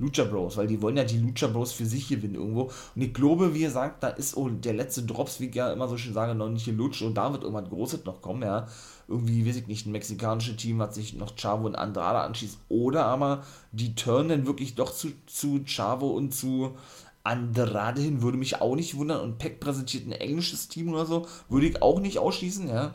Lucha 0.00 0.24
Bros, 0.24 0.56
weil 0.56 0.66
die 0.66 0.80
wollen 0.80 0.96
ja 0.96 1.04
die 1.04 1.18
Lucha 1.18 1.46
Bros 1.46 1.72
für 1.72 1.84
sich 1.84 2.08
gewinnen 2.08 2.34
irgendwo. 2.34 2.70
Und 2.94 3.02
ich 3.02 3.12
glaube, 3.12 3.54
wie 3.54 3.60
ihr 3.60 3.70
sagt, 3.70 4.02
da 4.02 4.08
ist 4.08 4.36
oh, 4.36 4.48
der 4.48 4.72
letzte 4.72 5.02
Drops, 5.02 5.40
wie 5.40 5.46
ich 5.46 5.54
ja 5.54 5.72
immer 5.72 5.88
so 5.88 5.98
schön 5.98 6.14
sage, 6.14 6.34
noch 6.34 6.48
nicht 6.48 6.64
gelutscht 6.64 7.02
und 7.02 7.14
da 7.14 7.30
wird 7.32 7.44
irgendwas 7.44 7.68
Großes 7.68 8.04
noch 8.04 8.22
kommen, 8.22 8.42
ja. 8.42 8.66
Irgendwie, 9.08 9.46
weiß 9.46 9.56
ich 9.56 9.66
nicht, 9.66 9.86
ein 9.86 9.92
mexikanisches 9.92 10.56
Team, 10.56 10.78
was 10.78 10.94
sich 10.94 11.14
noch 11.14 11.36
Chavo 11.36 11.66
und 11.66 11.74
Andrade 11.74 12.20
anschließt. 12.20 12.58
Oder 12.68 13.04
aber 13.06 13.42
die 13.72 13.94
turnen 13.94 14.46
wirklich 14.46 14.74
doch 14.74 14.92
zu, 14.92 15.12
zu 15.26 15.60
Chavo 15.66 16.08
und 16.08 16.34
zu 16.34 16.76
Andrade 17.22 18.00
hin, 18.00 18.22
würde 18.22 18.38
mich 18.38 18.60
auch 18.60 18.76
nicht 18.76 18.96
wundern. 18.96 19.20
Und 19.20 19.38
Peck 19.38 19.60
präsentiert 19.60 20.06
ein 20.06 20.12
englisches 20.12 20.68
Team 20.68 20.92
oder 20.92 21.04
so, 21.04 21.26
würde 21.50 21.66
ich 21.66 21.82
auch 21.82 22.00
nicht 22.00 22.18
ausschließen, 22.18 22.68
ja. 22.68 22.94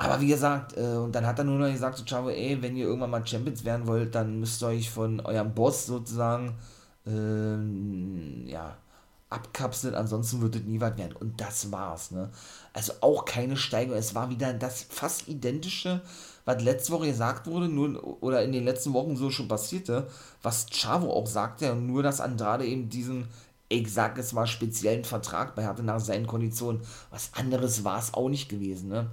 Aber 0.00 0.18
wie 0.18 0.28
gesagt, 0.28 0.78
äh, 0.78 0.96
und 0.96 1.14
dann 1.14 1.26
hat 1.26 1.38
er 1.38 1.44
nur 1.44 1.58
noch 1.58 1.70
gesagt 1.70 1.98
zu 1.98 2.06
Chavo, 2.06 2.30
ey, 2.30 2.62
wenn 2.62 2.74
ihr 2.74 2.86
irgendwann 2.86 3.10
mal 3.10 3.26
Champions 3.26 3.66
werden 3.66 3.86
wollt, 3.86 4.14
dann 4.14 4.40
müsst 4.40 4.62
ihr 4.62 4.68
euch 4.68 4.88
von 4.88 5.20
eurem 5.20 5.54
Boss 5.54 5.84
sozusagen, 5.84 6.56
äh, 7.06 8.50
ja, 8.50 8.78
abkapseln, 9.28 9.94
ansonsten 9.94 10.40
wird 10.40 10.56
es 10.56 10.62
nie 10.62 10.80
was 10.80 10.96
werden. 10.96 11.14
Und 11.16 11.38
das 11.38 11.70
war's, 11.70 12.12
ne? 12.12 12.30
Also 12.72 12.94
auch 13.02 13.26
keine 13.26 13.58
Steigerung. 13.58 13.98
Es 13.98 14.14
war 14.14 14.30
wieder 14.30 14.54
das 14.54 14.84
fast 14.88 15.28
identische, 15.28 16.00
was 16.46 16.62
letzte 16.62 16.92
Woche 16.92 17.08
gesagt 17.08 17.46
wurde, 17.46 17.68
nur, 17.68 18.22
oder 18.22 18.42
in 18.42 18.52
den 18.52 18.64
letzten 18.64 18.94
Wochen 18.94 19.16
so 19.16 19.30
schon 19.30 19.48
passierte, 19.48 20.08
was 20.42 20.66
Chavo 20.70 21.12
auch 21.12 21.26
sagte, 21.26 21.72
und 21.72 21.86
nur, 21.86 22.02
dass 22.02 22.22
Andrade 22.22 22.64
eben 22.64 22.88
diesen, 22.88 23.28
ich 23.68 23.92
sag 23.92 24.16
es 24.16 24.32
mal, 24.32 24.46
speziellen 24.46 25.04
Vertrag 25.04 25.54
bei 25.54 25.66
hatte 25.66 25.82
nach 25.82 26.00
seinen 26.00 26.26
Konditionen. 26.26 26.80
Was 27.10 27.32
anderes 27.34 27.84
war 27.84 27.98
es 27.98 28.14
auch 28.14 28.30
nicht 28.30 28.48
gewesen, 28.48 28.88
ne? 28.88 29.10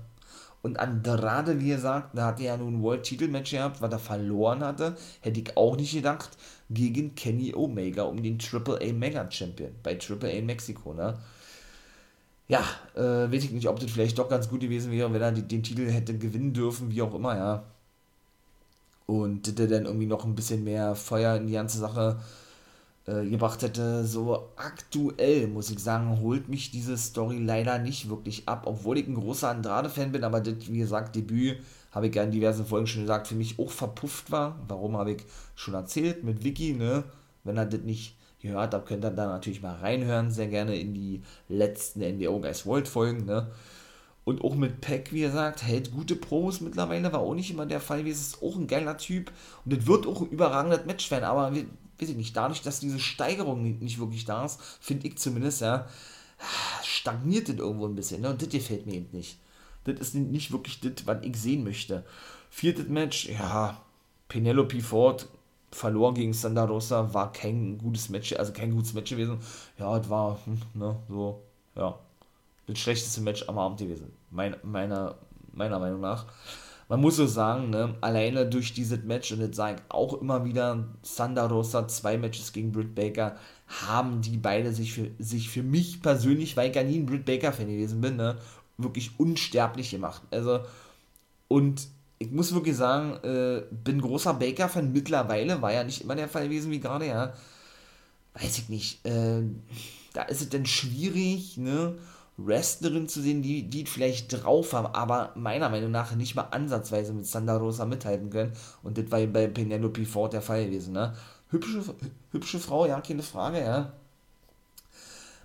Und 0.61 0.79
Andrade, 0.79 1.59
wie 1.59 1.69
gesagt, 1.69 2.17
da 2.17 2.27
hatte 2.27 2.43
er 2.43 2.55
ja 2.55 2.57
nun 2.57 2.75
ein 2.75 2.83
World-Titel-Match 2.83 3.51
gehabt, 3.51 3.81
was 3.81 3.91
er 3.91 3.99
verloren 3.99 4.63
hatte. 4.63 4.97
Hätte 5.21 5.39
ich 5.39 5.55
auch 5.55 5.77
nicht 5.77 5.93
gedacht, 5.93 6.31
gegen 6.69 7.15
Kenny 7.15 7.53
Omega 7.55 8.03
um 8.03 8.21
den 8.21 8.37
AAA 8.39 8.93
Mega 8.93 9.29
Champion 9.31 9.71
bei 9.83 9.97
AAA 9.97 10.41
Mexiko, 10.41 10.93
ne? 10.93 11.17
Ja, 12.49 12.63
äh, 12.95 13.31
weiß 13.31 13.43
ich 13.43 13.51
nicht, 13.51 13.67
ob 13.67 13.79
das 13.79 13.91
vielleicht 13.91 14.17
doch 14.17 14.29
ganz 14.29 14.49
gut 14.49 14.61
gewesen 14.61 14.91
wäre, 14.91 15.11
wenn 15.13 15.21
er 15.21 15.31
den, 15.31 15.47
den 15.47 15.63
Titel 15.63 15.89
hätte 15.89 16.17
gewinnen 16.17 16.53
dürfen, 16.53 16.91
wie 16.91 17.01
auch 17.01 17.13
immer, 17.13 17.35
ja. 17.35 17.63
Und 19.05 19.57
der 19.59 19.67
dann 19.67 19.85
irgendwie 19.85 20.05
noch 20.05 20.25
ein 20.25 20.35
bisschen 20.35 20.63
mehr 20.63 20.95
Feuer 20.95 21.37
in 21.37 21.47
die 21.47 21.53
ganze 21.53 21.77
Sache 21.77 22.17
äh, 22.19 22.46
gebracht 23.07 23.61
hätte. 23.61 24.05
So 24.05 24.49
aktuell, 24.57 25.47
muss 25.47 25.71
ich 25.71 25.79
sagen, 25.79 26.19
holt 26.21 26.49
mich 26.49 26.71
diese 26.71 26.97
Story 26.97 27.37
leider 27.39 27.79
nicht 27.79 28.09
wirklich 28.09 28.47
ab, 28.47 28.63
obwohl 28.65 28.97
ich 28.97 29.07
ein 29.07 29.15
großer 29.15 29.49
Andrade-Fan 29.49 30.11
bin, 30.11 30.23
aber 30.23 30.41
das, 30.41 30.55
wie 30.67 30.79
gesagt, 30.79 31.15
Debüt, 31.15 31.57
habe 31.91 32.07
ich 32.07 32.15
ja 32.15 32.23
in 32.23 32.31
diversen 32.31 32.65
Folgen 32.65 32.85
schon 32.85 33.03
gesagt, 33.03 33.27
für 33.27 33.35
mich 33.35 33.57
auch 33.59 33.71
verpufft 33.71 34.29
war. 34.29 34.59
Warum 34.67 34.97
habe 34.97 35.13
ich 35.13 35.23
schon 35.55 35.73
erzählt 35.73 36.23
mit 36.23 36.43
Vicky, 36.43 36.73
ne? 36.73 37.05
Wenn 37.43 37.57
er 37.57 37.65
das 37.65 37.81
nicht 37.81 38.17
gehört 38.41 38.73
habt, 38.73 38.87
könnt 38.87 39.05
ihr 39.05 39.11
da 39.11 39.27
natürlich 39.27 39.61
mal 39.61 39.77
reinhören, 39.77 40.29
sehr 40.29 40.47
gerne 40.47 40.75
in 40.75 40.93
die 40.93 41.21
letzten 41.47 42.01
NWO 42.01 42.41
Guys 42.41 42.65
World 42.65 42.89
Folgen, 42.89 43.25
ne? 43.25 43.47
Und 44.25 44.43
auch 44.43 44.55
mit 44.55 44.81
Peck, 44.81 45.13
wie 45.13 45.21
er 45.21 45.31
sagt, 45.31 45.63
hält 45.63 45.93
gute 45.93 46.17
Promos 46.17 46.59
mittlerweile, 46.59 47.13
war 47.13 47.21
auch 47.21 47.33
nicht 47.33 47.49
immer 47.49 47.65
der 47.65 47.79
Fall. 47.79 48.05
Es 48.05 48.19
ist 48.19 48.43
auch 48.43 48.57
ein 48.57 48.67
geiler 48.67 48.97
Typ. 48.97 49.31
Und 49.63 49.73
das 49.73 49.87
wird 49.87 50.05
auch 50.05 50.19
ein 50.19 50.27
überragendes 50.27 50.85
Match 50.85 51.09
werden. 51.09 51.23
Aber, 51.23 51.53
weiß 51.99 52.09
ich 52.09 52.15
nicht, 52.15 52.35
dadurch, 52.35 52.61
dass 52.61 52.79
diese 52.79 52.99
Steigerung 52.99 53.79
nicht 53.79 53.99
wirklich 53.99 54.25
da 54.25 54.45
ist, 54.45 54.59
finde 54.79 55.07
ich 55.07 55.17
zumindest, 55.17 55.61
ja, 55.61 55.87
stagniert 56.83 57.49
das 57.49 57.57
irgendwo 57.57 57.87
ein 57.87 57.95
bisschen. 57.95 58.21
Ne? 58.21 58.29
Und 58.29 58.41
das 58.41 58.49
gefällt 58.49 58.85
mir 58.85 58.95
eben 58.95 59.09
nicht. 59.11 59.39
Das 59.85 59.99
ist 59.99 60.15
nicht 60.15 60.51
wirklich 60.51 60.79
das, 60.81 61.05
was 61.05 61.23
ich 61.23 61.35
sehen 61.37 61.63
möchte. 61.63 62.03
Viertes 62.49 62.87
Match, 62.87 63.29
ja, 63.29 63.81
Penelope 64.27 64.81
Ford 64.81 65.27
verlor 65.71 66.13
gegen 66.13 66.33
Sandra 66.33 66.65
Rosa, 66.65 67.13
war 67.13 67.31
kein 67.31 67.77
gutes 67.77 68.09
Match, 68.09 68.33
also 68.33 68.53
kein 68.53 68.71
gutes 68.71 68.93
Match 68.93 69.09
gewesen. 69.09 69.39
Ja, 69.77 69.97
es 69.97 70.09
war, 70.09 70.39
hm, 70.45 70.61
ne, 70.73 70.97
so, 71.07 71.41
ja, 71.75 71.97
das 72.67 72.79
schlechteste 72.79 73.21
Match 73.21 73.47
am 73.47 73.57
Abend 73.57 73.79
gewesen. 73.79 74.11
Mein, 74.31 74.55
meiner, 74.63 75.15
meiner 75.53 75.79
Meinung 75.79 76.01
nach. 76.01 76.25
Man 76.89 77.01
muss 77.01 77.17
so 77.17 77.27
sagen, 77.27 77.69
ne, 77.69 77.95
alleine 77.99 78.45
durch 78.45 78.73
dieses 78.73 79.03
Match, 79.03 79.31
und 79.33 79.41
das 79.41 79.55
sage 79.55 79.77
ich 79.77 79.91
auch 79.91 80.21
immer 80.21 80.45
wieder, 80.45 80.87
Sandra 81.01 81.47
Rosa, 81.47 81.87
zwei 81.87 82.17
Matches 82.17 82.53
gegen 82.53 82.71
Britt 82.71 82.95
Baker, 82.95 83.35
haben 83.67 84.21
die 84.21 84.37
beide 84.37 84.71
sich 84.71 84.93
für, 84.93 85.11
sich 85.19 85.49
für 85.49 85.63
mich 85.63 86.01
persönlich, 86.01 86.55
weil 86.55 86.69
ich 86.69 86.75
ja 86.75 86.83
nie 86.83 86.99
ein 86.99 87.05
Britt 87.05 87.25
Baker-Fan 87.25 87.67
gewesen 87.67 87.99
bin, 87.99 88.15
ne, 88.15 88.37
wirklich 88.77 89.11
unsterblich 89.19 89.91
gemacht. 89.91 90.21
Also, 90.31 90.61
und 91.49 91.87
ich 92.19 92.31
muss 92.31 92.53
wirklich 92.53 92.75
sagen, 92.75 93.17
äh, 93.23 93.63
bin 93.71 94.01
großer 94.01 94.33
Baker-Fan 94.33 94.91
mittlerweile, 94.93 95.61
war 95.61 95.73
ja 95.73 95.83
nicht 95.83 96.01
immer 96.01 96.15
der 96.15 96.29
Fall 96.29 96.45
gewesen 96.45 96.71
wie 96.71 96.79
gerade, 96.79 97.07
ja. 97.07 97.33
Weiß 98.33 98.59
ich 98.59 98.69
nicht. 98.69 99.05
Äh, 99.05 99.43
da 100.13 100.23
ist 100.23 100.41
es 100.41 100.49
dann 100.49 100.65
schwierig, 100.65 101.57
ne, 101.57 101.95
Wrestlerin 102.37 103.07
zu 103.07 103.21
sehen, 103.21 103.41
die, 103.41 103.63
die 103.63 103.85
vielleicht 103.85 104.31
drauf 104.31 104.73
haben, 104.73 104.93
aber 104.93 105.31
meiner 105.35 105.69
Meinung 105.69 105.89
nach 105.89 106.15
nicht 106.15 106.35
mal 106.35 106.43
ansatzweise 106.51 107.11
mit 107.13 107.25
Sandra 107.25 107.57
Rosa 107.57 107.85
mithalten 107.85 108.29
können. 108.29 108.53
Und 108.83 108.97
das 108.97 109.09
war 109.11 109.25
bei 109.25 109.47
Penelope 109.47 110.05
Ford 110.05 110.33
der 110.33 110.43
Fall 110.43 110.65
gewesen, 110.65 110.93
ne. 110.93 111.15
Hübsche, 111.49 111.81
hübsche 112.31 112.59
Frau, 112.59 112.85
ja, 112.85 113.01
keine 113.01 113.23
Frage, 113.23 113.61
ja. 113.61 113.93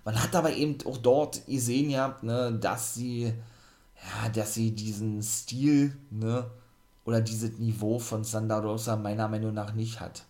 Man 0.05 0.21
hat 0.21 0.35
aber 0.35 0.53
eben 0.53 0.77
auch 0.85 0.97
dort 0.97 1.45
gesehen 1.47 1.89
gehabt, 1.89 2.23
ne, 2.23 2.51
dass 2.59 2.93
sie, 2.93 3.23
ja, 3.23 4.29
dass 4.29 4.53
sie 4.53 4.71
diesen 4.71 5.23
Stil, 5.23 5.95
ne, 6.11 6.45
oder 7.05 7.21
dieses 7.21 7.57
Niveau 7.57 7.99
von 7.99 8.23
Sandra 8.23 8.59
Rosa 8.59 8.97
meiner 8.97 9.27
Meinung 9.27 9.53
nach 9.53 9.73
nicht 9.73 9.99
hat. 9.99 10.23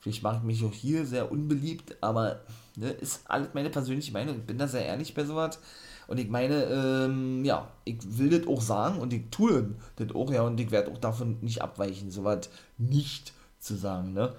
Vielleicht 0.00 0.22
mache 0.22 0.38
ich 0.38 0.42
mich 0.42 0.64
auch 0.64 0.72
hier 0.72 1.06
sehr 1.06 1.30
unbeliebt, 1.30 1.96
aber 2.00 2.40
ne, 2.76 2.90
ist 2.90 3.22
alles 3.26 3.48
meine 3.54 3.70
persönliche 3.70 4.12
Meinung. 4.12 4.36
Ich 4.36 4.44
bin 4.44 4.58
da 4.58 4.68
sehr 4.68 4.86
ehrlich 4.86 5.14
bei 5.14 5.24
sowas. 5.24 5.58
Und 6.06 6.18
ich 6.18 6.28
meine, 6.28 6.64
ähm, 6.64 7.44
ja, 7.44 7.70
ich 7.84 7.96
will 8.02 8.28
das 8.28 8.46
auch 8.46 8.60
sagen 8.60 9.00
und 9.00 9.12
ich 9.12 9.22
tue 9.30 9.74
das 9.96 10.14
auch, 10.14 10.30
ja, 10.30 10.42
und 10.42 10.60
ich 10.60 10.70
werde 10.70 10.92
auch 10.92 10.98
davon 10.98 11.38
nicht 11.40 11.62
abweichen, 11.62 12.10
sowas 12.10 12.50
nicht 12.76 13.32
zu 13.58 13.74
sagen, 13.74 14.12
ne. 14.12 14.34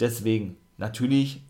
Deswegen, 0.00 0.56
natürlich, 0.78 1.42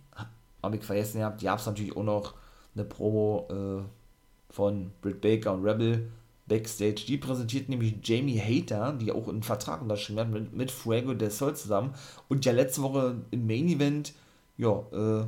habe 0.62 0.76
ich 0.76 0.84
vergessen 0.84 1.20
gehabt, 1.20 1.42
gab 1.42 1.58
es 1.58 1.66
natürlich 1.66 1.96
auch 1.96 2.04
noch 2.04 2.34
eine 2.74 2.84
Promo 2.84 3.48
äh, 3.50 4.52
von 4.52 4.90
Britt 5.00 5.20
Baker 5.20 5.54
und 5.54 5.64
Rebel 5.64 6.10
Backstage. 6.46 7.04
Die 7.08 7.16
präsentiert 7.16 7.68
nämlich 7.68 7.94
Jamie 8.02 8.38
Hater, 8.38 8.92
die 8.92 9.10
auch 9.10 9.28
einen 9.28 9.42
Vertrag 9.42 9.82
unterschrieben 9.82 10.20
hat 10.20 10.30
mit, 10.30 10.52
mit 10.52 10.70
Fuego 10.70 11.14
del 11.14 11.30
Sol 11.30 11.56
zusammen 11.56 11.94
und 12.28 12.44
ja 12.44 12.52
letzte 12.52 12.82
Woche 12.82 13.16
im 13.30 13.46
Main 13.46 13.68
Event 13.68 14.12
ja, 14.58 14.84
äh, 14.92 15.26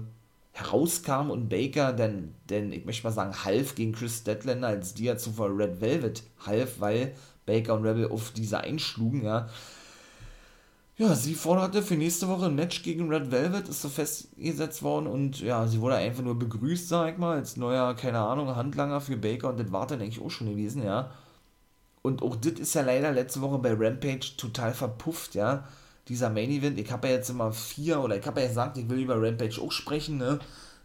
herauskam 0.59 1.31
und 1.31 1.49
Baker 1.49 1.93
denn, 1.93 2.35
denn 2.51 2.73
ich 2.73 2.85
möchte 2.85 3.05
mal 3.05 3.13
sagen, 3.13 3.45
half 3.45 3.75
gegen 3.75 3.93
Chris 3.93 4.19
Statlander, 4.19 4.69
als 4.69 4.95
die 4.95 5.05
ja 5.05 5.17
zuvor 5.17 5.57
Red 5.57 5.81
Velvet 5.81 6.25
half, 6.45 6.81
weil 6.81 7.15
Baker 7.47 7.75
und 7.75 7.87
Rebel 7.87 8.11
auf 8.11 8.33
diese 8.33 8.59
einschlugen, 8.61 9.25
ja. 9.25 9.49
Ja, 10.97 11.15
sie 11.15 11.35
forderte 11.35 11.81
für 11.83 11.95
nächste 11.95 12.27
Woche 12.27 12.47
ein 12.47 12.57
Match 12.57 12.83
gegen 12.83 13.09
Red 13.09 13.31
Velvet, 13.31 13.69
ist 13.69 13.83
so 13.83 13.89
festgesetzt 13.89 14.83
worden 14.83 15.07
und 15.07 15.41
ja, 15.41 15.65
sie 15.69 15.81
wurde 15.81 15.95
einfach 15.95 16.25
nur 16.25 16.37
begrüßt, 16.37 16.89
sag 16.89 17.13
ich 17.13 17.19
mal, 17.19 17.37
als 17.37 17.57
neuer, 17.57 17.95
keine 17.95 18.19
Ahnung, 18.19 18.57
Handlanger 18.57 19.01
für 19.01 19.17
Baker 19.17 19.51
und 19.51 19.61
das 19.61 19.71
war 19.71 19.87
dann 19.87 20.01
eigentlich 20.01 20.21
auch 20.21 20.31
schon 20.31 20.51
gewesen, 20.51 20.83
ja. 20.83 21.13
Und 22.03 22.23
auch 22.23 22.35
das 22.37 22.55
ist 22.55 22.75
ja 22.75 22.83
leider 22.83 23.13
letzte 23.13 23.41
Woche 23.43 23.59
bei 23.59 23.75
Rampage 23.75 24.37
total 24.37 24.75
verpufft, 24.75 25.37
ja. 25.37 25.69
Dieser 26.09 26.31
Main 26.31 26.51
Event, 26.51 26.79
ich 26.79 26.91
habe 26.91 27.09
ja 27.09 27.15
jetzt 27.15 27.31
immer 27.31 27.53
vier, 27.53 28.01
oder 28.01 28.17
ich 28.17 28.27
habe 28.27 28.41
ja 28.41 28.49
gesagt, 28.49 28.77
ich 28.79 28.89
will 28.89 29.01
über 29.01 29.21
Rampage 29.21 29.61
auch 29.61 29.73
sprechen, 29.73 30.19
ne. 30.19 30.39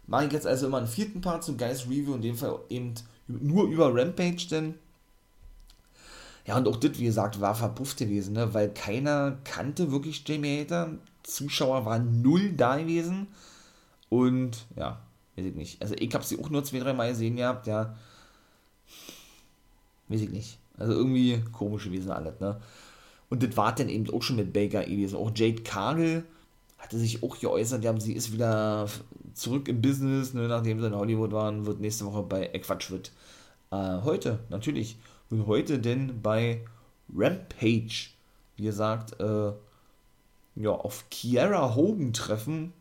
Mache 0.06 0.26
ich 0.26 0.32
jetzt 0.32 0.46
also 0.46 0.66
immer 0.66 0.78
einen 0.78 0.86
vierten 0.86 1.22
Part 1.22 1.44
zu 1.44 1.56
Guys 1.56 1.86
Review, 1.86 2.14
in 2.14 2.22
dem 2.22 2.36
Fall 2.36 2.58
eben 2.68 2.94
nur 3.26 3.64
über 3.64 3.94
Rampage, 3.94 4.46
denn 4.50 4.74
ja, 6.46 6.58
und 6.58 6.68
auch 6.68 6.76
das, 6.76 6.98
wie 6.98 7.04
gesagt, 7.04 7.40
war 7.40 7.54
verpufft 7.54 7.96
gewesen, 7.96 8.34
ne? 8.34 8.52
weil 8.52 8.72
keiner 8.72 9.38
kannte 9.44 9.90
wirklich 9.90 10.26
Jamie 10.26 10.60
Hater. 10.60 10.98
Zuschauer 11.22 11.86
waren 11.86 12.20
null 12.20 12.52
da 12.52 12.76
gewesen. 12.76 13.28
Und 14.10 14.66
ja, 14.76 15.00
weiß 15.36 15.46
ich 15.46 15.54
nicht. 15.54 15.80
Also 15.80 15.94
ich 15.98 16.14
habe 16.14 16.22
sie 16.22 16.38
auch 16.38 16.50
nur 16.50 16.62
zwei, 16.62 16.80
drei 16.80 16.92
Mal 16.92 17.08
gesehen 17.08 17.36
gehabt, 17.36 17.66
ja. 17.66 17.96
Weiß 20.08 20.20
ich 20.20 20.28
nicht. 20.28 20.58
Also 20.76 20.92
irgendwie 20.92 21.42
komisch 21.52 21.84
gewesen 21.84 22.10
alles, 22.10 22.38
ne? 22.40 22.60
Und 23.30 23.42
das 23.42 23.56
war 23.56 23.74
dann 23.74 23.88
eben 23.88 24.08
auch 24.10 24.22
schon 24.22 24.36
mit 24.36 24.52
Baker 24.52 24.84
gewesen. 24.84 25.16
Auch 25.16 25.30
Jade 25.34 25.62
Cargill 25.62 26.24
hatte 26.78 26.98
sich 26.98 27.22
auch 27.22 27.38
geäußert, 27.38 27.82
ja, 27.82 27.98
sie 27.98 28.12
ist 28.12 28.32
wieder 28.32 28.86
zurück 29.32 29.68
im 29.68 29.80
Business, 29.80 30.34
ne, 30.34 30.48
nachdem 30.48 30.80
sie 30.80 30.86
in 30.86 30.94
Hollywood 30.94 31.32
waren, 31.32 31.66
wird 31.66 31.80
nächste 31.80 32.04
Woche 32.04 32.22
bei, 32.22 32.46
äh, 32.46 32.58
Quatsch, 32.58 32.90
wird 32.90 33.12
äh, 33.70 34.02
heute, 34.02 34.40
natürlich, 34.50 34.96
und 35.30 35.46
heute 35.46 35.78
denn 35.78 36.20
bei 36.22 36.64
Rampage, 37.14 38.10
wie 38.56 38.64
gesagt, 38.64 39.18
äh, 39.20 39.52
ja, 40.56 40.70
auf 40.70 41.06
Kiara 41.10 41.74
Hogan 41.74 42.12
treffen. 42.12 42.72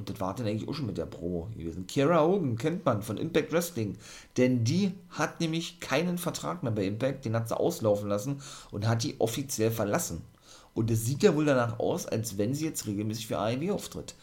Und 0.00 0.08
das 0.08 0.18
war 0.18 0.34
dann 0.34 0.46
eigentlich 0.46 0.66
auch 0.66 0.72
schon 0.72 0.86
mit 0.86 0.96
der 0.96 1.04
Pro 1.04 1.48
gewesen. 1.54 1.86
Kiara 1.86 2.22
Hogan 2.22 2.56
kennt 2.56 2.86
man 2.86 3.02
von 3.02 3.18
Impact 3.18 3.52
Wrestling. 3.52 3.98
Denn 4.38 4.64
die 4.64 4.94
hat 5.10 5.40
nämlich 5.40 5.78
keinen 5.78 6.16
Vertrag 6.16 6.62
mehr 6.62 6.72
bei 6.72 6.86
Impact. 6.86 7.26
Den 7.26 7.36
hat 7.36 7.48
sie 7.48 7.60
auslaufen 7.60 8.08
lassen 8.08 8.40
und 8.70 8.88
hat 8.88 9.02
die 9.02 9.16
offiziell 9.20 9.70
verlassen. 9.70 10.22
Und 10.72 10.90
es 10.90 11.04
sieht 11.04 11.22
ja 11.22 11.36
wohl 11.36 11.44
danach 11.44 11.78
aus, 11.80 12.06
als 12.06 12.38
wenn 12.38 12.54
sie 12.54 12.64
jetzt 12.64 12.86
regelmäßig 12.86 13.26
für 13.26 13.36
AEW 13.36 13.72
auftritt. 13.72 14.14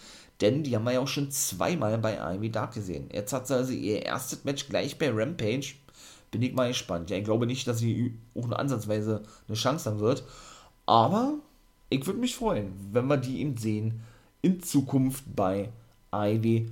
Denn 0.41 0.63
die 0.63 0.75
haben 0.75 0.83
wir 0.83 0.93
ja 0.93 0.99
auch 0.99 1.07
schon 1.07 1.29
zweimal 1.29 1.99
bei 1.99 2.19
AEW 2.19 2.49
Dark 2.49 2.73
gesehen. 2.73 3.11
Jetzt 3.13 3.31
hat 3.31 3.45
sie 3.45 3.53
also 3.53 3.71
ihr 3.71 4.03
erstes 4.03 4.45
Match 4.45 4.67
gleich 4.69 4.97
bei 4.97 5.11
Rampage 5.11 5.75
bin 6.31 6.41
ich 6.41 6.55
mal 6.55 6.69
gespannt. 6.69 7.11
Ja, 7.11 7.17
ich 7.17 7.23
glaube 7.23 7.45
nicht, 7.45 7.67
dass 7.67 7.77
sie 7.77 8.17
auch 8.33 8.47
nur 8.47 8.57
ansatzweise 8.57 9.21
eine 9.47 9.55
Chance 9.55 9.91
haben 9.91 9.99
wird. 9.99 10.23
Aber 10.87 11.35
ich 11.89 12.03
würde 12.07 12.19
mich 12.19 12.35
freuen, 12.35 12.73
wenn 12.91 13.05
wir 13.05 13.17
die 13.17 13.41
eben 13.41 13.57
sehen 13.57 14.01
in 14.41 14.61
Zukunft 14.61 15.23
bei 15.35 15.69
Ivy. 16.13 16.71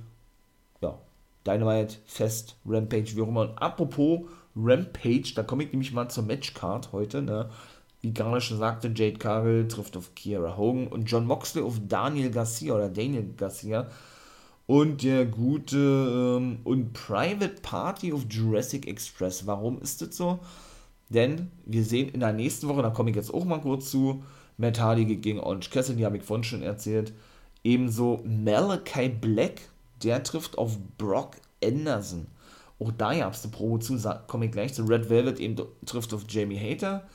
Ja, 0.80 0.98
Dynamite, 1.46 1.96
Fest, 2.06 2.56
Rampage, 2.66 3.16
wie 3.16 3.22
auch 3.22 3.28
immer. 3.28 3.42
Und 3.42 3.58
apropos 3.58 4.20
Rampage, 4.56 5.32
da 5.34 5.42
komme 5.42 5.64
ich 5.64 5.72
nämlich 5.72 5.92
mal 5.92 6.08
zur 6.08 6.24
Matchcard 6.24 6.92
heute. 6.92 7.22
Ne? 7.22 7.50
Wie 8.00 8.12
gerade 8.12 8.40
schon 8.40 8.58
sagte, 8.58 8.92
Jade 8.94 9.18
Cargill 9.18 9.68
trifft 9.68 9.96
auf 9.96 10.14
Kiera 10.14 10.56
Hogan 10.56 10.86
und 10.86 11.10
John 11.10 11.26
Moxley 11.26 11.62
auf 11.62 11.80
Daniel 11.86 12.30
Garcia 12.30 12.74
oder 12.74 12.88
Daniel 12.88 13.34
Garcia 13.36 13.88
und 14.66 15.02
der 15.02 15.26
gute 15.26 15.76
ähm, 16.38 16.58
und 16.64 16.92
Private 16.92 17.60
Party 17.62 18.12
of 18.12 18.26
Jurassic 18.28 18.86
Express. 18.86 19.46
Warum 19.46 19.80
ist 19.80 20.02
das 20.02 20.16
so? 20.16 20.40
Denn 21.08 21.50
wir 21.64 21.84
sehen 21.84 22.08
in 22.08 22.20
der 22.20 22.32
nächsten 22.32 22.68
Woche, 22.68 22.82
da 22.82 22.90
komme 22.90 23.10
ich 23.10 23.16
jetzt 23.16 23.32
auch 23.32 23.44
mal 23.44 23.60
kurz 23.60 23.90
zu, 23.90 24.24
Hardy 24.60 25.16
gegen 25.16 25.38
Orange 25.38 25.70
Cassidy, 25.70 26.02
habe 26.02 26.16
ich 26.16 26.24
vorhin 26.24 26.44
schon 26.44 26.62
erzählt. 26.62 27.12
Ebenso 27.66 28.22
Malachi 28.24 29.08
Black, 29.08 29.60
der 30.04 30.22
trifft 30.22 30.56
auf 30.56 30.78
Brock 30.98 31.32
Anderson. 31.60 32.28
Auch 32.78 32.92
da 32.92 33.12
gab 33.12 33.34
es 33.34 33.42
eine 33.42 33.50
Promo 33.50 33.78
zu, 33.78 33.98
komme 34.28 34.46
ich 34.46 34.52
gleich 34.52 34.72
zu. 34.72 34.84
Red 34.84 35.10
Velvet 35.10 35.40
eben 35.40 35.56
trifft 35.84 36.14
auf 36.14 36.22
Jamie 36.28 36.60
Hater. 36.60 37.08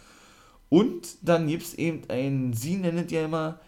Und 0.68 1.16
dann 1.22 1.48
gibt 1.48 1.64
es 1.64 1.76
eben 1.76 2.02
ein, 2.10 2.52
sie 2.52 2.76
nennt 2.76 3.12
ja 3.12 3.24
immer 3.24 3.62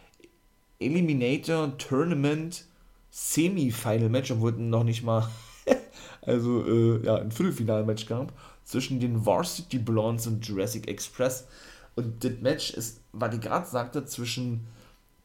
Eliminator 0.77 1.77
Tournament 1.77 2.65
Semi-Final-Match, 3.11 4.31
obwohl 4.31 4.51
noch 4.51 4.83
nicht 4.83 5.03
mal, 5.03 5.29
also 6.21 6.65
äh, 6.65 7.05
ja, 7.05 7.15
ein 7.15 7.31
Viertelfinal-Match 7.31 8.07
gab, 8.07 8.33
zwischen 8.65 8.99
den 8.99 9.25
Varsity 9.25 9.77
Blondes 9.77 10.27
und 10.27 10.45
Jurassic 10.45 10.89
Express. 10.89 11.47
Und 11.95 12.25
das 12.25 12.33
Match 12.41 12.71
ist, 12.71 12.99
was 13.13 13.33
ich 13.33 13.39
gerade 13.39 13.67
sagte, 13.69 14.03
zwischen 14.03 14.67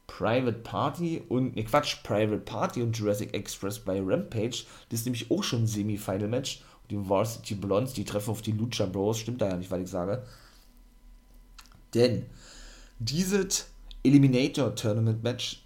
Private 0.09 0.59
Party 0.59 1.21
und, 1.29 1.55
ne 1.55 1.63
Quatsch, 1.63 2.03
Private 2.03 2.39
Party 2.39 2.81
und 2.81 2.97
Jurassic 2.97 3.33
Express 3.33 3.79
bei 3.79 4.01
Rampage. 4.01 4.63
Das 4.89 5.01
ist 5.01 5.05
nämlich 5.05 5.29
auch 5.29 5.43
schon 5.43 5.63
ein 5.63 5.67
Semi-Final-Match. 5.67 6.63
Die 6.89 6.97
Varsity 6.97 7.53
Blondes, 7.53 7.93
die 7.93 8.03
treffen 8.03 8.31
auf 8.31 8.41
die 8.41 8.51
Lucha 8.51 8.87
Bros. 8.87 9.19
Stimmt 9.19 9.41
da 9.41 9.49
ja 9.49 9.57
nicht, 9.57 9.69
was 9.69 9.81
ich 9.81 9.89
sage. 9.89 10.23
Denn 11.93 12.25
dieses 12.97 13.67
Eliminator 14.03 14.73
Tournament 14.73 15.23
Match 15.23 15.63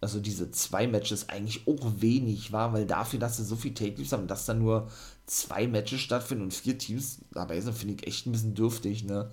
also 0.00 0.18
diese 0.18 0.50
zwei 0.50 0.88
Matches 0.88 1.28
eigentlich 1.28 1.68
auch 1.68 1.92
wenig 1.98 2.50
war, 2.50 2.72
weil 2.72 2.86
dafür, 2.86 3.20
dass 3.20 3.36
sie 3.36 3.44
so 3.44 3.54
viel 3.54 3.72
Take-Teams 3.72 4.10
haben, 4.10 4.26
dass 4.26 4.46
da 4.46 4.52
nur 4.52 4.90
zwei 5.26 5.68
Matches 5.68 6.00
stattfinden 6.00 6.42
und 6.42 6.52
vier 6.52 6.76
Teams 6.76 7.20
dabei 7.30 7.60
sind, 7.60 7.76
finde 7.76 7.94
ich 7.94 8.06
echt 8.08 8.26
ein 8.26 8.32
bisschen 8.32 8.54
dürftig, 8.54 9.04
ne? 9.04 9.30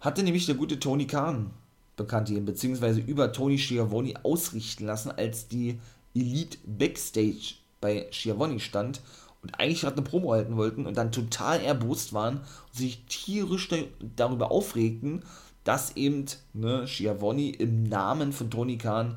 Hatte 0.00 0.22
nämlich 0.22 0.44
der 0.44 0.54
gute 0.54 0.78
Tony 0.78 1.06
Khan 1.06 1.50
bekannt 1.98 2.28
hier, 2.28 2.40
beziehungsweise 2.40 3.00
über 3.00 3.32
Tony 3.32 3.58
Schiavone 3.58 4.14
ausrichten 4.22 4.86
lassen, 4.86 5.10
als 5.10 5.48
die 5.48 5.78
Elite 6.14 6.56
Backstage 6.66 7.56
bei 7.80 8.06
Schiavone 8.10 8.58
stand 8.60 9.02
und 9.42 9.58
eigentlich 9.60 9.82
gerade 9.82 9.96
eine 9.96 10.04
Promo 10.04 10.32
halten 10.32 10.56
wollten 10.56 10.86
und 10.86 10.96
dann 10.96 11.12
total 11.12 11.60
erbost 11.60 12.12
waren 12.12 12.38
und 12.38 12.74
sich 12.74 13.04
tierisch 13.06 13.68
darüber 14.16 14.50
aufregten, 14.50 15.22
dass 15.64 15.96
eben 15.96 16.24
ne, 16.54 16.88
Schiavone 16.88 17.50
im 17.50 17.84
Namen 17.84 18.32
von 18.32 18.50
Tony 18.50 18.78
Khan 18.78 19.16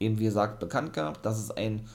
eben 0.00 0.18
wie 0.18 0.24
gesagt 0.24 0.60
bekannt 0.60 0.92
gab, 0.92 1.22
dass 1.22 1.38
es 1.38 1.50
ein, 1.50 1.86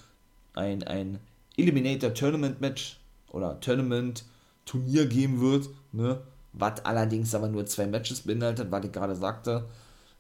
ein, 0.54 0.84
ein 0.84 1.20
Eliminator 1.58 2.14
Tournament 2.14 2.62
Match 2.62 3.00
oder 3.32 3.60
Tournament 3.60 4.26
Turnier 4.66 5.06
geben 5.08 5.42
wird, 5.42 5.70
ne, 5.92 6.22
was 6.54 6.86
allerdings 6.86 7.34
aber 7.36 7.50
nur 7.50 7.66
zwei 7.66 7.88
Matches 7.88 8.22
beinhaltet, 8.22 8.72
was 8.72 8.86
ich 8.86 8.92
gerade 8.92 9.16
sagte. 9.16 9.66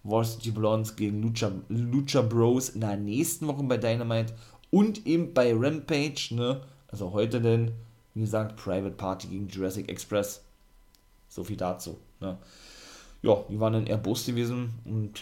Varsity 0.03 0.51
Blondes 0.51 0.95
gegen 0.95 1.21
Lucha, 1.21 1.51
Lucha 1.69 2.21
Bros 2.21 2.69
in 2.69 2.81
der 2.81 2.97
nächsten 2.97 3.47
Woche 3.47 3.63
bei 3.63 3.77
Dynamite 3.77 4.33
und 4.69 5.05
eben 5.05 5.33
bei 5.33 5.53
Rampage, 5.53 6.29
ne, 6.31 6.61
also 6.87 7.13
heute 7.13 7.41
denn, 7.41 7.71
wie 8.13 8.21
gesagt, 8.21 8.57
Private 8.57 8.95
Party 8.95 9.27
gegen 9.27 9.47
Jurassic 9.47 9.89
Express. 9.89 10.43
So 11.29 11.43
viel 11.43 11.57
dazu. 11.57 11.97
Ne? 12.19 12.37
Ja, 13.21 13.43
die 13.49 13.59
waren 13.59 13.73
dann 13.73 13.87
eher 13.87 13.97
Bus 13.97 14.25
gewesen 14.25 14.73
und 14.85 15.21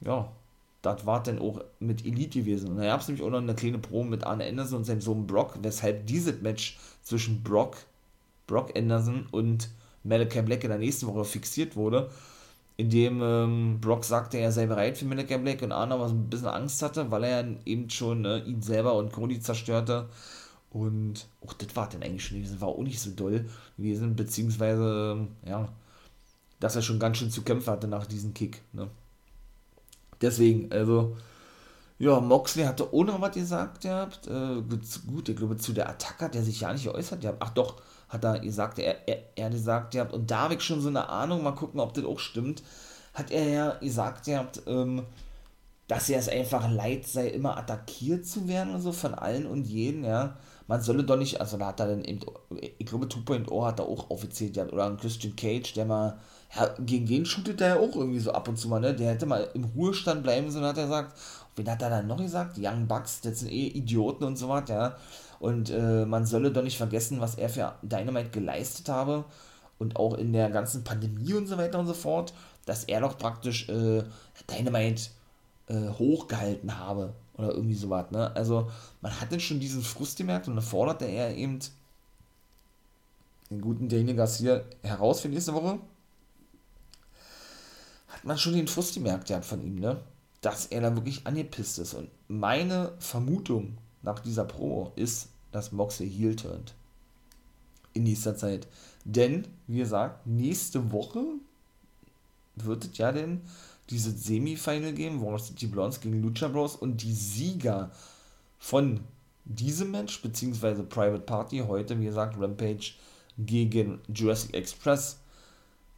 ja, 0.00 0.30
das 0.82 1.06
war 1.06 1.22
dann 1.22 1.38
auch 1.38 1.60
mit 1.80 2.04
Elite 2.04 2.40
gewesen. 2.40 2.70
Und 2.70 2.76
da 2.76 2.84
gab 2.84 3.00
es 3.00 3.08
nämlich 3.08 3.24
auch 3.24 3.30
noch 3.30 3.38
eine 3.38 3.54
kleine 3.54 3.78
Promo 3.78 4.10
mit 4.10 4.24
Arne 4.24 4.46
Anderson 4.46 4.78
und 4.78 4.84
seinem 4.84 5.00
Sohn 5.00 5.26
Brock, 5.26 5.58
weshalb 5.62 6.06
dieses 6.06 6.40
Match 6.42 6.78
zwischen 7.02 7.42
Brock, 7.42 7.76
Brock 8.46 8.76
Anderson 8.76 9.26
und 9.30 9.70
Malachi 10.04 10.42
Black 10.42 10.64
in 10.64 10.70
der 10.70 10.78
nächsten 10.78 11.06
Woche 11.06 11.24
fixiert 11.24 11.76
wurde, 11.76 12.10
indem 12.76 13.22
ähm, 13.22 13.78
Brock 13.80 14.04
sagte, 14.04 14.38
er 14.38 14.52
sei 14.52 14.66
bereit 14.66 14.98
für 14.98 15.06
Malachi 15.06 15.38
Black 15.38 15.62
und 15.62 15.72
Arne 15.72 15.94
aber 15.94 16.08
so 16.08 16.14
ein 16.14 16.28
bisschen 16.28 16.48
Angst 16.48 16.82
hatte, 16.82 17.10
weil 17.10 17.24
er 17.24 17.46
eben 17.64 17.88
schon 17.90 18.22
ne, 18.22 18.42
ihn 18.44 18.62
selber 18.62 18.94
und 18.94 19.12
Cody 19.12 19.40
zerstörte 19.40 20.08
und 20.70 21.26
auch 21.44 21.54
das 21.54 21.74
war 21.74 21.88
dann 21.88 22.02
eigentlich 22.02 22.24
schon 22.24 22.36
gewesen, 22.38 22.60
war 22.60 22.68
auch 22.68 22.82
nicht 22.82 23.00
so 23.00 23.10
doll 23.10 23.46
gewesen, 23.78 24.14
beziehungsweise, 24.14 25.26
ja, 25.46 25.68
dass 26.60 26.76
er 26.76 26.82
schon 26.82 26.98
ganz 26.98 27.16
schön 27.16 27.30
zu 27.30 27.42
kämpfen 27.42 27.70
hatte 27.70 27.88
nach 27.88 28.06
diesem 28.06 28.34
Kick. 28.34 28.62
Ne? 28.72 28.90
Deswegen, 30.20 30.70
also, 30.72 31.16
ja, 31.98 32.20
Moxley 32.20 32.64
hatte 32.64 32.88
noch 32.92 33.20
was 33.20 33.34
gesagt 33.34 33.82
gehabt. 33.82 34.26
Äh, 34.26 34.62
gut, 35.06 35.28
ich 35.28 35.36
glaube, 35.36 35.56
zu 35.56 35.72
der 35.72 35.88
Attacke 35.88 36.26
hat 36.26 36.36
er 36.36 36.42
sich 36.42 36.60
ja 36.60 36.72
nicht 36.72 36.84
geäußert 36.84 37.22
gehabt. 37.22 37.38
Ach 37.40 37.50
doch, 37.50 37.80
hat 38.08 38.24
er 38.24 38.38
gesagt, 38.40 38.78
er, 38.78 39.08
er, 39.08 39.18
er 39.34 39.50
gesagt 39.50 39.92
gehabt. 39.92 40.12
Und 40.12 40.30
da 40.30 40.42
habe 40.42 40.54
ich 40.54 40.62
schon 40.62 40.80
so 40.80 40.88
eine 40.88 41.08
Ahnung, 41.08 41.42
mal 41.42 41.52
gucken, 41.52 41.80
ob 41.80 41.94
das 41.94 42.04
auch 42.04 42.18
stimmt. 42.18 42.62
Hat 43.14 43.30
er 43.30 43.48
ja 43.48 43.70
gesagt 43.74 44.26
gehabt, 44.26 44.62
ähm, 44.66 45.04
dass 45.88 46.08
er 46.08 46.18
es 46.18 46.28
einfach 46.28 46.70
leid 46.70 47.06
sei, 47.06 47.28
immer 47.28 47.56
attackiert 47.56 48.26
zu 48.26 48.48
werden 48.48 48.74
und 48.74 48.80
so 48.80 48.92
von 48.92 49.14
allen 49.14 49.46
und 49.46 49.64
jeden, 49.66 50.04
ja 50.04 50.36
man 50.66 50.80
solle 50.80 51.04
doch 51.04 51.16
nicht, 51.16 51.40
also 51.40 51.56
da 51.56 51.66
hat 51.66 51.80
er 51.80 51.88
dann 51.88 52.04
eben, 52.04 52.20
ich 52.78 52.86
glaube 52.86 53.06
2.0 53.06 53.64
hat 53.64 53.78
er 53.78 53.86
auch 53.86 54.10
offiziell 54.10 54.68
oder 54.68 54.86
ein 54.86 54.96
Christian 54.96 55.36
Cage, 55.36 55.74
der 55.74 55.84
mal, 55.84 56.18
ja, 56.54 56.74
gegen 56.80 57.06
den 57.06 57.24
shootet 57.24 57.60
er 57.60 57.68
ja 57.68 57.76
auch 57.76 57.94
irgendwie 57.94 58.18
so 58.18 58.32
ab 58.32 58.48
und 58.48 58.56
zu 58.56 58.68
mal, 58.68 58.80
ne, 58.80 58.94
der 58.94 59.12
hätte 59.12 59.26
mal 59.26 59.48
im 59.54 59.64
Ruhestand 59.64 60.22
bleiben 60.24 60.50
sollen, 60.50 60.64
hat 60.64 60.78
er 60.78 60.84
gesagt, 60.84 61.16
wen 61.54 61.70
hat 61.70 61.82
er 61.82 61.90
dann 61.90 62.08
noch 62.08 62.16
gesagt? 62.16 62.58
Young 62.58 62.86
Bucks, 62.88 63.20
das 63.20 63.40
sind 63.40 63.52
eh 63.52 63.68
Idioten 63.68 64.24
und 64.24 64.36
so 64.36 64.48
was, 64.48 64.68
ja, 64.68 64.96
und 65.38 65.70
äh, 65.70 66.04
man 66.04 66.26
solle 66.26 66.50
doch 66.50 66.62
nicht 66.62 66.76
vergessen, 66.76 67.20
was 67.20 67.34
er 67.34 67.48
für 67.48 67.74
Dynamite 67.82 68.30
geleistet 68.30 68.88
habe 68.88 69.24
und 69.78 69.96
auch 69.96 70.14
in 70.14 70.32
der 70.32 70.50
ganzen 70.50 70.84
Pandemie 70.84 71.34
und 71.34 71.46
so 71.46 71.58
weiter 71.58 71.78
und 71.78 71.86
so 71.86 71.94
fort, 71.94 72.32
dass 72.64 72.84
er 72.84 73.00
doch 73.00 73.18
praktisch 73.18 73.68
äh, 73.68 74.02
Dynamite 74.50 75.10
äh, 75.68 75.88
hochgehalten 75.90 76.78
habe 76.78 77.14
oder 77.36 77.52
irgendwie 77.52 77.74
sowas, 77.74 78.10
ne? 78.10 78.34
Also, 78.34 78.70
man 79.02 79.20
hat 79.20 79.30
dann 79.30 79.40
schon 79.40 79.60
diesen 79.60 79.82
Frust 79.82 80.16
gemerkt 80.16 80.48
und 80.48 80.56
dann 80.56 80.64
forderte 80.64 81.04
er 81.04 81.34
eben 81.36 81.58
den 83.50 83.60
guten 83.60 83.88
Daniel 83.88 84.16
Garcia 84.16 84.62
heraus 84.82 85.20
für 85.20 85.28
nächste 85.28 85.54
Woche. 85.54 85.78
Hat 88.08 88.24
man 88.24 88.38
schon 88.38 88.54
den 88.54 88.68
Frust 88.68 88.94
gemerkt, 88.94 89.28
ja, 89.28 89.42
von 89.42 89.62
ihm, 89.62 89.76
ne? 89.76 90.00
Dass 90.40 90.66
er 90.66 90.80
da 90.80 90.94
wirklich 90.94 91.26
angepisst 91.26 91.78
ist. 91.78 91.94
Und 91.94 92.08
meine 92.28 92.92
Vermutung 92.98 93.76
nach 94.02 94.20
dieser 94.20 94.44
Pro 94.44 94.92
ist, 94.96 95.28
dass 95.52 95.72
Moxley 95.72 96.10
heel 96.10 96.36
turnt. 96.36 96.74
In 97.94 98.02
nächster 98.02 98.36
Zeit. 98.36 98.66
Denn, 99.04 99.46
wie 99.66 99.78
gesagt, 99.78 100.26
nächste 100.26 100.92
Woche 100.92 101.24
wird 102.56 102.84
es 102.84 102.98
ja 102.98 103.12
denn 103.12 103.40
diese 103.90 104.10
Semifinal 104.10 104.92
geben, 104.92 105.22
Varsity 105.22 105.66
Blondes 105.66 106.00
gegen 106.00 106.22
Lucha 106.22 106.48
Bros 106.48 106.76
und 106.76 107.02
die 107.02 107.12
Sieger 107.12 107.90
von 108.58 109.00
diesem 109.44 109.92
Match, 109.92 110.20
beziehungsweise 110.22 110.82
Private 110.82 111.22
Party, 111.22 111.58
heute, 111.66 111.98
wie 112.00 112.06
gesagt, 112.06 112.36
Rampage 112.38 112.94
gegen 113.38 114.00
Jurassic 114.12 114.54
Express, 114.54 115.18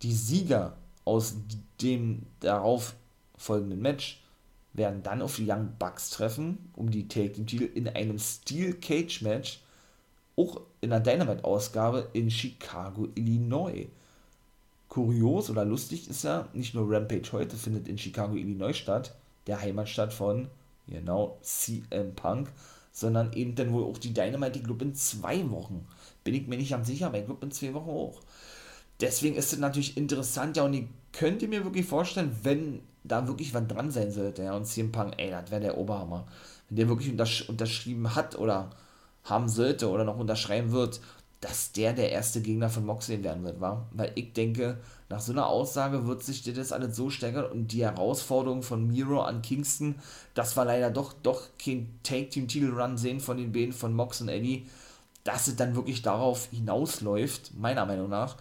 die 0.03 0.13
Sieger 0.13 0.77
aus 1.05 1.35
dem 1.81 2.27
darauf 2.41 2.95
folgenden 3.37 3.81
Match 3.81 4.23
werden 4.79 5.03
dann 5.03 5.21
auf 5.21 5.37
die 5.37 5.51
Young 5.51 5.75
Bucks 5.79 6.11
treffen, 6.11 6.71
um 6.75 6.91
die 6.91 7.09
Take 7.09 7.33
Team 7.33 7.47
Titel 7.47 7.65
in 7.75 7.89
einem 7.89 8.19
Steel 8.19 8.75
Cage 8.75 9.23
Match, 9.23 9.61
auch 10.37 10.63
in 10.81 10.91
der 10.91 11.01
Dynamite-Ausgabe 11.01 12.09
in 12.13 12.31
Chicago, 12.31 13.09
Illinois 13.15 13.89
kurios 14.89 15.51
oder 15.51 15.65
lustig 15.65 16.09
ist 16.09 16.25
ja, 16.25 16.49
nicht 16.53 16.75
nur 16.75 16.91
Rampage 16.91 17.33
heute 17.33 17.57
findet 17.57 17.89
in 17.89 17.99
Chicago, 17.99 18.35
Illinois 18.35 18.73
statt, 18.73 19.15
der 19.47 19.61
Heimatstadt 19.61 20.13
von, 20.13 20.49
genau, 20.87 21.39
CM 21.43 22.15
Punk, 22.15 22.51
sondern 22.93 23.33
eben 23.35 23.55
dann 23.55 23.73
wohl 23.73 23.85
auch 23.85 23.99
die 23.99 24.15
Dynamite 24.15 24.61
Club 24.61 24.83
in 24.83 24.95
zwei 24.95 25.49
Wochen. 25.51 25.87
Bin 26.25 26.35
ich 26.35 26.47
mir 26.47 26.57
nicht 26.57 26.71
ganz 26.71 26.87
sicher, 26.87 27.13
ich 27.15 27.25
glaube 27.27 27.45
in 27.45 27.51
zwei 27.51 27.75
Wochen 27.75 27.91
auch. 27.91 28.21
Deswegen 29.01 29.37
ist 29.37 29.53
es 29.53 29.59
natürlich 29.59 29.97
interessant, 29.97 30.57
ja, 30.57 30.65
und 30.65 30.75
ich 30.75 30.87
könnte 31.13 31.47
mir 31.47 31.65
wirklich 31.65 31.87
vorstellen, 31.87 32.37
wenn 32.43 32.81
da 33.09 33.27
wirklich 33.27 33.55
was 33.55 33.67
dran 33.67 33.91
sein 33.91 34.11
sollte, 34.11 34.45
ja, 34.45 34.55
und 34.55 34.67
CM 34.67 34.93
Punk, 34.93 35.15
ey, 35.17 35.31
das 35.31 35.51
wäre 35.51 35.61
der 35.61 35.79
Oberhammer. 35.79 36.27
Wenn 36.69 36.77
der 36.77 36.89
wirklich 36.89 37.11
untersch 37.11 37.49
unterschrieben 37.49 38.15
hat 38.15 38.39
oder 38.39 38.71
haben 39.25 39.49
sollte 39.49 39.91
oder 39.91 40.05
noch 40.05 40.19
unterschreiben 40.19 40.73
wird, 40.73 41.01
dass 41.41 41.71
der 41.73 41.93
der 41.93 42.11
erste 42.11 42.41
Gegner 42.41 42.69
von 42.69 42.85
Moxley 42.85 43.23
werden 43.23 43.45
wird, 43.45 43.61
war. 43.61 43.87
Weil 43.93 44.11
ich 44.17 44.33
denke, 44.33 44.79
nach 45.09 45.21
so 45.21 45.33
einer 45.33 45.47
Aussage 45.47 46.07
wird 46.07 46.23
sich 46.23 46.43
das 46.43 46.73
alles 46.73 46.97
so 46.97 47.11
steigern 47.11 47.47
und 47.47 47.73
die 47.73 47.85
Herausforderung 47.85 48.63
von 48.63 48.89
Miro 48.89 49.23
an 49.23 49.43
Kingston, 49.43 49.95
das 50.35 50.57
war 50.57 50.65
leider 50.65 50.91
doch, 50.91 51.13
doch 51.13 51.43
kein 51.63 51.99
Take-Team-Titel-Run 52.03 52.99
sehen 52.99 53.21
von 53.21 53.37
den 53.37 53.53
beiden 53.53 53.73
von 53.73 53.95
Mox 53.95 54.21
und 54.21 54.29
Eddie, 54.29 54.67
dass 55.23 55.47
es 55.47 55.57
dann 55.57 55.77
wirklich 55.77 56.03
darauf 56.03 56.49
hinausläuft, 56.51 57.53
meiner 57.57 57.87
Meinung 57.87 58.09
nach, 58.09 58.37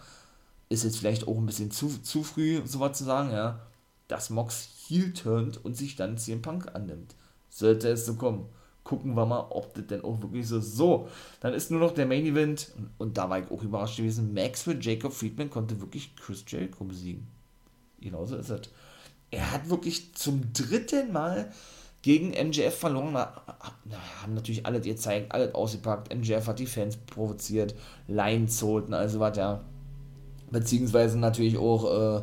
ist 0.68 0.84
jetzt 0.84 0.98
vielleicht 0.98 1.28
auch 1.28 1.36
ein 1.36 1.46
bisschen 1.46 1.70
zu, 1.70 1.88
zu 2.02 2.22
früh, 2.22 2.62
sowas 2.66 2.98
zu 2.98 3.04
sagen, 3.04 3.30
ja, 3.30 3.60
dass 4.08 4.30
Mox 4.30 4.68
heel 4.88 5.12
turnt 5.12 5.64
und 5.64 5.76
sich 5.76 5.96
dann 5.96 6.18
CM 6.18 6.42
Punk 6.42 6.74
annimmt. 6.74 7.14
Sollte 7.48 7.88
es 7.88 8.06
so 8.06 8.14
kommen 8.14 8.48
gucken 8.88 9.14
wir 9.14 9.26
mal, 9.26 9.46
ob 9.50 9.74
das 9.74 9.86
denn 9.86 10.02
auch 10.02 10.20
wirklich 10.22 10.48
so 10.48 10.58
ist. 10.58 10.76
So, 10.76 11.08
dann 11.40 11.52
ist 11.52 11.70
nur 11.70 11.78
noch 11.78 11.92
der 11.92 12.06
Main 12.06 12.24
Event 12.24 12.72
und, 12.96 13.18
da 13.18 13.28
war 13.28 13.38
ich 13.38 13.50
auch 13.50 13.62
überrascht 13.62 13.98
gewesen. 13.98 14.32
Maxwell 14.32 14.78
Jacob 14.80 15.12
Friedman 15.12 15.50
konnte 15.50 15.78
wirklich 15.80 16.16
Chris 16.16 16.42
Jericho 16.48 16.84
besiegen. 16.84 17.28
Genauso 18.00 18.36
ist 18.36 18.48
es. 18.48 18.62
Er 19.30 19.52
hat 19.52 19.68
wirklich 19.68 20.14
zum 20.14 20.54
dritten 20.54 21.12
Mal 21.12 21.52
gegen 22.00 22.30
MJF 22.30 22.78
verloren. 22.78 23.12
Na, 23.12 23.42
haben 24.22 24.32
natürlich 24.32 24.64
alle 24.64 24.80
gezeigt, 24.80 25.32
alles 25.32 25.54
ausgepackt. 25.54 26.14
MJF 26.14 26.46
hat 26.46 26.58
die 26.58 26.66
Fans 26.66 26.96
provoziert, 26.96 27.74
Lines 28.06 28.62
holten, 28.62 28.94
also 28.94 29.20
was 29.20 29.36
ja. 29.36 29.64
Beziehungsweise 30.50 31.18
natürlich 31.18 31.58
auch, 31.58 32.22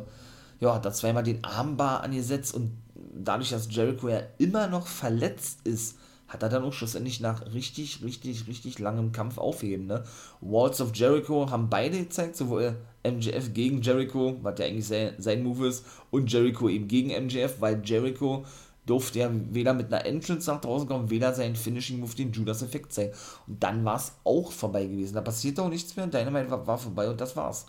ja, 0.60 0.74
hat 0.74 0.84
da 0.84 0.92
zweimal 0.92 1.22
den 1.22 1.44
Armbar 1.44 2.02
angesetzt 2.02 2.54
und 2.54 2.72
dadurch, 3.14 3.50
dass 3.50 3.74
Jericho 3.74 4.08
ja 4.08 4.22
immer 4.38 4.66
noch 4.68 4.86
verletzt 4.86 5.60
ist, 5.64 5.98
hat 6.28 6.42
er 6.42 6.48
dann 6.48 6.64
auch 6.64 6.72
schlussendlich 6.72 7.20
nach 7.20 7.52
richtig, 7.54 8.02
richtig, 8.02 8.48
richtig 8.48 8.78
langem 8.78 9.12
Kampf 9.12 9.38
aufheben. 9.38 9.86
Ne? 9.86 10.02
Walls 10.40 10.80
of 10.80 10.94
Jericho 10.94 11.50
haben 11.50 11.70
beide 11.70 11.98
gezeigt, 11.98 12.36
sowohl 12.36 12.76
MJF 13.04 13.54
gegen 13.54 13.80
Jericho, 13.80 14.36
was 14.42 14.58
ja 14.58 14.66
eigentlich 14.66 14.86
sein, 14.86 15.14
sein 15.18 15.44
Move 15.44 15.68
ist, 15.68 15.84
und 16.10 16.32
Jericho 16.32 16.68
eben 16.68 16.88
gegen 16.88 17.10
MJF, 17.10 17.60
weil 17.60 17.80
Jericho 17.84 18.44
durfte 18.86 19.18
ja 19.20 19.30
weder 19.32 19.74
mit 19.74 19.92
einer 19.92 20.06
Entrance 20.06 20.50
nach 20.50 20.60
draußen 20.60 20.88
kommen, 20.88 21.10
weder 21.10 21.34
sein 21.34 21.56
Finishing 21.56 22.00
Move 22.00 22.14
den 22.14 22.32
Judas 22.32 22.62
Effekt 22.62 22.92
zeigen. 22.92 23.12
Und 23.46 23.62
dann 23.62 23.84
war 23.84 23.96
es 23.96 24.12
auch 24.24 24.52
vorbei 24.52 24.86
gewesen. 24.86 25.14
Da 25.14 25.20
passierte 25.20 25.62
auch 25.62 25.68
nichts 25.68 25.96
mehr. 25.96 26.06
Dynamite 26.06 26.50
war, 26.50 26.66
war 26.66 26.78
vorbei 26.78 27.08
und 27.08 27.20
das 27.20 27.36
war's. 27.36 27.66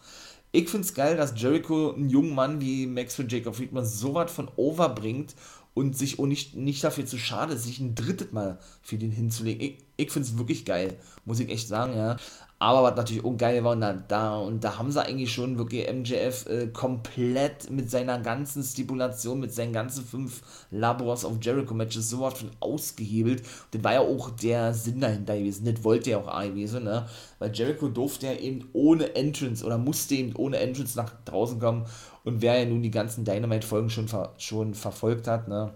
Ich 0.58 0.70
finde 0.70 0.88
es 0.88 0.96
geil, 0.96 1.16
dass 1.16 1.40
Jericho 1.40 1.92
einen 1.92 2.10
jungen 2.10 2.34
Mann 2.34 2.60
wie 2.60 2.88
Maxwell 2.88 3.32
Jacob 3.32 3.56
Friedman 3.56 3.86
so 3.86 4.16
was 4.16 4.32
von 4.32 4.50
overbringt 4.56 5.36
und 5.76 5.96
sich 5.96 6.18
auch 6.18 6.26
nicht, 6.26 6.56
nicht 6.56 6.84
dafür 6.84 7.06
zu 7.06 7.20
schade 7.20 7.56
sich 7.58 7.78
ein 7.80 7.94
drittes 7.94 8.32
Mal 8.32 8.58
für 8.82 8.98
den 8.98 9.12
hinzulegen. 9.12 9.62
Ich, 9.62 9.78
ich 9.98 10.12
finde 10.12 10.28
es 10.28 10.36
wirklich 10.40 10.66
geil, 10.66 10.98
muss 11.26 11.40
ich 11.40 11.50
echt 11.50 11.68
sagen, 11.68 11.96
ja. 11.96 12.18
Aber 12.60 12.82
was 12.82 12.96
natürlich 12.96 13.24
auch 13.24 13.38
geil 13.38 13.64
war, 13.64 13.74
und 13.74 13.82
da, 13.82 13.94
da, 13.94 14.38
und 14.38 14.64
da 14.64 14.80
haben 14.80 14.92
sie 14.92 15.04
eigentlich 15.04 15.32
schon 15.32 15.60
wirklich 15.60 15.88
MJF 15.88 16.48
äh, 16.48 16.68
komplett 16.68 17.70
mit 17.70 17.92
seiner 17.92 18.18
ganzen 18.18 18.64
Stipulation, 18.64 19.40
mit 19.40 19.54
seinen 19.54 19.74
ganzen 19.74 20.04
fünf 20.04 20.42
Labors 20.72 21.24
of 21.24 21.38
Jericho 21.40 21.76
Matches 21.76 22.10
sowas 22.10 22.40
von 22.40 22.50
ausgehebelt. 22.60 23.42
Und 23.42 23.76
das 23.76 23.84
war 23.84 23.94
ja 23.94 24.00
auch 24.00 24.32
der 24.32 24.74
Sinn 24.74 25.02
dahinter 25.02 25.38
gewesen. 25.38 25.72
Das 25.72 25.84
wollte 25.84 26.10
ja 26.10 26.18
auch 26.18 26.42
gewesen, 26.42 26.86
ne? 26.86 27.08
Weil 27.38 27.54
Jericho 27.54 27.90
durfte 27.90 28.26
ja 28.26 28.34
eben 28.34 28.68
ohne 28.74 29.16
Entrance 29.16 29.64
oder 29.64 29.78
musste 29.78 30.16
eben 30.16 30.36
ohne 30.36 30.58
Entrance 30.58 30.98
nach 30.98 31.14
draußen 31.26 31.60
kommen. 31.60 31.86
Und 32.24 32.42
wer 32.42 32.58
ja 32.58 32.66
nun 32.66 32.82
die 32.82 32.92
ganzen 32.92 33.24
Dynamite-Folgen 33.24 33.92
schon, 33.92 34.08
ver 34.08 34.34
schon 34.40 34.74
verfolgt 34.74 35.28
hat, 35.28 35.48
ne? 35.48 35.74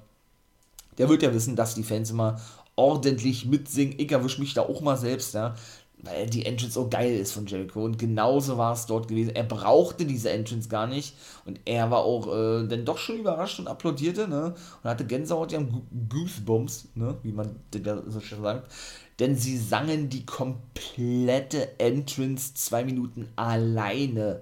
Der 0.97 1.09
wird 1.09 1.21
ja 1.21 1.31
wissen, 1.31 1.55
dass 1.55 1.75
die 1.75 1.83
Fans 1.83 2.09
immer 2.09 2.41
ordentlich 2.75 3.45
mitsingen. 3.45 3.93
Ich 3.99 4.11
erwische 4.11 4.41
mich 4.41 4.55
da 4.55 4.63
auch 4.63 4.81
mal 4.81 4.97
selbst, 4.97 5.35
ja 5.35 5.53
weil 6.03 6.27
die 6.27 6.45
Entrance 6.45 6.73
so 6.73 6.89
geil 6.89 7.15
ist 7.15 7.31
von 7.33 7.45
Jericho. 7.45 7.83
Und 7.83 7.99
genauso 7.99 8.57
war 8.57 8.73
es 8.73 8.85
dort 8.85 9.07
gewesen. 9.07 9.35
Er 9.35 9.43
brauchte 9.43 10.05
diese 10.05 10.31
Entrance 10.31 10.67
gar 10.67 10.87
nicht. 10.87 11.15
Und 11.45 11.59
er 11.65 11.91
war 11.91 11.99
auch 11.99 12.27
äh, 12.27 12.67
dann 12.67 12.85
doch 12.85 12.97
schon 12.97 13.19
überrascht 13.19 13.59
und 13.59 13.67
applaudierte, 13.67 14.27
ne? 14.27 14.55
Und 14.83 14.89
hatte 14.89 15.05
Gänsehaut, 15.05 15.51
ja, 15.51 15.61
Goosebumps, 16.09 16.89
ne? 16.95 17.17
Wie 17.23 17.31
man 17.31 17.55
so 18.07 18.19
schön 18.19 18.41
sagt. 18.41 18.71
Denn 19.19 19.35
sie 19.35 19.57
sangen 19.57 20.09
die 20.09 20.25
komplette 20.25 21.79
Entrance 21.79 22.55
zwei 22.55 22.83
Minuten 22.83 23.27
alleine. 23.35 24.41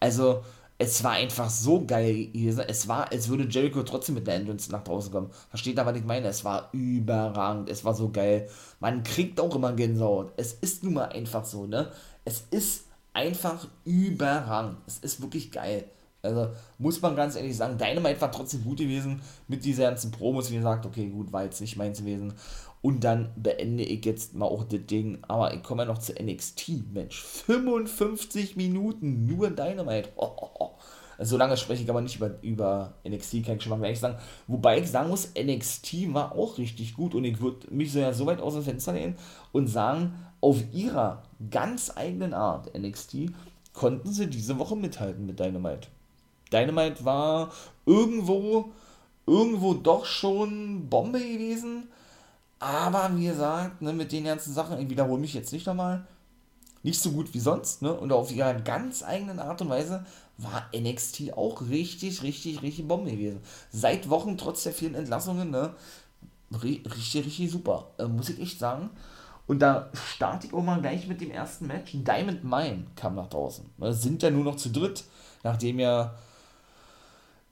Also, 0.00 0.42
es 0.80 1.02
war 1.02 1.12
einfach 1.12 1.50
so 1.50 1.84
geil 1.84 2.28
Es 2.68 2.86
war, 2.86 3.10
als 3.10 3.28
würde 3.28 3.48
Jericho 3.48 3.82
trotzdem 3.82 4.14
mit 4.14 4.28
der 4.28 4.36
Entrance 4.36 4.70
nach 4.70 4.84
draußen 4.84 5.10
kommen. 5.10 5.30
Versteht 5.50 5.76
ihr, 5.76 5.84
was 5.84 5.96
ich 5.96 6.04
meine? 6.04 6.28
Es 6.28 6.44
war 6.44 6.68
überragend. 6.72 7.68
Es 7.68 7.84
war 7.84 7.94
so 7.94 8.10
geil. 8.10 8.48
Man 8.78 9.02
kriegt 9.02 9.40
auch 9.40 9.54
immer 9.56 9.72
Gänsehaut. 9.72 10.32
Es 10.36 10.52
ist 10.52 10.84
nun 10.84 10.94
mal 10.94 11.08
einfach 11.08 11.44
so, 11.44 11.66
ne? 11.66 11.90
Es 12.24 12.44
ist 12.52 12.84
einfach 13.12 13.66
überragend. 13.84 14.76
Es 14.86 14.98
ist 14.98 15.20
wirklich 15.20 15.50
geil. 15.50 15.84
Also 16.22 16.48
muss 16.78 17.00
man 17.00 17.16
ganz 17.16 17.36
ehrlich 17.36 17.56
sagen, 17.56 17.78
Dynamite 17.78 18.20
war 18.20 18.30
trotzdem 18.30 18.62
gut 18.62 18.78
gewesen 18.78 19.20
mit 19.46 19.64
dieser 19.64 19.84
ganzen 19.84 20.10
Promos, 20.10 20.50
wie 20.50 20.56
gesagt, 20.56 20.84
okay, 20.84 21.08
gut, 21.08 21.32
war 21.32 21.44
jetzt 21.44 21.60
nicht 21.60 21.76
meins 21.76 21.98
gewesen. 21.98 22.34
Und 22.80 23.02
dann 23.02 23.30
beende 23.36 23.82
ich 23.82 24.04
jetzt 24.04 24.34
mal 24.34 24.46
auch 24.46 24.64
das 24.64 24.86
Ding. 24.86 25.18
Aber 25.26 25.52
ich 25.52 25.62
komme 25.62 25.82
ja 25.82 25.88
noch 25.88 25.98
zu 25.98 26.12
NXT, 26.12 26.92
Mensch. 26.92 27.22
55 27.22 28.56
Minuten 28.56 29.26
nur 29.26 29.50
Dynamite. 29.50 30.10
Oh, 30.16 30.30
oh, 30.36 30.50
oh. 30.58 30.70
Also, 31.18 31.30
so 31.30 31.36
lange 31.36 31.56
spreche 31.56 31.82
ich 31.82 31.90
aber 31.90 32.00
nicht 32.00 32.16
über, 32.16 32.40
über 32.42 32.94
NXT, 33.06 33.44
kann 33.44 33.56
ich 33.56 33.62
schon 33.64 33.70
mal 33.70 33.78
gleich 33.78 33.98
sagen. 33.98 34.18
Wobei 34.46 34.78
ich 34.78 34.88
sagen 34.88 35.08
muss, 35.08 35.32
NXT 35.36 36.14
war 36.14 36.32
auch 36.32 36.58
richtig 36.58 36.94
gut 36.94 37.14
und 37.16 37.24
ich 37.24 37.40
würde 37.40 37.66
mich 37.74 37.92
so 37.92 37.98
ja 37.98 38.12
so 38.12 38.24
weit 38.26 38.40
aus 38.40 38.54
dem 38.54 38.62
Fenster 38.62 38.92
lehnen 38.92 39.16
und 39.50 39.66
sagen, 39.66 40.14
auf 40.40 40.62
ihrer 40.72 41.24
ganz 41.50 41.92
eigenen 41.96 42.34
Art, 42.34 42.72
NXT, 42.78 43.32
konnten 43.72 44.12
sie 44.12 44.28
diese 44.28 44.60
Woche 44.60 44.76
mithalten 44.76 45.26
mit 45.26 45.40
Dynamite. 45.40 45.88
Dynamite 46.52 47.04
war 47.04 47.50
irgendwo, 47.84 48.70
irgendwo 49.26 49.74
doch 49.74 50.04
schon 50.04 50.88
Bombe 50.88 51.18
gewesen 51.18 51.88
aber 52.58 53.10
wie 53.16 53.26
gesagt, 53.26 53.82
ne, 53.82 53.92
mit 53.92 54.12
den 54.12 54.24
ganzen 54.24 54.52
Sachen, 54.52 54.78
ich 54.78 54.90
wiederhole 54.90 55.20
mich 55.20 55.34
jetzt 55.34 55.52
nicht 55.52 55.66
nochmal, 55.66 56.06
nicht 56.82 57.00
so 57.00 57.12
gut 57.12 57.34
wie 57.34 57.40
sonst, 57.40 57.82
ne? 57.82 57.92
Und 57.92 58.12
auf 58.12 58.32
ihrer 58.32 58.54
ganz 58.54 59.02
eigenen 59.02 59.38
Art 59.38 59.60
und 59.60 59.68
Weise 59.68 60.04
war 60.38 60.68
NXT 60.74 61.34
auch 61.36 61.62
richtig, 61.68 62.22
richtig, 62.22 62.62
richtig 62.62 62.86
Bombe 62.86 63.10
gewesen. 63.10 63.40
Seit 63.70 64.08
Wochen, 64.08 64.38
trotz 64.38 64.62
der 64.62 64.72
vielen 64.72 64.94
Entlassungen, 64.94 65.50
ne? 65.50 65.74
Richtig, 66.62 67.26
richtig 67.26 67.50
super, 67.50 67.90
äh, 67.98 68.06
muss 68.06 68.30
ich 68.30 68.40
echt 68.40 68.58
sagen. 68.58 68.90
Und 69.46 69.60
da 69.60 69.90
starte 69.94 70.46
ich 70.46 70.54
auch 70.54 70.62
mal 70.62 70.80
gleich 70.80 71.08
mit 71.08 71.20
dem 71.20 71.30
ersten 71.30 71.66
Match. 71.66 71.92
Diamond 71.94 72.44
Mine 72.44 72.84
kam 72.96 73.14
nach 73.14 73.28
draußen. 73.28 73.64
Ne, 73.78 73.92
sind 73.92 74.22
ja 74.22 74.30
nur 74.30 74.44
noch 74.44 74.56
zu 74.56 74.68
dritt, 74.68 75.04
nachdem 75.42 75.80
ja 75.80 76.14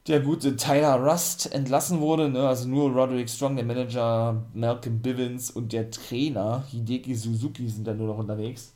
der 0.07 0.21
gute 0.21 0.57
Tyler 0.57 0.95
Rust 1.01 1.53
entlassen 1.53 2.01
wurde, 2.01 2.29
ne? 2.29 2.47
also 2.47 2.69
nur 2.69 2.91
Roderick 2.91 3.29
Strong, 3.29 3.57
der 3.57 3.65
Manager, 3.65 4.43
Malcolm 4.55 5.01
Bivens 5.01 5.51
und 5.51 5.73
der 5.73 5.91
Trainer 5.91 6.65
Hideki 6.71 7.15
Suzuki 7.15 7.69
sind 7.69 7.87
da 7.87 7.95
nur 7.95 8.07
noch 8.09 8.19
unterwegs. 8.19 8.73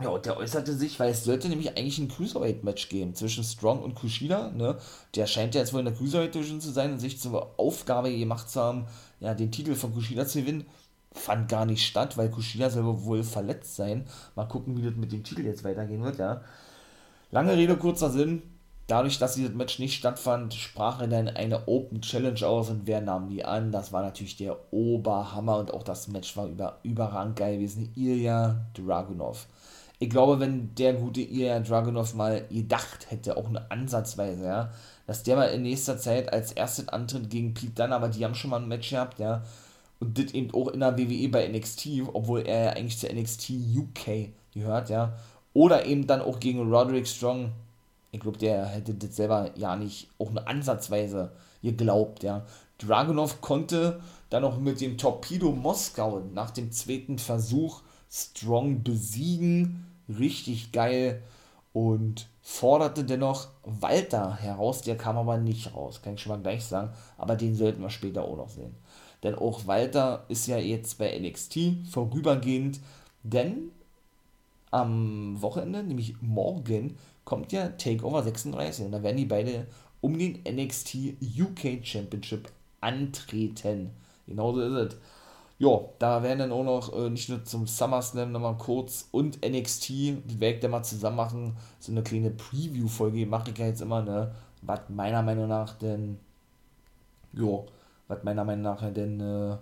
Ja, 0.00 0.10
und 0.10 0.26
der 0.26 0.36
äußerte 0.36 0.74
sich, 0.74 0.98
weil 1.00 1.10
es 1.10 1.24
sollte 1.24 1.48
nämlich 1.48 1.76
eigentlich 1.76 1.98
ein 1.98 2.08
Cruiserweight-Match 2.08 2.88
geben 2.88 3.14
zwischen 3.14 3.42
Strong 3.42 3.82
und 3.82 3.96
Kushida, 3.96 4.50
ne? 4.50 4.78
Der 5.16 5.26
scheint 5.26 5.56
ja 5.56 5.60
jetzt 5.60 5.72
wohl 5.72 5.80
in 5.80 5.86
der 5.86 5.94
Cruiserweight-Division 5.94 6.60
zu 6.60 6.70
sein 6.70 6.92
und 6.92 6.98
sich 7.00 7.18
zur 7.18 7.58
Aufgabe 7.58 8.16
gemacht 8.16 8.48
zu 8.48 8.60
haben, 8.60 8.86
ja, 9.18 9.34
den 9.34 9.50
Titel 9.50 9.74
von 9.74 9.92
Kushida 9.92 10.24
zu 10.24 10.40
gewinnen. 10.40 10.66
Fand 11.12 11.48
gar 11.48 11.66
nicht 11.66 11.84
statt, 11.84 12.16
weil 12.16 12.30
Kushida 12.30 12.70
selber 12.70 13.04
wohl 13.04 13.24
verletzt 13.24 13.74
sein. 13.74 14.06
Mal 14.36 14.46
gucken, 14.46 14.76
wie 14.76 14.82
das 14.82 14.94
mit 14.94 15.10
dem 15.10 15.24
Titel 15.24 15.44
jetzt 15.44 15.64
weitergehen 15.64 16.04
wird, 16.04 16.18
ja. 16.18 16.42
Lange 17.32 17.56
Rede, 17.56 17.76
kurzer 17.76 18.10
Sinn 18.10 18.42
Dadurch, 18.88 19.18
dass 19.18 19.34
dieses 19.34 19.54
Match 19.54 19.78
nicht 19.78 19.94
stattfand, 19.94 20.54
sprach 20.54 21.02
er 21.02 21.08
dann 21.08 21.28
eine 21.28 21.68
Open 21.68 22.00
Challenge 22.00 22.40
aus 22.46 22.70
und 22.70 22.86
wer 22.86 23.02
nahm 23.02 23.28
die 23.28 23.44
an? 23.44 23.70
Das 23.70 23.92
war 23.92 24.00
natürlich 24.02 24.38
der 24.38 24.56
Oberhammer 24.72 25.58
und 25.58 25.74
auch 25.74 25.82
das 25.82 26.08
Match 26.08 26.34
war 26.38 26.46
über, 26.46 26.78
überragend 26.82 27.36
geil 27.36 27.56
gewesen. 27.56 27.92
Ilya 27.96 28.64
Dragunov. 28.72 29.46
Ich 29.98 30.08
glaube, 30.08 30.40
wenn 30.40 30.74
der 30.76 30.94
gute 30.94 31.20
Ilya 31.20 31.60
Dragunov 31.60 32.14
mal 32.14 32.46
gedacht 32.48 33.10
hätte, 33.10 33.36
auch 33.36 33.46
eine 33.46 33.70
Ansatzweise, 33.70 34.46
ja, 34.46 34.70
dass 35.06 35.22
der 35.22 35.36
mal 35.36 35.48
in 35.48 35.62
nächster 35.62 35.98
Zeit 35.98 36.32
als 36.32 36.52
erstes 36.52 36.88
antritt 36.88 37.28
gegen 37.28 37.52
Pete 37.52 37.72
Dunne, 37.72 37.94
aber 37.94 38.08
die 38.08 38.24
haben 38.24 38.34
schon 38.34 38.50
mal 38.50 38.62
ein 38.62 38.68
Match 38.68 38.88
gehabt, 38.88 39.18
ja, 39.18 39.42
und 40.00 40.18
das 40.18 40.32
eben 40.32 40.54
auch 40.54 40.68
in 40.68 40.80
der 40.80 40.96
WWE 40.96 41.28
bei 41.28 41.46
NXT, 41.46 41.88
obwohl 42.14 42.40
er 42.40 42.64
ja 42.64 42.70
eigentlich 42.70 42.98
zu 42.98 43.06
NXT 43.06 43.50
UK 43.76 44.30
gehört, 44.54 44.88
ja, 44.88 45.12
oder 45.52 45.84
eben 45.84 46.06
dann 46.06 46.22
auch 46.22 46.40
gegen 46.40 46.72
Roderick 46.72 47.06
Strong, 47.06 47.52
ich 48.10 48.20
glaube, 48.20 48.38
der 48.38 48.66
hätte 48.66 48.94
das 48.94 49.16
selber 49.16 49.50
ja 49.56 49.76
nicht 49.76 50.08
auch 50.18 50.30
eine 50.30 50.46
Ansatzweise 50.46 51.32
geglaubt, 51.62 52.22
ja. 52.22 52.46
Dragunov 52.78 53.40
konnte 53.40 54.00
dann 54.30 54.42
noch 54.42 54.58
mit 54.58 54.80
dem 54.80 54.98
Torpedo 54.98 55.50
Moskau 55.52 56.20
nach 56.32 56.50
dem 56.50 56.70
zweiten 56.70 57.18
Versuch 57.18 57.82
Strong 58.10 58.82
besiegen. 58.82 59.86
Richtig 60.08 60.72
geil. 60.72 61.22
Und 61.72 62.28
forderte 62.40 63.04
dennoch 63.04 63.48
Walter 63.64 64.36
heraus. 64.36 64.82
Der 64.82 64.96
kam 64.96 65.16
aber 65.16 65.38
nicht 65.38 65.74
raus, 65.74 66.02
kann 66.02 66.14
ich 66.14 66.22
schon 66.22 66.32
mal 66.32 66.42
gleich 66.42 66.64
sagen. 66.64 66.90
Aber 67.16 67.36
den 67.36 67.54
sollten 67.54 67.82
wir 67.82 67.90
später 67.90 68.22
auch 68.22 68.36
noch 68.36 68.48
sehen. 68.48 68.74
Denn 69.22 69.34
auch 69.34 69.66
Walter 69.66 70.24
ist 70.28 70.46
ja 70.46 70.58
jetzt 70.58 70.98
bei 70.98 71.18
NXT 71.18 71.88
vorübergehend. 71.90 72.80
Denn 73.22 73.72
am 74.70 75.40
Wochenende, 75.42 75.82
nämlich 75.82 76.20
morgen, 76.20 76.96
kommt 77.28 77.52
ja 77.52 77.68
Takeover 77.68 78.22
36 78.22 78.86
und 78.86 78.92
da 78.92 79.02
werden 79.02 79.18
die 79.18 79.26
beide 79.26 79.66
um 80.00 80.18
den 80.18 80.42
NXT 80.48 81.18
UK 81.38 81.84
Championship 81.84 82.50
antreten. 82.80 83.90
Genauso 84.26 84.62
ist 84.62 84.94
es. 84.94 84.98
Ja, 85.58 85.78
da 85.98 86.22
werden 86.22 86.38
dann 86.38 86.52
auch 86.52 86.64
noch 86.64 86.96
äh, 86.96 87.10
nicht 87.10 87.28
nur 87.28 87.44
zum 87.44 87.66
SummerSlam 87.66 88.32
nochmal 88.32 88.56
kurz 88.56 89.08
und 89.10 89.44
NXT, 89.46 89.88
die 89.90 90.36
werde 90.40 90.60
dann 90.60 90.70
mal 90.70 90.82
zusammen 90.82 91.16
machen, 91.16 91.56
so 91.80 91.92
eine 91.92 92.02
kleine 92.02 92.30
Preview-Folge 92.30 93.26
mache 93.26 93.50
ich 93.50 93.58
ja 93.58 93.66
jetzt 93.66 93.82
immer, 93.82 94.00
ne, 94.00 94.34
was 94.62 94.80
meiner 94.88 95.22
Meinung 95.22 95.48
nach 95.48 95.74
denn, 95.76 96.18
ja, 97.34 97.58
was 98.06 98.24
meiner 98.24 98.44
Meinung 98.44 98.62
nach 98.62 98.90
denn 98.90 99.20
äh, 99.20 99.56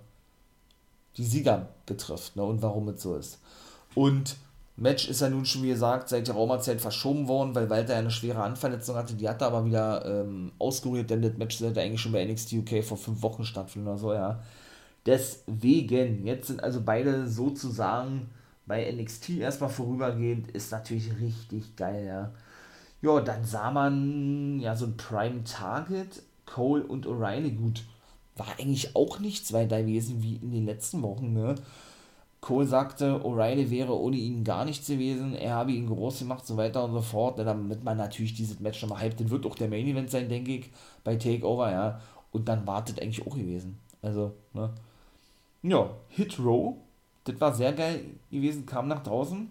die 1.16 1.24
Sieger 1.24 1.66
betrifft, 1.84 2.36
ne, 2.36 2.44
und 2.44 2.62
warum 2.62 2.86
es 2.90 3.02
so 3.02 3.16
ist. 3.16 3.40
Und 3.96 4.36
Match 4.76 5.08
ist 5.08 5.22
ja 5.22 5.30
nun 5.30 5.46
schon, 5.46 5.62
wie 5.62 5.68
gesagt, 5.68 6.10
seit 6.10 6.28
der 6.28 6.34
Raumerzeit 6.34 6.80
verschoben 6.80 7.28
worden, 7.28 7.54
weil 7.54 7.70
Walter 7.70 7.96
eine 7.96 8.10
schwere 8.10 8.42
Anverletzung 8.42 8.96
hatte. 8.96 9.14
Die 9.14 9.28
hat 9.28 9.40
er 9.40 9.48
aber 9.48 9.64
wieder 9.64 10.04
ähm, 10.04 10.52
ausgerührt, 10.58 11.08
denn 11.10 11.22
das 11.22 11.36
Match 11.38 11.56
sollte 11.56 11.80
eigentlich 11.80 12.00
schon 12.00 12.12
bei 12.12 12.24
NXT 12.24 12.52
UK 12.54 12.84
vor 12.84 12.98
fünf 12.98 13.22
Wochen 13.22 13.44
stattfinden 13.44 13.88
oder 13.88 13.98
so, 13.98 14.12
ja. 14.12 14.42
Deswegen, 15.06 16.26
jetzt 16.26 16.48
sind 16.48 16.62
also 16.62 16.82
beide 16.84 17.28
sozusagen 17.28 18.28
bei 18.66 18.90
NXT 18.92 19.30
erstmal 19.30 19.70
vorübergehend, 19.70 20.50
ist 20.50 20.72
natürlich 20.72 21.10
richtig 21.20 21.76
geil, 21.76 22.04
ja. 22.06 22.32
Ja, 23.02 23.20
dann 23.20 23.44
sah 23.44 23.70
man 23.70 24.58
ja 24.60 24.74
so 24.74 24.86
ein 24.86 24.96
Prime 24.96 25.44
Target, 25.44 26.22
Cole 26.44 26.84
und 26.84 27.06
O'Reilly 27.06 27.52
gut. 27.56 27.84
War 28.36 28.48
eigentlich 28.58 28.94
auch 28.96 29.20
nichts 29.20 29.52
weiter 29.52 29.80
gewesen 29.80 30.22
wie 30.22 30.36
in 30.36 30.50
den 30.50 30.66
letzten 30.66 31.02
Wochen, 31.02 31.32
ne? 31.32 31.54
Cole 32.46 32.64
sagte, 32.64 33.24
O'Reilly 33.24 33.70
wäre 33.70 33.98
ohne 33.98 34.14
ihn 34.18 34.44
gar 34.44 34.64
nichts 34.64 34.86
gewesen, 34.86 35.34
er 35.34 35.56
habe 35.56 35.72
ihn 35.72 35.88
groß 35.88 36.20
gemacht, 36.20 36.46
so 36.46 36.56
weiter 36.56 36.84
und 36.84 36.92
so 36.92 37.00
fort, 37.00 37.40
damit 37.40 37.82
man 37.82 37.96
natürlich 37.96 38.34
dieses 38.34 38.60
Match 38.60 38.80
nochmal 38.82 39.02
hypt, 39.02 39.20
das 39.20 39.30
wird 39.30 39.44
auch 39.46 39.56
der 39.56 39.66
Main 39.68 39.84
Event 39.84 40.12
sein, 40.12 40.28
denke 40.28 40.52
ich, 40.52 40.70
bei 41.02 41.16
Takeover, 41.16 41.72
ja, 41.72 42.00
und 42.30 42.46
dann 42.46 42.64
wartet 42.64 43.02
eigentlich 43.02 43.26
auch 43.26 43.34
gewesen, 43.34 43.80
also, 44.00 44.30
ne, 44.54 44.70
ja, 45.64 45.90
Hit 46.10 46.38
Row, 46.38 46.76
das 47.24 47.40
war 47.40 47.52
sehr 47.52 47.72
geil 47.72 48.04
gewesen, 48.30 48.64
kam 48.64 48.86
nach 48.86 49.02
draußen, 49.02 49.48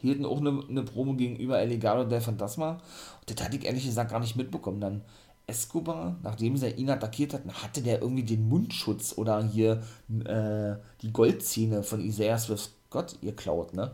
hielten 0.00 0.24
auch 0.24 0.38
eine, 0.38 0.62
eine 0.68 0.84
Promo 0.84 1.14
gegenüber 1.14 1.58
El 1.58 1.70
Legado 1.70 2.04
del 2.04 2.20
Fantasma, 2.20 2.74
und 3.20 3.28
das 3.28 3.44
hatte 3.44 3.56
ich 3.56 3.64
ehrlich 3.64 3.84
gesagt 3.84 4.12
gar 4.12 4.20
nicht 4.20 4.36
mitbekommen, 4.36 4.80
dann 4.80 5.02
Escobar, 5.48 6.16
nachdem 6.22 6.56
sie 6.56 6.68
ihn 6.70 6.90
attackiert 6.90 7.34
hatten, 7.34 7.52
hatte 7.52 7.82
der 7.82 8.02
irgendwie 8.02 8.22
den 8.22 8.48
Mundschutz 8.48 9.14
oder 9.16 9.42
hier 9.42 9.82
äh, 10.24 10.76
die 11.02 11.12
Goldzähne 11.12 11.82
von 11.82 12.00
Isaiah 12.00 12.38
Swift 12.38 12.70
Scott 12.88 13.16
ihr 13.22 13.34
klaut, 13.34 13.74
ne? 13.74 13.90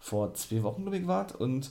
Vor 0.00 0.34
zwei 0.34 0.62
Wochen, 0.62 0.82
glaube 0.82 0.98
ich, 0.98 1.06
war 1.06 1.26
Und 1.38 1.70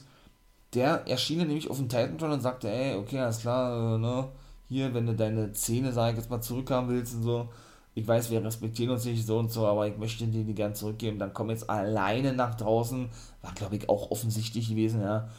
der 0.74 1.08
erschien 1.08 1.40
nämlich 1.40 1.70
auf 1.70 1.78
dem 1.78 1.90
Titantron 1.90 2.32
und 2.32 2.42
sagte, 2.42 2.70
ey, 2.70 2.96
okay, 2.96 3.20
alles 3.20 3.40
klar, 3.40 3.96
äh, 3.96 3.98
ne? 3.98 4.28
Hier, 4.70 4.94
wenn 4.94 5.06
du 5.08 5.16
deine 5.16 5.54
Zähne, 5.54 5.92
sag 5.92 6.12
ich 6.12 6.18
jetzt 6.18 6.30
mal, 6.30 6.42
zurückhaben 6.42 6.90
willst 6.90 7.16
und 7.16 7.24
so, 7.24 7.50
ich 7.96 8.08
weiß, 8.08 8.30
wir 8.30 8.44
respektieren 8.44 8.92
uns 8.92 9.06
nicht 9.06 9.26
so 9.26 9.40
und 9.40 9.52
so, 9.52 9.66
aber 9.66 9.88
ich 9.88 9.98
möchte 9.98 10.28
dir 10.28 10.44
die 10.44 10.54
gern 10.54 10.76
zurückgeben. 10.76 11.18
Dann 11.18 11.34
komm 11.34 11.50
jetzt 11.50 11.70
alleine 11.70 12.34
nach 12.34 12.56
draußen. 12.56 13.10
War, 13.42 13.54
glaube 13.54 13.78
ich, 13.78 13.90
auch 13.90 14.12
offensichtlich 14.12 14.70
gewesen, 14.70 15.02
ja. 15.02 15.30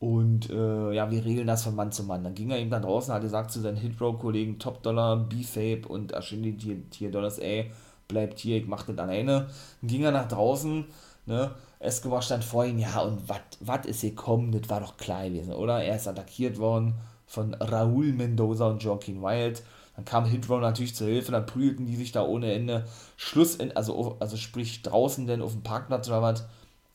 Und 0.00 0.50
äh, 0.50 0.92
ja, 0.92 1.10
wir 1.10 1.24
regeln 1.24 1.46
das 1.46 1.64
von 1.64 1.74
Mann 1.74 1.92
zu 1.92 2.04
Mann. 2.04 2.24
Dann 2.24 2.34
ging 2.34 2.50
er 2.50 2.58
eben 2.58 2.70
da 2.70 2.80
draußen, 2.80 3.14
hat 3.14 3.22
gesagt 3.22 3.50
zu 3.50 3.60
seinen 3.60 3.76
Hitrow-Kollegen 3.76 4.58
Top 4.58 4.82
Dollar, 4.82 5.16
B-Fape 5.16 5.88
und 5.88 6.12
Ashindi 6.12 6.56
Tier 6.90 7.10
Dollars, 7.10 7.38
ey, 7.38 7.70
bleibt 8.08 8.38
hier, 8.38 8.58
ich 8.58 8.66
mach 8.66 8.82
das 8.82 8.98
alleine. 8.98 9.46
Dann 9.80 9.88
ging 9.88 10.02
er 10.02 10.12
nach 10.12 10.28
draußen, 10.28 10.84
ne? 11.26 11.52
Escobar 11.78 12.22
stand 12.22 12.44
vor 12.44 12.64
ihm, 12.64 12.78
ja, 12.78 13.00
und 13.00 13.28
was 13.60 13.86
ist 13.86 14.00
gekommen? 14.00 14.52
Das 14.52 14.70
war 14.70 14.80
doch 14.80 14.96
klar 14.96 15.28
gewesen, 15.28 15.52
oder? 15.52 15.82
Er 15.82 15.96
ist 15.96 16.08
attackiert 16.08 16.58
worden 16.58 16.94
von 17.26 17.54
Raúl 17.54 18.12
Mendoza 18.12 18.68
und 18.68 18.82
Joaquin 18.82 19.22
Wild. 19.22 19.62
Dann 19.96 20.04
kam 20.04 20.24
Hitrow 20.24 20.60
natürlich 20.60 20.94
zur 20.94 21.06
Hilfe, 21.06 21.32
dann 21.32 21.46
prügelten 21.46 21.86
die 21.86 21.96
sich 21.96 22.10
da 22.10 22.24
ohne 22.24 22.52
Ende. 22.52 22.84
Schluss, 23.16 23.58
also, 23.74 24.16
also 24.18 24.36
sprich 24.36 24.82
draußen 24.82 25.26
denn 25.26 25.42
auf 25.42 25.52
dem 25.52 25.62
Parkplatz 25.62 26.08
oder 26.08 26.22
was, 26.22 26.44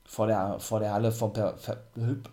vor 0.10 0.26
der, 0.26 0.60
vor 0.60 0.80
der 0.80 0.91
Halle 0.91 1.12
vom, 1.12 1.32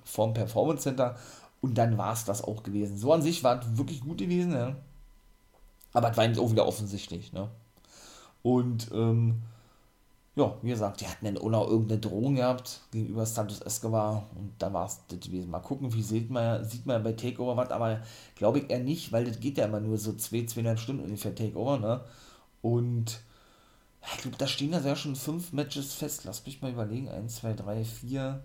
vom 0.02 0.32
Performance 0.32 0.84
Center. 0.84 1.14
Und 1.60 1.76
dann 1.76 1.98
war 1.98 2.14
es 2.14 2.24
das 2.24 2.42
auch 2.42 2.62
gewesen. 2.62 2.96
So 2.96 3.12
an 3.12 3.20
sich 3.20 3.44
war 3.44 3.60
es 3.60 3.76
wirklich 3.76 4.00
gut 4.00 4.18
gewesen, 4.18 4.52
ja. 4.52 4.76
Aber 5.92 6.10
es 6.10 6.16
war 6.16 6.24
eben 6.24 6.38
auch 6.38 6.50
wieder 6.50 6.66
offensichtlich, 6.66 7.34
ne? 7.34 7.50
Und, 8.42 8.90
ähm, 8.92 9.42
ja, 10.36 10.54
wie 10.62 10.70
gesagt, 10.70 11.00
die 11.00 11.06
hatten 11.06 11.26
dann 11.26 11.38
auch 11.38 11.50
noch 11.50 11.68
irgendeine 11.68 12.00
Drohung 12.00 12.36
gehabt 12.36 12.80
gegenüber 12.92 13.26
Santos 13.26 13.60
Escobar 13.60 14.26
und 14.36 14.52
da 14.58 14.72
war 14.72 14.86
es 14.86 15.00
das 15.08 15.20
gewesen. 15.20 15.50
Mal 15.50 15.60
gucken, 15.60 15.92
wie 15.92 16.02
sieht 16.02 16.30
man, 16.30 16.64
sieht 16.64 16.86
man 16.86 17.02
bei 17.02 17.12
Takeover 17.12 17.56
was, 17.56 17.70
aber 17.70 18.00
glaube 18.36 18.60
ich 18.60 18.70
eher 18.70 18.80
nicht, 18.80 19.12
weil 19.12 19.24
das 19.24 19.40
geht 19.40 19.58
ja 19.58 19.66
immer 19.66 19.80
nur 19.80 19.98
so 19.98 20.14
zwei, 20.14 20.44
zweieinhalb 20.46 20.78
Stunden 20.78 21.04
ungefähr 21.04 21.34
Takeover, 21.34 21.78
ne? 21.78 22.00
Und 22.62 23.20
ich 24.14 24.22
glaube, 24.22 24.36
da 24.36 24.46
stehen 24.46 24.72
ja 24.72 24.96
schon 24.96 25.16
fünf 25.16 25.52
Matches 25.52 25.94
fest. 25.94 26.22
Lass 26.24 26.44
mich 26.46 26.62
mal 26.62 26.70
überlegen. 26.70 27.08
Eins, 27.08 27.36
zwei, 27.36 27.52
drei, 27.52 27.84
vier. 27.84 28.42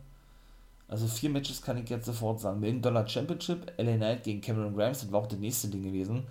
Also 0.92 1.08
vier 1.08 1.30
Matches 1.30 1.62
kann 1.62 1.78
ich 1.78 1.90
jetzt 1.90 2.06
sofort 2.06 2.42
sagen. 2.42 2.60
Million 2.60 2.82
Dollar 2.82 3.08
Championship, 3.08 3.72
LA 3.78 3.96
Knight 3.96 4.24
gegen 4.24 4.42
Cameron 4.42 4.76
Grimes, 4.76 5.00
das 5.00 5.12
war 5.12 5.22
auch 5.22 5.28
das 5.28 5.40
nächste 5.40 5.70
Ding 5.70 5.84
gewesen. 5.84 6.28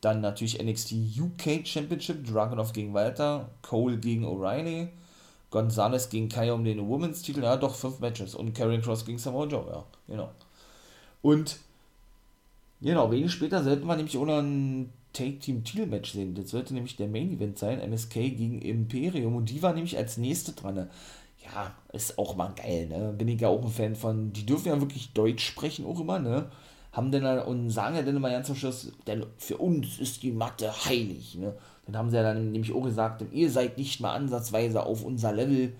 Dann 0.00 0.20
natürlich 0.20 0.60
NXT 0.60 0.94
UK 1.16 1.64
Championship, 1.64 2.26
Dragunov 2.26 2.72
gegen 2.72 2.92
Walter, 2.92 3.50
Cole 3.62 3.98
gegen 3.98 4.24
O'Reilly, 4.24 4.88
Gonzalez 5.50 6.08
gegen 6.08 6.28
Kai 6.28 6.52
um 6.52 6.64
den 6.64 6.88
Women's 6.88 7.22
Titel, 7.22 7.44
ja 7.44 7.56
doch, 7.56 7.76
fünf 7.76 8.00
Matches 8.00 8.34
und 8.34 8.52
Karrion 8.52 8.82
Cross 8.82 9.04
gegen 9.04 9.18
Samoa 9.18 9.46
Joe, 9.46 9.64
ja, 9.70 9.84
genau. 10.08 10.30
Und 11.22 11.58
genau, 12.80 13.12
wenig 13.12 13.30
später 13.30 13.62
sollten 13.62 13.86
wir 13.86 13.94
nämlich 13.94 14.18
auch 14.18 14.26
noch 14.26 14.38
ein 14.38 14.92
Take-Team-Titel-Match 15.12 16.12
sehen. 16.12 16.34
Das 16.34 16.50
sollte 16.50 16.74
nämlich 16.74 16.96
der 16.96 17.08
Main-Event 17.08 17.58
sein, 17.58 17.80
MSK 17.80 18.14
gegen 18.14 18.62
Imperium 18.62 19.36
und 19.36 19.50
die 19.50 19.62
war 19.62 19.72
nämlich 19.72 19.96
als 19.96 20.16
nächste 20.16 20.52
dran. 20.52 20.88
Ja, 21.44 21.74
ist 21.92 22.18
auch 22.18 22.36
mal 22.36 22.52
geil, 22.54 22.86
ne? 22.88 23.14
Bin 23.16 23.28
ich 23.28 23.40
ja 23.40 23.48
auch 23.48 23.62
ein 23.62 23.70
Fan 23.70 23.96
von. 23.96 24.32
Die 24.32 24.44
dürfen 24.44 24.68
ja 24.68 24.80
wirklich 24.80 25.12
Deutsch 25.12 25.44
sprechen, 25.44 25.86
auch 25.86 25.98
immer, 25.98 26.18
ne? 26.18 26.50
Haben 26.92 27.10
dann 27.12 27.40
und 27.44 27.70
sagen 27.70 27.96
ja 27.96 28.02
dann 28.02 28.16
immer 28.16 28.30
ganz 28.30 28.48
zum 28.48 28.56
Schluss, 28.56 28.92
denn 29.06 29.24
für 29.38 29.56
uns 29.56 29.98
ist 29.98 30.22
die 30.22 30.32
Mathe 30.32 30.70
heilig, 30.84 31.36
ne? 31.36 31.54
Dann 31.86 31.96
haben 31.96 32.10
sie 32.10 32.16
ja 32.16 32.22
dann 32.22 32.52
nämlich 32.52 32.72
auch 32.72 32.82
gesagt, 32.82 33.24
ihr 33.32 33.50
seid 33.50 33.78
nicht 33.78 34.00
mal 34.00 34.12
ansatzweise 34.14 34.84
auf 34.84 35.04
unser 35.04 35.32
Level 35.32 35.72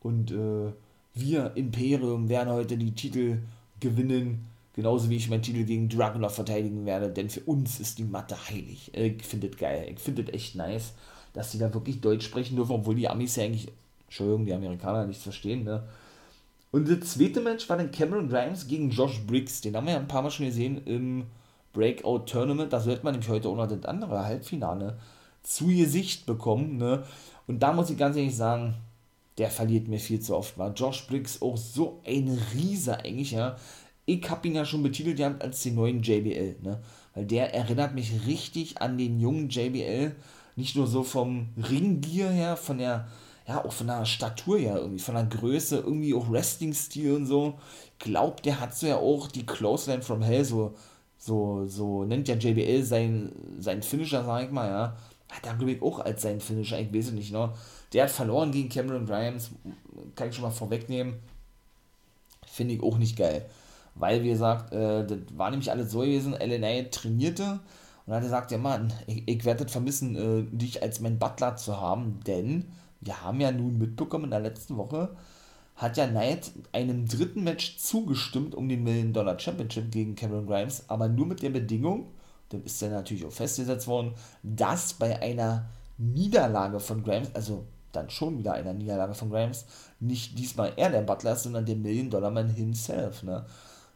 und 0.00 0.30
äh, 0.32 0.72
wir, 1.14 1.52
Imperium, 1.54 2.28
werden 2.28 2.52
heute 2.52 2.76
die 2.76 2.92
Titel 2.92 3.38
gewinnen, 3.80 4.46
genauso 4.74 5.08
wie 5.10 5.16
ich 5.16 5.30
meinen 5.30 5.42
Titel 5.42 5.64
gegen 5.64 5.88
Dragunov 5.88 6.34
verteidigen 6.34 6.84
werde, 6.86 7.10
denn 7.10 7.30
für 7.30 7.40
uns 7.40 7.80
ist 7.80 7.98
die 7.98 8.04
Mathe 8.04 8.36
heilig. 8.50 8.90
Ich 8.94 9.22
finde 9.22 9.48
das 9.48 9.58
geil, 9.58 9.90
ich 9.92 10.00
finde 10.00 10.24
das 10.24 10.34
echt 10.34 10.54
nice, 10.56 10.92
dass 11.32 11.52
sie 11.52 11.58
da 11.58 11.72
wirklich 11.72 12.00
Deutsch 12.00 12.24
sprechen 12.24 12.56
dürfen, 12.56 12.72
obwohl 12.72 12.94
die 12.94 13.08
Amis 13.08 13.36
ja 13.36 13.44
eigentlich, 13.44 13.68
Entschuldigung, 14.06 14.46
die 14.46 14.54
Amerikaner 14.54 15.06
nichts 15.06 15.22
verstehen, 15.22 15.64
ne? 15.64 15.82
Und 16.74 16.88
das 16.88 17.12
zweite 17.12 17.40
Match 17.40 17.68
war 17.68 17.76
dann 17.76 17.92
Cameron 17.92 18.28
Grimes 18.28 18.66
gegen 18.66 18.90
Josh 18.90 19.20
Briggs. 19.24 19.60
Den 19.60 19.76
haben 19.76 19.86
wir 19.86 19.92
ja 19.92 20.00
ein 20.00 20.08
paar 20.08 20.22
Mal 20.22 20.32
schon 20.32 20.46
gesehen 20.46 20.84
im 20.86 21.26
Breakout 21.72 22.24
Tournament. 22.26 22.72
Da 22.72 22.80
sollte 22.80 23.04
man 23.04 23.12
nämlich 23.12 23.30
heute 23.30 23.48
auch 23.48 23.54
noch 23.54 23.68
das 23.68 23.84
andere 23.84 24.24
Halbfinale 24.24 24.98
zu 25.44 25.68
Gesicht 25.68 26.26
bekommen. 26.26 26.78
Ne? 26.78 27.04
Und 27.46 27.60
da 27.60 27.72
muss 27.72 27.90
ich 27.90 27.96
ganz 27.96 28.16
ehrlich 28.16 28.34
sagen, 28.34 28.74
der 29.38 29.50
verliert 29.50 29.86
mir 29.86 30.00
viel 30.00 30.18
zu 30.18 30.36
oft. 30.36 30.58
War 30.58 30.74
Josh 30.74 31.06
Briggs 31.06 31.40
auch 31.42 31.56
so 31.56 32.00
ein 32.04 32.40
Riese 32.52 32.98
eigentlich, 32.98 33.30
ja. 33.30 33.54
Ich 34.06 34.28
habe 34.28 34.46
ihn 34.48 34.54
ja 34.54 34.64
schon 34.64 34.82
betitelt 34.82 35.18
ja, 35.18 35.34
als 35.38 35.62
den 35.62 35.76
neuen 35.76 36.02
JBL, 36.02 36.56
ne? 36.62 36.80
Weil 37.14 37.26
der 37.26 37.54
erinnert 37.54 37.94
mich 37.94 38.26
richtig 38.26 38.80
an 38.82 38.98
den 38.98 39.20
jungen 39.20 39.48
JBL. 39.48 40.14
Nicht 40.56 40.76
nur 40.76 40.86
so 40.86 41.02
vom 41.02 41.48
Ringgear 41.56 42.30
her, 42.30 42.56
von 42.56 42.78
der, 42.78 43.08
ja, 43.46 43.64
auch 43.64 43.72
von 43.72 43.86
der 43.86 44.04
Statur 44.04 44.58
her, 44.58 44.76
irgendwie, 44.76 45.02
von 45.02 45.14
der 45.14 45.24
Größe, 45.24 45.78
irgendwie 45.78 46.14
auch 46.14 46.30
Wrestling-Stil 46.30 47.12
und 47.12 47.26
so. 47.26 47.54
Glaubt, 47.98 48.44
der 48.46 48.60
hat 48.60 48.76
so 48.76 48.86
ja 48.86 48.96
auch 48.96 49.28
die 49.28 49.46
Clothesline 49.46 50.02
from 50.02 50.22
Hell, 50.22 50.44
so, 50.44 50.74
so, 51.18 51.66
so 51.66 52.04
nennt 52.04 52.28
ja 52.28 52.34
JBL 52.34 52.82
sein, 52.82 53.32
sein 53.58 53.82
Finisher, 53.82 54.24
sag 54.24 54.44
ich 54.44 54.50
mal, 54.50 54.68
ja 54.68 54.96
hat 55.34 55.46
er, 55.46 55.54
glaube 55.54 55.72
ich, 55.72 55.82
auch 55.82 56.00
als 56.00 56.22
sein 56.22 56.40
Finisher, 56.40 56.80
ich 56.80 56.92
weiß 56.92 57.06
es 57.06 57.12
nicht, 57.12 57.32
ne? 57.32 57.52
Der 57.92 58.04
hat 58.04 58.10
verloren 58.10 58.52
gegen 58.52 58.68
Cameron 58.68 59.06
Grimes, 59.06 59.50
kann 60.14 60.28
ich 60.28 60.34
schon 60.34 60.44
mal 60.44 60.50
vorwegnehmen. 60.50 61.14
Finde 62.46 62.74
ich 62.74 62.82
auch 62.82 62.98
nicht 62.98 63.16
geil. 63.16 63.44
Weil, 63.94 64.22
wie 64.22 64.30
gesagt, 64.30 64.72
äh, 64.72 65.06
das 65.06 65.18
war 65.36 65.50
nämlich 65.50 65.70
alles 65.70 65.92
so 65.92 66.00
gewesen, 66.00 66.34
LNA 66.34 66.90
trainierte 66.90 67.60
und 68.06 68.12
hat 68.12 68.22
gesagt, 68.22 68.50
ja 68.50 68.58
Mann, 68.58 68.92
ich, 69.06 69.22
ich 69.26 69.44
werde 69.44 69.68
vermissen, 69.68 70.16
äh, 70.16 70.56
dich 70.56 70.82
als 70.82 71.00
mein 71.00 71.18
Butler 71.18 71.56
zu 71.56 71.80
haben, 71.80 72.20
denn 72.26 72.66
wir 73.00 73.22
haben 73.22 73.40
ja 73.40 73.52
nun 73.52 73.78
mitbekommen 73.78 74.24
in 74.24 74.30
der 74.30 74.40
letzten 74.40 74.76
Woche, 74.76 75.10
hat 75.76 75.96
ja 75.96 76.06
Knight 76.06 76.52
einem 76.72 77.06
dritten 77.06 77.44
Match 77.44 77.78
zugestimmt 77.78 78.54
um 78.54 78.68
den 78.68 78.82
Million 78.82 79.12
Dollar 79.12 79.38
Championship 79.38 79.90
gegen 79.90 80.14
Cameron 80.14 80.46
Grimes, 80.46 80.84
aber 80.88 81.08
nur 81.08 81.26
mit 81.26 81.42
der 81.42 81.50
Bedingung, 81.50 82.08
dann 82.48 82.62
ist 82.62 82.82
er 82.82 82.90
natürlich 82.90 83.24
auch 83.24 83.32
festgesetzt 83.32 83.86
worden, 83.86 84.12
dass 84.42 84.94
bei 84.94 85.20
einer 85.20 85.66
Niederlage 85.98 86.80
von 86.80 87.02
Grimes, 87.02 87.34
also 87.34 87.64
dann 87.92 88.10
schon 88.10 88.38
wieder 88.38 88.54
einer 88.54 88.72
Niederlage 88.72 89.14
von 89.14 89.30
Grimes, 89.30 89.66
nicht 90.00 90.38
diesmal 90.38 90.72
er 90.76 90.90
der 90.90 91.02
Butler 91.02 91.32
ist, 91.32 91.44
sondern 91.44 91.66
der 91.66 91.76
Million-Dollar-Man 91.76 92.50
himself, 92.50 93.22
ne? 93.22 93.46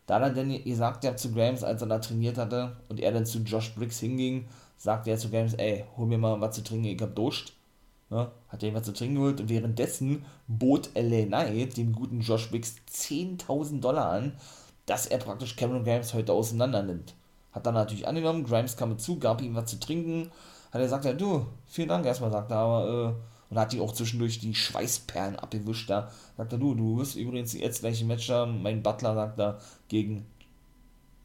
Da 0.09 0.19
dann 0.19 0.35
denn 0.35 0.65
gesagt 0.65 1.05
ja 1.05 1.15
zu 1.15 1.31
Grimes, 1.33 1.63
als 1.63 1.83
er 1.83 1.89
da 1.89 1.99
trainiert 1.99 2.39
hatte 2.39 2.79
und 2.89 2.99
er 2.99 3.13
dann 3.13 3.27
zu 3.27 3.41
Josh 3.41 3.75
Briggs 3.75 4.01
hinging, 4.01 4.47
sagte 4.79 5.11
er 5.11 5.19
zu 5.19 5.29
Grimes, 5.29 5.53
ey, 5.53 5.85
hol 5.99 6.07
mir 6.07 6.17
mal 6.17 6.41
was 6.41 6.57
zu 6.57 6.65
trinken, 6.65 6.87
ich 6.87 7.03
hab 7.03 7.15
Durst. 7.15 7.53
Ne? 8.09 8.31
Hat 8.49 8.63
er 8.63 8.71
ihm 8.71 8.75
was 8.75 8.85
zu 8.85 8.95
trinken 8.95 9.17
geholt 9.17 9.39
und 9.39 9.51
währenddessen 9.51 10.25
bot 10.47 10.89
LA 10.95 11.27
Knight 11.27 11.77
dem 11.77 11.93
guten 11.93 12.23
Josh 12.23 12.49
Briggs 12.49 12.77
10.000 12.91 13.81
Dollar 13.81 14.09
an, 14.11 14.33
dass 14.87 15.05
er 15.05 15.19
praktisch 15.19 15.57
Cameron 15.57 15.85
Grimes 15.85 16.15
heute 16.15 16.33
auseinander 16.33 16.83
nimmt. 16.83 17.15
Hat 17.53 17.67
dann 17.67 17.75
natürlich 17.75 18.09
angenommen, 18.09 18.45
Grimes 18.45 18.79
kam 18.79 18.99
zu, 18.99 19.19
gab 19.19 19.43
ihm 19.43 19.57
was 19.57 19.67
zu 19.67 19.79
trinken. 19.79 20.31
Hat 20.73 20.81
er 20.81 20.85
gesagt, 20.85 21.05
ja, 21.05 21.13
du, 21.13 21.45
vielen 21.67 21.89
Dank 21.89 22.07
erstmal, 22.07 22.31
sagt 22.31 22.51
er, 22.51 22.57
aber, 22.57 22.89
äh, 22.89 23.38
und 23.51 23.59
hat 23.59 23.73
ihm 23.73 23.81
auch 23.81 23.93
zwischendurch 23.93 24.41
die 24.41 24.55
Schweißperlen 24.55 25.37
abgewischt. 25.37 25.89
Da 25.89 26.11
sagt 26.37 26.53
er, 26.53 26.59
du, 26.59 26.75
du 26.75 26.99
wirst 26.99 27.17
übrigens 27.17 27.55
jetzt 27.55 27.81
gleich 27.81 28.01
ein 28.01 28.07
Match 28.07 28.29
haben. 28.31 28.63
Mein 28.63 28.83
Butler 28.83 29.15
sagt 29.15 29.39
er 29.39 29.59
gegen 29.89 30.27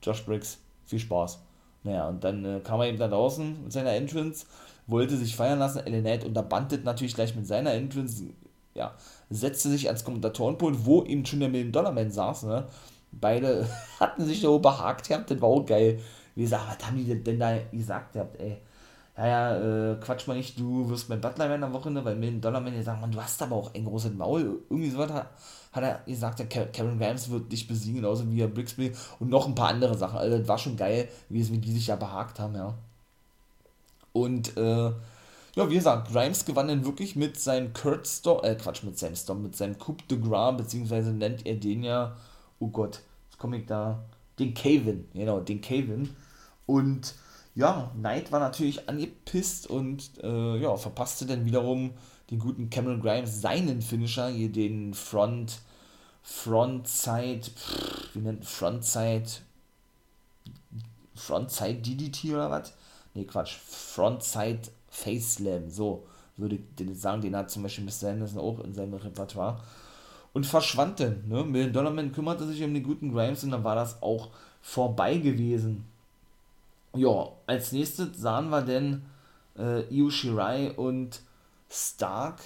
Josh 0.02 0.26
Briggs. 0.26 0.60
Viel 0.86 1.00
Spaß. 1.00 1.40
Naja, 1.84 2.08
und 2.08 2.24
dann 2.24 2.46
äh, 2.46 2.60
kam 2.62 2.80
er 2.80 2.88
eben 2.88 2.98
da 2.98 3.08
draußen 3.08 3.64
mit 3.64 3.74
seiner 3.74 3.92
Entrance, 3.92 4.46
wollte 4.88 5.18
sich 5.18 5.36
feiern 5.36 5.60
lassen. 5.60 5.80
Ellen 5.80 6.24
unterbandet 6.24 6.86
natürlich 6.86 7.16
gleich 7.16 7.36
mit 7.36 7.46
seiner 7.46 7.74
Entrance. 7.74 8.24
Ja, 8.74 8.96
setzte 9.30 9.70
sich 9.70 9.88
ans 9.88 10.04
Kommentatorenpult, 10.04 10.86
wo 10.86 11.04
eben 11.04 11.26
schon 11.26 11.42
der 11.42 11.50
Million-Dollar-Man 11.50 12.10
saß, 12.12 12.44
ne? 12.44 12.66
Beide 13.12 13.70
hatten 14.00 14.26
sich 14.26 14.42
so 14.42 14.60
behagt 14.60 15.08
gehabt, 15.08 15.30
das 15.30 15.42
war 15.42 15.50
auch 15.50 15.66
geil. 15.66 16.00
Wie 16.36 16.42
gesagt, 16.42 16.64
was 16.68 16.88
haben 16.88 16.98
die 16.98 17.24
denn 17.24 17.40
da 17.40 17.60
gesagt 17.72 18.14
gehabt, 18.14 18.40
ey? 18.40 18.58
Ja, 19.16 19.28
ja, 19.28 19.92
äh, 19.94 19.96
quatsch 20.00 20.28
mal 20.28 20.36
nicht, 20.36 20.60
du 20.60 20.90
wirst 20.90 21.08
mein 21.10 21.22
Butler 21.22 21.48
werden 21.50 21.64
am 21.64 21.74
Wochenende, 21.74 22.04
weil 22.04 22.16
Million 22.16 22.42
Dollar 22.42 22.62
Man 22.62 22.82
sagt, 22.84 23.00
man, 23.02 23.12
du 23.12 23.22
hast 23.22 23.42
aber 23.44 23.56
auch 23.56 23.74
ein 23.76 23.86
großes 23.86 24.14
Maul. 24.14 24.62
Irgendwie 24.70 24.90
so 24.90 25.00
hat, 25.00 25.12
hat 25.72 25.84
er 25.84 26.00
gesagt, 26.08 26.40
der 26.40 26.48
Karen 26.48 27.02
Rams 27.02 27.30
wird 27.30 27.52
dich 27.52 27.68
besiegen, 27.68 27.98
genauso 28.02 28.30
wie 28.32 28.42
er 28.42 28.48
Brixby 28.48 28.92
und 29.20 29.30
noch 29.30 29.48
ein 29.48 29.54
paar 29.56 29.70
andere 29.70 29.96
Sachen. 29.98 30.18
Also, 30.18 30.40
das 30.40 30.48
war 30.48 30.58
schon 30.58 30.78
geil, 30.78 31.10
wie, 31.30 31.48
wie 31.52 31.60
die 31.60 31.72
sich 31.74 31.88
ja 31.88 31.96
behagt 31.96 32.40
haben, 32.40 32.56
ja. 32.56 32.74
Und, 34.12 34.56
äh, 34.58 34.92
ja, 35.56 35.70
wie 35.70 35.76
gesagt, 35.76 36.12
Grimes 36.12 36.46
gewann 36.46 36.68
dann 36.68 36.86
wirklich 36.86 37.16
mit 37.16 37.40
seinem 37.40 37.74
Kurt 37.74 38.08
Storm, 38.08 38.44
äh, 38.44 38.56
Quatsch, 38.56 38.84
mit 38.84 38.98
seinem 38.98 39.16
Storm, 39.16 39.44
mit 39.44 39.56
seinem 39.56 39.78
Coup 39.78 40.08
de 40.08 40.20
Gras, 40.20 40.58
beziehungsweise 40.58 41.12
nennt 41.12 41.46
er 41.46 41.56
den 41.56 41.84
ja 41.84 42.16
oh 42.60 42.68
Gott, 42.70 43.02
jetzt 43.30 43.40
komme 43.40 43.58
ich 43.58 43.66
da, 43.66 44.04
den 44.40 44.54
Kevin, 44.54 45.06
genau, 45.14 45.40
den 45.42 45.62
Kevin. 45.62 46.10
Und 46.66 47.16
ja, 47.56 47.92
Knight 47.96 48.32
war 48.32 48.40
natürlich 48.40 48.90
angepisst 48.90 49.68
und 49.68 50.12
äh, 50.24 50.58
ja, 50.58 50.76
verpasste 50.76 51.26
dann 51.26 51.46
wiederum 51.46 51.92
den 52.32 52.40
guten 52.40 52.70
Cameron 52.70 53.02
Grimes 53.02 53.42
seinen 53.42 53.82
Finisher, 53.82 54.30
hier 54.30 54.52
den 54.52 54.94
Front, 54.94 55.60
Frontside, 56.24 57.42
pff, 57.44 58.16
wie 58.16 58.20
nennt 58.20 58.46
Frontside, 58.46 59.30
Frontside 61.16 61.76
DDT 61.76 62.34
oder 62.34 62.50
was? 62.50 62.74
Ne, 63.14 63.26
Quatsch, 63.26 63.56
Frontside 63.56 64.62
Face 64.90 65.36
Slam, 65.36 65.70
so 65.70 66.08
würde 66.38 66.56
ich 66.58 67.00
sagen, 67.00 67.22
den 67.22 67.36
hat 67.36 67.52
zum 67.52 67.64
Beispiel 67.64 67.84
Mr. 67.86 68.10
Anderson 68.10 68.40
auch 68.40 68.60
in 68.64 68.74
seinem 68.74 68.96
Repertoire. 68.96 69.62
Und 70.34 70.48
verschwand 70.48 71.00
dann, 71.00 71.28
ne? 71.28 71.44
Million 71.44 71.74
Dollar 71.74 71.92
Man 71.92 72.12
kümmerte 72.12 72.48
sich 72.48 72.64
um 72.64 72.74
den 72.74 72.82
guten 72.84 73.12
Grimes 73.12 73.44
und 73.44 73.52
dann 73.52 73.64
war 73.64 73.76
das 73.76 74.02
auch 74.02 74.30
vorbei 74.62 75.18
gewesen. 75.18 75.86
Ja, 76.96 77.32
als 77.48 77.72
nächstes 77.72 78.20
sahen 78.20 78.50
wir 78.50 78.62
dann 78.62 79.06
äh, 79.58 79.82
Io 79.94 80.12
Shirai 80.12 80.74
und 80.74 81.22
Stark, 81.70 82.40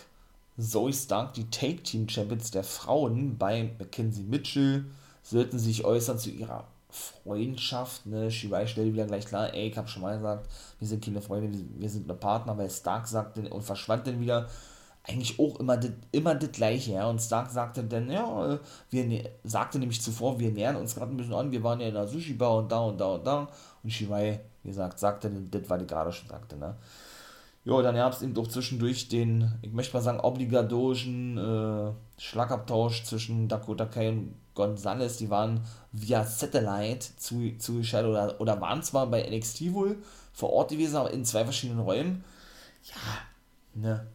Zoe 0.57 0.93
Stark, 0.93 1.33
die 1.33 1.49
Take 1.49 1.83
Team 1.83 2.07
Champions 2.07 2.51
der 2.51 2.63
Frauen 2.63 3.37
bei 3.37 3.71
Mackenzie 3.77 4.23
Mitchell, 4.23 4.85
sollten 5.21 5.59
sich 5.59 5.83
äußern 5.83 6.17
zu 6.17 6.29
ihrer 6.29 6.63
Freundschaft. 6.89 8.05
Ne? 8.05 8.31
Shirai 8.31 8.67
stellte 8.67 8.93
wieder 8.93 9.05
gleich 9.05 9.25
klar, 9.25 9.53
ey, 9.53 9.67
ich 9.67 9.77
hab 9.77 9.89
schon 9.89 10.01
mal 10.01 10.15
gesagt, 10.15 10.49
wir 10.79 10.87
sind 10.87 11.03
keine 11.03 11.21
Freunde, 11.21 11.59
wir 11.77 11.89
sind 11.89 12.09
eine 12.09 12.17
Partner, 12.17 12.57
weil 12.57 12.69
Stark 12.69 13.05
sagte 13.05 13.49
und 13.49 13.63
verschwand 13.63 14.07
dann 14.07 14.21
wieder, 14.21 14.47
eigentlich 15.07 15.39
auch 15.39 15.59
immer 15.59 15.77
das 15.77 15.91
immer 16.11 16.35
gleiche, 16.35 16.93
ja. 16.93 17.09
Und 17.09 17.21
Stark 17.21 17.49
sagte 17.49 17.83
dann, 17.83 18.11
ja, 18.11 18.53
äh, 18.53 18.59
wir 18.89 19.29
sagte 19.43 19.79
nämlich 19.79 20.01
zuvor, 20.01 20.39
wir 20.39 20.51
nähern 20.51 20.75
uns 20.75 20.95
gerade 20.95 21.11
ein 21.11 21.17
bisschen 21.17 21.33
an, 21.33 21.51
wir 21.51 21.63
waren 21.63 21.79
ja 21.79 21.87
in 21.87 21.93
der 21.93 22.07
Sushi-Bar 22.07 22.57
und 22.57 22.71
da 22.71 22.79
und 22.81 22.99
da 22.99 23.05
und 23.13 23.25
da. 23.25 23.47
Und 23.87 23.91
Shirai, 23.91 24.41
wie 24.63 24.67
gesagt, 24.67 24.99
sagte, 24.99 25.31
das 25.49 25.69
war 25.69 25.77
die 25.77 25.87
gerade 25.87 26.11
schon 26.11 26.27
sagte, 26.27 26.57
ne? 26.57 26.75
Ja, 27.63 27.81
dann 27.81 27.95
gab 27.95 28.11
es 28.11 28.21
eben 28.21 28.33
doch 28.33 28.45
zwischendurch 28.47 29.07
den, 29.07 29.49
ich 29.61 29.71
möchte 29.71 29.93
mal 29.93 30.03
sagen, 30.03 30.19
obligatorischen 30.19 31.37
äh, 31.37 31.91
Schlagabtausch 32.21 33.05
zwischen 33.05 33.47
Dakota 33.47 33.85
Kai 33.85 34.09
und 34.09 34.35
Gonzalez. 34.55 35.15
Die 35.15 35.29
waren 35.29 35.61
via 35.93 36.25
Satellite 36.25 37.15
zu, 37.15 37.57
zugeschaltet 37.59 38.11
oder, 38.11 38.41
oder 38.41 38.59
waren 38.59 38.83
zwar 38.83 39.07
bei 39.07 39.25
NXT 39.25 39.71
wohl 39.71 39.95
vor 40.33 40.51
Ort 40.51 40.71
gewesen, 40.71 40.97
aber 40.97 41.11
in 41.11 41.23
zwei 41.23 41.45
verschiedenen 41.45 41.79
Räumen. 41.79 42.25
Ja, 42.83 43.81
ne, 43.81 44.05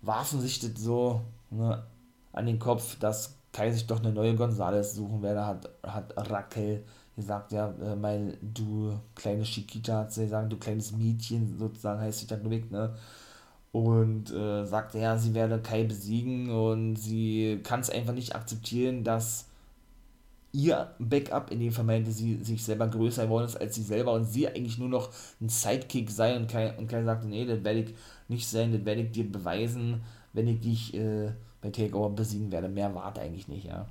warfen 0.00 0.40
sich 0.40 0.58
das 0.58 0.72
so 0.74 1.20
ne, 1.50 1.84
an 2.32 2.46
den 2.46 2.58
Kopf, 2.58 2.98
dass 2.98 3.36
Kai 3.52 3.70
sich 3.70 3.86
doch 3.86 4.00
eine 4.00 4.12
neue 4.12 4.34
Gonzales 4.34 4.96
suchen 4.96 5.22
werde, 5.22 5.46
hat, 5.46 5.70
hat 5.84 6.30
Raquel 6.30 6.82
gesagt, 7.16 7.52
ja, 7.52 7.70
äh, 7.70 8.32
du 8.40 8.98
kleine 9.14 9.42
Chiquita, 9.42 10.04
gesagt, 10.04 10.52
du 10.52 10.56
kleines 10.56 10.92
Mädchen, 10.92 11.58
sozusagen 11.58 12.00
heißt 12.00 12.20
sie 12.20 12.26
dann 12.26 12.42
Glück, 12.42 12.70
ne? 12.70 12.94
Und 13.72 14.30
äh, 14.32 14.64
sagte, 14.66 14.98
ja, 14.98 15.16
sie 15.16 15.34
werde 15.34 15.60
Kai 15.60 15.84
besiegen 15.84 16.50
und 16.50 16.96
sie 16.96 17.60
kann 17.62 17.80
es 17.80 17.90
einfach 17.90 18.12
nicht 18.12 18.34
akzeptieren, 18.34 19.02
dass 19.04 19.46
ihr 20.52 20.94
Backup, 20.98 21.50
in 21.50 21.60
dem 21.60 21.72
Fall 21.72 21.84
meinte 21.84 22.10
sie, 22.10 22.36
sich 22.42 22.62
selber 22.62 22.88
größer 22.88 23.24
geworden 23.24 23.46
ist 23.46 23.56
als 23.56 23.74
sie 23.74 23.82
selber 23.82 24.12
und 24.12 24.26
sie 24.26 24.48
eigentlich 24.48 24.78
nur 24.78 24.90
noch 24.90 25.10
ein 25.40 25.48
Sidekick 25.48 26.10
sei 26.10 26.36
und 26.36 26.48
Kai, 26.48 26.76
und 26.76 26.88
Kai 26.88 27.02
sagte, 27.04 27.26
nee, 27.26 27.46
das 27.46 27.64
werde 27.64 27.80
ich 27.80 27.94
nicht 28.28 28.46
sein, 28.46 28.72
das 28.72 28.84
werde 28.84 29.02
ich 29.02 29.12
dir 29.12 29.30
beweisen, 29.30 30.02
wenn 30.34 30.48
ich 30.48 30.60
dich 30.60 30.94
äh, 30.94 31.30
bei 31.62 31.70
Takeover 31.70 32.10
besiegen 32.10 32.52
werde. 32.52 32.68
Mehr 32.68 32.94
warte 32.94 33.22
eigentlich 33.22 33.48
nicht, 33.48 33.64
ja. 33.64 33.86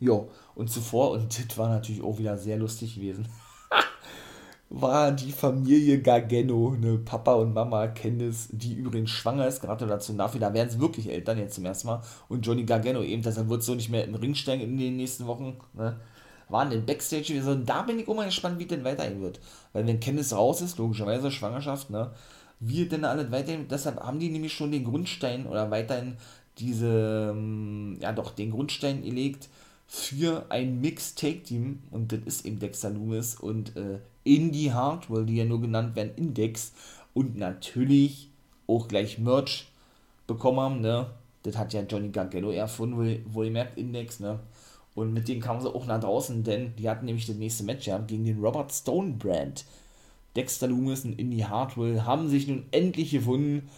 Jo, 0.00 0.30
und 0.54 0.70
zuvor, 0.70 1.10
und 1.10 1.38
das 1.38 1.58
war 1.58 1.68
natürlich 1.68 2.02
auch 2.02 2.18
wieder 2.18 2.38
sehr 2.38 2.56
lustig 2.56 2.94
gewesen, 2.94 3.28
war 4.70 5.12
die 5.12 5.30
Familie 5.30 6.00
Gargano, 6.00 6.74
ne, 6.80 6.96
Papa 6.96 7.34
und 7.34 7.52
Mama 7.52 7.86
Candice, 7.88 8.48
die 8.50 8.72
übrigens 8.74 9.10
schwanger 9.10 9.46
ist, 9.46 9.62
dazu 9.62 10.14
dafür, 10.14 10.40
da 10.40 10.54
werden 10.54 10.70
sie 10.70 10.80
wirklich 10.80 11.10
Eltern 11.10 11.36
jetzt 11.36 11.54
zum 11.54 11.66
ersten 11.66 11.88
Mal, 11.88 12.00
und 12.30 12.46
Johnny 12.46 12.64
Gargano 12.64 13.02
eben, 13.02 13.20
deshalb 13.20 13.50
wird 13.50 13.62
so 13.62 13.74
nicht 13.74 13.90
mehr 13.90 14.06
den 14.06 14.14
Ring 14.14 14.34
steigen 14.34 14.62
in 14.62 14.78
den 14.78 14.96
nächsten 14.96 15.26
Wochen, 15.26 15.58
ne, 15.74 16.00
waren 16.48 16.72
in 16.72 16.86
Backstage 16.86 17.34
gewesen, 17.34 17.52
und 17.52 17.68
da 17.68 17.82
bin 17.82 17.98
ich 17.98 18.08
auch 18.08 18.16
mal 18.16 18.24
gespannt, 18.24 18.58
wie 18.58 18.64
denn 18.64 18.84
weitergehen 18.84 19.20
wird, 19.20 19.38
weil 19.74 19.86
wenn 19.86 20.00
Candice 20.00 20.32
raus 20.32 20.62
ist, 20.62 20.78
logischerweise 20.78 21.30
Schwangerschaft, 21.30 21.90
ne, 21.90 22.10
wie 22.58 22.86
denn 22.86 23.04
alles 23.04 23.30
weiterhin, 23.30 23.68
deshalb 23.68 24.00
haben 24.00 24.18
die 24.18 24.30
nämlich 24.30 24.54
schon 24.54 24.72
den 24.72 24.84
Grundstein 24.84 25.46
oder 25.46 25.70
weiterhin 25.70 26.16
diese, 26.58 27.32
ähm, 27.34 27.98
ja 28.00 28.12
doch, 28.12 28.30
den 28.30 28.50
Grundstein 28.50 29.02
gelegt 29.02 29.50
für 29.92 30.46
ein 30.50 30.80
Mix-Take-Team 30.80 31.80
und 31.90 32.12
das 32.12 32.20
ist 32.24 32.46
eben 32.46 32.60
Dexter 32.60 32.90
Loomis 32.90 33.34
und 33.34 33.76
äh, 33.76 33.98
Indie 34.22 34.72
Hardwell, 34.72 35.26
die 35.26 35.34
ja 35.34 35.44
nur 35.44 35.60
genannt 35.60 35.96
werden, 35.96 36.12
Index 36.14 36.72
und 37.12 37.36
natürlich 37.36 38.28
auch 38.68 38.86
gleich 38.86 39.18
Merch 39.18 39.66
bekommen 40.28 40.60
haben, 40.60 40.80
ne? 40.80 41.10
Das 41.42 41.58
hat 41.58 41.72
ja 41.72 41.82
Johnny 41.82 42.10
Gargano 42.10 42.52
erfunden, 42.52 42.98
wohl, 42.98 43.20
wohlgemerkt 43.26 43.78
Index, 43.78 44.20
ne? 44.20 44.38
Und 44.94 45.12
mit 45.12 45.26
denen 45.26 45.40
kamen 45.40 45.60
sie 45.60 45.74
auch 45.74 45.86
nach 45.86 45.98
draußen, 45.98 46.44
denn 46.44 46.72
die 46.76 46.88
hatten 46.88 47.06
nämlich 47.06 47.26
das 47.26 47.34
nächste 47.34 47.64
Match 47.64 47.88
ja, 47.88 47.98
gegen 47.98 48.24
den 48.24 48.38
Robert 48.38 48.72
Stone 48.72 49.14
Brand. 49.14 49.64
Dexter 50.36 50.68
Loomis 50.68 51.04
und 51.04 51.18
Indy 51.18 51.40
Hartwell 51.40 52.02
haben 52.02 52.28
sich 52.28 52.46
nun 52.46 52.64
endlich 52.70 53.10
gefunden, 53.10 53.68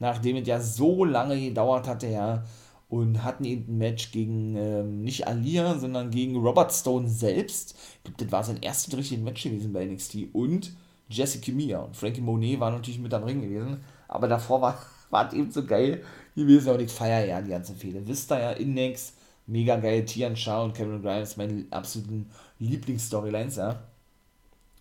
nachdem 0.00 0.36
es 0.36 0.46
ja 0.46 0.60
so 0.60 1.06
lange 1.06 1.40
gedauert 1.40 1.88
hatte, 1.88 2.08
ja, 2.08 2.44
und 2.92 3.24
hatten 3.24 3.46
eben 3.46 3.64
ein 3.72 3.78
Match 3.78 4.12
gegen 4.12 4.54
ähm, 4.54 5.00
nicht 5.00 5.26
Alia, 5.26 5.78
sondern 5.78 6.10
gegen 6.10 6.36
Robert 6.36 6.70
Stone 6.74 7.08
selbst. 7.08 7.74
Ich 8.04 8.12
das 8.18 8.30
war 8.30 8.44
sein 8.44 8.58
erstes 8.60 8.94
richtiges 8.94 9.24
Match 9.24 9.44
gewesen 9.44 9.72
bei 9.72 9.86
NXT 9.86 10.28
und 10.34 10.76
Jessica 11.08 11.52
Mia 11.52 11.78
und 11.80 11.96
Frankie 11.96 12.20
Monet 12.20 12.60
war 12.60 12.70
natürlich 12.70 13.00
mit 13.00 13.14
am 13.14 13.24
Ring 13.24 13.40
gewesen, 13.40 13.82
aber 14.08 14.28
davor 14.28 14.60
war, 14.60 14.78
war 15.10 15.26
es 15.26 15.32
eben 15.32 15.50
so 15.50 15.64
geil 15.64 16.04
gewesen 16.36 16.70
und 16.70 16.82
ich 16.82 16.92
feiere 16.92 17.24
ja 17.24 17.40
die 17.40 17.48
ganzen 17.48 17.76
Fehler. 17.76 18.06
Vista 18.06 18.38
ja 18.38 18.50
Index, 18.50 19.14
mega 19.46 19.76
geil, 19.76 20.04
Tian 20.04 20.36
Shah 20.36 20.62
und 20.62 20.74
Cameron 20.74 21.00
Grimes, 21.00 21.38
meine 21.38 21.64
absoluten 21.70 22.28
Lieblingsstorylines, 22.58 23.56
ja. 23.56 23.82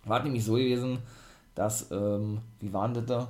War 0.04 0.22
nämlich 0.22 0.44
so 0.44 0.56
gewesen, 0.56 1.00
dass, 1.56 1.90
ähm, 1.92 2.42
wie 2.60 2.74
waren 2.74 2.94
das 2.94 3.06
da? 3.06 3.30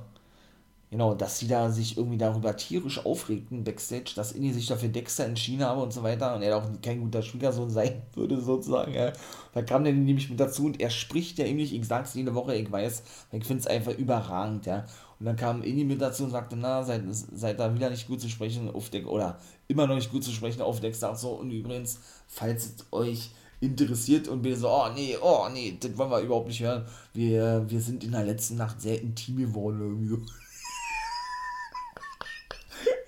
Genau, 0.92 1.14
dass 1.14 1.38
sie 1.38 1.48
da 1.48 1.70
sich 1.70 1.96
irgendwie 1.96 2.18
darüber 2.18 2.54
tierisch 2.54 3.02
aufregten, 3.06 3.64
Backstage, 3.64 4.12
dass 4.14 4.32
Inni 4.32 4.52
sich 4.52 4.66
dafür 4.66 4.90
Dexter 4.90 5.24
entschieden 5.24 5.64
habe 5.64 5.80
und 5.80 5.90
so 5.90 6.02
weiter 6.02 6.34
und 6.34 6.42
er 6.42 6.58
auch 6.58 6.68
kein 6.82 7.00
guter 7.00 7.22
Schwiegersohn 7.22 7.70
sein 7.70 8.02
würde, 8.14 8.38
sozusagen. 8.38 8.92
Ja. 8.92 9.10
Da 9.54 9.62
kam 9.62 9.84
der 9.84 9.94
nämlich 9.94 10.28
mit 10.28 10.38
dazu 10.38 10.66
und 10.66 10.82
er 10.82 10.90
spricht 10.90 11.38
ja 11.38 11.46
nämlich, 11.46 11.74
ich 11.74 11.86
sag's 11.86 12.12
jede 12.12 12.34
Woche, 12.34 12.54
ich 12.56 12.70
weiß, 12.70 13.04
ich 13.32 13.44
finde 13.46 13.60
es 13.62 13.66
einfach 13.66 13.96
überragend, 13.96 14.66
ja. 14.66 14.84
Und 15.18 15.24
dann 15.24 15.36
kam 15.36 15.62
Inni 15.62 15.84
mit 15.84 16.02
dazu 16.02 16.24
und 16.24 16.30
sagte, 16.30 16.56
na, 16.56 16.82
seid, 16.82 17.04
seid 17.08 17.58
da 17.58 17.74
wieder 17.74 17.88
nicht 17.88 18.06
gut 18.06 18.20
zu 18.20 18.28
sprechen 18.28 18.68
auf 18.68 18.90
Dexter, 18.90 19.12
oder 19.12 19.38
immer 19.68 19.86
noch 19.86 19.94
nicht 19.94 20.10
gut 20.10 20.22
zu 20.22 20.30
sprechen 20.30 20.60
auf 20.60 20.80
Dexter 20.80 21.16
so. 21.16 21.30
Und 21.30 21.52
übrigens, 21.52 22.00
falls 22.28 22.66
es 22.66 22.86
euch 22.92 23.30
interessiert 23.60 24.28
und 24.28 24.42
bin 24.42 24.56
so, 24.56 24.68
oh 24.68 24.88
nee, 24.94 25.16
oh 25.22 25.48
nee, 25.50 25.78
das 25.80 25.96
wollen 25.96 26.10
wir 26.10 26.20
überhaupt 26.20 26.48
nicht 26.48 26.60
hören. 26.60 26.84
Wir, 27.14 27.64
wir 27.66 27.80
sind 27.80 28.04
in 28.04 28.12
der 28.12 28.24
letzten 28.24 28.56
Nacht 28.56 28.82
sehr 28.82 29.00
intim 29.00 29.38
geworden 29.38 29.80
irgendwie. 29.80 30.30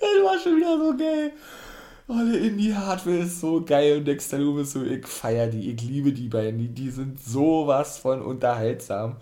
Das 0.04 0.24
war 0.24 0.38
schon 0.38 0.56
wieder 0.56 0.78
so 0.78 0.96
geil. 0.96 1.32
Alle 2.06 2.36
Indie 2.36 2.74
Hardware 2.74 3.18
ist 3.18 3.40
so 3.40 3.64
geil 3.64 3.98
und 3.98 4.04
Dexter 4.04 4.38
ist 4.38 4.72
so, 4.72 4.82
ich 4.82 5.06
feier 5.06 5.46
die, 5.46 5.70
ich 5.70 5.80
liebe 5.82 6.12
die 6.12 6.28
beiden, 6.28 6.58
die, 6.58 6.68
die 6.68 6.90
sind 6.90 7.18
sowas 7.18 7.98
von 7.98 8.20
unterhaltsam. 8.20 9.16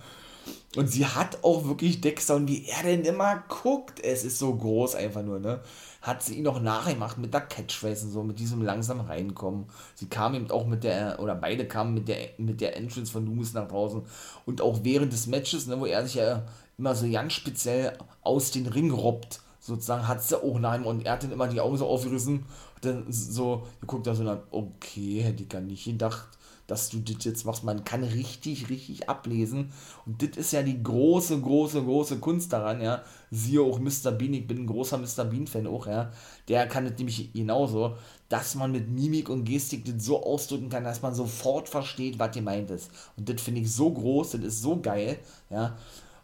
Und 0.75 0.89
sie 0.89 1.07
hat 1.07 1.45
auch 1.45 1.65
wirklich 1.67 2.01
Dexter 2.01 2.35
und 2.37 2.49
wie 2.49 2.67
er 2.67 2.83
denn 2.83 3.05
immer 3.05 3.45
guckt, 3.49 4.01
es 4.03 4.25
ist 4.25 4.39
so 4.39 4.55
groß 4.55 4.97
einfach 4.97 5.23
nur, 5.23 5.39
ne? 5.39 5.61
hat 6.03 6.23
sie 6.23 6.35
ihn 6.35 6.43
noch 6.43 6.61
nachgemacht 6.61 7.17
mit 7.17 7.33
der 7.33 7.43
Catchphrase 7.43 8.07
und 8.07 8.13
so, 8.13 8.23
mit 8.25 8.41
diesem 8.41 8.61
langsam 8.61 9.01
reinkommen. 9.01 9.67
Sie 9.95 10.09
kam 10.09 10.35
eben 10.35 10.51
auch 10.51 10.67
mit 10.67 10.83
der, 10.83 11.21
oder 11.21 11.37
beide 11.37 11.67
kamen 11.67 11.95
mit 11.95 12.09
der, 12.09 12.31
mit 12.39 12.61
der 12.61 12.77
Entrance 12.77 13.13
von 13.13 13.25
Loomis 13.25 13.55
nach 13.55 13.69
draußen. 13.69 14.03
Und 14.45 14.61
auch 14.61 14.81
während 14.83 15.13
des 15.13 15.29
Matches, 15.29 15.69
ne, 15.69 15.79
wo 15.79 15.87
er 15.87 16.05
sich 16.05 16.17
ja 16.17 16.43
immer 16.77 16.97
so 16.97 17.09
ganz 17.09 17.35
speziell 17.35 17.97
aus 18.23 18.51
den 18.51 18.67
Ring 18.67 18.91
robbt, 18.91 19.42
sozusagen, 19.63 20.07
hat 20.09 20.23
sie 20.23 20.37
auch 20.37 20.59
ihm 20.59 20.87
und 20.87 21.07
er 21.07 21.13
hat 21.13 21.23
dann 21.23 21.33
immer 21.33 21.49
die 21.49 21.61
Augen 21.61 21.77
so 21.77 21.87
aufgerissen 21.87 22.41
und 22.75 22.85
dann 22.85 23.07
so 23.09 23.67
geguckt, 23.81 24.07
da 24.07 24.15
so, 24.15 24.25
dann, 24.25 24.43
okay, 24.51 25.23
hätte 25.23 25.45
ich 25.45 25.49
gar 25.49 25.61
nicht 25.61 25.85
gedacht 25.85 26.29
dass 26.73 26.89
du 26.89 27.01
das 27.01 27.25
jetzt 27.25 27.45
machst. 27.45 27.65
Man 27.65 27.85
kann 27.85 28.03
richtig, 28.03 28.71
richtig 28.71 29.09
ablesen. 29.09 29.73
Und 30.07 30.23
das 30.23 30.39
ist 30.39 30.53
ja 30.53 30.63
die 30.63 30.83
große, 30.83 31.41
große, 31.41 31.83
große 31.83 32.19
Kunst 32.19 32.53
daran, 32.53 32.81
ja. 32.81 33.03
Siehe 33.31 33.61
auch 33.61 33.79
Mr. 33.79 34.13
Bean, 34.13 34.33
ich 34.33 34.47
bin 34.47 34.63
ein 34.63 34.67
großer 34.67 34.97
Mr. 34.99 35.25
Bean-Fan 35.25 35.67
auch, 35.67 35.87
ja. 35.87 36.11
Der 36.49 36.67
kann 36.69 36.85
das 36.85 36.97
nämlich 36.97 37.33
genauso, 37.33 37.97
dass 38.29 38.55
man 38.55 38.73
mit 38.73 38.89
Mimik 38.89 39.29
und 39.29 39.45
Gestik 39.45 39.85
das 39.85 40.05
so 40.05 40.23
ausdrücken 40.23 40.71
kann, 40.71 40.85
dass 40.85 41.03
man 41.03 41.15
sofort 41.15 41.69
versteht, 41.69 42.19
was 42.19 42.35
gemeint 42.35 42.71
ist. 42.71 42.91
Und 43.17 43.29
das 43.29 43.43
finde 43.43 43.61
ich 43.61 43.73
so 43.73 43.91
groß, 43.91 44.31
das 44.31 44.41
ist 44.41 44.63
so 44.63 44.81
geil, 44.81 45.19
ja. 45.51 45.77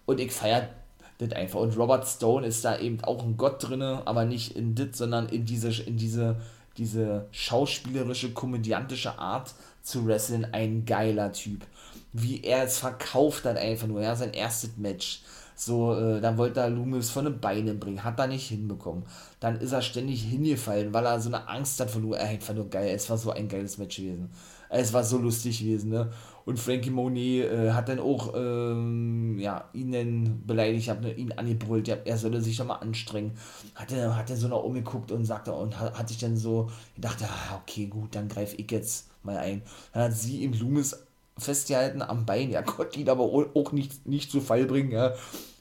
Und 0.07 0.21
ich 0.21 0.33
feiere 0.33 0.71
das 1.19 1.33
einfach. 1.33 1.61
Und 1.61 1.77
Robert 1.77 2.07
Stone 2.07 2.47
ist 2.47 2.65
da 2.65 2.79
eben 2.79 3.03
auch 3.05 3.23
ein 3.25 3.37
Gott 3.37 3.69
drin, 3.69 3.83
aber 3.83 4.25
nicht 4.25 4.57
in 4.57 4.75
das, 4.75 4.99
sondern 4.99 5.29
in 5.29 5.45
diese, 5.45 5.71
in 5.83 5.97
diese, 5.97 6.37
diese 6.77 7.27
schauspielerische, 7.33 8.33
komödiantische 8.33 9.19
Art, 9.19 9.55
zu 9.83 10.07
wresteln, 10.07 10.47
ein 10.53 10.85
geiler 10.85 11.33
Typ. 11.33 11.67
wie 12.13 12.43
er 12.43 12.65
es 12.65 12.79
verkauft 12.79 13.45
hat 13.45 13.57
einfach 13.57 13.87
nur, 13.87 14.01
ja, 14.03 14.17
sein 14.17 14.33
erstes 14.33 14.77
Match. 14.77 15.23
So, 15.55 15.95
äh, 15.95 16.21
dann 16.21 16.39
wollte 16.39 16.61
er 16.61 16.71
Loomis 16.71 17.11
von 17.11 17.25
den 17.25 17.41
Beinen 17.41 17.81
bringen, 17.81 18.05
hat 18.05 18.19
er 18.21 18.29
nicht 18.29 18.49
hinbekommen. 18.49 19.05
Dann 19.41 19.61
ist 19.61 19.73
er 19.73 19.83
ständig 19.83 20.23
hingefallen, 20.23 20.95
weil 20.95 21.05
er 21.05 21.21
so 21.21 21.29
eine 21.29 21.49
Angst 21.49 21.81
hat 21.81 21.91
von, 21.91 22.13
er 22.13 22.21
einfach 22.21 22.55
nur 22.55 22.69
geil, 22.71 22.93
es 22.95 23.11
war 23.11 23.19
so 23.19 23.31
ein 23.33 23.49
geiles 23.49 23.77
Match 23.79 23.97
gewesen. 23.97 24.31
Es 24.69 24.93
war 24.93 25.03
so 25.05 25.19
lustig 25.19 25.61
gewesen, 25.61 25.91
ne? 25.91 26.13
Und 26.49 26.59
Frankie 26.59 26.89
Monet 26.89 27.45
äh, 27.45 27.73
hat 27.73 27.91
dann 27.91 27.99
auch, 27.99 28.33
ähm, 28.35 29.39
ja, 29.39 29.69
ihn 29.75 29.93
dann 29.93 30.47
beleidigt, 30.47 30.89
hat 30.89 31.05
ihn 31.19 31.33
angebrüllt, 31.33 31.89
ja, 31.89 31.97
er 32.07 32.17
solle 32.17 32.41
sich 32.41 32.57
doch 32.57 32.65
mal 32.65 32.77
anstrengen. 32.77 33.33
Hat 33.75 33.93
er, 33.93 34.17
hat 34.17 34.31
er 34.31 34.37
so 34.37 34.49
nach 34.49 34.57
oben 34.57 34.77
geguckt 34.77 35.13
und 35.13 35.27
sagte, 35.27 35.53
und 35.53 35.79
hat, 35.79 35.99
hat 35.99 36.09
sich 36.09 36.17
dann 36.17 36.39
so 36.39 36.71
gedacht, 36.95 37.19
ah, 37.23 37.61
okay, 37.61 37.85
gut, 37.85 38.15
dann 38.15 38.31
greife 38.31 38.57
ich 38.57 38.71
jetzt 38.71 39.11
mal 39.23 39.37
ein. 39.37 39.61
Dann 39.93 40.05
hat 40.05 40.15
sie 40.15 40.39
ihm 40.39 40.55
Loomis 40.55 41.05
festgehalten 41.37 42.01
am 42.01 42.25
Bein, 42.25 42.49
ja, 42.51 42.63
konnte 42.63 42.99
ihn 42.99 43.11
aber 43.11 43.25
auch 43.25 43.73
nicht, 43.73 44.07
nicht 44.07 44.31
zu 44.31 44.41
Fall 44.41 44.65
bringen, 44.65 44.93
ja. 44.93 45.13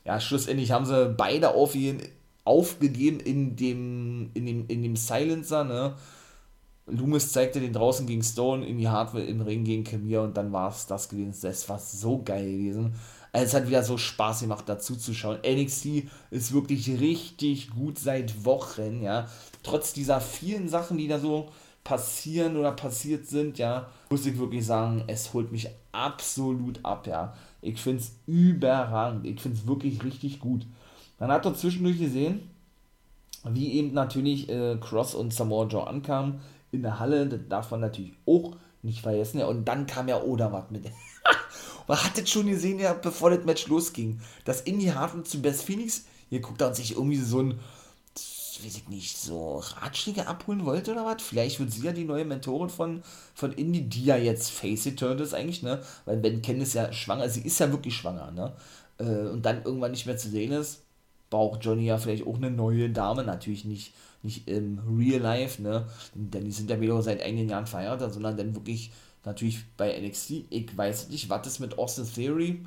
Ja, 0.06 0.22
schlussendlich 0.22 0.72
haben 0.72 0.86
sie 0.86 1.14
beide 1.18 1.50
aufgegeben 1.54 3.20
in 3.20 3.58
dem, 3.58 4.30
in 4.36 4.46
dem, 4.46 4.66
in 4.70 4.84
dem 4.84 4.96
Silencer, 4.96 5.66
ne 5.66 5.96
Loomis 6.88 7.34
zeigte 7.34 7.60
den 7.60 7.74
draußen 7.74 8.08
gegen 8.08 8.24
Stone, 8.24 8.66
in 8.66 8.78
die 8.78 8.88
Hardware 8.88 9.26
im 9.26 9.42
Ring 9.42 9.66
gegen 9.66 9.84
Camille 9.84 10.22
und 10.22 10.38
dann 10.38 10.54
war 10.54 10.70
es 10.72 10.88
das 10.88 11.10
gewesen. 11.10 11.34
Das 11.42 11.68
war 11.68 11.80
so 11.80 12.22
geil 12.24 12.50
gewesen. 12.50 12.96
Also 13.34 13.46
es 13.46 13.54
hat 13.54 13.68
wieder 13.68 13.84
so 13.84 13.98
Spaß 13.98 14.42
gemacht, 14.42 14.64
dazu 14.68 14.96
zu 14.96 15.14
schauen. 15.14 15.40
NXT 15.46 16.04
ist 16.32 16.54
wirklich 16.54 17.00
richtig 17.00 17.72
gut 17.72 18.00
seit 18.00 18.46
Wochen, 18.46 19.04
ja. 19.04 19.28
Trotz 19.64 19.94
dieser 19.94 20.22
vielen 20.22 20.70
Sachen, 20.70 20.98
die 20.98 21.10
da 21.10 21.20
so 21.20 21.50
passieren 21.84 22.56
oder 22.56 22.72
passiert 22.72 23.28
sind, 23.28 23.58
ja, 23.58 23.90
muss 24.10 24.26
ich 24.26 24.38
wirklich 24.38 24.66
sagen, 24.66 25.04
es 25.08 25.34
holt 25.34 25.52
mich 25.52 25.70
absolut 25.92 26.84
ab, 26.84 27.06
ja. 27.06 27.34
Ich 27.62 27.82
finde 27.82 28.02
es 28.02 28.16
überragend. 28.28 29.26
Ich 29.26 29.42
finde 29.42 29.58
es 29.58 29.68
wirklich 29.68 30.04
richtig 30.06 30.40
gut. 30.40 30.66
Man 31.20 31.32
hat 31.32 31.46
doch 31.46 31.56
zwischendurch 31.56 32.00
gesehen, 32.00 32.50
wie 33.44 33.74
eben 33.74 33.94
natürlich 33.94 34.50
äh, 34.50 34.78
Cross 34.80 35.16
und 35.16 35.34
Samoa 35.34 35.66
Joe 35.68 35.86
ankamen 35.86 36.40
in 36.72 36.82
der 36.82 37.00
Halle, 37.00 37.28
das 37.28 37.40
darf 37.50 37.72
man 37.72 37.82
natürlich 37.82 38.14
auch 38.26 38.56
nicht 38.84 39.02
vergessen. 39.02 39.40
Ja. 39.40 39.48
Und 39.48 39.66
dann 39.66 39.88
kam 39.88 40.08
ja 40.08 40.22
Odermatt 40.22 40.72
mit. 40.72 40.86
man 41.88 42.04
hat 42.04 42.18
das 42.18 42.30
schon 42.30 42.48
gesehen, 42.48 42.80
ja, 42.80 42.94
bevor 42.94 43.30
das 43.30 43.46
Match 43.46 43.68
losging, 43.68 44.20
dass 44.46 44.62
Indy 44.62 44.88
Hartmann 44.88 45.26
zu 45.26 45.42
Best 45.42 45.64
Phoenix, 45.64 46.06
hier 46.30 46.42
guckt 46.42 46.62
er 46.62 46.74
sich 46.74 46.94
irgendwie 46.94 47.18
so 47.18 47.42
ein, 47.42 47.60
weiß 48.64 48.76
ich 48.76 48.88
nicht, 48.88 49.18
so 49.18 49.58
Ratschläge 49.58 50.28
abholen 50.28 50.66
wollte 50.66 50.92
oder 50.92 51.06
was. 51.06 51.22
Vielleicht 51.22 51.60
wird 51.60 51.72
sie 51.72 51.84
ja 51.84 51.92
die 51.92 52.06
neue 52.06 52.26
Mentorin 52.26 52.70
von, 52.70 53.04
von 53.34 53.54
Indy, 53.54 53.84
die 53.84 54.06
ja 54.06 54.18
jetzt 54.18 54.50
Face 54.50 54.90
turned 54.96 55.22
ist 55.22 55.34
eigentlich, 55.34 55.64
ne? 55.64 55.82
Weil 56.06 56.18
Ben 56.18 56.42
Candice 56.42 56.74
ja 56.74 56.94
schwanger, 56.94 57.30
sie 57.30 57.42
ist 57.42 57.60
ja 57.60 57.72
wirklich 57.72 57.96
schwanger, 57.96 58.32
ne? 58.32 58.54
Äh, 58.98 59.30
und 59.30 59.46
dann 59.46 59.64
irgendwann 59.64 59.92
nicht 59.92 60.06
mehr 60.06 60.18
zu 60.18 60.30
sehen 60.30 60.52
ist, 60.52 60.82
braucht 61.30 61.64
Johnny 61.64 61.86
ja 61.86 61.98
vielleicht 61.98 62.26
auch 62.26 62.38
eine 62.38 62.52
neue 62.52 62.90
Dame, 62.90 63.24
natürlich 63.24 63.66
nicht 63.66 63.94
nicht 64.24 64.48
im 64.48 64.80
Real 64.98 65.22
Life, 65.22 65.62
ne? 65.62 65.88
Denn 66.14 66.46
die 66.46 66.52
sind 66.52 66.70
ja 66.70 66.80
wieder 66.80 67.02
seit 67.02 67.22
einigen 67.22 67.50
Jahren 67.50 67.68
verheiratet, 67.68 68.14
sondern 68.14 68.38
dann 68.38 68.56
wirklich 68.56 68.92
natürlich 69.24 69.60
bei 69.78 70.00
NXT. 70.00 70.46
Ich 70.50 70.76
weiß 70.76 71.10
nicht, 71.10 71.30
was 71.30 71.48
ist 71.48 71.60
mit 71.60 71.78
Austin 71.78 72.08
Theory 72.12 72.64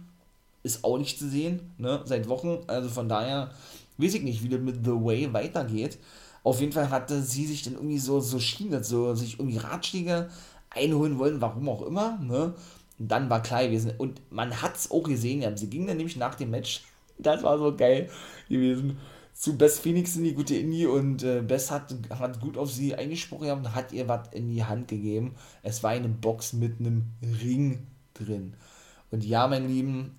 ist 0.63 0.85
auch 0.85 0.99
nicht 0.99 1.19
zu 1.19 1.29
sehen, 1.29 1.73
ne? 1.79 2.03
Seit 2.05 2.29
Wochen. 2.29 2.59
Also 2.67 2.89
von 2.89 3.09
daher 3.09 3.51
weiß 3.99 4.15
ich 4.15 4.23
nicht, 4.23 4.43
wie 4.43 4.49
das 4.49 4.61
mit 4.61 4.85
The 4.85 4.93
Way 4.93 5.33
weitergeht. 5.33 5.99
Auf 6.43 6.61
jeden 6.61 6.73
Fall 6.73 6.91
hatte 6.91 7.23
sie 7.23 7.47
sich 7.47 7.63
dann 7.63 7.75
irgendwie 7.75 7.99
so, 7.99 8.21
so 8.21 8.39
schien 8.39 8.83
so 8.83 9.15
sich 9.15 9.39
irgendwie 9.39 9.59
Ratschläge 9.59 10.31
einholen 10.71 11.19
wollen, 11.19 11.41
warum 11.41 11.69
auch 11.69 11.83
immer, 11.83 12.19
ne? 12.19 12.55
Und 12.99 13.09
dann 13.09 13.31
war 13.31 13.43
klar 13.43 13.65
gewesen. 13.65 13.93
Und 13.99 14.21
man 14.31 14.63
hat 14.63 14.77
es 14.77 14.91
auch 14.91 15.03
gesehen, 15.03 15.43
ja, 15.43 15.57
sie 15.57 15.69
ging 15.69 15.87
dann 15.87 15.97
nämlich 15.97 16.17
nach 16.17 16.35
dem 16.35 16.51
Match, 16.51 16.83
das 17.19 17.43
war 17.43 17.59
so 17.59 17.75
geil 17.75 18.11
gewesen, 18.49 18.99
zu 19.41 19.57
Bess 19.57 19.79
Phoenix 19.79 20.17
in 20.17 20.25
die 20.25 20.35
gute 20.35 20.55
Indie 20.55 20.85
und 20.85 21.23
äh, 21.23 21.41
Bess 21.41 21.71
hat, 21.71 21.95
hat 22.11 22.41
gut 22.43 22.59
auf 22.59 22.71
sie 22.71 22.95
eingesprochen 22.95 23.51
und 23.51 23.75
hat 23.75 23.91
ihr 23.91 24.07
was 24.07 24.29
in 24.33 24.51
die 24.51 24.65
Hand 24.65 24.89
gegeben. 24.89 25.35
Es 25.63 25.83
war 25.83 25.93
eine 25.93 26.11
Box 26.11 26.53
mit 26.53 26.79
einem 26.79 27.07
Ring 27.43 27.87
drin. 28.13 28.53
Und 29.11 29.25
ja, 29.25 29.49
mein 29.49 29.67
Lieben, 29.67 30.19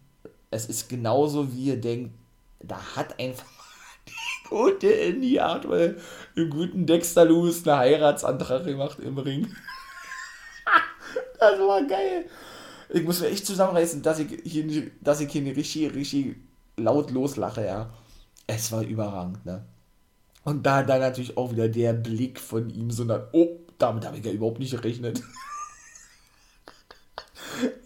es 0.49 0.65
ist 0.65 0.89
genauso, 0.89 1.53
wie 1.53 1.65
ihr 1.65 1.79
denkt, 1.79 2.15
da 2.61 2.81
hat 2.95 3.19
einfach 3.19 3.45
die 4.07 4.49
gute 4.49 4.87
Indie 4.87 5.39
Hardware 5.39 5.97
im 6.33 6.49
guten 6.49 6.87
Dexter 6.87 7.25
Lewis 7.25 7.67
einen 7.67 7.77
Heiratsantrag 7.77 8.65
gemacht 8.65 8.97
im 8.97 9.19
Ring. 9.19 9.55
das 11.39 11.59
war 11.59 11.83
geil. 11.83 12.25
Ich 12.89 13.03
muss 13.03 13.21
mir 13.21 13.27
echt 13.27 13.45
zusammenreißen, 13.45 14.01
dass 14.01 14.17
ich 14.17 14.41
hier, 14.43 14.89
dass 14.99 15.21
ich 15.21 15.31
hier 15.31 15.55
richtig, 15.55 15.93
richtig 15.93 16.37
laut 16.75 17.11
loslache, 17.11 17.63
ja 17.63 17.93
es 18.55 18.71
war 18.71 18.83
überragend, 18.83 19.45
ne? 19.45 19.65
Und 20.43 20.65
da 20.65 20.83
dann 20.83 21.01
natürlich 21.01 21.37
auch 21.37 21.51
wieder 21.51 21.69
der 21.69 21.93
Blick 21.93 22.39
von 22.39 22.69
ihm, 22.69 22.89
so 22.91 23.05
oh, 23.31 23.59
damit 23.77 24.05
habe 24.05 24.17
ich 24.17 24.25
ja 24.25 24.31
überhaupt 24.31 24.59
nicht 24.59 24.71
gerechnet. 24.71 25.21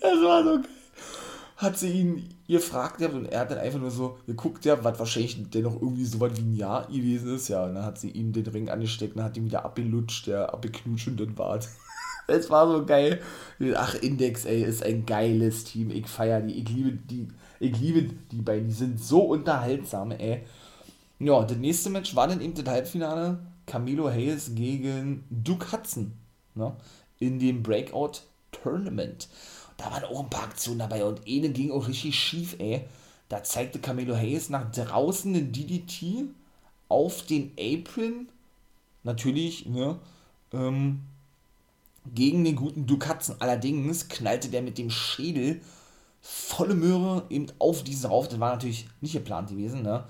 das 0.02 0.24
war 0.24 0.44
so 0.44 0.56
geil. 0.62 0.70
Hat 1.58 1.78
sie 1.78 1.90
ihn 1.90 2.30
gefragt 2.48 3.02
und 3.02 3.28
er 3.28 3.40
hat 3.42 3.52
dann 3.52 3.60
einfach 3.60 3.80
nur 3.80 3.92
so 3.92 4.18
geguckt, 4.28 4.66
ja, 4.66 4.84
was 4.84 5.00
wahrscheinlich 5.00 5.50
dennoch 5.50 5.82
irgendwie 5.82 6.04
so 6.04 6.20
was 6.20 6.36
wie 6.36 6.42
ein 6.42 6.56
Jahr 6.56 6.86
gewesen 6.88 7.34
ist, 7.36 7.48
ja. 7.48 7.64
Und 7.64 7.76
dann 7.76 7.86
hat 7.86 7.98
sie 7.98 8.10
ihm 8.10 8.34
den 8.34 8.46
Ring 8.48 8.70
angesteckt 8.70 9.16
und 9.16 9.24
hat 9.24 9.38
ihn 9.38 9.46
wieder 9.46 9.64
abgelutscht, 9.64 10.28
der 10.28 10.54
abgeknutscht 10.54 11.08
und 11.08 11.20
dann 11.20 11.38
war 11.38 11.60
es 12.28 12.50
war 12.50 12.70
so 12.70 12.86
geil. 12.86 13.22
Ach, 13.76 13.96
Index, 13.96 14.46
ey, 14.46 14.64
ist 14.64 14.84
ein 14.84 15.06
geiles 15.06 15.64
Team. 15.64 15.92
Ich 15.92 16.08
feiere 16.08 16.42
die. 16.42 16.60
Ich 16.62 16.70
liebe 16.70 16.92
die. 16.92 17.30
Ich 17.60 17.78
liebe 17.78 18.14
die 18.32 18.42
beiden. 18.42 18.68
Die 18.68 18.74
sind 18.74 19.02
so 19.02 19.22
unterhaltsam, 19.22 20.12
ey. 20.12 20.44
Ja, 21.20 21.44
das 21.44 21.58
nächste 21.58 21.90
Match 21.90 22.16
war 22.16 22.28
dann 22.28 22.42
eben 22.42 22.54
das 22.54 22.66
Halbfinale. 22.66 23.40
Camilo 23.66 24.10
Hayes 24.10 24.54
gegen 24.54 25.24
Duke 25.30 25.72
Hudson. 25.72 26.14
Ne? 26.54 26.76
In 27.20 27.40
dem 27.40 27.64
Breakout 27.64 28.22
Tournament. 28.52 29.30
Da 29.78 29.92
waren 29.92 30.04
auch 30.06 30.24
ein 30.24 30.30
paar 30.30 30.44
Aktionen 30.44 30.80
dabei 30.80 31.04
und 31.04 31.22
eine 31.28 31.50
ging 31.50 31.72
auch 31.72 31.88
richtig 31.88 32.18
schief, 32.18 32.56
ey. 32.60 32.86
Da 33.28 33.44
zeigte 33.44 33.80
Camilo 33.80 34.16
Hayes 34.16 34.50
nach 34.50 34.72
draußen 34.72 35.34
den 35.34 35.52
DDT 35.52 36.26
auf 36.88 37.26
den 37.26 37.52
Apron. 37.60 38.30
Natürlich, 39.04 39.66
ne? 39.66 40.00
Ähm, 40.54 41.02
gegen 42.14 42.44
den 42.44 42.56
guten 42.56 42.88
Hudson. 42.90 43.36
Allerdings 43.40 44.08
knallte 44.08 44.50
der 44.50 44.62
mit 44.62 44.78
dem 44.78 44.92
Schädel 44.92 45.62
volle 46.28 46.74
Möhre 46.74 47.24
eben 47.30 47.46
auf 47.60 47.84
diesen 47.84 48.10
rauf. 48.10 48.28
Das 48.28 48.40
war 48.40 48.54
natürlich 48.54 48.88
nicht 49.00 49.14
geplant 49.14 49.50
gewesen, 49.50 49.84
ne? 49.84 50.06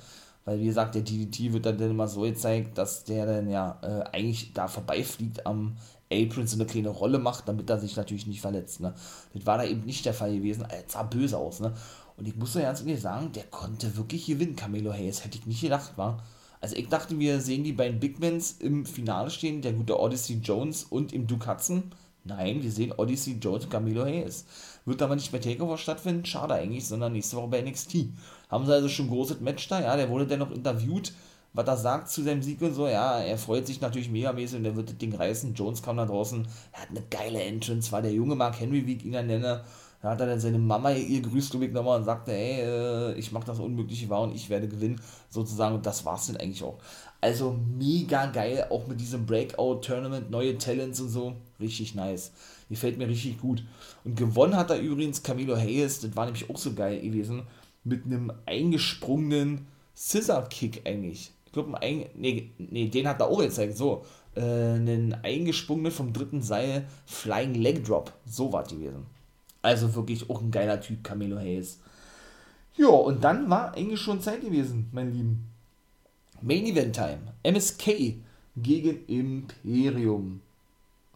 Weil, 0.46 0.60
wie 0.60 0.66
gesagt, 0.66 0.96
der 0.96 1.02
DDT 1.02 1.52
wird 1.52 1.66
dann 1.66 1.80
immer 1.80 2.08
so 2.08 2.22
gezeigt, 2.22 2.78
dass 2.78 3.04
der 3.04 3.26
dann 3.26 3.50
ja 3.50 3.80
äh, 3.82 4.16
eigentlich 4.16 4.54
da 4.54 4.68
vorbeifliegt 4.68 5.46
am 5.46 5.76
Apron, 6.12 6.48
so 6.48 6.56
eine 6.56 6.68
kleine 6.68 6.90
Rolle 6.90 7.18
macht, 7.18 7.50
damit 7.50 7.70
er 7.70 7.80
sich 7.80 7.98
natürlich 7.98 8.28
nicht 8.28 8.42
verletzt. 8.42 8.80
Ne? 8.80 8.94
Das 9.34 9.46
war 9.46 9.58
da 9.58 9.66
eben 9.66 9.82
nicht 9.82 10.06
der 10.06 10.14
Fall 10.14 10.34
gewesen. 10.36 10.66
Es 10.70 10.94
sah 10.94 11.04
böse 11.04 11.38
aus. 11.38 11.60
Ne? 11.60 11.74
Und 12.16 12.28
ich 12.28 12.36
muss 12.36 12.54
so 12.54 12.60
ganz 12.60 12.80
ehrlich 12.80 13.02
sagen, 13.02 13.32
der 13.34 13.44
konnte 13.46 13.98
wirklich 13.98 14.28
gewinnen, 14.28 14.56
Camelo 14.56 14.94
Hayes. 14.94 15.26
Hätte 15.26 15.40
ich 15.40 15.48
nicht 15.48 15.62
gedacht, 15.62 15.98
war. 15.98 16.24
Also 16.62 16.76
ich 16.76 16.88
dachte, 16.88 17.20
wir 17.20 17.42
sehen 17.42 17.64
die 17.64 17.74
beiden 17.74 18.00
Bigmans 18.00 18.54
im 18.60 18.86
Finale 18.86 19.32
stehen, 19.32 19.62
der 19.62 19.74
gute 19.74 20.00
Odyssey 20.00 20.36
Jones 20.36 20.84
und 20.84 21.12
im 21.12 21.28
Duke 21.28 21.48
Hudson. 21.48 21.92
Nein, 22.28 22.64
wir 22.64 22.72
sehen 22.72 22.92
Odyssey 22.98 23.38
Jones 23.40 23.66
und 23.66 23.70
Camilo 23.70 24.04
Hayes. 24.04 24.46
Wird 24.84 25.02
aber 25.04 25.16
nicht 25.16 25.32
bei 25.32 25.38
Takeover 25.38 25.78
stattfinden, 25.78 26.26
schade 26.26 26.56
eigentlich, 26.56 26.88
sondern 26.88 27.14
nächste 27.14 27.38
Woche 27.38 27.50
bei 27.50 27.62
NXT. 27.62 28.08
Haben 28.50 28.66
sie 28.66 28.74
also 28.74 28.90
schon 28.90 29.06
ein 29.06 29.12
großes 29.12 29.42
Match 29.42 29.68
da, 29.68 29.80
ja, 29.80 29.96
der 29.96 30.10
wurde 30.10 30.26
dann 30.26 30.40
noch 30.40 30.52
interviewt, 30.52 31.14
was 31.54 31.68
er 31.68 31.78
sagt 31.78 32.10
zu 32.10 32.24
seinem 32.24 32.42
Sieg 32.42 32.62
und 32.64 32.74
so, 32.74 32.88
ja, 32.88 33.20
er 33.20 33.38
freut 33.38 33.68
sich 33.68 33.80
natürlich 33.80 34.10
megamäßig 34.10 34.58
und 34.58 34.66
er 34.66 34.76
wird 34.76 34.90
das 34.90 34.98
Ding 34.98 35.14
reißen. 35.16 35.54
Jones 35.54 35.84
kam 35.84 35.98
da 35.98 36.06
draußen, 36.06 36.48
er 36.74 36.82
hat 36.82 36.90
eine 36.90 37.04
geile 37.12 37.44
Entrance, 37.44 37.92
war 37.92 38.02
der 38.02 38.12
junge 38.12 38.36
Mark 38.36 38.60
Henry, 38.60 38.88
wie 38.88 38.96
ich 38.96 39.06
ihn 39.06 39.14
dann 39.14 39.28
nenne. 39.28 39.64
Da 40.02 40.12
hat 40.12 40.20
er 40.20 40.28
dann 40.28 40.40
seine 40.40 40.60
Mama 40.60 40.92
ihr 40.92 41.22
grüßt, 41.22 41.56
ich, 41.56 41.72
nochmal 41.72 42.00
und 42.00 42.06
sagte, 42.06 42.32
ey, 42.32 42.62
äh, 42.62 43.14
ich 43.14 43.32
mache 43.32 43.46
das 43.46 43.60
Unmögliche 43.60 44.10
wahr 44.10 44.22
und 44.22 44.36
ich 44.36 44.50
werde 44.50 44.68
gewinnen, 44.68 45.02
sozusagen. 45.30 45.76
Und 45.76 45.86
das 45.86 46.06
war 46.06 46.16
es 46.16 46.28
dann 46.28 46.38
eigentlich 46.38 46.64
auch. 46.64 46.78
Also 47.22 47.54
mega 47.54 48.28
geil, 48.28 48.68
auch 48.70 48.86
mit 48.88 49.00
diesem 49.00 49.26
Breakout-Tournament, 49.26 50.30
neue 50.30 50.58
Talents 50.58 51.02
und 51.02 51.10
so. 51.10 51.36
Richtig 51.60 51.95
nice. 51.95 52.32
Gefällt 52.69 52.98
mir 52.98 53.07
richtig 53.07 53.40
gut. 53.40 53.64
Und 54.03 54.15
gewonnen 54.15 54.56
hat 54.56 54.69
er 54.69 54.80
übrigens 54.80 55.23
Camilo 55.23 55.56
Hayes, 55.56 56.02
das 56.02 56.15
war 56.15 56.26
nämlich 56.26 56.49
auch 56.49 56.57
so 56.57 56.73
geil 56.73 56.99
gewesen, 56.99 57.44
mit 57.84 58.06
einem 58.06 58.32
eingesprungenen 58.45 59.68
Scissor-Kick 59.95 60.82
eigentlich. 60.86 61.32
Ich 61.45 61.52
glaube, 61.52 61.82
ein, 61.82 62.06
nee, 62.15 62.52
nee, 62.57 62.88
den 62.90 63.07
hat 63.07 63.22
er 63.22 63.27
auch 63.27 63.40
gezeigt, 63.40 63.77
so. 63.77 64.03
Äh, 64.36 64.41
einen 64.41 65.14
eingesprungenen 65.23 65.91
vom 65.91 66.11
dritten 66.11 66.41
Seil 66.41 66.86
Flying 67.06 67.53
Leg 67.53 67.86
Drop. 67.86 68.11
So 68.26 68.52
war 68.52 68.64
gewesen. 68.64 69.06
Also 69.61 69.95
wirklich 69.95 70.30
auch 70.30 70.41
ein 70.41 70.52
geiler 70.52 70.82
Typ, 70.82 71.03
Camilo 71.03 71.38
Hayes. 71.38 71.80
Ja, 72.76 72.88
und 72.88 73.23
dann 73.23 73.49
war 73.49 73.73
eigentlich 73.73 74.02
schon 74.02 74.22
Zeit 74.22 74.41
gewesen, 74.41 74.90
mein 74.91 75.14
Lieben. 75.14 75.45
Main 76.41 76.65
Event 76.65 76.95
Time. 76.95 77.34
MSK 77.44 78.15
gegen 78.57 79.06
Imperium. 79.07 80.41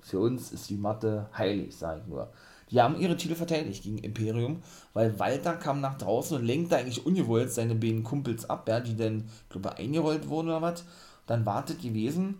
Für 0.01 0.19
uns 0.19 0.51
ist 0.51 0.69
die 0.69 0.77
Matte 0.77 1.27
heilig, 1.38 1.76
sage 1.76 2.01
ich 2.01 2.07
nur. 2.07 2.30
Die 2.71 2.81
haben 2.81 2.99
ihre 2.99 3.17
Titel 3.17 3.35
verteidigt 3.35 3.84
gegen 3.84 3.97
Imperium, 3.97 4.61
weil 4.93 5.17
Walter 5.19 5.55
kam 5.55 5.81
nach 5.81 5.97
draußen 5.97 6.38
und 6.38 6.45
lenkte 6.45 6.77
eigentlich 6.77 7.05
ungewollt 7.05 7.51
seine 7.51 7.76
beiden 7.76 8.03
Kumpels 8.03 8.49
ab, 8.49 8.67
ja, 8.69 8.80
die 8.80 8.95
dann, 8.95 9.27
glaube 9.49 9.71
ich, 9.73 9.85
eingerollt 9.85 10.30
wurden 10.30 10.49
oder 10.49 10.61
was. 10.61 10.84
Dann 11.26 11.45
wartet 11.45 11.81
gewesen. 11.81 12.39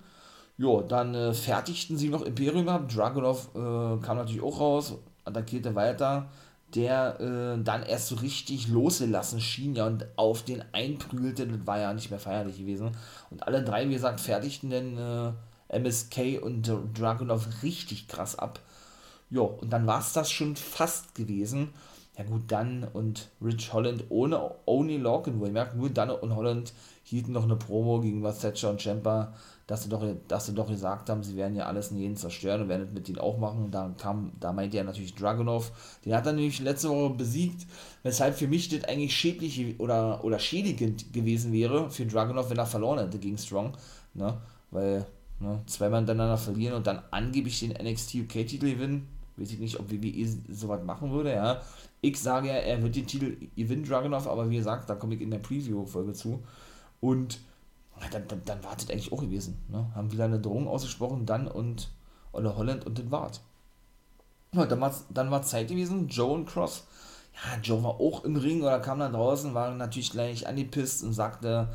Jo, 0.58 0.82
dann 0.82 1.16
äh, 1.16 1.34
fertigten 1.34 1.98
sie 1.98 2.10
noch 2.10 2.22
Imperium 2.22 2.68
ab. 2.70 2.90
Dragunov 2.90 3.50
äh, 3.56 4.02
kam 4.06 4.18
natürlich 4.18 4.44
auch 4.44 4.60
raus, 4.60 4.96
attackierte 5.26 5.74
Walter 5.74 6.30
der 6.76 7.20
äh, 7.20 7.64
dann 7.64 7.84
erst 7.84 8.08
so 8.08 8.16
richtig 8.16 8.68
losgelassen 8.68 9.42
schien, 9.42 9.76
ja, 9.76 9.88
und 9.88 10.06
auf 10.16 10.44
den 10.44 10.64
einprügelte, 10.72 11.48
das 11.48 11.66
war 11.66 11.80
ja 11.80 11.94
nicht 11.94 12.10
mehr 12.10 12.20
feierlich 12.20 12.60
gewesen. 12.60 12.92
Und 13.30 13.44
alle 13.48 13.64
drei, 13.64 13.88
wie 13.90 13.94
gesagt, 13.94 14.20
fertigten 14.20 14.70
dann 14.70 14.98
äh, 14.98 15.32
MSK 15.70 16.42
und 16.42 16.72
Dragunov 16.98 17.64
richtig 17.64 18.08
krass 18.08 18.38
ab. 18.38 18.60
Jo, 19.30 19.46
und 19.46 19.72
dann 19.72 19.88
war 19.88 20.00
es 20.00 20.14
das 20.14 20.32
schon 20.32 20.56
fast 20.56 21.16
gewesen. 21.16 21.70
Ja 22.18 22.26
gut, 22.26 22.44
dann 22.48 22.84
und 22.92 23.30
Rich 23.42 23.72
Holland 23.72 24.06
ohne 24.10 24.56
Only 24.66 24.98
Lorcan, 24.98 25.40
wo 25.40 25.46
ihr 25.46 25.52
merkt, 25.52 25.76
nur 25.76 25.90
dann 25.90 26.10
und 26.10 26.36
Holland 26.36 26.74
hielten 27.04 27.32
noch 27.32 27.44
eine 27.44 27.56
Promo 27.56 28.02
gegen 28.02 28.24
was 28.24 28.40
Thatcher 28.40 28.72
und 28.72 28.82
Champa 28.82 29.34
dass 29.70 29.84
sie 29.84 29.90
doch, 29.90 30.04
dass 30.28 30.48
sie 30.48 30.56
doch 30.56 30.68
gesagt 30.68 31.12
haben, 31.12 31.22
sie 31.22 31.36
werden 31.36 31.56
ja 31.56 31.68
alles 31.68 31.92
in 31.92 31.98
jeden 31.98 32.16
zerstören 32.16 32.64
und 32.64 32.70
werden 32.70 32.88
es 32.88 32.92
mit 32.92 33.08
denen 33.08 33.20
auch 33.20 33.38
machen. 33.38 33.70
Da 33.70 33.94
kam, 34.00 34.32
da 34.40 34.52
meinte 34.52 34.78
er 34.78 34.84
natürlich 34.84 35.14
Dragunov. 35.14 35.72
Den 36.04 36.16
hat 36.16 36.26
er 36.26 36.34
nämlich 36.34 36.60
letzte 36.60 36.90
Woche 36.90 37.14
besiegt, 37.14 37.68
weshalb 38.02 38.34
für 38.34 38.48
mich 38.48 38.70
das 38.70 38.86
eigentlich 38.86 39.16
schädlich 39.16 39.80
oder, 39.80 40.24
oder 40.24 40.40
schädigend 40.40 41.14
gewesen 41.14 41.54
wäre 41.54 41.92
für 41.92 42.08
Dragunov, 42.08 42.50
wenn 42.50 42.58
er 42.58 42.66
verloren 42.66 42.98
hätte 42.98 43.20
gegen 43.20 43.38
Strong. 43.38 43.78
Ne? 44.16 44.38
Weil 44.72 45.06
ne, 45.40 45.62
zweimal 45.66 46.00
hintereinander 46.00 46.38
verlieren 46.38 46.76
und 46.76 46.88
dann 46.88 47.02
angeblich 47.12 47.60
den 47.60 47.72
NXT 47.72 48.16
UK-Titel 48.16 48.72
gewinnen. 48.72 49.08
Weiß 49.38 49.52
ich 49.52 49.60
nicht, 49.60 49.80
ob 49.80 49.90
WWE 49.90 50.28
sowas 50.50 50.84
machen 50.84 51.12
würde, 51.12 51.34
ja. 51.34 51.62
Ich 52.02 52.20
sage 52.20 52.48
ja, 52.48 52.56
er 52.56 52.82
wird 52.82 52.96
den 52.96 53.08
Titel 53.08 53.38
gewinnen, 53.56 53.86
Dragunov, 53.86 54.28
aber 54.28 54.50
wie 54.50 54.58
gesagt, 54.58 54.90
da 54.90 54.96
komme 54.96 55.16
ich 55.16 55.22
in 55.22 55.32
der 55.32 55.40
Preview-Folge 55.40 56.14
zu. 56.14 56.44
Und 57.02 57.40
dann, 58.12 58.28
dann, 58.28 58.42
dann 58.46 58.64
war 58.64 58.76
das 58.76 58.90
eigentlich 58.90 59.12
auch 59.12 59.22
gewesen. 59.22 59.58
Ne? 59.70 59.86
Haben 59.94 60.12
wieder 60.12 60.26
eine 60.26 60.40
Drohung 60.40 60.68
ausgesprochen, 60.68 61.26
dann 61.26 61.48
und 61.48 61.90
Olle 62.32 62.56
Holland 62.56 62.86
und 62.86 63.00
das 63.00 63.12
war's. 63.12 63.42
Ja, 64.54 64.66
dann 64.66 64.82
war 64.82 64.94
dann 65.10 65.44
Zeit 65.44 65.68
gewesen, 65.68 66.08
Joe 66.08 66.34
und 66.34 66.48
Cross. 66.48 66.86
Ja, 67.34 67.60
Joe 67.62 67.84
war 67.84 68.00
auch 68.00 68.24
im 68.24 68.36
Ring 68.36 68.62
oder 68.62 68.80
kam 68.80 69.00
dann 69.00 69.14
draußen, 69.14 69.54
war 69.54 69.74
natürlich 69.74 70.12
gleich 70.12 70.48
angepisst 70.48 71.04
und 71.04 71.14
sagte, 71.14 71.70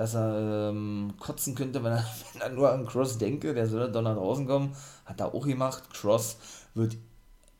dass 0.00 0.14
er 0.14 0.70
ähm, 0.70 1.12
kotzen 1.18 1.54
könnte, 1.54 1.84
wenn 1.84 1.92
er, 1.92 2.04
wenn 2.32 2.40
er 2.40 2.48
nur 2.48 2.72
an 2.72 2.86
Cross 2.86 3.18
denke, 3.18 3.52
der 3.52 3.66
soll 3.66 3.92
dann 3.92 4.04
nach 4.04 4.16
draußen 4.16 4.46
kommen. 4.46 4.74
Hat 5.04 5.20
er 5.20 5.34
auch 5.34 5.46
gemacht. 5.46 5.82
Cross 5.92 6.38
wird 6.72 6.96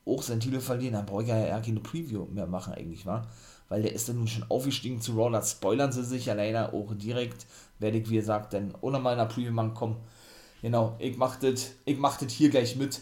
auch 0.06 0.22
sein 0.22 0.40
Titel 0.40 0.60
verlieren, 0.60 0.94
dann 0.94 1.04
brauche 1.04 1.22
ich 1.22 1.28
ja 1.28 1.36
eher 1.36 1.60
keine 1.60 1.80
Preview 1.80 2.24
mehr 2.24 2.46
machen 2.46 2.72
eigentlich, 2.72 3.04
war 3.04 3.26
weil 3.68 3.82
der 3.82 3.92
ist 3.92 4.08
dann 4.08 4.16
nun 4.16 4.26
schon 4.26 4.44
aufgestiegen 4.48 5.00
zu 5.00 5.12
Raw, 5.12 5.40
spoilern 5.42 5.92
sie 5.92 6.02
sich 6.02 6.26
ja 6.26 6.34
leider 6.34 6.74
auch 6.74 6.92
direkt, 6.94 7.46
werde 7.78 7.98
ich 7.98 8.10
wie 8.10 8.16
gesagt 8.16 8.54
dann 8.54 8.74
ohne 8.80 8.98
meiner 8.98 9.26
Preview 9.26 9.52
machen, 9.52 9.74
komm, 9.74 9.96
genau, 10.60 10.96
ich 10.98 11.16
mach 11.16 11.36
das, 11.36 11.72
ich 11.84 11.98
mach 11.98 12.18
das 12.18 12.32
hier 12.32 12.48
gleich 12.48 12.74
mit, 12.76 13.00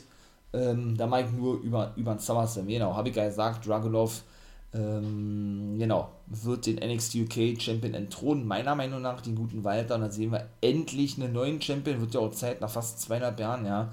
ähm, 0.52 0.97
da 0.97 1.06
mache 1.06 1.23
ich 1.23 1.31
nur 1.31 1.60
über, 1.60 1.93
über 1.97 2.15
den 2.15 2.19
SummerSlam, 2.19 2.66
genau, 2.66 2.94
habe 2.94 3.09
ich 3.09 3.16
ja 3.16 3.24
gesagt, 3.24 3.66
Dragunov, 3.66 4.24
ähm, 4.74 5.76
genau, 5.78 6.10
wird 6.26 6.66
den 6.66 6.76
NXT 6.76 7.16
UK 7.16 7.60
Champion 7.60 7.94
entthronen, 7.94 8.46
meiner 8.46 8.74
Meinung 8.74 9.02
nach, 9.02 9.20
den 9.20 9.34
guten 9.34 9.64
Walter, 9.64 9.94
und 9.96 10.02
dann 10.02 10.12
sehen 10.12 10.32
wir 10.32 10.48
endlich 10.60 11.16
einen 11.16 11.32
neuen 11.32 11.60
Champion, 11.60 12.00
wird 12.00 12.14
ja 12.14 12.20
auch 12.20 12.32
Zeit, 12.32 12.60
nach 12.60 12.70
fast 12.70 13.00
zweieinhalb 13.00 13.40
Jahren, 13.40 13.64
ja, 13.64 13.92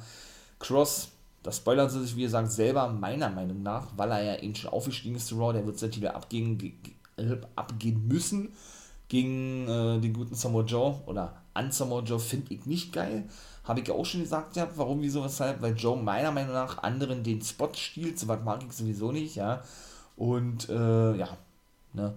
Cross 0.60 1.10
das 1.45 1.57
spoilern 1.57 1.88
sie 1.88 2.02
sich, 2.02 2.15
wie 2.15 2.23
gesagt, 2.23 2.52
selber, 2.52 2.89
meiner 2.89 3.30
Meinung 3.30 3.61
nach, 3.61 3.89
weil 3.95 4.10
er 4.10 4.23
ja 4.23 4.41
eben 4.41 4.56
schon 4.56 4.72
aufgestiegen 4.72 5.15
ist 5.15 5.27
zu 5.27 5.38
Raw, 5.38 5.53
der 5.53 5.64
wird 5.64 5.77
sein 5.77 5.91
Titel 5.91 6.07
abgehen, 6.07 6.57
abgehen 7.56 8.07
müssen 8.07 8.49
gegen 9.07 9.68
äh, 9.68 9.99
den 9.99 10.11
guten 10.11 10.34
Samoa 10.34 10.64
Joe. 10.64 11.02
Oder 11.06 11.35
an 11.53 11.72
Samoa 11.72 12.02
Joe 12.02 12.18
finde 12.18 12.52
ich 12.52 12.65
nicht 12.65 12.91
geil. 12.91 13.26
Habe 13.64 13.81
ich 13.81 13.88
ja 13.88 13.93
auch 13.93 14.07
schon 14.07 14.22
gesagt, 14.22 14.56
ja, 14.56 14.68
warum, 14.76 15.03
wieso, 15.03 15.23
weshalb, 15.23 15.61
weil 15.61 15.76
Joe 15.76 16.02
meiner 16.02 16.31
Meinung 16.31 16.53
nach 16.53 16.81
anderen 16.81 17.22
den 17.22 17.43
Spot 17.43 17.69
stiehlt, 17.76 18.18
so 18.18 18.27
was 18.27 18.43
mag 18.43 18.64
ich 18.68 18.73
sowieso 18.73 19.11
nicht, 19.11 19.35
ja. 19.35 19.61
Und 20.16 20.70
äh, 20.70 21.16
ja, 21.16 21.38
ne, 21.94 22.14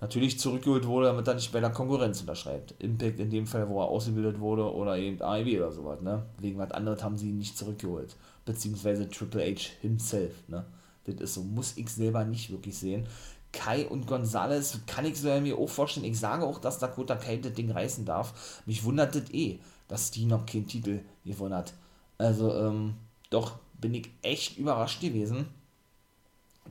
natürlich 0.00 0.38
zurückgeholt 0.38 0.86
wurde, 0.86 1.06
damit 1.06 1.26
er 1.26 1.34
nicht 1.34 1.52
bei 1.52 1.60
der 1.60 1.70
Konkurrenz 1.70 2.20
unterschreibt. 2.20 2.74
Impact 2.78 3.18
in 3.18 3.30
dem 3.30 3.46
Fall, 3.46 3.68
wo 3.68 3.80
er 3.80 3.88
ausgebildet 3.88 4.38
wurde 4.38 4.72
oder 4.72 4.96
eben 4.96 5.20
AEW 5.20 5.58
oder 5.58 5.72
sowas, 5.72 6.00
ne? 6.00 6.22
Wegen 6.38 6.58
was 6.58 6.70
anderes 6.70 7.02
haben 7.02 7.18
sie 7.18 7.30
ihn 7.30 7.38
nicht 7.38 7.58
zurückgeholt 7.58 8.16
beziehungsweise 8.48 9.08
Triple 9.10 9.42
H 9.42 9.68
himself. 9.82 10.32
Ne? 10.48 10.64
Das 11.04 11.16
ist 11.16 11.34
so, 11.34 11.42
muss 11.42 11.76
ich 11.76 11.90
selber 11.90 12.24
nicht 12.24 12.50
wirklich 12.50 12.76
sehen. 12.76 13.06
Kai 13.52 13.86
und 13.86 14.06
Gonzales 14.06 14.80
kann 14.86 15.04
ich 15.04 15.20
so 15.20 15.28
mir 15.40 15.58
auch 15.58 15.68
vorstellen. 15.68 16.06
Ich 16.06 16.18
sage 16.18 16.44
auch, 16.44 16.58
dass 16.58 16.78
Dakota 16.78 17.16
Kai 17.16 17.36
das 17.36 17.52
Ding 17.52 17.70
reißen 17.70 18.04
darf. 18.06 18.62
Mich 18.66 18.84
wundert 18.84 19.14
das 19.14 19.30
eh, 19.32 19.58
dass 19.86 20.10
die 20.10 20.24
noch 20.24 20.46
keinen 20.46 20.66
Titel 20.66 21.00
gewonnen 21.24 21.54
hat. 21.54 21.74
Also, 22.16 22.54
ähm, 22.54 22.94
doch 23.30 23.58
bin 23.80 23.94
ich 23.94 24.10
echt 24.22 24.58
überrascht 24.58 25.00
gewesen, 25.00 25.46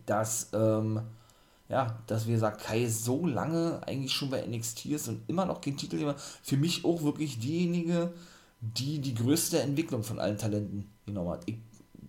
dass, 0.05 0.49
ähm, 0.53 1.01
ja, 1.69 1.99
dass 2.07 2.27
wie 2.27 2.31
gesagt, 2.31 2.61
Kai 2.63 2.87
so 2.87 3.25
lange 3.25 3.81
eigentlich 3.85 4.13
schon 4.13 4.29
bei 4.29 4.45
NXT 4.45 4.85
ist 4.85 5.07
und 5.07 5.21
immer 5.27 5.45
noch 5.45 5.61
keinen 5.61 5.77
Titel 5.77 6.13
Für 6.43 6.57
mich 6.57 6.85
auch 6.85 7.03
wirklich 7.03 7.39
diejenige, 7.39 8.13
die 8.61 8.99
die 8.99 9.13
größte 9.13 9.59
Entwicklung 9.59 10.03
von 10.03 10.19
allen 10.19 10.37
Talenten 10.37 10.89
genommen 11.05 11.31
hat. 11.31 11.43
Ich 11.45 11.57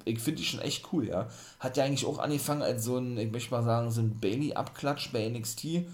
ich 0.08 0.20
finde 0.20 0.40
die 0.40 0.46
schon 0.46 0.60
echt 0.60 0.92
cool, 0.92 1.06
ja. 1.08 1.28
Hat 1.60 1.76
ja 1.76 1.84
eigentlich 1.84 2.06
auch 2.06 2.18
angefangen 2.18 2.62
als 2.62 2.84
so 2.84 2.96
ein, 2.96 3.18
ich 3.18 3.30
möchte 3.30 3.50
mal 3.50 3.62
sagen, 3.62 3.90
so 3.90 4.00
ein 4.00 4.18
Bailey-Abklatsch 4.18 5.12
bei 5.12 5.28
NXT. 5.28 5.84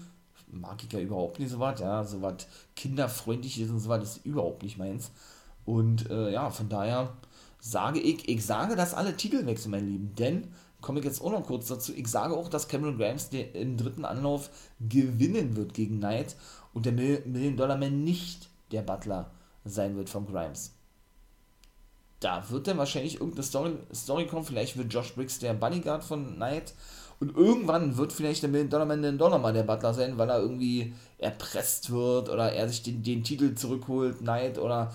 Mag 0.51 0.83
ich 0.83 0.93
ja 0.93 0.99
überhaupt 0.99 1.39
nicht 1.39 1.51
so 1.51 1.59
was, 1.59 1.79
ja. 1.79 2.03
So 2.03 2.21
was 2.21 2.47
kinderfreundliches 2.75 3.69
und 3.69 3.79
so 3.79 3.89
was 3.89 4.03
ist 4.03 4.25
überhaupt 4.25 4.63
nicht 4.63 4.77
meins. 4.77 5.11
Und 5.65 6.09
äh, 6.09 6.31
ja, 6.31 6.49
von 6.49 6.69
daher 6.69 7.13
sage 7.59 7.99
ich, 7.99 8.27
ich 8.29 8.45
sage, 8.45 8.75
dass 8.75 8.93
alle 8.93 9.17
Titel 9.17 9.45
wechseln, 9.45 9.71
mein 9.71 9.87
Lieben. 9.87 10.15
Denn, 10.15 10.47
komme 10.85 10.99
ich 10.99 11.05
jetzt 11.05 11.21
auch 11.21 11.31
noch 11.31 11.45
kurz 11.45 11.67
dazu, 11.67 11.91
ich 11.93 12.07
sage 12.07 12.35
auch, 12.35 12.47
dass 12.47 12.67
Cameron 12.67 12.97
Grimes 12.97 13.29
im 13.31 13.75
dritten 13.75 14.05
Anlauf 14.05 14.49
gewinnen 14.79 15.55
wird 15.55 15.73
gegen 15.73 15.97
Knight 15.97 16.35
und 16.73 16.85
der 16.85 16.93
Million-Dollar-Man 16.93 18.03
nicht 18.03 18.49
der 18.71 18.83
Butler 18.83 19.31
sein 19.65 19.97
wird 19.97 20.09
von 20.09 20.25
Grimes 20.27 20.75
da 22.25 22.43
wird 22.49 22.67
dann 22.67 22.79
wahrscheinlich 22.79 23.15
irgendeine 23.15 23.43
Story, 23.43 23.73
Story 23.93 24.25
kommen. 24.25 24.45
Vielleicht 24.45 24.77
wird 24.77 24.91
Josh 24.91 25.13
Briggs 25.13 25.37
der 25.37 25.53
Bodyguard 25.53 26.03
von 26.03 26.35
Knight. 26.35 26.73
Und 27.19 27.37
irgendwann 27.37 27.97
wird 27.97 28.11
vielleicht 28.11 28.41
der 28.41 28.49
Million 28.49 28.69
Dollar 28.69 28.85
Man 28.85 29.01
den 29.03 29.17
Dollar 29.17 29.37
mal 29.37 29.53
der 29.53 29.63
Butler 29.63 29.93
sein, 29.93 30.17
weil 30.17 30.29
er 30.29 30.39
irgendwie 30.39 30.93
erpresst 31.17 31.91
wird 31.91 32.29
oder 32.29 32.51
er 32.51 32.67
sich 32.67 32.83
den, 32.83 33.03
den 33.03 33.23
Titel 33.23 33.53
zurückholt, 33.53 34.19
Knight 34.19 34.57
oder 34.57 34.91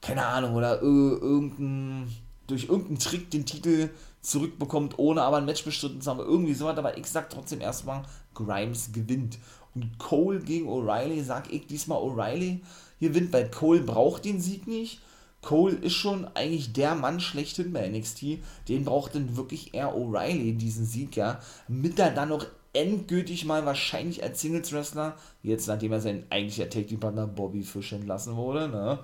keine 0.00 0.26
Ahnung, 0.26 0.54
oder 0.54 0.82
irgendein, 0.82 2.10
durch 2.48 2.64
irgendeinen 2.64 2.98
Trick 2.98 3.30
den 3.30 3.46
Titel 3.46 3.90
zurückbekommt, 4.22 4.98
ohne 4.98 5.22
aber 5.22 5.38
ein 5.38 5.44
Match 5.44 5.64
bestritten 5.64 6.00
zu 6.00 6.10
haben. 6.10 6.20
Irgendwie 6.20 6.54
sowas, 6.54 6.78
aber 6.78 6.96
ich 6.96 7.06
sag 7.06 7.28
trotzdem 7.28 7.60
erstmal, 7.60 8.04
Grimes 8.34 8.92
gewinnt. 8.92 9.38
Und 9.74 9.98
Cole 9.98 10.40
gegen 10.40 10.68
O'Reilly, 10.68 11.22
sag 11.22 11.52
ich 11.52 11.66
diesmal 11.66 11.98
O'Reilly 11.98 12.60
gewinnt, 13.00 13.32
weil 13.32 13.50
Cole 13.50 13.80
braucht 13.80 14.24
den 14.24 14.40
Sieg 14.40 14.66
nicht 14.66 15.00
Cole 15.42 15.74
ist 15.74 15.94
schon 15.94 16.28
eigentlich 16.34 16.72
der 16.72 16.94
Mann 16.94 17.20
schlechthin 17.20 17.72
bei 17.72 17.88
NXT. 17.88 18.38
Den 18.68 18.84
braucht 18.84 19.14
dann 19.14 19.36
wirklich 19.36 19.74
eher 19.74 19.94
O'Reilly, 19.94 20.56
diesen 20.56 20.86
Sieg, 20.86 21.16
ja. 21.16 21.40
Mit 21.68 21.98
er 21.98 22.12
dann 22.12 22.30
noch 22.30 22.46
endgültig 22.72 23.44
mal 23.44 23.66
wahrscheinlich 23.66 24.22
als 24.22 24.40
Singles-Wrestler, 24.40 25.16
jetzt 25.42 25.66
nachdem 25.66 25.92
er 25.92 26.00
sein 26.00 26.24
eigentlicher 26.30 26.70
Take-Partner 26.70 27.26
Bobby 27.26 27.64
Fish 27.64 27.92
entlassen 27.92 28.36
wurde, 28.36 28.68
ne, 28.68 28.98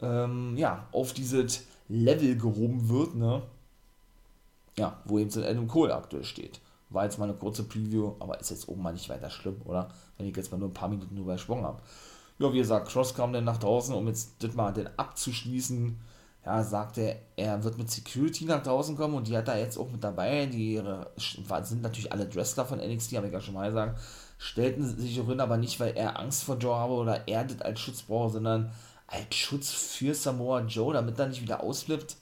ähm, 0.00 0.56
ja, 0.56 0.88
auf 0.92 1.12
dieses 1.12 1.66
Level 1.88 2.38
gehoben 2.38 2.88
wird, 2.88 3.14
ne. 3.16 3.42
Ja, 4.78 5.00
wo 5.04 5.18
eben 5.18 5.30
so 5.30 5.42
Adam 5.42 5.68
Cole 5.68 5.94
aktuell 5.94 6.24
steht. 6.24 6.60
War 6.90 7.04
jetzt 7.04 7.18
mal 7.18 7.24
eine 7.24 7.34
kurze 7.34 7.64
Preview, 7.64 8.14
aber 8.20 8.40
ist 8.40 8.50
jetzt 8.50 8.68
oben 8.68 8.82
mal 8.82 8.92
nicht 8.92 9.08
weiter 9.08 9.30
schlimm, 9.30 9.60
oder? 9.64 9.88
Wenn 10.16 10.26
ich 10.26 10.36
jetzt 10.36 10.52
mal 10.52 10.58
nur 10.58 10.68
ein 10.68 10.74
paar 10.74 10.88
Minuten 10.88 11.16
drüber 11.16 11.34
gesprochen 11.34 11.64
habe 11.64 11.80
ja, 12.42 12.52
wie 12.52 12.58
gesagt, 12.58 12.88
Cross 12.88 13.14
kam 13.14 13.32
dann 13.32 13.44
nach 13.44 13.58
draußen, 13.58 13.94
um 13.94 14.06
jetzt 14.08 14.34
das 14.40 14.54
mal 14.54 14.72
denn 14.72 14.88
abzuschließen. 14.96 15.98
Ja, 16.44 16.64
sagte 16.64 17.16
er, 17.36 17.62
wird 17.62 17.78
mit 17.78 17.88
Security 17.88 18.46
nach 18.46 18.64
draußen 18.64 18.96
kommen 18.96 19.14
und 19.14 19.28
die 19.28 19.36
hat 19.36 19.46
er 19.46 19.60
jetzt 19.60 19.78
auch 19.78 19.88
mit 19.88 20.02
dabei. 20.02 20.46
Die 20.46 20.82
sind 21.16 21.82
natürlich 21.82 22.10
alle 22.10 22.34
Wrestler 22.34 22.66
von 22.66 22.80
NXT, 22.80 23.16
habe 23.16 23.28
ich 23.28 23.32
ja 23.32 23.40
schon 23.40 23.54
mal 23.54 23.68
gesagt. 23.68 24.00
Stellten 24.38 24.84
sich 24.84 25.20
auch 25.20 25.28
hin, 25.28 25.38
aber 25.38 25.56
nicht, 25.56 25.78
weil 25.78 25.96
er 25.96 26.18
Angst 26.18 26.42
vor 26.42 26.56
Joe 26.56 26.74
habe 26.74 26.94
oder 26.94 27.28
er 27.28 27.44
das 27.44 27.60
als 27.60 27.78
Schutz 27.78 28.02
brauche, 28.02 28.30
sondern 28.30 28.72
als 29.06 29.36
Schutz 29.36 29.70
für 29.70 30.14
Samoa 30.14 30.62
Joe, 30.62 30.92
damit 30.92 31.16
er 31.16 31.28
nicht 31.28 31.42
wieder 31.42 31.62
ausflippt. 31.62 32.16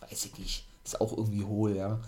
Weiß 0.00 0.26
ich 0.26 0.38
nicht. 0.38 0.66
Ist 0.84 1.00
auch 1.00 1.16
irgendwie 1.16 1.44
hohl, 1.44 1.76
ja. 1.76 2.00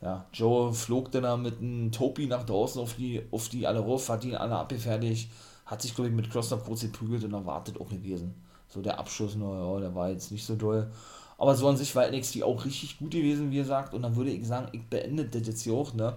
Ja, 0.00 0.26
Joe 0.32 0.74
flog 0.74 1.10
dann 1.12 1.42
mit 1.42 1.60
einem 1.60 1.90
Topi 1.90 2.26
nach 2.26 2.44
draußen 2.44 2.80
auf 2.80 2.94
die, 2.94 3.22
auf 3.30 3.48
die 3.48 3.66
alle 3.66 3.80
rauf, 3.80 4.08
hat 4.08 4.24
ihn 4.24 4.34
alle 4.34 4.56
abgefertigt 4.56 5.30
hat 5.66 5.82
sich, 5.82 5.94
glaube 5.94 6.10
ich, 6.10 6.14
mit 6.14 6.30
Kloster 6.30 6.58
kurz 6.58 6.82
geprügelt 6.82 7.24
und 7.24 7.32
erwartet 7.32 7.80
auch 7.80 7.88
gewesen. 7.88 8.34
So 8.68 8.82
der 8.82 8.98
Abschuss, 8.98 9.36
naja, 9.36 9.80
der 9.80 9.94
war 9.94 10.10
jetzt 10.10 10.30
nicht 10.30 10.44
so 10.44 10.56
doll. 10.56 10.90
Aber 11.38 11.54
so 11.54 11.68
an 11.68 11.76
sich 11.76 11.94
war 11.96 12.10
NXT 12.10 12.42
auch 12.42 12.64
richtig 12.64 12.98
gut 12.98 13.12
gewesen, 13.12 13.50
wie 13.50 13.56
gesagt. 13.56 13.94
Und 13.94 14.02
dann 14.02 14.16
würde 14.16 14.30
ich 14.30 14.46
sagen, 14.46 14.68
ich 14.72 14.84
beende 14.84 15.24
das 15.24 15.46
jetzt 15.46 15.62
hier 15.62 15.74
auch, 15.74 15.92
ne? 15.94 16.16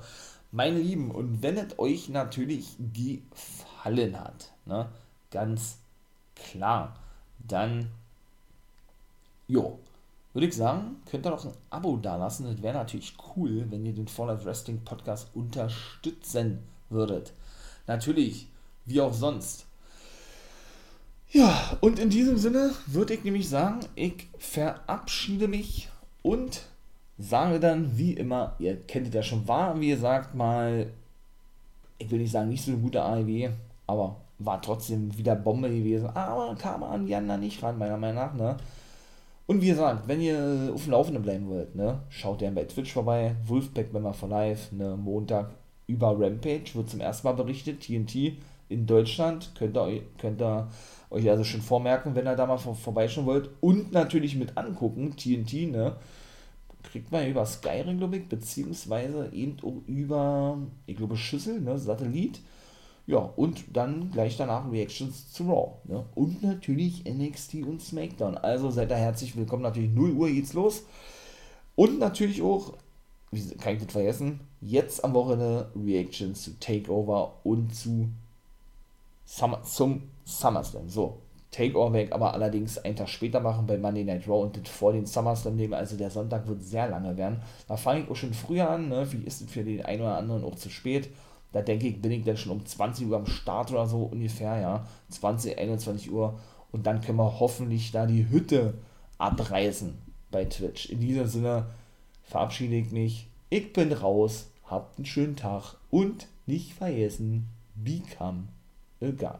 Meine 0.51 0.79
Lieben, 0.79 1.11
und 1.11 1.41
wenn 1.43 1.57
es 1.57 1.77
euch 1.77 2.09
natürlich 2.09 2.75
gefallen 2.93 4.19
hat, 4.19 4.51
ne? 4.65 4.87
Ganz 5.31 5.77
klar, 6.35 6.95
dann, 7.39 7.89
jo, 9.47 9.79
würde 10.37 10.49
ich 10.49 10.55
sagen, 10.55 10.97
könnt 11.09 11.25
ihr 11.25 11.31
doch 11.31 11.45
ein 11.45 11.53
Abo 11.71 11.97
dalassen. 11.97 12.45
Das 12.45 12.61
wäre 12.61 12.77
natürlich 12.77 13.17
cool, 13.35 13.65
wenn 13.71 13.83
ihr 13.87 13.93
den 13.93 14.07
Fall 14.07 14.29
of 14.29 14.45
Wrestling 14.45 14.83
Podcast 14.85 15.31
unterstützen 15.33 16.59
würdet. 16.91 17.33
Natürlich, 17.87 18.47
wie 18.85 19.01
auch 19.01 19.15
sonst. 19.15 19.65
Ja, 21.31 21.75
und 21.81 21.97
in 21.97 22.11
diesem 22.11 22.37
Sinne 22.37 22.69
würde 22.85 23.15
ich 23.15 23.23
nämlich 23.23 23.49
sagen, 23.49 23.79
ich 23.95 24.27
verabschiede 24.37 25.47
mich 25.47 25.89
und 26.21 26.61
sage 27.17 27.59
dann 27.59 27.97
wie 27.97 28.13
immer, 28.13 28.53
ihr 28.59 28.79
kennt 28.79 29.07
es 29.07 29.15
ja 29.15 29.23
schon, 29.23 29.47
war 29.47 29.81
wie 29.81 29.89
gesagt 29.89 30.35
mal, 30.35 30.91
ich 31.97 32.11
will 32.11 32.19
nicht 32.19 32.31
sagen, 32.31 32.49
nicht 32.49 32.63
so 32.63 32.73
eine 32.73 32.81
gute 32.81 33.01
AEW, 33.01 33.49
aber 33.87 34.17
war 34.37 34.61
trotzdem 34.61 35.17
wieder 35.17 35.35
Bombe 35.35 35.67
gewesen. 35.67 36.11
Aber 36.13 36.53
kam 36.53 36.83
an 36.83 37.07
Jana 37.07 37.37
nicht 37.37 37.63
ran, 37.63 37.79
meiner 37.79 37.97
Meinung 37.97 38.17
nach, 38.17 38.33
ne? 38.35 38.57
Und 39.47 39.61
wie 39.61 39.67
gesagt, 39.67 40.07
wenn 40.07 40.21
ihr 40.21 40.71
auf 40.73 40.83
dem 40.83 40.91
Laufenden 40.91 41.23
bleiben 41.23 41.47
wollt, 41.47 41.73
ne, 41.73 42.01
schaut 42.09 42.39
gerne 42.39 42.55
bei 42.55 42.65
Twitch 42.65 42.91
vorbei, 42.91 43.35
Wolfpack 43.45 43.93
Member 43.93 44.13
for 44.13 44.27
Life, 44.27 44.75
ne, 44.75 44.97
Montag 44.97 45.55
über 45.87 46.19
Rampage, 46.19 46.75
wird 46.75 46.89
zum 46.89 46.99
ersten 46.99 47.25
Mal 47.25 47.33
berichtet, 47.33 47.79
TNT 47.79 48.37
in 48.67 48.85
Deutschland, 48.85 49.51
könnt 49.57 49.77
ihr, 49.77 50.01
könnt 50.17 50.41
ihr 50.41 50.67
euch 51.09 51.29
also 51.29 51.45
schon 51.45 51.61
vormerken, 51.61 52.13
wenn 52.13 52.27
ihr 52.27 52.35
da 52.35 52.45
mal 52.45 52.57
vor, 52.57 52.75
vorbeischauen 52.75 53.25
wollt. 53.25 53.49
Und 53.61 53.93
natürlich 53.93 54.35
mit 54.35 54.57
angucken, 54.57 55.15
TNT, 55.15 55.71
ne, 55.71 55.95
kriegt 56.83 57.09
man 57.13 57.25
über 57.25 57.45
Skyrim, 57.45 57.97
glaube 57.97 58.17
ich, 58.17 58.27
beziehungsweise 58.27 59.29
eben 59.31 59.55
auch 59.63 59.81
über, 59.87 60.57
ich 60.85 60.97
glaube, 60.97 61.15
Schüssel, 61.15 61.61
ne, 61.61 61.77
Satellit, 61.77 62.41
ja, 63.07 63.19
und 63.19 63.63
dann 63.75 64.11
gleich 64.11 64.35
danach 64.35 64.69
Reactions 64.69 65.31
zu 65.31 65.43
Raw. 65.49 65.77
Ne? 65.85 66.05
Und 66.13 66.43
natürlich 66.43 67.05
NXT 67.05 67.63
und 67.65 67.81
SmackDown. 67.81 68.37
Also 68.37 68.69
seid 68.69 68.91
ihr 68.91 68.97
herzlich 68.97 69.37
willkommen. 69.37 69.63
Natürlich 69.63 69.91
0 69.91 70.11
Uhr 70.11 70.27
geht's 70.27 70.51
los. 70.51 70.83
Und 71.75 71.99
natürlich 71.99 72.41
auch, 72.41 72.73
wie 73.31 73.41
kann 73.55 73.75
ich 73.75 73.83
das 73.83 73.93
vergessen, 73.93 74.41
jetzt 74.59 75.05
am 75.05 75.13
Wochenende 75.13 75.71
Reactions 75.73 76.43
zu 76.43 76.59
Takeover 76.59 77.33
und 77.43 77.73
zu 77.73 78.09
Summer, 79.23 79.63
zum 79.63 80.03
SummerSlam. 80.25 80.89
So, 80.89 81.21
Takeover 81.51 81.93
weg, 81.93 82.11
aber 82.11 82.33
allerdings 82.33 82.77
einen 82.77 82.97
Tag 82.97 83.07
später 83.07 83.39
machen 83.39 83.67
bei 83.67 83.77
Monday 83.77 84.03
Night 84.03 84.27
Raw 84.27 84.43
und 84.43 84.57
das 84.57 84.67
vor 84.67 84.91
den 84.91 85.05
SummerSlam 85.05 85.55
nehmen. 85.55 85.75
Also 85.75 85.95
der 85.95 86.11
Sonntag 86.11 86.45
wird 86.45 86.61
sehr 86.61 86.89
lange 86.89 87.15
werden. 87.15 87.41
Da 87.69 87.77
fange 87.77 88.03
ich 88.03 88.09
auch 88.09 88.15
schon 88.17 88.33
früher 88.33 88.69
an. 88.69 88.89
Ne? 88.89 89.09
Wie 89.13 89.23
ist 89.23 89.39
es 89.39 89.49
für 89.49 89.63
den 89.63 89.85
einen 89.85 90.01
oder 90.01 90.17
anderen 90.17 90.43
auch 90.43 90.55
zu 90.55 90.69
spät? 90.69 91.09
Da 91.57 91.63
denke 91.63 91.87
ich, 91.87 91.99
bin 91.99 92.11
ich 92.11 92.23
dann 92.23 92.37
schon 92.37 92.51
um 92.51 92.63
20 92.63 93.07
Uhr 93.07 93.17
am 93.17 93.25
Start 93.25 93.71
oder 93.71 93.87
so 93.87 94.03
ungefähr, 94.03 94.59
ja. 94.59 94.85
20, 95.09 95.57
21 95.57 96.11
Uhr. 96.11 96.39
Und 96.71 96.85
dann 96.85 97.01
können 97.01 97.17
wir 97.17 97.39
hoffentlich 97.39 97.91
da 97.91 98.05
die 98.05 98.29
Hütte 98.29 98.75
abreißen 99.17 99.97
bei 100.29 100.45
Twitch. 100.45 100.91
In 100.91 100.99
diesem 100.99 101.25
Sinne 101.25 101.65
verabschiede 102.21 102.75
ich 102.75 102.91
mich. 102.91 103.27
Ich 103.49 103.73
bin 103.73 103.91
raus. 103.91 104.51
Habt 104.65 104.99
einen 104.99 105.05
schönen 105.07 105.35
Tag 105.35 105.77
und 105.89 106.27
nicht 106.45 106.73
vergessen, 106.73 107.47
become 107.73 108.49
guy. 108.99 109.39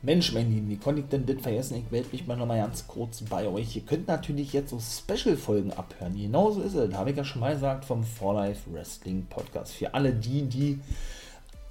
Mensch, 0.00 0.32
mein 0.32 0.48
Lieben, 0.48 0.70
wie 0.70 0.76
konnte 0.76 1.00
ich 1.00 1.08
denn 1.08 1.26
das 1.26 1.40
vergessen? 1.40 1.78
Ich 1.78 1.90
melde 1.90 2.10
mich 2.12 2.24
mal 2.24 2.36
nochmal 2.36 2.58
ganz 2.58 2.86
kurz 2.86 3.20
bei 3.22 3.48
euch. 3.48 3.74
Ihr 3.74 3.82
könnt 3.82 4.06
natürlich 4.06 4.52
jetzt 4.52 4.70
so 4.70 4.78
Special-Folgen 4.78 5.72
abhören. 5.72 6.16
Genauso 6.16 6.60
ist 6.60 6.74
es. 6.74 6.94
Habe 6.94 7.10
ich 7.10 7.16
ja 7.16 7.24
schon 7.24 7.40
mal 7.40 7.54
gesagt 7.54 7.84
vom 7.84 8.04
For 8.04 8.34
Life 8.34 8.72
Wrestling 8.72 9.26
Podcast. 9.28 9.72
Für 9.72 9.92
alle 9.94 10.12
die, 10.12 10.42
die 10.42 10.78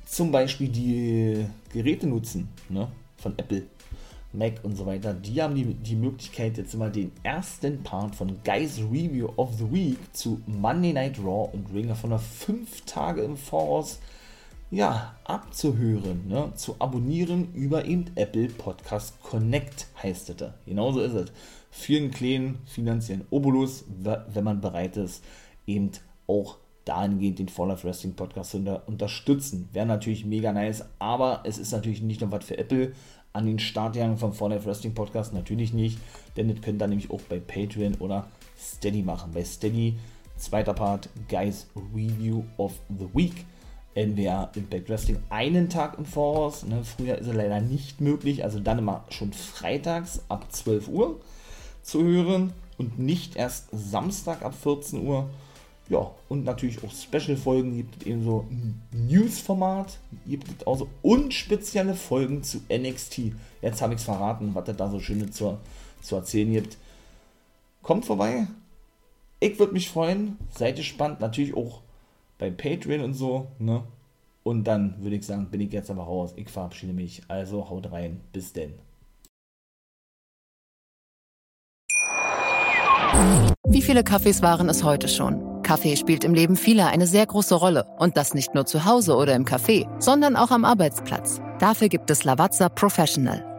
zum 0.05 0.29
Beispiel 0.31 0.67
die 0.67 1.45
Geräte 1.71 2.05
nutzen, 2.05 2.49
ne, 2.67 2.89
von 3.15 3.33
Apple, 3.37 3.63
Mac 4.33 4.55
und 4.63 4.75
so 4.75 4.85
weiter, 4.85 5.13
die 5.13 5.41
haben 5.41 5.55
die, 5.55 5.63
die 5.63 5.95
Möglichkeit, 5.95 6.57
jetzt 6.57 6.73
immer 6.73 6.89
den 6.89 7.13
ersten 7.23 7.81
Part 7.81 8.13
von 8.13 8.43
Guys 8.43 8.79
Review 8.79 9.29
of 9.37 9.53
the 9.57 9.71
Week 9.71 9.97
zu 10.11 10.41
Monday 10.47 10.91
Night 10.91 11.17
Raw 11.17 11.49
und 11.53 11.73
Ring 11.73 11.89
of 11.91 12.03
Honor 12.03 12.19
fünf 12.19 12.81
Tage 12.81 13.21
im 13.21 13.37
Voraus 13.37 13.99
ja, 14.69 15.15
abzuhören, 15.23 16.27
ne, 16.27 16.51
zu 16.55 16.75
abonnieren 16.79 17.53
über 17.53 17.85
eben 17.85 18.05
Apple 18.15 18.49
Podcast 18.49 19.21
Connect 19.21 19.87
heißt 20.01 20.29
es. 20.29 20.49
Genauso 20.65 21.01
ist 21.01 21.13
es. 21.13 21.31
Für 21.71 21.97
einen 21.97 22.11
kleinen 22.11 22.59
finanziellen 22.65 23.25
Obolus, 23.29 23.85
wenn 23.87 24.43
man 24.43 24.61
bereit 24.61 24.97
ist, 24.97 25.23
eben 25.65 25.91
auch 26.27 26.57
dahingehend 26.83 27.39
den 27.39 27.49
Fall 27.49 27.71
of 27.71 27.83
Wrestling 27.83 28.15
Podcast 28.15 28.51
zu 28.51 28.57
unter 28.57 28.87
unterstützen. 28.87 29.69
Wäre 29.73 29.85
natürlich 29.85 30.25
mega 30.25 30.51
nice, 30.51 30.85
aber 30.99 31.41
es 31.43 31.57
ist 31.57 31.71
natürlich 31.71 32.01
nicht 32.01 32.21
nur 32.21 32.31
was 32.31 32.45
für 32.45 32.57
Apple 32.57 32.93
an 33.33 33.45
den 33.45 33.59
Startjahren 33.59 34.17
vom 34.17 34.33
Fall 34.33 34.53
of 34.53 34.65
Wrestling 34.65 34.93
Podcast, 34.93 35.33
natürlich 35.33 35.73
nicht, 35.73 35.99
denn 36.35 36.47
das 36.47 36.61
könnt 36.61 36.81
ihr 36.81 36.87
nämlich 36.87 37.11
auch 37.11 37.21
bei 37.21 37.39
Patreon 37.39 37.95
oder 37.95 38.27
Steady 38.57 39.03
machen. 39.03 39.31
Bei 39.33 39.43
Steady, 39.43 39.97
zweiter 40.37 40.73
Part, 40.73 41.09
Guys 41.29 41.67
Review 41.93 42.43
of 42.57 42.73
the 42.89 43.07
Week 43.13 43.45
NWA 43.97 44.51
Impact 44.55 44.89
Wrestling 44.89 45.17
einen 45.29 45.69
Tag 45.69 45.97
im 45.97 46.05
Voraus. 46.05 46.63
Ne? 46.63 46.83
Früher 46.83 47.17
ist 47.17 47.27
es 47.27 47.33
leider 47.33 47.59
nicht 47.59 47.99
möglich, 47.99 48.43
also 48.43 48.59
dann 48.59 48.77
immer 48.77 49.03
schon 49.09 49.33
freitags 49.33 50.21
ab 50.29 50.51
12 50.51 50.87
Uhr 50.87 51.19
zu 51.81 52.03
hören 52.03 52.53
und 52.77 52.99
nicht 52.99 53.35
erst 53.35 53.69
Samstag 53.71 54.43
ab 54.43 54.53
14 54.53 55.05
Uhr. 55.05 55.29
Ja, 55.89 56.11
und 56.27 56.43
natürlich 56.43 56.83
auch 56.83 56.91
Special-Folgen 56.91 57.77
gibt 57.77 58.01
es 58.01 58.07
eben 58.07 58.23
so 58.23 58.45
ein 58.51 58.81
News-Format, 58.91 59.97
gibt 60.27 60.61
es 60.61 60.67
auch 60.67 60.77
so 60.77 60.89
und 61.01 61.33
spezielle 61.33 61.95
Folgen 61.95 62.43
zu 62.43 62.59
NXT. 62.69 63.31
Jetzt 63.61 63.81
habe 63.81 63.93
ich 63.93 64.01
es 64.01 64.05
verraten, 64.05 64.53
was 64.53 64.65
da 64.75 64.89
so 64.89 64.99
Schönes 64.99 65.31
zu, 65.31 65.57
zu 66.01 66.15
erzählen 66.17 66.51
gibt. 66.51 66.77
Kommt 67.81 68.05
vorbei. 68.05 68.47
Ich 69.39 69.57
würde 69.59 69.73
mich 69.73 69.89
freuen. 69.89 70.37
Seid 70.53 70.75
gespannt. 70.75 71.21
Natürlich 71.21 71.55
auch 71.55 71.81
bei 72.37 72.51
Patreon 72.51 73.01
und 73.01 73.13
so, 73.13 73.47
ne? 73.59 73.83
Und 74.43 74.63
dann 74.63 74.95
würde 75.03 75.17
ich 75.17 75.25
sagen, 75.25 75.47
bin 75.51 75.59
ich 75.59 75.73
jetzt 75.73 75.91
aber 75.91 76.03
raus. 76.03 76.33
Ich 76.37 76.49
verabschiede 76.49 76.93
mich. 76.93 77.21
Also 77.27 77.69
haut 77.69 77.91
rein. 77.91 78.21
Bis 78.31 78.53
denn. 78.53 78.75
Wie 83.67 83.81
viele 83.81 84.05
Kaffees 84.05 84.41
waren 84.41 84.69
es 84.69 84.85
heute 84.85 85.09
schon? 85.09 85.61
Kaffee 85.63 85.97
spielt 85.97 86.23
im 86.23 86.33
Leben 86.33 86.55
vieler 86.55 86.87
eine 86.87 87.07
sehr 87.07 87.25
große 87.25 87.55
Rolle. 87.55 87.85
Und 87.99 88.15
das 88.15 88.33
nicht 88.33 88.55
nur 88.55 88.65
zu 88.65 88.85
Hause 88.85 89.17
oder 89.17 89.35
im 89.35 89.43
Café, 89.43 89.85
sondern 89.99 90.37
auch 90.37 90.51
am 90.51 90.63
Arbeitsplatz. 90.63 91.41
Dafür 91.59 91.89
gibt 91.89 92.09
es 92.09 92.23
Lavazza 92.23 92.69
Professional. 92.69 93.56